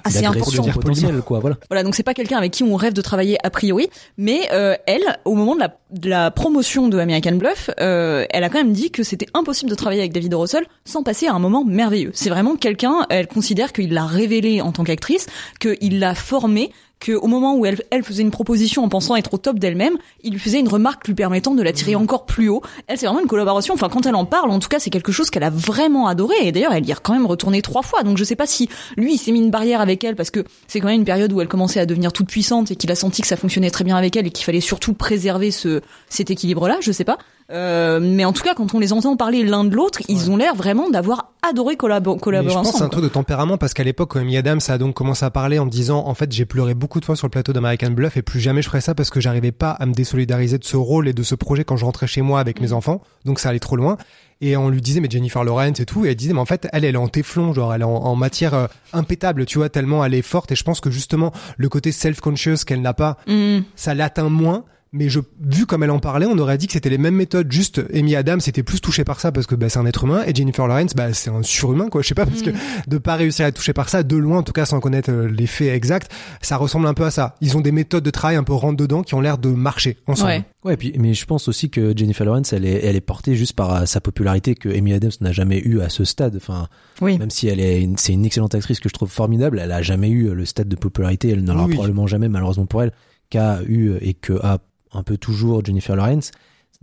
Assez 0.05 0.23
d'agression 0.23 0.67
important. 0.67 1.21
quoi 1.25 1.41
voilà 1.41 1.57
Voilà, 1.69 1.83
donc 1.83 1.95
c'est 1.95 2.03
pas 2.03 2.15
quelqu'un 2.15 2.39
avec 2.39 2.53
qui 2.53 2.63
on 2.63 2.77
rêve 2.77 2.93
de 2.93 3.03
travailler 3.03 3.39
a 3.45 3.51
priori, 3.51 3.89
mais 4.17 4.49
euh, 4.53 4.75
elle, 4.87 5.03
au 5.25 5.35
moment 5.35 5.55
de 5.55 5.61
la, 5.61 5.77
de 5.91 6.11
la 6.11 6.31
promotion 6.31 6.89
de 6.89 6.99
American 6.99 7.37
Bluff, 7.37 7.71
euh, 7.81 8.27
elle 8.31 8.43
a 8.43 8.49
quand 8.49 8.59
même 8.59 8.73
dit 8.73 8.91
que 8.91 9.03
c'était 9.03 9.29
impossible 9.35 9.71
de 9.71 9.77
travailler 9.77 10.01
avec 10.01 10.13
David 10.13 10.35
O. 10.35 10.41
Russell 10.41 10.67
sans 10.85 11.03
passer 11.03 11.29
à 11.29 11.33
un 11.33 11.39
moment 11.39 11.65
merveilleux. 11.65 12.11
C'est 12.13 12.31
vraiment 12.31 12.57
quelqu'un, 12.57 13.07
elle 13.09 13.29
considère 13.29 13.73
qu'il 13.73 13.93
l'a 13.93 14.05
révélé 14.05 14.61
en 14.61 14.73
tant 14.73 14.83
qu'actrice, 14.83 15.27
qu'il 15.61 16.01
l'a 16.01 16.15
formée, 16.15 16.73
que 17.01 17.13
au 17.13 17.27
moment 17.27 17.55
où 17.55 17.67
elle, 17.67 17.81
elle 17.91 18.03
faisait 18.03 18.23
une 18.23 18.31
proposition 18.31 18.83
en 18.83 18.89
pensant 18.89 19.17
être 19.17 19.35
au 19.35 19.39
top 19.39 19.59
d'elle-même, 19.59 19.97
il 20.23 20.33
lui 20.33 20.39
faisait 20.39 20.61
une 20.61 20.69
remarque 20.69 21.07
lui 21.07 21.15
permettant 21.15 21.55
de 21.55 21.63
la 21.63 21.73
tirer 21.73 21.95
encore 21.95 22.25
plus 22.27 22.49
haut. 22.49 22.63
Elle, 22.87 22.99
c'est 22.99 23.07
vraiment 23.07 23.21
une 23.21 23.29
collaboration. 23.29 23.75
Enfin, 23.75 23.89
quand 23.89 24.07
elle 24.07 24.15
en 24.15 24.25
parle, 24.25 24.51
en 24.51 24.59
tout 24.59 24.69
cas, 24.69 24.79
c'est 24.79 24.91
quelque 24.91 25.13
chose 25.13 25.31
qu'elle 25.31 25.43
a 25.43 25.51
vraiment 25.51 26.07
adoré. 26.07 26.35
Et 26.43 26.53
d'ailleurs, 26.53 26.73
elle 26.73 26.87
y 26.87 26.91
est 26.91 27.01
quand 27.01 27.13
même 27.13 27.27
retournée 27.27 27.63
trois 27.63 27.83
fois. 27.83 28.03
Donc, 28.03 28.17
je 28.17 28.25
sais 28.25 28.37
pas 28.37 28.47
si 28.47 28.69
lui, 28.97 29.15
il 29.15 29.19
s'est 29.19 29.33
mis 29.33 29.41
une 29.41 29.51
barrière 29.51 29.81
avec 29.81 30.03
elle 30.05 30.17
parce 30.17 30.31
que 30.31 30.45
c'est 30.69 30.81
quand 30.81 30.89
même 30.89 31.01
une 31.01 31.05
période 31.05 31.33
où 31.33 31.41
elle 31.41 31.49
commençait 31.49 31.81
à 31.81 31.87
devenir 31.87 32.13
toute 32.13 32.29
puissante 32.29 32.71
et 32.71 32.77
qu'il 32.77 32.91
a 32.91 32.97
senti 32.97 33.21
que 33.21 33.29
ça 33.29 33.37
fonctionnait 33.37 33.71
très 33.71 33.85
bien 33.85 33.97
avec 33.97 34.17
elle 34.17 34.27
et 34.27 34.31
qu'il 34.31 34.45
fallait 34.45 34.61
surtout 34.61 34.95
préserver 34.95 35.51
ce 35.51 35.83
cet 36.09 36.31
équilibre-là. 36.31 36.79
Je 36.81 36.93
sais 36.93 37.05
pas. 37.05 37.19
Euh, 37.53 38.01
mais 38.03 38.25
en 38.25 38.33
tout 38.33 38.43
cas, 38.43 38.55
quand 38.55 38.75
on 38.75 38.81
les 38.81 38.93
entend 38.93 39.17
parler 39.17 39.45
l'un 39.45 39.63
de 39.65 39.75
l'autre, 39.75 40.01
ils 40.09 40.31
ont 40.33 40.37
l'air 40.37 40.57
vraiment 40.57 40.91
d'avoir 40.91 41.33
adoré 41.49 41.77
collaborer 41.77 42.19
je 42.19 42.31
pense 42.31 42.53
c'est 42.53 42.57
un 42.57 42.59
ensemble. 42.61 42.91
truc 42.91 43.05
de 43.05 43.09
tempérament 43.09 43.57
parce 43.57 43.73
qu'à 43.73 43.85
l'époque, 43.85 44.11
quand 44.13 44.19
Amy 44.21 44.37
Adams 44.37 44.59
a 44.67 44.79
donc 44.79 44.95
commencé 44.95 45.25
à 45.25 45.31
parler 45.31 45.61
en 45.61 45.65
me 45.67 45.71
disant 45.71 46.05
en 46.09 46.15
fait 46.15 46.33
j'ai 46.33 46.45
pleuré 46.45 46.75
beaucoup 46.75 46.99
de 46.99 47.05
fois 47.05 47.15
sur 47.15 47.29
le 47.29 47.31
plateau 47.31 47.53
d'American 47.53 47.91
Bluff 47.93 48.17
et 48.17 48.23
plus 48.23 48.41
jamais 48.41 48.63
je 48.63 48.69
ferai 48.69 48.81
ça 48.81 48.97
parce 48.97 49.11
que 49.11 49.21
j'arrivais 49.21 49.53
pas 49.53 49.71
à 49.71 49.87
me 49.87 49.93
désolidariser 49.93 50.59
de 50.59 50.65
ce 50.65 50.77
rôle 50.77 51.07
et 51.07 51.13
de 51.13 51.23
ce 51.23 51.37
projet 51.37 51.63
quand 51.63 51.77
je 51.77 51.85
rentrais 51.85 52.09
chez 52.09 52.21
moi 52.23 52.41
avec 52.41 52.61
mes 52.61 52.73
enfants 52.73 53.01
donc 53.25 53.39
ça 53.39 53.51
allait 53.51 53.61
trop 53.61 53.77
loin 53.77 53.97
et 54.41 54.57
on 54.57 54.69
lui 54.69 54.81
disait 54.83 54.99
mais 55.01 55.09
Jennifer 55.09 55.45
Lawrence 55.45 55.79
et 55.79 55.87
tout 55.87 56.05
et 56.05 56.09
elle 56.11 56.17
disait 56.17 56.33
mais 56.33 56.41
en 56.41 56.47
fait 56.47 56.67
elle 56.73 56.85
elle 56.85 56.97
est 56.97 56.99
en 56.99 57.07
téflon 57.09 57.53
genre 57.55 57.73
elle 57.73 57.83
est 57.83 57.85
en, 57.85 57.95
en 57.95 58.17
matière 58.17 58.55
euh, 58.55 58.67
impétable 58.93 59.47
tu 59.47 59.59
vois 59.59 59.69
tellement 59.69 60.05
elle 60.05 60.15
est 60.15 60.23
forte 60.23 60.51
et 60.51 60.57
je 60.57 60.65
pense 60.65 60.81
que 60.81 60.91
justement 60.91 61.33
le 61.59 61.69
côté 61.69 61.93
self-conscious 61.93 62.65
qu'elle 62.67 62.83
n'a 62.83 62.95
pas 62.95 63.19
Mm. 63.29 63.59
ça 63.77 63.95
l'atteint 63.95 64.29
moins 64.29 64.65
mais 64.97 65.09
je, 65.09 65.21
vu 65.41 65.67
comme 65.67 65.83
elle 65.83 65.91
en 65.91 65.99
parlait, 65.99 66.27
on 66.27 66.37
aurait 66.39 66.59
dit 66.59 66.67
que 66.67 66.73
c'était 66.73 66.89
les 66.91 66.99
mêmes 66.99 67.15
méthodes. 67.15 67.51
Juste, 67.53 67.83
Amy 67.95 68.17
Adams 68.17 68.41
était 68.47 68.63
plus 68.63 68.81
touchée 68.81 69.05
par 69.05 69.21
ça 69.21 69.31
parce 69.33 69.47
que 69.47 69.55
bah, 69.55 69.69
c'est 69.69 69.79
un 69.79 69.87
être 69.87 70.05
humain, 70.05 70.23
et 70.27 70.35
Jennifer 70.35 70.67
Lawrence, 70.67 70.95
bah, 70.95 71.13
c'est 71.13 71.31
un 71.31 71.43
surhumain, 71.43 71.89
quoi. 71.89 72.03
Je 72.03 72.09
sais 72.09 72.15
pas, 72.15 72.27
parce 72.27 72.43
que 72.43 72.51
Mm. 72.51 72.55
de 72.89 72.99
pas 72.99 73.15
réussir 73.17 73.45
à 73.45 73.49
être 73.49 73.57
touché 73.57 73.73
par 73.73 73.89
ça, 73.89 74.03
de 74.03 74.17
loin, 74.17 74.39
en 74.39 74.43
tout 74.43 74.53
cas, 74.53 74.65
sans 74.67 74.81
connaître 74.81 75.11
euh, 75.13 75.29
les 75.29 75.47
faits 75.47 75.69
exacts, 75.75 76.11
ça 76.43 76.57
ressemble 76.57 76.87
un 76.87 76.95
peu 76.95 77.05
à 77.05 77.11
ça. 77.11 77.37
Ils 77.41 77.57
ont 77.57 77.61
des 77.61 77.73
méthodes 77.73 78.03
de 78.05 78.11
travail 78.11 78.37
un 78.37 78.45
peu 78.45 78.53
rentre 78.55 78.77
dedans 78.77 79.03
qui 79.03 79.15
ont 79.15 79.21
l'air 79.21 79.39
de 79.39 79.51
marcher 79.51 79.99
ensemble. 80.07 80.31
Ouais. 80.31 80.45
Ouais, 80.65 80.75
et 80.75 80.77
puis, 80.77 80.93
mais 80.99 81.15
je 81.15 81.25
pense 81.27 81.47
aussi 81.47 81.71
que 81.71 81.97
Jennifer 81.97 82.25
Lawrence, 82.27 82.53
elle 82.53 82.65
est, 82.65 82.85
elle 82.85 82.97
est 82.97 83.01
portée 83.01 83.37
juste 83.37 83.53
par 83.53 83.73
euh, 83.75 83.85
sa 83.87 84.01
popularité 84.01 84.55
que 84.57 84.69
Amy 84.69 84.93
Adams 84.95 85.13
n'a 85.21 85.31
jamais 85.33 85.59
eu 85.61 85.81
à 85.81 85.89
ce 85.89 86.05
stade. 86.05 86.35
Enfin, 86.37 86.67
Oui. 87.01 87.19
même 87.19 87.31
si 87.31 87.47
elle 87.47 87.61
est, 87.61 87.81
une- 87.83 87.97
c'est 87.99 88.13
une 88.15 88.25
excellente 88.25 88.55
actrice 88.57 88.81
que 88.81 88.89
je 88.89 88.95
trouve 88.95 89.11
formidable, 89.11 89.61
elle 89.63 89.71
a 89.71 89.83
jamais 89.83 90.09
eu 90.11 90.35
le 90.35 90.45
stade 90.45 90.69
de 90.69 90.75
popularité. 90.77 91.29
Elle 91.31 91.45
n'en 91.45 91.55
aura 91.55 91.63
Oui, 91.65 91.69
oui. 91.71 91.75
probablement 91.75 92.07
jamais, 92.09 92.29
malheureusement 92.29 92.67
pour 92.67 92.83
elle, 92.83 92.93
qu'a 93.31 93.61
eu 93.69 93.93
et 94.01 94.15
que 94.15 94.33
a 94.43 94.59
un 94.93 95.03
peu 95.03 95.17
toujours 95.17 95.65
Jennifer 95.65 95.97
Lawrence. 95.97 96.31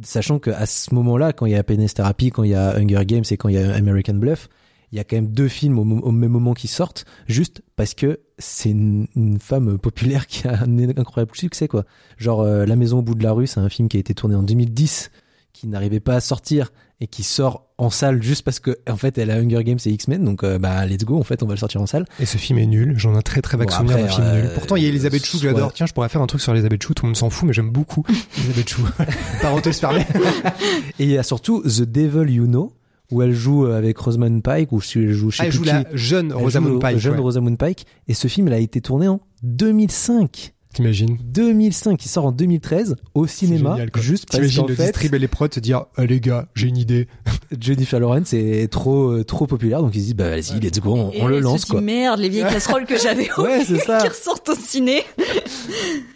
Sachant 0.02 0.40
qu'à 0.40 0.66
ce 0.66 0.94
moment-là, 0.96 1.34
quand 1.34 1.46
il 1.46 1.52
y 1.52 1.56
a 1.56 1.64
Penis 1.64 1.94
Therapy, 1.94 2.32
quand 2.32 2.44
il 2.44 2.52
y 2.52 2.56
a 2.56 2.76
Hunger 2.76 3.06
Games 3.06 3.24
et 3.30 3.38
quand 3.38 3.50
il 3.50 3.56
y 3.56 3.58
a 3.60 3.74
American 3.74 4.16
Bluff, 4.16 4.50
il 4.92 4.98
y 4.98 5.00
a 5.00 5.04
quand 5.04 5.16
même 5.16 5.28
deux 5.28 5.48
films 5.48 5.80
au, 5.80 6.12
même 6.12 6.30
moment 6.30 6.54
qui 6.54 6.68
sortent, 6.68 7.06
juste 7.28 7.64
parce 7.76 7.96
que 7.96 8.20
c'est 8.38 8.70
une, 8.70 9.08
une 9.16 9.40
femme 9.40 9.80
populaire 9.80 10.28
qui 10.28 10.48
a 10.48 10.62
un 10.62 10.80
incroyable 10.98 11.36
succès, 11.36 11.68
quoi. 11.68 11.86
Genre, 12.18 12.42
euh, 12.42 12.66
La 12.68 12.76
Maison 12.76 13.00
au 13.00 13.02
bout 13.02 13.16
de 13.16 13.24
la 13.24 13.32
rue, 13.32 13.48
c'est 13.48 13.60
un 13.60 13.70
film 13.70 13.90
qui 13.90 13.98
a 13.98 14.00
été 14.00 14.14
tourné 14.14 14.36
en 14.36 14.44
2010, 14.44 15.10
qui 15.52 15.68
n'arrivait 15.68 16.00
pas 16.00 16.16
à 16.16 16.20
sortir 16.20 16.72
et 17.04 17.08
qui 17.08 17.24
sort 17.24 17.68
en 17.78 17.90
salle 17.90 18.24
juste 18.24 18.44
parce 18.44 18.62
que, 18.62 18.78
en 18.90 18.96
fait, 18.96 19.18
elle 19.18 19.30
a 19.30 19.36
Hunger 19.36 19.62
Games 19.66 19.80
et 19.86 19.90
X-Men, 19.90 20.24
donc 20.24 20.46
euh, 20.46 20.58
bah 20.58 20.86
let's 20.86 21.04
go, 21.04 21.20
en 21.20 21.24
fait, 21.24 21.44
on 21.44 21.48
va 21.48 21.54
le 21.54 21.60
sortir 21.60 21.82
en 21.82 21.86
salle. 21.86 22.06
Et 22.22 22.26
ce 22.26 22.38
film 22.38 22.60
est 22.60 22.66
nul. 22.66 22.94
J'en 22.96 23.14
ai 23.14 23.18
un 23.18 23.22
très 23.22 23.42
très 23.42 23.58
vague 23.58 23.68
Bon, 23.68 23.76
souvenir 23.76 23.98
d'un 23.98 24.08
film 24.08 24.26
euh, 24.26 24.42
nul. 24.44 24.52
Pourtant, 24.54 24.78
il 24.78 24.84
y 24.84 24.86
a 24.86 24.90
Elisabeth 24.90 25.26
Chou 25.26 25.38
que 25.38 25.44
j'adore. 25.44 25.74
Tiens, 25.74 25.86
je 25.86 25.92
pourrais 25.92 26.08
faire 26.08 26.22
un 26.22 26.28
truc 26.28 26.40
sur 26.40 26.54
Elisabeth 26.54 26.82
Chou. 26.82 26.94
Tout 26.94 27.04
le 27.06 27.10
monde 27.10 27.18
s'en 27.18 27.30
fout, 27.30 27.46
mais 27.46 27.54
j'aime 27.54 27.72
beaucoup 27.72 28.06
Elisabeth 28.38 28.70
Chou. 28.70 28.88
Parenthèse 29.42 29.80
fermée. 29.80 30.06
Et 31.00 31.04
il 31.04 31.10
y 31.10 31.18
a 31.18 31.24
surtout 31.24 31.62
The 31.64 31.82
Devil 31.82 32.32
You 32.32 32.46
Know, 32.46 32.72
où 33.12 33.22
elle 33.22 33.34
joue 33.34 33.66
euh, 33.66 33.78
avec 33.78 33.98
Rosamund 33.98 34.42
Pike, 34.42 34.72
ou 34.72 34.80
elle 34.96 35.12
joue 35.12 35.30
chez 35.30 35.44
Ah, 35.44 35.48
elle 35.48 35.52
joue 35.52 35.66
la 35.66 35.84
jeune 35.92 36.32
Rosamund 36.32 36.80
Pike. 36.80 37.00
jeune 37.00 37.16
ouais. 37.16 37.20
Rosamund 37.20 37.58
Pike, 37.58 37.86
et 38.08 38.14
ce 38.14 38.30
film, 38.30 38.48
il 38.48 38.54
a 38.54 38.60
été 38.60 38.80
tourné 38.80 39.10
en 39.10 39.20
2005. 39.42 40.54
T'imagines 40.74 41.18
2005, 41.24 42.04
il 42.04 42.10
sort 42.10 42.26
en 42.26 42.32
2013 42.32 42.96
au 43.14 43.28
cinéma, 43.28 43.74
génial, 43.74 43.92
quoi. 43.92 44.02
juste 44.02 44.26
parce 44.32 44.56
qu'en 44.56 44.66
le 44.66 44.74
fait, 44.76 44.84
distrib 44.86 45.14
et 45.14 45.20
les 45.20 45.28
prods 45.28 45.48
se 45.54 45.60
dire 45.60 45.86
ah, 45.98 46.06
les 46.06 46.20
gars, 46.20 46.48
j'ai 46.56 46.68
une 46.68 46.78
idée. 46.78 47.08
Jennifer 47.60 48.00
Lawrence 48.00 48.34
est 48.34 48.72
trop 48.72 49.12
euh, 49.12 49.24
trop 49.24 49.46
populaire, 49.46 49.82
donc 49.82 49.92
ils 49.94 50.00
se 50.00 50.06
disent 50.06 50.16
bah 50.16 50.30
vas-y, 50.30 50.60
let's 50.60 50.80
go, 50.80 50.96
on, 50.96 51.12
on 51.20 51.28
le 51.28 51.40
lance 51.40 51.66
quoi. 51.66 51.82
Merde, 51.82 52.20
les 52.20 52.30
vieilles 52.30 52.44
casseroles 52.44 52.86
que 52.86 52.98
j'avais 53.00 53.30
Ouais, 53.38 53.64
c'est 53.66 53.78
ça. 53.78 54.00
qui 54.00 54.08
ressortent 54.08 54.50
au 54.50 54.56
ciné. 54.56 55.04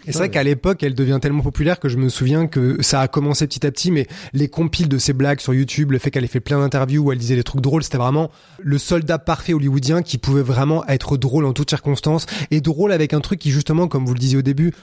Et 0.08 0.12
c'est 0.12 0.18
vrai 0.18 0.30
qu'à 0.30 0.44
l'époque, 0.44 0.82
elle 0.84 0.96
devient 0.96 1.20
tellement 1.22 1.44
populaire 1.44 1.80
que 1.80 1.90
je 1.90 1.98
me 1.98 2.10
souviens 2.10 2.48
que 2.48 2.82
ça 2.82 3.02
a 3.02 3.08
commencé 3.08 3.46
petit 3.46 3.66
à 3.66 3.72
petit, 3.72 3.92
mais 3.92 4.08
les 4.34 4.48
compiles 4.48 4.88
de 4.88 4.98
ses 4.98 5.14
blagues 5.14 5.40
sur 5.40 5.54
YouTube, 5.54 5.92
le 5.92 6.00
fait 6.00 6.12
qu'elle 6.12 6.24
ait 6.24 6.28
fait 6.28 6.40
plein 6.40 6.60
d'interviews 6.60 7.04
où 7.04 7.12
elle 7.12 7.18
disait 7.18 7.36
des 7.36 7.44
trucs 7.44 7.62
drôles, 7.62 7.84
c'était 7.84 7.98
vraiment 7.98 8.32
le 8.60 8.78
soldat 8.78 9.20
parfait 9.20 9.54
hollywoodien 9.54 10.02
qui 10.02 10.18
pouvait 10.18 10.42
vraiment 10.42 10.86
être 10.88 11.18
drôle 11.18 11.46
en 11.46 11.54
toutes 11.54 11.70
circonstances 11.70 12.26
et 12.52 12.62
drôle 12.62 12.92
avec 12.92 13.14
un 13.14 13.20
truc 13.20 13.40
qui 13.40 13.52
justement, 13.52 13.88
comme 13.88 14.06
vous 14.06 14.14
le 14.14 14.20
disiez 14.20 14.38
au 14.38 14.42
début, 14.48 14.74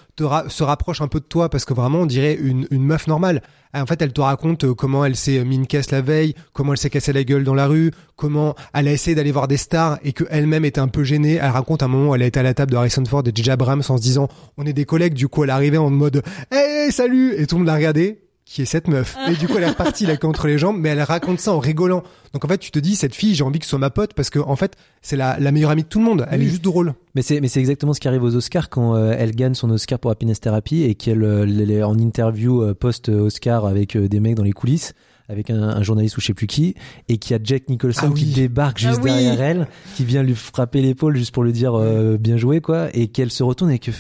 se 0.48 0.62
rapproche 0.62 1.00
un 1.00 1.08
peu 1.08 1.20
de 1.20 1.24
toi 1.24 1.48
parce 1.48 1.64
que 1.64 1.74
vraiment 1.74 2.00
on 2.00 2.06
dirait 2.06 2.34
une, 2.34 2.66
une 2.70 2.84
meuf 2.84 3.06
normale. 3.06 3.42
En 3.74 3.86
fait, 3.86 4.00
elle 4.00 4.12
te 4.12 4.20
raconte 4.20 4.64
euh, 4.64 4.74
comment 4.74 5.04
elle 5.04 5.16
s'est 5.16 5.44
mis 5.44 5.56
une 5.56 5.66
caisse 5.66 5.90
la 5.90 6.00
veille, 6.00 6.34
comment 6.52 6.72
elle 6.72 6.78
s'est 6.78 6.90
cassé 6.90 7.12
la 7.12 7.24
gueule 7.24 7.42
dans 7.42 7.54
la 7.54 7.66
rue, 7.66 7.90
comment 8.14 8.54
elle 8.72 8.86
a 8.86 8.92
essayé 8.92 9.16
d'aller 9.16 9.32
voir 9.32 9.48
des 9.48 9.56
stars 9.56 9.98
et 10.04 10.12
que 10.12 10.22
elle-même 10.30 10.64
était 10.64 10.80
un 10.80 10.86
peu 10.86 11.02
gênée. 11.02 11.34
Elle 11.34 11.50
raconte 11.50 11.82
un 11.82 11.88
moment 11.88 12.10
où 12.10 12.14
elle 12.14 12.22
a 12.22 12.26
été 12.26 12.38
à 12.38 12.44
la 12.44 12.54
table 12.54 12.70
de 12.70 12.76
Harrison 12.76 13.04
Ford 13.04 13.24
et 13.26 13.32
J.J. 13.34 13.50
Abrams 13.50 13.82
en 13.88 13.96
se 13.96 14.02
disant 14.02 14.28
on 14.56 14.64
est 14.64 14.72
des 14.72 14.84
collègues. 14.84 15.14
Du 15.14 15.26
coup, 15.26 15.42
elle 15.42 15.50
arrivait 15.50 15.78
en 15.78 15.90
mode 15.90 16.22
hey 16.52 16.92
salut 16.92 17.34
et 17.36 17.46
tout 17.46 17.56
le 17.56 17.60
monde 17.60 17.66
l'a 17.66 17.74
regardé. 17.74 18.23
Qui 18.46 18.60
est 18.62 18.66
cette 18.66 18.88
meuf 18.88 19.16
Et 19.30 19.34
du 19.36 19.48
coup, 19.48 19.54
elle 19.56 19.62
est 19.64 19.68
repartie 19.70 20.04
la 20.04 20.18
queue 20.18 20.28
entre 20.28 20.46
les 20.46 20.58
jambes, 20.58 20.76
mais 20.78 20.90
elle 20.90 21.00
raconte 21.02 21.40
ça 21.40 21.52
en 21.54 21.58
rigolant. 21.58 22.02
Donc 22.34 22.44
en 22.44 22.48
fait, 22.48 22.58
tu 22.58 22.70
te 22.70 22.78
dis 22.78 22.94
cette 22.94 23.14
fille, 23.14 23.34
j'ai 23.34 23.42
envie 23.42 23.58
que 23.58 23.64
ce 23.64 23.70
soit 23.70 23.78
ma 23.78 23.88
pote 23.88 24.12
parce 24.12 24.28
que 24.28 24.38
en 24.38 24.54
fait, 24.54 24.74
c'est 25.00 25.16
la, 25.16 25.38
la 25.40 25.50
meilleure 25.50 25.70
amie 25.70 25.82
de 25.84 25.88
tout 25.88 25.98
le 25.98 26.04
monde. 26.04 26.26
Elle 26.30 26.40
Oui. 26.40 26.46
est 26.46 26.50
juste 26.50 26.62
drôle. 26.62 26.92
Mais 27.14 27.22
c'est 27.22 27.40
mais 27.40 27.48
c'est 27.48 27.60
exactement 27.60 27.94
ce 27.94 28.00
qui 28.00 28.08
arrive 28.08 28.22
aux 28.22 28.34
Oscars 28.36 28.68
quand 28.68 28.96
euh, 28.96 29.14
elle 29.18 29.30
gagne 29.34 29.54
son 29.54 29.70
Oscar 29.70 29.98
pour 29.98 30.10
Happiness 30.10 30.40
Therapy 30.40 30.82
et 30.82 30.94
qu'elle 30.94 31.22
euh, 31.24 31.44
elle 31.44 31.70
est 31.70 31.82
en 31.82 31.98
interview 31.98 32.62
euh, 32.62 32.74
post 32.74 33.08
Oscar 33.08 33.64
avec 33.64 33.96
euh, 33.96 34.08
des 34.08 34.20
mecs 34.20 34.34
dans 34.34 34.42
les 34.44 34.52
coulisses 34.52 34.92
avec 35.30 35.48
un, 35.48 35.62
un 35.62 35.82
journaliste 35.82 36.18
ou 36.18 36.20
je 36.20 36.26
sais 36.26 36.34
plus 36.34 36.46
qui 36.46 36.74
et 37.08 37.16
qui 37.16 37.32
a 37.32 37.38
Jack 37.42 37.70
Nicholson 37.70 38.02
Ah 38.04 38.10
oui. 38.12 38.24
qui 38.24 38.26
débarque 38.34 38.76
juste 38.78 38.98
Ah 39.00 39.04
oui. 39.04 39.10
derrière 39.10 39.40
elle 39.40 39.68
qui 39.96 40.04
vient 40.04 40.22
lui 40.22 40.34
frapper 40.34 40.82
l'épaule 40.82 41.16
juste 41.16 41.32
pour 41.32 41.44
lui 41.44 41.52
dire 41.52 41.72
euh, 41.74 42.18
bien 42.18 42.36
joué 42.36 42.60
quoi 42.60 42.88
et 42.92 43.08
qu'elle 43.08 43.30
se 43.30 43.42
retourne 43.42 43.70
et 43.70 43.78
que 43.78 43.90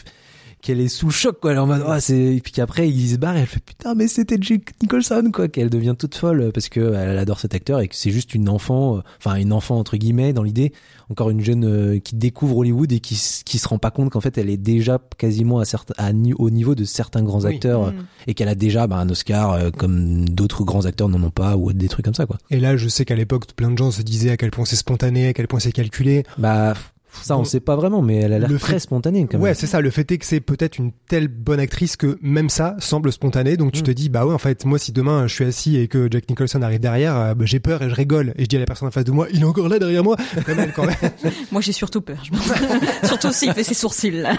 qu'elle 0.64 0.80
est 0.80 0.88
sous 0.88 1.06
le 1.06 1.12
choc 1.12 1.38
quoi 1.40 1.50
elle 1.52 1.58
est 1.58 1.60
en 1.60 1.66
mode 1.66 1.84
ah 1.86 2.00
c'est 2.00 2.36
et 2.36 2.40
puis 2.40 2.50
qu'après 2.52 2.88
il 2.88 3.08
se 3.10 3.16
barre 3.16 3.36
et 3.36 3.40
elle 3.40 3.46
fait 3.46 3.60
putain 3.60 3.94
mais 3.94 4.08
c'était 4.08 4.38
Jack 4.40 4.72
Nicholson 4.82 5.30
quoi 5.32 5.48
qu'elle 5.48 5.70
devient 5.70 5.94
toute 5.98 6.14
folle 6.14 6.40
euh, 6.40 6.50
parce 6.50 6.68
que 6.68 6.80
elle 6.94 7.18
adore 7.18 7.38
cet 7.38 7.54
acteur 7.54 7.80
et 7.80 7.88
que 7.88 7.94
c'est 7.94 8.10
juste 8.10 8.34
une 8.34 8.48
enfant 8.48 8.96
euh, 8.96 9.00
enfin 9.18 9.34
une 9.36 9.52
enfant 9.52 9.78
entre 9.78 9.96
guillemets 9.96 10.32
dans 10.32 10.42
l'idée 10.42 10.72
encore 11.10 11.28
une 11.30 11.42
jeune 11.42 11.64
euh, 11.66 11.98
qui 12.00 12.16
découvre 12.16 12.56
Hollywood 12.56 12.90
et 12.92 13.00
qui 13.00 13.20
qui 13.44 13.58
se 13.58 13.68
rend 13.68 13.78
pas 13.78 13.90
compte 13.90 14.10
qu'en 14.10 14.20
fait 14.22 14.38
elle 14.38 14.48
est 14.48 14.56
déjà 14.56 14.98
quasiment 15.18 15.58
à 15.58 15.64
certes 15.66 15.92
à 15.98 16.12
ni- 16.12 16.32
au 16.34 16.48
niveau 16.50 16.74
de 16.74 16.84
certains 16.84 17.22
grands 17.22 17.42
Oui. 17.44 17.54
acteurs 17.54 17.84
euh, 17.84 17.90
Mm. 17.92 18.06
et 18.28 18.34
qu'elle 18.34 18.48
a 18.48 18.54
déjà 18.54 18.86
bah, 18.86 18.96
un 18.96 19.08
Oscar 19.10 19.52
euh, 19.52 19.70
comme 19.70 20.28
d'autres 20.28 20.64
grands 20.64 20.86
acteurs 20.86 21.08
n'en 21.10 21.22
ont 21.22 21.30
pas 21.30 21.56
ou 21.58 21.72
des 21.74 21.88
trucs 21.88 22.06
comme 22.06 22.14
ça 22.14 22.24
quoi 22.26 22.38
Et 22.50 22.58
là, 22.58 22.76
je 22.78 22.88
sais 22.88 23.04
qu'à 23.04 23.14
l'époque, 23.16 23.52
plein 23.54 23.70
de 23.70 23.76
gens 23.76 23.90
se 23.90 24.00
disaient 24.02 24.30
à 24.30 24.36
quel 24.38 24.50
point 24.50 24.64
c'est 24.64 24.76
spontané, 24.76 25.28
à 25.28 25.32
quel 25.34 25.46
point 25.46 25.60
c'est 25.60 25.72
calculé. 25.72 26.24
bah 26.38 26.74
ça 27.22 27.34
on 27.36 27.40
Bon. 27.40 27.44
sait 27.44 27.60
pas 27.60 27.76
vraiment 27.76 28.02
mais 28.02 28.16
elle 28.16 28.32
a 28.32 28.38
l'air 28.38 28.48
Le 28.48 28.58
très 28.58 28.74
fait- 28.74 28.78
spontanée 28.80 29.26
quand 29.30 29.38
Ouais, 29.38 29.50
même 29.50 29.54
c'est 29.54 29.66
ça. 29.66 29.80
Le 29.80 29.90
fait 29.90 30.10
est 30.12 30.18
que 30.18 30.26
c'est 30.26 30.40
peut-être 30.40 30.78
une 30.78 30.92
telle 31.08 31.28
bonne 31.28 31.60
actrice 31.60 31.96
que 31.96 32.18
même 32.22 32.48
ça 32.50 32.76
semble 32.78 33.12
spontané. 33.12 33.56
Donc 33.56 33.72
tu 33.72 33.80
Mm. 33.80 33.84
te 33.84 33.90
dis, 33.90 34.08
bah 34.08 34.26
ouais, 34.26 34.34
en 34.34 34.38
fait, 34.38 34.64
moi, 34.64 34.78
si 34.78 34.92
demain 34.92 35.26
je 35.26 35.34
suis 35.34 35.44
assis 35.44 35.76
et 35.76 35.88
que 35.88 36.08
Jack 36.10 36.28
Nicholson 36.28 36.62
arrive 36.62 36.80
derrière, 36.80 37.16
euh, 37.16 37.34
bah, 37.34 37.44
j'ai 37.46 37.60
peur 37.60 37.82
et 37.82 37.88
je 37.88 37.94
rigole. 37.94 38.34
Et 38.36 38.44
je 38.44 38.48
dis 38.48 38.56
à 38.56 38.60
la 38.60 38.66
personne 38.66 38.88
en 38.88 38.90
face 38.90 39.04
de 39.04 39.12
moi, 39.12 39.26
il 39.32 39.40
est 39.42 39.44
encore 39.44 39.68
là 39.68 39.78
derrière 39.78 40.02
moi. 40.04 40.16
Quand 40.74 40.84
même. 40.86 40.94
Moi, 41.52 41.60
j'ai 41.60 41.72
surtout 41.72 42.00
peur. 42.00 42.16
je 42.24 42.30
pense. 42.30 42.52
surtout 43.08 43.32
s'il 43.32 43.52
fait 43.52 43.64
ses 43.64 43.74
sourcils. 43.74 44.10
Là. 44.10 44.36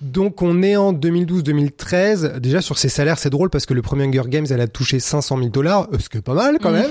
Donc 0.00 0.42
on 0.42 0.62
est 0.62 0.76
en 0.76 0.92
2012-2013. 0.92 2.38
Déjà 2.38 2.60
sur 2.60 2.78
ses 2.78 2.88
salaires, 2.88 3.18
c'est 3.18 3.30
drôle 3.30 3.50
parce 3.50 3.66
que 3.66 3.74
le 3.74 3.82
premier 3.82 4.04
Hunger 4.04 4.28
Games, 4.28 4.46
elle 4.50 4.60
a 4.60 4.66
touché 4.68 5.00
500 5.00 5.38
000 5.38 5.48
dollars, 5.48 5.88
ce 5.98 6.08
qui 6.08 6.18
est 6.18 6.22
pas 6.22 6.34
mal 6.34 6.58
quand 6.60 6.70
même. 6.72 6.90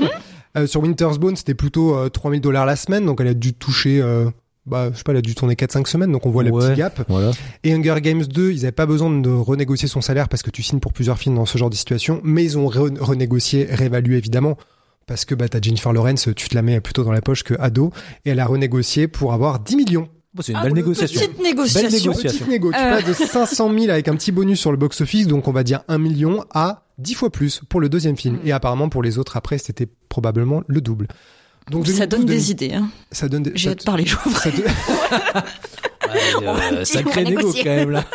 Euh, 0.57 0.67
sur 0.67 0.81
Winter's 0.81 1.17
Bone, 1.17 1.35
c'était 1.35 1.55
plutôt 1.55 1.95
euh, 1.95 2.09
3 2.09 2.31
000 2.31 2.41
dollars 2.41 2.65
la 2.65 2.75
semaine, 2.75 3.05
donc 3.05 3.19
elle 3.21 3.27
a 3.27 3.33
dû 3.33 3.53
toucher, 3.53 3.99
euh, 4.01 4.29
bah 4.67 4.89
je 4.91 4.97
sais 4.97 5.03
pas, 5.03 5.11
elle 5.13 5.17
a 5.17 5.21
dû 5.21 5.33
tourner 5.33 5.55
4-5 5.55 5.87
semaines, 5.87 6.11
donc 6.11 6.25
on 6.27 6.29
voit 6.31 6.43
le 6.43 6.51
Ouais. 6.51 6.69
petit 6.69 6.77
gap. 6.77 7.03
voilà 7.09 7.31
Et 7.63 7.73
Hunger 7.73 7.95
Games 8.01 8.23
2, 8.23 8.51
ils 8.51 8.59
avaient 8.59 8.71
pas 8.71 8.85
besoin 8.85 9.09
de 9.19 9.29
renégocier 9.29 9.87
son 9.87 10.01
salaire 10.01 10.29
parce 10.29 10.43
que 10.43 10.51
tu 10.51 10.61
signes 10.61 10.79
pour 10.79 10.93
plusieurs 10.93 11.17
films 11.17 11.35
dans 11.35 11.45
ce 11.47 11.57
genre 11.57 11.69
de 11.71 11.75
situation, 11.75 12.21
mais 12.23 12.43
ils 12.43 12.57
ont 12.57 12.67
re- 12.69 12.99
renégocié, 12.99 13.65
réévalué 13.69 14.17
évidemment. 14.17 14.57
Parce 15.05 15.25
que 15.25 15.35
bah, 15.35 15.49
t'as 15.49 15.59
Jennifer 15.61 15.91
Lawrence, 15.91 16.29
tu 16.35 16.47
te 16.47 16.55
la 16.55 16.61
mets 16.61 16.79
plutôt 16.79 17.03
dans 17.03 17.11
la 17.11 17.19
poche 17.21 17.43
que 17.43 17.55
ado, 17.59 17.91
et 18.23 18.29
elle 18.29 18.39
a 18.39 18.45
renégocié 18.45 19.07
pour 19.09 19.33
avoir 19.33 19.59
10 19.59 19.75
millions. 19.75 20.07
Bon, 20.33 20.41
c'est 20.41 20.53
une 20.53 20.59
Ah, 20.59 20.63
belle 20.63 20.73
négociation 20.73 21.19
Petite 21.19 21.43
négociation. 21.43 21.89
Belle 21.89 21.99
négociation. 21.99 22.29
Petite 22.39 22.47
négo, 22.47 22.71
tu 22.71 22.77
Euh. 22.77 22.89
passes 22.91 23.05
de 23.05 23.13
500 23.13 23.71
000 23.77 23.91
avec 23.91 24.07
un 24.07 24.15
petit 24.15 24.31
bonus 24.31 24.59
sur 24.59 24.71
le 24.71 24.77
box-office, 24.77 25.27
donc 25.27 25.47
on 25.47 25.51
va 25.51 25.63
dire 25.63 25.81
1 25.89 25.97
million 25.97 26.45
à 26.53 26.85
10 26.99 27.15
fois 27.15 27.29
plus 27.31 27.61
pour 27.69 27.81
le 27.81 27.89
deuxième 27.89 28.15
film. 28.15 28.39
Et 28.45 28.51
apparemment 28.51 28.87
pour 28.89 29.03
les 29.03 29.17
autres 29.19 29.35
après, 29.35 29.57
c'était 29.57 29.87
probablement 30.14 30.61
le 30.68 30.80
double. 30.80 31.07
Donc 31.72 31.88
Ça 31.88 32.05
2012, 32.05 32.09
donne 32.09 32.26
des 32.26 32.51
idées. 32.51 32.74
Hein. 32.74 32.89
Ça 33.11 33.28
donne 33.30 33.43
des... 33.43 33.51
J'ai 33.55 33.70
hâte 33.72 33.80
de 33.80 33.84
parler, 33.84 34.05
je 34.05 34.16
euh, 36.16 36.86
sacré 36.86 37.24
négo 37.24 37.51
quand 37.53 37.64
même 37.66 37.89
là 37.89 38.05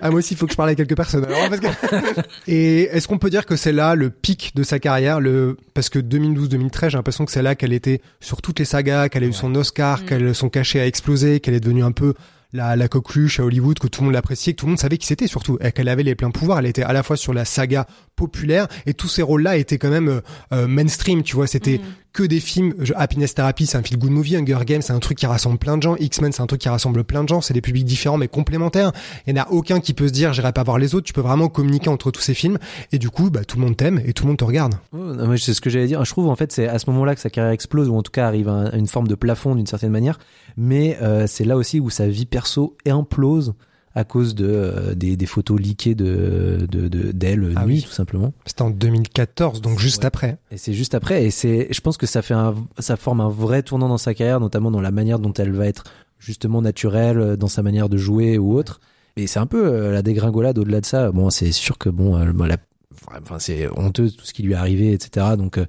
Ah 0.00 0.10
moi 0.10 0.20
aussi 0.20 0.34
il 0.34 0.36
faut 0.36 0.46
que 0.46 0.52
je 0.52 0.56
parle 0.56 0.70
avec 0.70 0.78
quelques 0.78 0.96
personnes. 0.96 1.24
Alors, 1.24 1.48
parce 1.50 1.60
que- 1.60 2.20
Et 2.46 2.82
est-ce 2.84 3.08
qu'on 3.08 3.18
peut 3.18 3.28
dire 3.30 3.44
que 3.44 3.56
c'est 3.56 3.72
là 3.72 3.94
le 3.94 4.08
pic 4.10 4.52
de 4.54 4.62
sa 4.62 4.78
carrière 4.78 5.20
le 5.20 5.56
parce 5.74 5.88
que 5.90 5.98
2012-2013 5.98 6.90
j'ai 6.90 6.96
l'impression 6.96 7.24
que 7.24 7.32
c'est 7.32 7.42
là 7.42 7.54
qu'elle 7.54 7.72
était 7.72 8.00
sur 8.20 8.40
toutes 8.40 8.58
les 8.58 8.64
sagas, 8.64 9.08
qu'elle 9.08 9.24
a 9.24 9.26
eu 9.26 9.32
son 9.32 9.54
Oscar, 9.54 10.00
Mm. 10.00 10.04
qu'elle 10.06 10.34
son 10.34 10.48
cachet 10.48 10.80
a 10.80 10.86
explosé, 10.86 11.40
qu'elle 11.40 11.54
est 11.54 11.60
devenue 11.60 11.84
un 11.84 11.92
peu 11.92 12.14
la, 12.54 12.76
la 12.76 12.86
coqueluche 12.88 13.40
à 13.40 13.44
Hollywood, 13.44 13.78
que 13.78 13.86
tout 13.88 14.00
le 14.02 14.06
monde 14.06 14.14
l'appréciait, 14.14 14.52
que 14.52 14.58
tout 14.58 14.66
le 14.66 14.70
monde 14.72 14.78
savait 14.78 14.96
qui 14.98 15.06
c'était 15.06 15.26
surtout, 15.26 15.58
et 15.60 15.72
qu'elle 15.72 15.88
avait 15.88 16.02
les 16.02 16.14
pleins 16.14 16.30
pouvoirs. 16.30 16.58
Elle 16.60 16.66
était 16.66 16.82
à 16.82 16.92
la 16.92 17.02
fois 17.02 17.16
sur 17.16 17.32
la 17.34 17.44
saga 17.44 17.86
populaire 18.26 18.68
et 18.86 18.94
tous 18.94 19.08
ces 19.08 19.22
rôles-là 19.22 19.56
étaient 19.56 19.78
quand 19.78 19.90
même 19.90 20.08
euh, 20.08 20.20
euh, 20.52 20.66
mainstream, 20.68 21.22
tu 21.22 21.34
vois. 21.36 21.46
C'était 21.46 21.80
que 22.12 22.22
des 22.22 22.40
films. 22.40 22.74
je- 22.78 22.92
Happiness 22.94 23.34
Therapy, 23.34 23.66
c'est 23.66 23.78
un 23.78 23.82
feel 23.82 23.98
good 23.98 24.10
movie. 24.10 24.36
Hunger 24.36 24.58
Games, 24.66 24.82
c'est 24.82 24.92
un 24.92 24.98
truc 25.00 25.16
qui 25.18 25.26
rassemble 25.26 25.58
plein 25.58 25.76
de 25.78 25.82
gens. 25.82 25.96
X-Men, 25.98 26.30
c'est 26.32 26.42
un 26.42 26.46
truc 26.46 26.60
qui 26.60 26.68
rassemble 26.68 27.04
plein 27.04 27.24
de 27.24 27.28
gens. 27.28 27.40
C'est 27.40 27.54
des 27.54 27.60
publics 27.62 27.84
différents 27.86 28.18
mais 28.18 28.28
complémentaires. 28.28 28.92
Il 29.26 29.34
y 29.34 29.38
en 29.40 29.42
a 29.42 29.48
aucun 29.50 29.80
qui 29.80 29.94
peut 29.94 30.08
se 30.08 30.12
dire 30.12 30.32
j'irai 30.32 30.52
pas 30.52 30.62
voir 30.62 30.78
les 30.78 30.94
autres. 30.94 31.06
Tu 31.06 31.12
peux 31.14 31.20
vraiment 31.22 31.48
communiquer 31.48 31.88
entre 31.88 32.10
tous 32.10 32.20
ces 32.20 32.34
films 32.34 32.58
et 32.92 32.98
du 32.98 33.08
coup, 33.10 33.30
bah 33.30 33.44
tout 33.44 33.56
le 33.58 33.64
monde 33.64 33.76
t'aime 33.76 34.00
et 34.04 34.12
tout 34.12 34.24
le 34.24 34.28
monde 34.28 34.36
te 34.38 34.44
regarde. 34.44 34.74
Mais 34.92 35.38
c'est 35.38 35.54
ce 35.54 35.60
que 35.62 35.70
j'allais 35.70 35.86
dire. 35.86 36.04
Je 36.04 36.10
trouve 36.10 36.28
en 36.28 36.36
fait 36.36 36.52
c'est 36.52 36.68
à 36.68 36.78
ce 36.78 36.88
moment-là 36.90 37.14
que 37.14 37.20
sa 37.20 37.30
carrière 37.30 37.52
explose 37.52 37.88
ou 37.88 37.96
en 37.96 38.02
tout 38.02 38.12
cas 38.12 38.26
arrive 38.26 38.48
à 38.48 38.76
une 38.76 38.86
forme 38.88 39.08
de 39.08 39.14
plafond 39.14 39.54
d'une 39.54 39.66
certaine 39.66 39.90
manière. 39.92 40.18
Mais 40.58 40.98
euh, 41.00 41.26
c'est 41.26 41.44
là 41.44 41.56
aussi 41.56 41.80
où 41.80 41.88
sa 41.88 42.06
vie 42.08 42.26
perso 42.26 42.76
implose 42.86 43.54
à 43.94 44.04
cause 44.04 44.34
de 44.34 44.46
euh, 44.48 44.94
des, 44.94 45.16
des 45.16 45.26
photos 45.26 45.60
leakées 45.60 45.94
de 45.94 46.66
de 46.70 46.88
de- 46.88 47.12
d'elle 47.12 47.52
Ah 47.56 47.66
nuit 47.66 47.76
oui. 47.76 47.82
tout 47.82 47.90
simplement. 47.92 48.32
C'était 48.46 48.62
en 48.62 48.70
2014, 48.70 49.60
donc 49.60 49.78
juste 49.78 50.00
Ouais. 50.00 50.06
après. 50.06 50.38
Et 50.50 50.56
c'est 50.56 50.72
juste 50.72 50.94
après. 50.94 51.24
Et 51.24 51.30
c'est 51.30 51.68
je 51.70 51.80
pense 51.80 51.96
que 51.96 52.06
ça 52.06 52.22
fait 52.22 52.34
un 52.34 52.54
ça 52.78 52.96
forme 52.96 53.20
un 53.20 53.28
vrai 53.28 53.62
tournant 53.62 53.88
dans 53.88 53.98
sa 53.98 54.14
carrière, 54.14 54.40
notamment 54.40 54.70
dans 54.70 54.80
la 54.80 54.90
manière 54.90 55.18
dont 55.18 55.32
elle 55.34 55.52
va 55.52 55.66
être 55.66 55.84
justement 56.18 56.62
naturelle 56.62 57.18
euh, 57.18 57.36
dans 57.36 57.48
sa 57.48 57.62
manière 57.62 57.88
de 57.88 57.96
jouer 57.98 58.38
ou 58.38 58.54
autre. 58.54 58.80
Et 59.16 59.26
c'est 59.26 59.40
un 59.40 59.46
peu 59.46 59.66
euh, 59.66 59.92
la 59.92 60.00
dégringolade 60.02 60.58
au-delà 60.58 60.80
de 60.80 60.86
ça. 60.86 61.10
Bon, 61.12 61.28
c'est 61.28 61.52
sûr 61.52 61.76
que 61.76 61.90
bon, 61.90 62.16
euh, 62.16 62.32
la- 62.46 62.56
enfin, 63.22 63.38
c'est 63.38 63.68
honteux 63.78 64.10
tout 64.10 64.24
ce 64.24 64.32
qui 64.32 64.42
lui 64.42 64.52
est 64.52 64.56
arrivé, 64.56 64.92
etc. 64.92 65.36
Donc, 65.36 65.58
euh, 65.58 65.66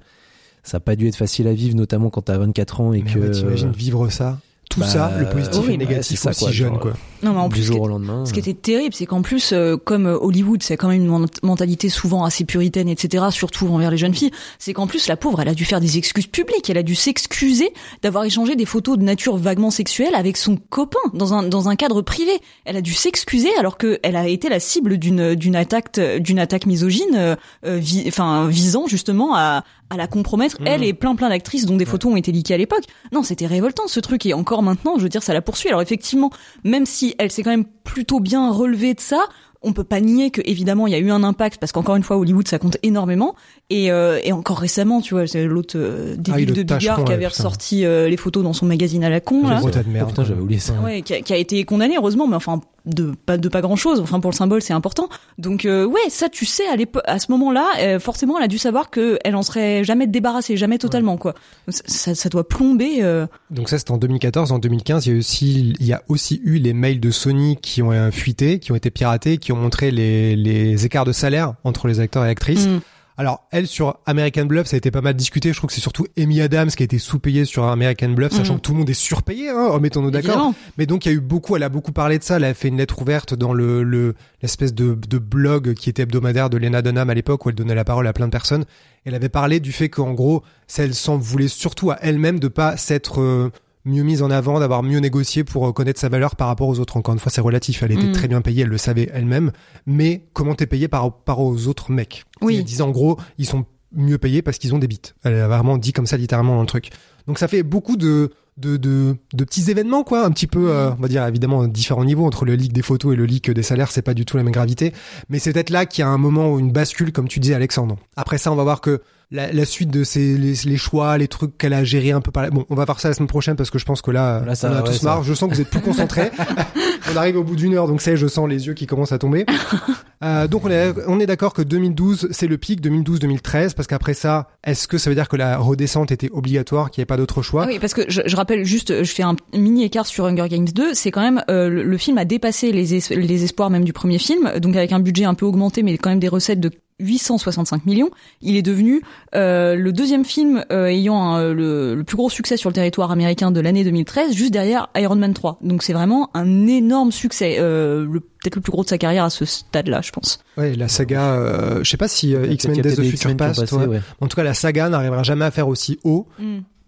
ça 0.62 0.78
a 0.78 0.80
pas 0.80 0.96
dû 0.96 1.06
être 1.08 1.16
facile 1.16 1.46
à 1.46 1.52
vivre, 1.52 1.76
notamment 1.76 2.08
quand 2.08 2.22
t'as 2.22 2.38
24 2.38 2.80
ans 2.80 2.94
et 2.94 3.02
Mais 3.02 3.12
que. 3.12 3.18
ouais, 3.18 3.30
t'imagines 3.32 3.72
vivre 3.72 4.08
ça, 4.08 4.38
tout 4.74 4.80
bah, 4.80 4.86
ça, 4.86 5.12
le 5.18 5.28
positif 5.28 5.68
et 5.68 5.72
le 5.72 5.76
négatif 5.76 6.18
c'est 6.18 6.24
ça, 6.24 6.30
aussi 6.30 6.44
quoi, 6.44 6.52
jeune, 6.52 6.68
genre, 6.70 6.80
quoi. 6.80 6.92
Non, 7.22 7.32
mais 7.32 7.38
en 7.40 7.48
du 7.48 7.54
plus, 7.54 7.62
jour 7.62 7.76
ce 7.76 7.80
au 7.80 7.84
qui- 7.84 7.88
lendemain. 7.88 8.26
Ce 8.26 8.32
qui 8.34 8.40
était 8.40 8.52
terrible, 8.54 8.94
c'est 8.94 9.06
qu'en 9.06 9.22
plus, 9.22 9.52
euh, 9.52 9.76
comme 9.78 10.06
euh, 10.06 10.18
Hollywood, 10.20 10.62
c'est 10.62 10.76
quand 10.76 10.88
même 10.88 11.00
une 11.00 11.06
ment- 11.06 11.24
mentalité 11.42 11.88
souvent 11.88 12.24
assez 12.24 12.44
puritaine, 12.44 12.88
etc., 12.88 13.24
surtout 13.30 13.66
envers 13.68 13.90
les 13.90 13.96
jeunes 13.96 14.14
filles, 14.14 14.30
c'est 14.58 14.74
qu'en 14.74 14.86
plus, 14.86 15.06
la 15.08 15.16
pauvre, 15.16 15.40
elle 15.40 15.48
a 15.48 15.54
dû 15.54 15.64
faire 15.64 15.80
des 15.80 15.96
excuses 15.96 16.26
publiques, 16.26 16.68
elle 16.68 16.76
a 16.76 16.82
dû 16.82 16.94
s'excuser 16.94 17.72
d'avoir 18.02 18.24
échangé 18.24 18.56
des 18.56 18.66
photos 18.66 18.98
de 18.98 19.04
nature 19.04 19.36
vaguement 19.38 19.70
sexuelle 19.70 20.14
avec 20.14 20.36
son 20.36 20.56
copain 20.56 20.98
dans 21.14 21.32
un, 21.32 21.44
dans 21.44 21.68
un 21.70 21.76
cadre 21.76 22.02
privé. 22.02 22.32
Elle 22.66 22.76
a 22.76 22.82
dû 22.82 22.92
s'excuser 22.92 23.48
alors 23.58 23.78
que 23.78 23.98
elle 24.02 24.16
a 24.16 24.28
été 24.28 24.48
la 24.50 24.60
cible 24.60 24.98
d'une, 24.98 25.34
d'une 25.34 25.56
attaque, 25.56 25.98
d'une 26.18 26.38
attaque 26.38 26.66
misogyne, 26.66 27.14
euh, 27.14 27.36
euh, 27.64 27.78
vi- 27.78 28.04
enfin, 28.08 28.48
visant 28.48 28.86
justement 28.86 29.34
à, 29.34 29.64
à 29.90 29.96
la 29.96 30.06
compromettre, 30.06 30.58
elle 30.64 30.82
et 30.82 30.92
plein 30.92 31.14
plein 31.14 31.28
d'actrices 31.28 31.66
dont 31.66 31.76
des 31.76 31.84
photos 31.84 32.12
ont 32.12 32.16
été 32.16 32.32
leakées 32.32 32.54
à 32.54 32.58
l'époque. 32.58 32.84
Non, 33.12 33.22
c'était 33.22 33.46
révoltant 33.46 33.86
ce 33.86 34.00
truc. 34.00 34.26
Et 34.26 34.34
encore 34.34 34.62
maintenant, 34.62 34.94
je 34.98 35.02
veux 35.02 35.08
dire, 35.08 35.22
ça 35.22 35.34
la 35.34 35.42
poursuit. 35.42 35.68
Alors 35.68 35.82
effectivement, 35.82 36.30
même 36.64 36.86
si 36.86 37.14
elle 37.18 37.30
s'est 37.30 37.42
quand 37.42 37.50
même 37.50 37.66
plutôt 37.84 38.20
bien 38.20 38.50
relevée 38.50 38.94
de 38.94 39.00
ça, 39.00 39.26
on 39.64 39.72
peut 39.72 39.84
pas 39.84 40.00
nier 40.00 40.30
que 40.30 40.42
évidemment 40.44 40.86
il 40.86 40.92
y 40.92 40.96
a 40.96 40.98
eu 40.98 41.10
un 41.10 41.24
impact 41.24 41.58
parce 41.58 41.72
qu'encore 41.72 41.96
une 41.96 42.02
fois 42.02 42.18
Hollywood 42.18 42.46
ça 42.46 42.58
compte 42.58 42.76
énormément 42.82 43.34
et, 43.70 43.90
euh, 43.90 44.20
et 44.22 44.32
encore 44.32 44.58
récemment 44.58 45.00
tu 45.00 45.14
vois 45.14 45.26
c'est 45.26 45.44
l'autre 45.46 45.76
euh, 45.78 46.14
Ah 46.16 46.20
débile 46.20 46.48
le 46.50 46.54
de 46.54 46.62
Bigard 46.62 47.04
qui 47.04 47.12
avait 47.12 47.22
ouais, 47.22 47.28
ressorti 47.28 47.84
euh, 47.84 48.08
les 48.08 48.16
photos 48.18 48.42
dans 48.44 48.52
son 48.52 48.66
magazine 48.66 49.02
à 49.04 49.08
la 49.10 49.20
con 49.20 49.48
là. 49.48 49.58
Gros 49.60 49.70
tas 49.70 49.80
de 49.82 49.86
Oh, 49.88 49.92
merde. 49.92 50.08
putain, 50.10 50.24
j'avais 50.24 50.40
oublié 50.40 50.60
ça. 50.60 50.74
Ouais, 50.84 51.00
qui 51.02 51.14
a, 51.14 51.20
qui 51.22 51.32
a 51.32 51.36
été 51.36 51.64
condamné 51.64 51.96
heureusement, 51.96 52.26
mais 52.26 52.36
enfin 52.36 52.60
de 52.86 53.12
pas 53.24 53.38
de 53.38 53.48
pas 53.48 53.62
grand 53.62 53.76
chose. 53.76 54.00
Enfin 54.00 54.20
pour 54.20 54.30
le 54.30 54.36
symbole 54.36 54.60
c'est 54.60 54.74
important. 54.74 55.08
Donc 55.38 55.64
euh, 55.64 55.86
ouais, 55.86 56.00
ça 56.10 56.28
tu 56.28 56.44
sais 56.44 56.66
à 56.68 56.76
l'époque, 56.76 57.02
à 57.06 57.18
ce 57.18 57.30
moment-là, 57.32 57.64
euh, 57.80 57.98
forcément 57.98 58.36
elle 58.38 58.44
a 58.44 58.48
dû 58.48 58.58
savoir 58.58 58.90
que 58.90 59.18
elle 59.24 59.34
en 59.36 59.42
serait 59.42 59.82
jamais 59.84 60.06
débarrassée, 60.06 60.58
jamais 60.58 60.76
totalement 60.76 61.16
quoi. 61.16 61.34
Ça, 61.68 61.82
ça, 61.86 62.14
ça 62.14 62.28
doit 62.28 62.46
plomber. 62.46 62.98
euh, 63.00 63.26
Donc 63.50 63.70
ça 63.70 63.78
c'était 63.78 63.92
en 63.92 63.96
2014, 63.96 64.52
en 64.52 64.58
2015 64.58 65.06
il 65.06 65.12
y 65.12 65.14
a 65.14 65.18
aussi 65.18 65.74
il 65.80 65.86
y 65.86 65.92
a 65.94 66.02
aussi 66.08 66.42
eu 66.44 66.58
les 66.58 66.74
mails 66.74 67.00
de 67.00 67.10
Sony 67.10 67.56
qui 67.62 67.80
ont 67.80 68.10
fuité, 68.12 68.58
qui 68.58 68.72
ont 68.72 68.76
été 68.76 68.90
piratés, 68.90 69.38
qui 69.38 69.52
ont 69.52 69.56
montré 69.56 69.90
les, 69.90 70.36
les 70.36 70.84
écarts 70.84 71.06
de 71.06 71.12
salaire 71.12 71.54
entre 71.64 71.88
les 71.88 72.00
acteurs 72.00 72.26
et 72.26 72.28
actrices. 72.28 72.66
mm. 72.66 72.80
Alors 73.16 73.46
elle 73.52 73.68
sur 73.68 73.98
American 74.06 74.44
Bluff 74.46 74.66
ça 74.66 74.74
a 74.74 74.78
été 74.78 74.90
pas 74.90 75.00
mal 75.00 75.14
discuté, 75.14 75.52
je 75.52 75.56
trouve 75.58 75.68
que 75.68 75.74
c'est 75.74 75.80
surtout 75.80 76.04
Amy 76.18 76.40
Adams 76.40 76.68
qui 76.70 76.82
a 76.82 76.84
été 76.84 76.98
sous-payée 76.98 77.44
sur 77.44 77.62
American 77.64 78.08
Bluff, 78.08 78.32
sachant 78.32 78.54
Mhm. 78.54 78.58
que 78.58 78.62
tout 78.62 78.72
le 78.72 78.78
monde 78.78 78.90
est 78.90 78.94
surpayé, 78.94 79.50
hein, 79.50 79.68
oh, 79.72 79.78
mettons-nous 79.78 80.10
d'accord. 80.10 80.52
Mais 80.78 80.86
donc 80.86 81.06
il 81.06 81.10
y 81.10 81.12
a 81.12 81.14
eu 81.14 81.20
beaucoup, 81.20 81.54
elle 81.54 81.62
a 81.62 81.68
beaucoup 81.68 81.92
parlé 81.92 82.18
de 82.18 82.24
ça, 82.24 82.36
elle 82.38 82.44
a 82.44 82.54
fait 82.54 82.68
une 82.68 82.76
lettre 82.78 83.00
ouverte 83.00 83.34
dans 83.34 83.52
le 83.52 83.84
le- 83.84 84.14
l'espèce 84.42 84.74
de, 84.74 84.98
de 85.08 85.18
blog 85.18 85.74
qui 85.74 85.90
était 85.90 86.02
hebdomadaire 86.02 86.50
de 86.50 86.56
Lena 86.58 86.82
Dunham 86.82 87.08
à 87.08 87.14
l'époque 87.14 87.46
où 87.46 87.50
elle 87.50 87.54
donnait 87.54 87.74
la 87.76 87.84
parole 87.84 88.06
à 88.08 88.12
plein 88.12 88.26
de 88.26 88.32
personnes. 88.32 88.64
Elle 89.04 89.14
avait 89.14 89.28
parlé 89.28 89.60
du 89.60 89.70
fait 89.70 89.88
qu'en 89.88 90.12
gros, 90.12 90.42
elle 90.76 90.94
s'en 90.94 91.16
voulait 91.18 91.48
surtout 91.48 91.90
à 91.92 91.98
elle-même 92.00 92.40
de 92.40 92.48
pas 92.48 92.76
s'être 92.76 93.20
euh, 93.20 93.50
mieux 93.84 94.02
mise 94.02 94.22
en 94.22 94.30
avant, 94.30 94.60
d'avoir 94.60 94.82
mieux 94.82 94.98
négocié 94.98 95.44
pour 95.44 95.66
euh, 95.68 95.72
connaître 95.72 96.00
sa 96.00 96.08
valeur 96.08 96.36
par 96.36 96.48
rapport 96.48 96.68
aux 96.68 96.78
autres. 96.80 96.96
Encore 96.96 97.14
une 97.14 97.20
fois, 97.20 97.30
c'est 97.30 97.40
relatif. 97.40 97.82
Elle 97.82 97.92
était 97.92 98.06
Mm. 98.06 98.12
très 98.12 98.28
bien 98.28 98.40
payée, 98.40 98.62
elle 98.62 98.68
le 98.68 98.78
savait 98.78 99.10
elle-même. 99.12 99.52
Mais 99.86 100.26
comment 100.32 100.54
t'es 100.54 100.66
payé 100.66 100.88
par 100.88 101.02
rapport 101.02 101.40
aux 101.40 101.66
autres 101.66 101.92
mecs? 101.92 102.24
Oui. 102.40 102.56
Elle 102.56 102.64
disait 102.64 102.82
en 102.82 102.90
gros, 102.90 103.18
ils 103.38 103.46
sont 103.46 103.64
mieux 103.96 104.18
payés 104.18 104.42
parce 104.42 104.58
qu'ils 104.58 104.74
ont 104.74 104.78
des 104.78 104.88
bites. 104.88 105.14
Elle 105.22 105.34
a 105.34 105.48
vraiment 105.48 105.76
dit 105.78 105.92
comme 105.92 106.06
ça 106.06 106.16
littéralement 106.16 106.54
dans 106.56 106.62
le 106.62 106.66
truc. 106.66 106.90
Donc 107.26 107.38
ça 107.38 107.46
fait 107.48 107.62
beaucoup 107.62 107.96
de 107.96 108.30
de, 108.56 108.76
de, 108.76 109.16
de 109.32 109.42
petits 109.44 109.68
événements 109.68 110.04
quoi 110.04 110.24
un 110.24 110.30
petit 110.30 110.46
peu 110.46 110.70
euh, 110.70 110.92
on 110.92 111.02
va 111.02 111.08
dire 111.08 111.26
évidemment 111.26 111.66
différents 111.66 112.04
niveaux 112.04 112.24
entre 112.24 112.44
le 112.44 112.54
leak 112.54 112.72
des 112.72 112.82
photos 112.82 113.12
et 113.12 113.16
le 113.16 113.24
leak 113.24 113.50
des 113.50 113.64
salaires 113.64 113.90
c'est 113.90 114.00
pas 114.00 114.14
du 114.14 114.24
tout 114.24 114.36
la 114.36 114.44
même 114.44 114.52
gravité 114.52 114.92
mais 115.28 115.40
c'est 115.40 115.52
peut-être 115.52 115.70
là 115.70 115.86
qu'il 115.86 116.02
y 116.02 116.04
a 116.04 116.08
un 116.08 116.18
moment 116.18 116.52
où 116.52 116.60
une 116.60 116.70
bascule 116.70 117.10
comme 117.10 117.26
tu 117.26 117.40
disais 117.40 117.54
Alexandre 117.54 117.96
après 118.14 118.38
ça 118.38 118.52
on 118.52 118.54
va 118.54 118.62
voir 118.62 118.80
que 118.80 119.02
la, 119.30 119.52
la 119.52 119.64
suite 119.64 119.90
de 119.90 120.04
ces 120.04 120.36
les, 120.36 120.54
les 120.64 120.76
choix 120.76 121.16
les 121.18 121.28
trucs 121.28 121.56
qu'elle 121.58 121.72
a 121.72 121.82
géré 121.84 122.12
un 122.12 122.20
peu 122.20 122.30
par 122.30 122.42
là 122.42 122.50
bon 122.50 122.64
on 122.70 122.74
va 122.74 122.84
voir 122.84 123.00
ça 123.00 123.08
la 123.08 123.14
semaine 123.14 123.26
prochaine 123.28 123.56
parce 123.56 123.70
que 123.70 123.78
je 123.78 123.84
pense 123.84 124.02
que 124.02 124.10
là, 124.10 124.42
Là, 124.46 124.54
ça- 124.54 124.68
on 124.70 124.74
a 124.74 124.82
ouais, 124.82 124.84
tous 124.88 124.92
ça- 124.98 125.04
marre. 125.08 125.22
je 125.24 125.34
sens 125.34 125.48
que 125.50 125.54
vous 125.54 125.60
êtes 125.60 125.70
plus 125.70 125.80
concentrés. 125.80 126.30
On 127.12 127.16
arrive 127.16 127.36
au 127.36 127.44
bout 127.44 127.54
d'une 127.56 127.74
heure 127.74 127.86
donc 127.88 128.00
ça 128.00 128.16
je 128.16 128.26
sens 128.26 128.48
les 128.48 128.66
yeux 128.66 128.74
qui 128.74 128.86
commencent 128.86 129.12
à 129.12 129.18
tomber 129.18 129.44
euh, 130.24 130.48
donc 130.48 130.64
on 130.64 130.70
est 130.70 130.92
on 131.06 131.20
est 131.20 131.26
d'accord 131.26 131.52
que 131.52 131.62
2012 131.62 132.28
c'est 132.30 132.46
le 132.46 132.56
pic 132.58 132.80
2012-2013 132.80 133.74
parce 133.74 133.86
qu'après 133.86 134.14
ça 134.14 134.48
est-ce 134.64 134.88
que 134.88 134.98
ça 134.98 135.10
veut 135.10 135.14
dire 135.16 135.28
que 135.28 135.36
la 135.36 135.58
redescente 135.58 136.10
était 136.10 136.30
obligatoire 136.32 136.90
qu'il 136.90 137.00
n'y 137.00 137.02
avait 137.02 137.06
pas 137.08 137.16
d'autre 137.16 137.42
choix? 137.42 137.66
Oui, 137.66 137.78
parce 137.78 137.92
que 137.94 138.02
je, 138.08 138.22
je 138.24 138.36
rappelle 138.36 138.64
juste, 138.64 139.02
je 139.04 139.12
fais 139.12 139.22
un 139.22 139.36
mini 139.54 139.84
écart 139.84 140.06
sur 140.06 140.24
Hunger 140.24 140.48
Games 140.48 140.64
2. 140.68 140.94
C'est 140.94 141.10
quand 141.10 141.20
même 141.20 141.42
euh, 141.50 141.68
le, 141.68 141.98
film 141.98 142.16
a 142.18 142.24
dépassé 142.24 142.72
les, 142.72 142.94
es- 142.94 143.14
les 143.16 143.44
espoirs 143.44 143.68
même 143.70 143.84
du 143.84 143.92
premier 143.92 144.18
film, 144.18 144.50
donc 144.58 144.74
avec 144.76 144.92
un 144.92 145.00
budget 145.00 145.24
un 145.24 145.34
peu 145.34 145.44
augmenté, 145.46 145.82
mais 145.82 145.98
quand 145.98 146.10
même 146.10 146.18
des 146.20 146.28
recettes 146.28 146.60
de 146.60 146.70
865 147.00 147.86
millions. 147.86 148.10
Il 148.40 148.56
est 148.56 148.62
devenu 148.62 149.02
euh, 149.34 149.74
le 149.74 149.92
deuxième 149.92 150.24
film 150.24 150.64
euh, 150.72 150.86
ayant 150.86 151.34
un- 151.34 151.52
le, 151.52 151.94
le 151.94 152.04
plus 152.04 152.16
gros 152.16 152.30
succès 152.30 152.56
sur 152.56 152.70
le 152.70 152.74
territoire 152.74 153.10
américain 153.10 153.50
de 153.50 153.60
l'année 153.60 153.84
2013, 153.84 154.32
juste 154.34 154.52
derrière 154.52 154.88
Iron 154.96 155.16
Man 155.16 155.34
3. 155.34 155.58
Donc 155.62 155.82
c'est 155.82 155.92
vraiment 155.92 156.30
un 156.34 156.66
énorme 156.66 157.12
succès, 157.12 157.56
euh, 157.58 158.06
le- 158.10 158.22
peut-être 158.44 158.56
le 158.56 158.60
plus 158.60 158.72
gros 158.72 158.84
de 158.84 158.88
sa 158.88 158.98
carrière 158.98 159.24
à 159.24 159.30
ce 159.30 159.46
stade-là, 159.46 160.02
je 160.02 160.10
pense. 160.10 160.38
Ouais, 160.58 160.74
la 160.74 160.88
saga, 160.88 161.34
euh, 161.34 161.82
je 161.82 161.90
sais 161.90 161.96
pas 161.96 162.08
si 162.08 162.34
euh, 162.34 162.46
X-Men 162.46 162.80
Days 162.82 162.92
of 162.92 163.00
des 163.00 163.10
Future 163.10 163.36
Past, 163.36 163.60
passé, 163.60 163.74
ouais. 163.74 163.86
ouais. 163.86 164.00
en 164.20 164.28
tout 164.28 164.36
cas 164.36 164.42
la 164.42 164.54
saga 164.54 164.88
n'arrivera 164.90 165.22
jamais 165.22 165.46
à 165.46 165.50
faire 165.50 165.68
aussi 165.68 165.98
haut. 166.04 166.28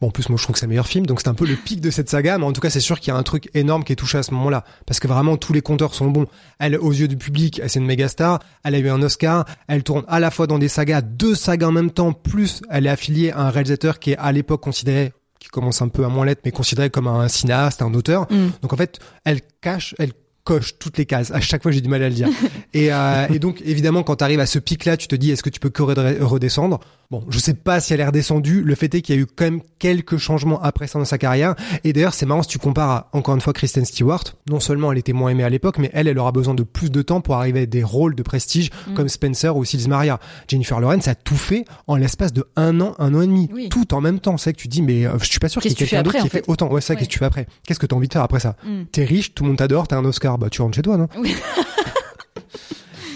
Bon, 0.00 0.08
en 0.08 0.10
plus, 0.10 0.28
moi, 0.28 0.36
je 0.36 0.42
trouve 0.42 0.52
que 0.52 0.60
c'est 0.60 0.66
le 0.66 0.70
meilleur 0.70 0.86
film, 0.86 1.06
donc 1.06 1.22
c'est 1.22 1.28
un 1.28 1.34
peu 1.34 1.46
le 1.46 1.56
pic 1.56 1.80
de 1.80 1.90
cette 1.90 2.10
saga, 2.10 2.36
mais 2.36 2.44
en 2.44 2.52
tout 2.52 2.60
cas, 2.60 2.68
c'est 2.68 2.80
sûr 2.80 3.00
qu'il 3.00 3.14
y 3.14 3.16
a 3.16 3.18
un 3.18 3.22
truc 3.22 3.48
énorme 3.54 3.82
qui 3.82 3.94
est 3.94 3.96
touché 3.96 4.18
à 4.18 4.22
ce 4.22 4.34
moment-là. 4.34 4.62
Parce 4.84 5.00
que 5.00 5.08
vraiment, 5.08 5.38
tous 5.38 5.54
les 5.54 5.62
compteurs 5.62 5.94
sont 5.94 6.08
bons. 6.08 6.26
Elle, 6.58 6.76
aux 6.76 6.92
yeux 6.92 7.08
du 7.08 7.16
public, 7.16 7.60
elle, 7.62 7.70
c'est 7.70 7.78
une 7.78 7.86
méga 7.86 8.06
star. 8.08 8.40
Elle 8.62 8.74
a 8.74 8.78
eu 8.78 8.90
un 8.90 9.00
Oscar. 9.00 9.46
Elle 9.68 9.82
tourne 9.84 10.04
à 10.06 10.20
la 10.20 10.30
fois 10.30 10.46
dans 10.46 10.58
des 10.58 10.68
sagas, 10.68 11.00
deux 11.00 11.34
sagas 11.34 11.68
en 11.68 11.72
même 11.72 11.90
temps, 11.90 12.12
plus 12.12 12.60
elle 12.68 12.86
est 12.86 12.90
affiliée 12.90 13.30
à 13.30 13.40
un 13.46 13.50
réalisateur 13.50 13.98
qui 13.98 14.12
est 14.12 14.18
à 14.18 14.32
l'époque 14.32 14.60
considéré, 14.60 15.14
qui 15.38 15.48
commence 15.48 15.80
un 15.80 15.88
peu 15.88 16.04
à 16.04 16.08
moins 16.08 16.26
l'être, 16.26 16.42
mais 16.44 16.52
considéré 16.52 16.90
comme 16.90 17.06
un 17.06 17.28
cinéaste, 17.28 17.80
un 17.80 17.94
auteur. 17.94 18.30
Mm. 18.30 18.48
Donc 18.60 18.74
en 18.74 18.76
fait, 18.76 18.98
elle 19.24 19.40
cache, 19.62 19.94
elle 19.98 20.12
coche 20.46 20.78
toutes 20.78 20.96
les 20.96 21.04
cases. 21.04 21.30
À 21.32 21.40
chaque 21.40 21.62
fois, 21.62 21.72
j'ai 21.72 21.82
du 21.82 21.88
mal 21.88 22.02
à 22.02 22.08
le 22.08 22.14
dire. 22.14 22.28
et, 22.72 22.92
euh, 22.92 23.26
et 23.34 23.38
donc, 23.38 23.60
évidemment, 23.66 24.02
quand 24.02 24.16
tu 24.16 24.24
arrives 24.24 24.40
à 24.40 24.46
ce 24.46 24.58
pic-là, 24.58 24.96
tu 24.96 25.08
te 25.08 25.16
dis, 25.16 25.30
est-ce 25.32 25.42
que 25.42 25.50
tu 25.50 25.60
peux 25.60 25.72
redescendre? 25.82 26.80
Bon, 27.10 27.24
je 27.28 27.38
sais 27.38 27.54
pas 27.54 27.80
si 27.80 27.94
elle 27.94 28.00
est 28.00 28.06
redescendue. 28.06 28.62
Le 28.62 28.74
fait 28.74 28.94
est 28.94 29.00
qu'il 29.02 29.14
y 29.14 29.18
a 29.18 29.22
eu 29.22 29.26
quand 29.26 29.44
même 29.44 29.60
quelques 29.78 30.16
changements 30.16 30.60
après 30.62 30.86
ça 30.86 30.98
dans 30.98 31.04
sa 31.04 31.18
carrière. 31.18 31.54
Et 31.84 31.92
d'ailleurs, 31.92 32.14
c'est 32.14 32.26
marrant 32.26 32.42
si 32.42 32.48
tu 32.48 32.58
compares 32.58 32.90
à, 32.90 33.08
encore 33.12 33.34
une 33.34 33.40
fois, 33.40 33.52
Kristen 33.52 33.84
Stewart. 33.84 34.24
Non 34.48 34.58
seulement 34.60 34.90
elle 34.92 34.98
était 34.98 35.12
moins 35.12 35.30
aimée 35.30 35.44
à 35.44 35.48
l'époque, 35.48 35.78
mais 35.78 35.90
elle, 35.94 36.08
elle 36.08 36.18
aura 36.18 36.32
besoin 36.32 36.54
de 36.54 36.62
plus 36.64 36.90
de 36.90 37.02
temps 37.02 37.20
pour 37.20 37.36
arriver 37.36 37.60
à 37.60 37.66
des 37.66 37.82
rôles 37.84 38.14
de 38.14 38.22
prestige 38.22 38.70
comme 38.94 39.08
Spencer 39.08 39.56
ou 39.56 39.64
Sils 39.64 39.88
Maria. 39.88 40.18
Jennifer 40.48 40.80
Lawrence 40.80 41.06
a 41.08 41.14
tout 41.14 41.36
fait 41.36 41.64
en 41.86 41.96
l'espace 41.96 42.32
de 42.32 42.44
un 42.56 42.80
an, 42.80 42.94
un 42.98 43.14
an 43.14 43.20
et 43.22 43.26
demi. 43.26 43.48
Oui. 43.52 43.68
Tout 43.68 43.94
en 43.94 44.00
même 44.00 44.18
temps. 44.20 44.36
C'est 44.36 44.52
que 44.52 44.58
tu 44.58 44.68
dis, 44.68 44.82
mais 44.82 45.06
euh, 45.06 45.18
je 45.20 45.26
suis 45.26 45.38
pas 45.38 45.48
sûr 45.48 45.62
qu'il 45.62 45.70
y 45.70 45.74
ait 45.74 45.76
quelqu'un 45.76 46.02
d'autre 46.02 46.16
qui 46.20 46.28
fait 46.28 46.38
fait 46.38 46.44
autant. 46.48 46.68
Ouais, 46.70 46.80
ça, 46.80 46.94
Ouais. 46.94 46.98
qu'est-ce 46.98 47.08
que 47.08 47.12
tu 47.12 47.18
fais 47.20 47.24
après 47.24 47.46
Qu'est-ce 47.66 47.78
que 47.78 47.86
tu 47.86 47.94
as 47.94 47.96
envie 47.98 48.08
de 48.08 48.12
faire 48.12 48.22
après 48.22 48.40
ça 48.40 48.56
Mm. 48.64 48.84
T'es 48.90 49.04
riche, 49.04 49.34
tout 49.34 49.44
le 49.44 49.48
monde 49.50 49.58
t'adore, 49.58 49.86
t'as 49.86 49.96
un 49.96 50.04
Oscar, 50.04 50.38
bah 50.38 50.48
tu 50.50 50.60
rentres 50.62 50.76
chez 50.76 50.82
toi, 50.82 50.96
non 50.96 51.08
Oui. 51.18 51.34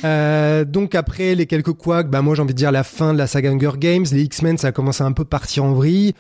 Euh, 0.05 0.65
donc 0.65 0.95
après 0.95 1.35
les 1.35 1.47
quelques 1.47 1.73
couacs, 1.73 2.09
bah 2.09 2.23
moi 2.23 2.35
j'ai 2.35 2.43
envie 2.43 2.55
de 2.55 2.59
dire 2.59 2.73
la 2.73 2.85
fin 2.85 3.13
de 3.13 3.19
la 3.19 3.27
saga 3.27 3.51
Hunger 3.51 3.73
Games, 3.77 4.07
les 4.13 4.23
X-Men 4.23 4.59
ça 4.59 4.69
a 4.69 4.73
commencé 4.73 5.03
à 5.03 5.07
un 5.07 5.13
peu 5.13 5.25
partir 5.25 5.65
en 5.65 5.73
vrille. 5.73 6.15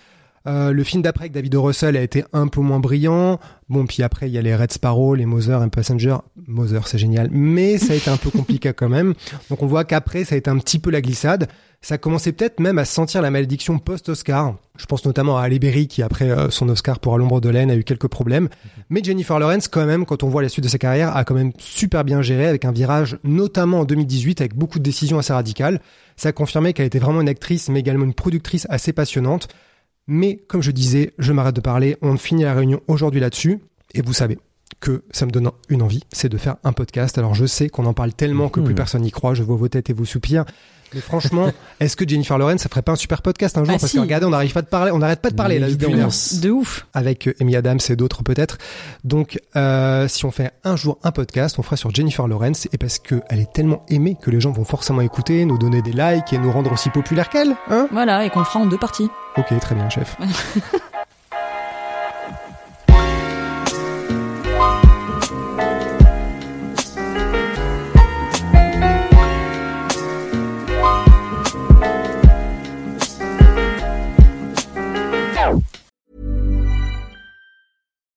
Euh, 0.47 0.73
le 0.73 0.85
film 0.85 1.03
d'après 1.03 1.25
avec 1.25 1.33
David 1.33 1.55
O. 1.55 1.63
Russell 1.63 1.99
a 1.99 2.03
été 2.03 2.25
un 2.33 2.49
peu 2.49 2.61
moins 2.63 2.81
brillant. 2.81 3.39
Bon, 3.69 3.85
puis 3.85 4.03
après 4.03 4.29
il 4.29 4.33
y 4.33 4.39
a 4.39 4.43
les 4.43 4.57
Red 4.57 4.73
Sparrow, 4.73 5.15
les 5.15 5.27
Mother 5.27 5.63
et 5.63 5.69
Passenger. 5.69 6.17
Mother 6.47 6.89
c'est 6.89 6.97
génial, 6.97 7.29
mais 7.31 7.77
ça 7.77 7.93
a 7.93 7.97
été 7.97 8.11
un 8.11 8.17
peu 8.17 8.31
compliqué 8.31 8.73
quand 8.73 8.89
même. 8.89 9.15
Donc 9.51 9.63
on 9.63 9.67
voit 9.67 9.85
qu'après 9.85 10.25
ça 10.25 10.35
a 10.35 10.39
été 10.39 10.49
un 10.49 10.59
petit 10.59 10.79
peu 10.79 10.91
la 10.91 11.03
glissade. 11.03 11.49
Ça 11.83 11.99
commençait 11.99 12.33
peut-être 12.33 12.59
même 12.59 12.79
à 12.79 12.85
sentir 12.85 13.23
la 13.23 13.31
malédiction 13.31 13.79
post-Oscar. 13.79 14.57
Je 14.79 14.87
pense 14.87 15.05
notamment 15.05 15.37
à 15.37 15.49
Berry 15.51 15.89
qui 15.89 16.03
après 16.03 16.31
euh, 16.31 16.49
son 16.49 16.69
Oscar 16.71 17.01
pour 17.01 17.15
À 17.15 17.19
l'ombre 17.19 17.43
de 17.43 17.51
laine 17.51 17.71
a 17.71 17.77
eu 17.77 17.85
quelques 17.85 18.09
problèmes. 18.09 18.49
Mais 18.89 19.05
Jennifer 19.05 19.39
Lawrence 19.39 19.69
quand 19.69 19.85
même, 19.85 20.07
quand 20.07 20.23
on 20.23 20.29
voit 20.29 20.41
la 20.43 20.49
suite 20.49 20.65
de 20.65 20.71
sa 20.71 20.79
carrière, 20.79 21.15
a 21.15 21.25
quand 21.25 21.35
même 21.35 21.53
super 21.59 22.03
bien 22.03 22.23
géré 22.23 22.47
avec 22.47 22.65
un 22.65 22.73
virage 22.73 23.19
notamment 23.25 23.81
en 23.81 23.85
2018 23.85 24.41
avec 24.41 24.55
beaucoup 24.55 24.79
de 24.79 24.85
décisions 24.85 25.19
assez 25.19 25.35
radicales. 25.35 25.81
Ça 26.17 26.31
a 26.31 26.33
confirmé 26.33 26.73
qu'elle 26.73 26.87
était 26.87 26.99
vraiment 26.99 27.21
une 27.21 27.29
actrice 27.29 27.69
mais 27.69 27.81
également 27.81 28.07
une 28.07 28.15
productrice 28.15 28.67
assez 28.71 28.95
passionnante. 28.95 29.49
Mais 30.13 30.41
comme 30.49 30.61
je 30.61 30.73
disais, 30.73 31.13
je 31.19 31.33
m'arrête 31.33 31.55
de 31.55 31.61
parler, 31.61 31.97
on 32.03 32.17
finit 32.17 32.43
la 32.43 32.53
réunion 32.53 32.81
aujourd'hui 32.89 33.21
là-dessus. 33.21 33.61
Et 33.95 34.03
vous 34.03 34.13
savez 34.13 34.39
que 34.81 35.05
ça 35.13 35.25
me 35.25 35.31
donne 35.31 35.51
une 35.69 35.83
envie, 35.83 36.03
c'est 36.13 36.29
de 36.29 36.37
faire 36.37 36.57
un 36.65 36.73
podcast. 36.73 37.17
Alors 37.17 37.35
je 37.37 37.47
sais 37.47 37.69
qu'on 37.69 37.87
en 37.87 37.93
parle 37.95 38.13
tellement 38.13 38.49
que 38.49 38.59
plus 38.61 38.71
Mhm. 38.71 38.75
personne 38.77 39.03
n'y 39.03 39.13
croit, 39.13 39.35
je 39.35 39.43
vois 39.45 39.55
vos 39.57 39.69
têtes 39.69 39.89
et 39.89 39.93
vos 39.93 40.05
soupirs. 40.05 40.45
Mais 40.95 41.01
franchement, 41.01 41.51
est-ce 41.81 41.97
que 41.97 42.09
Jennifer 42.09 42.37
Lawrence, 42.39 42.63
ça 42.63 42.69
ferait 42.69 42.83
pas 42.83 42.93
un 42.93 42.97
super 42.97 43.23
podcast 43.23 43.57
un 43.59 43.65
jour 43.65 43.75
Ah, 43.77 43.79
Parce 43.79 43.91
si. 43.93 43.97
que 43.97 44.03
regardez, 44.03 44.27
on 44.27 44.31
n'arrive 44.31 44.53
pas 44.53 44.63
de 44.63 44.67
parler, 44.67 44.91
on 44.93 44.99
n'arrête 44.99 45.21
pas 45.21 45.31
de 45.31 45.37
parler 45.37 45.59
là 45.59 45.69
depuis. 45.71 45.93
De 46.41 46.51
ouf. 46.51 46.87
avec 46.95 47.29
euh, 47.29 47.35
Amy 47.41 47.57
Adams 47.57 47.79
et 47.89 47.97
d'autres 47.97 48.23
peut-être. 48.23 48.59
Donc, 49.05 49.39
euh, 49.57 50.09
si 50.09 50.25
on 50.25 50.31
fait 50.31 50.53
un 50.65 50.77
jour 50.77 50.99
un 51.03 51.13
podcast, 51.13 51.59
on 51.59 51.63
fera 51.63 51.77
sur 51.77 51.95
Jennifer 51.95 52.27
Lawrence 52.27 52.67
et 52.73 52.79
parce 52.79 52.99
que 52.99 53.23
elle 53.29 53.41
est 53.41 53.53
tellement 53.53 53.85
aimée 53.89 54.17
que 54.21 54.31
les 54.31 54.41
gens 54.41 54.51
vont 54.53 54.65
forcément 54.65 55.01
écouter, 55.01 55.45
nous 55.45 55.59
donner 55.59 55.83
des 55.83 55.93
likes 55.93 56.33
et 56.33 56.39
nous 56.39 56.51
rendre 56.53 56.73
aussi 56.73 56.91
populaires 56.91 57.29
qu'elle, 57.29 57.55
hein? 57.69 57.89
Voilà, 57.93 58.25
et 58.25 58.31
qu'on 58.31 58.41
le 58.41 58.45
fera 58.45 58.61
en 58.61 58.67
deux 58.67 58.79
parties. 58.79 59.09
Ok, 59.37 59.47
très 59.61 59.75
bien, 59.75 59.89
chef. 59.89 60.17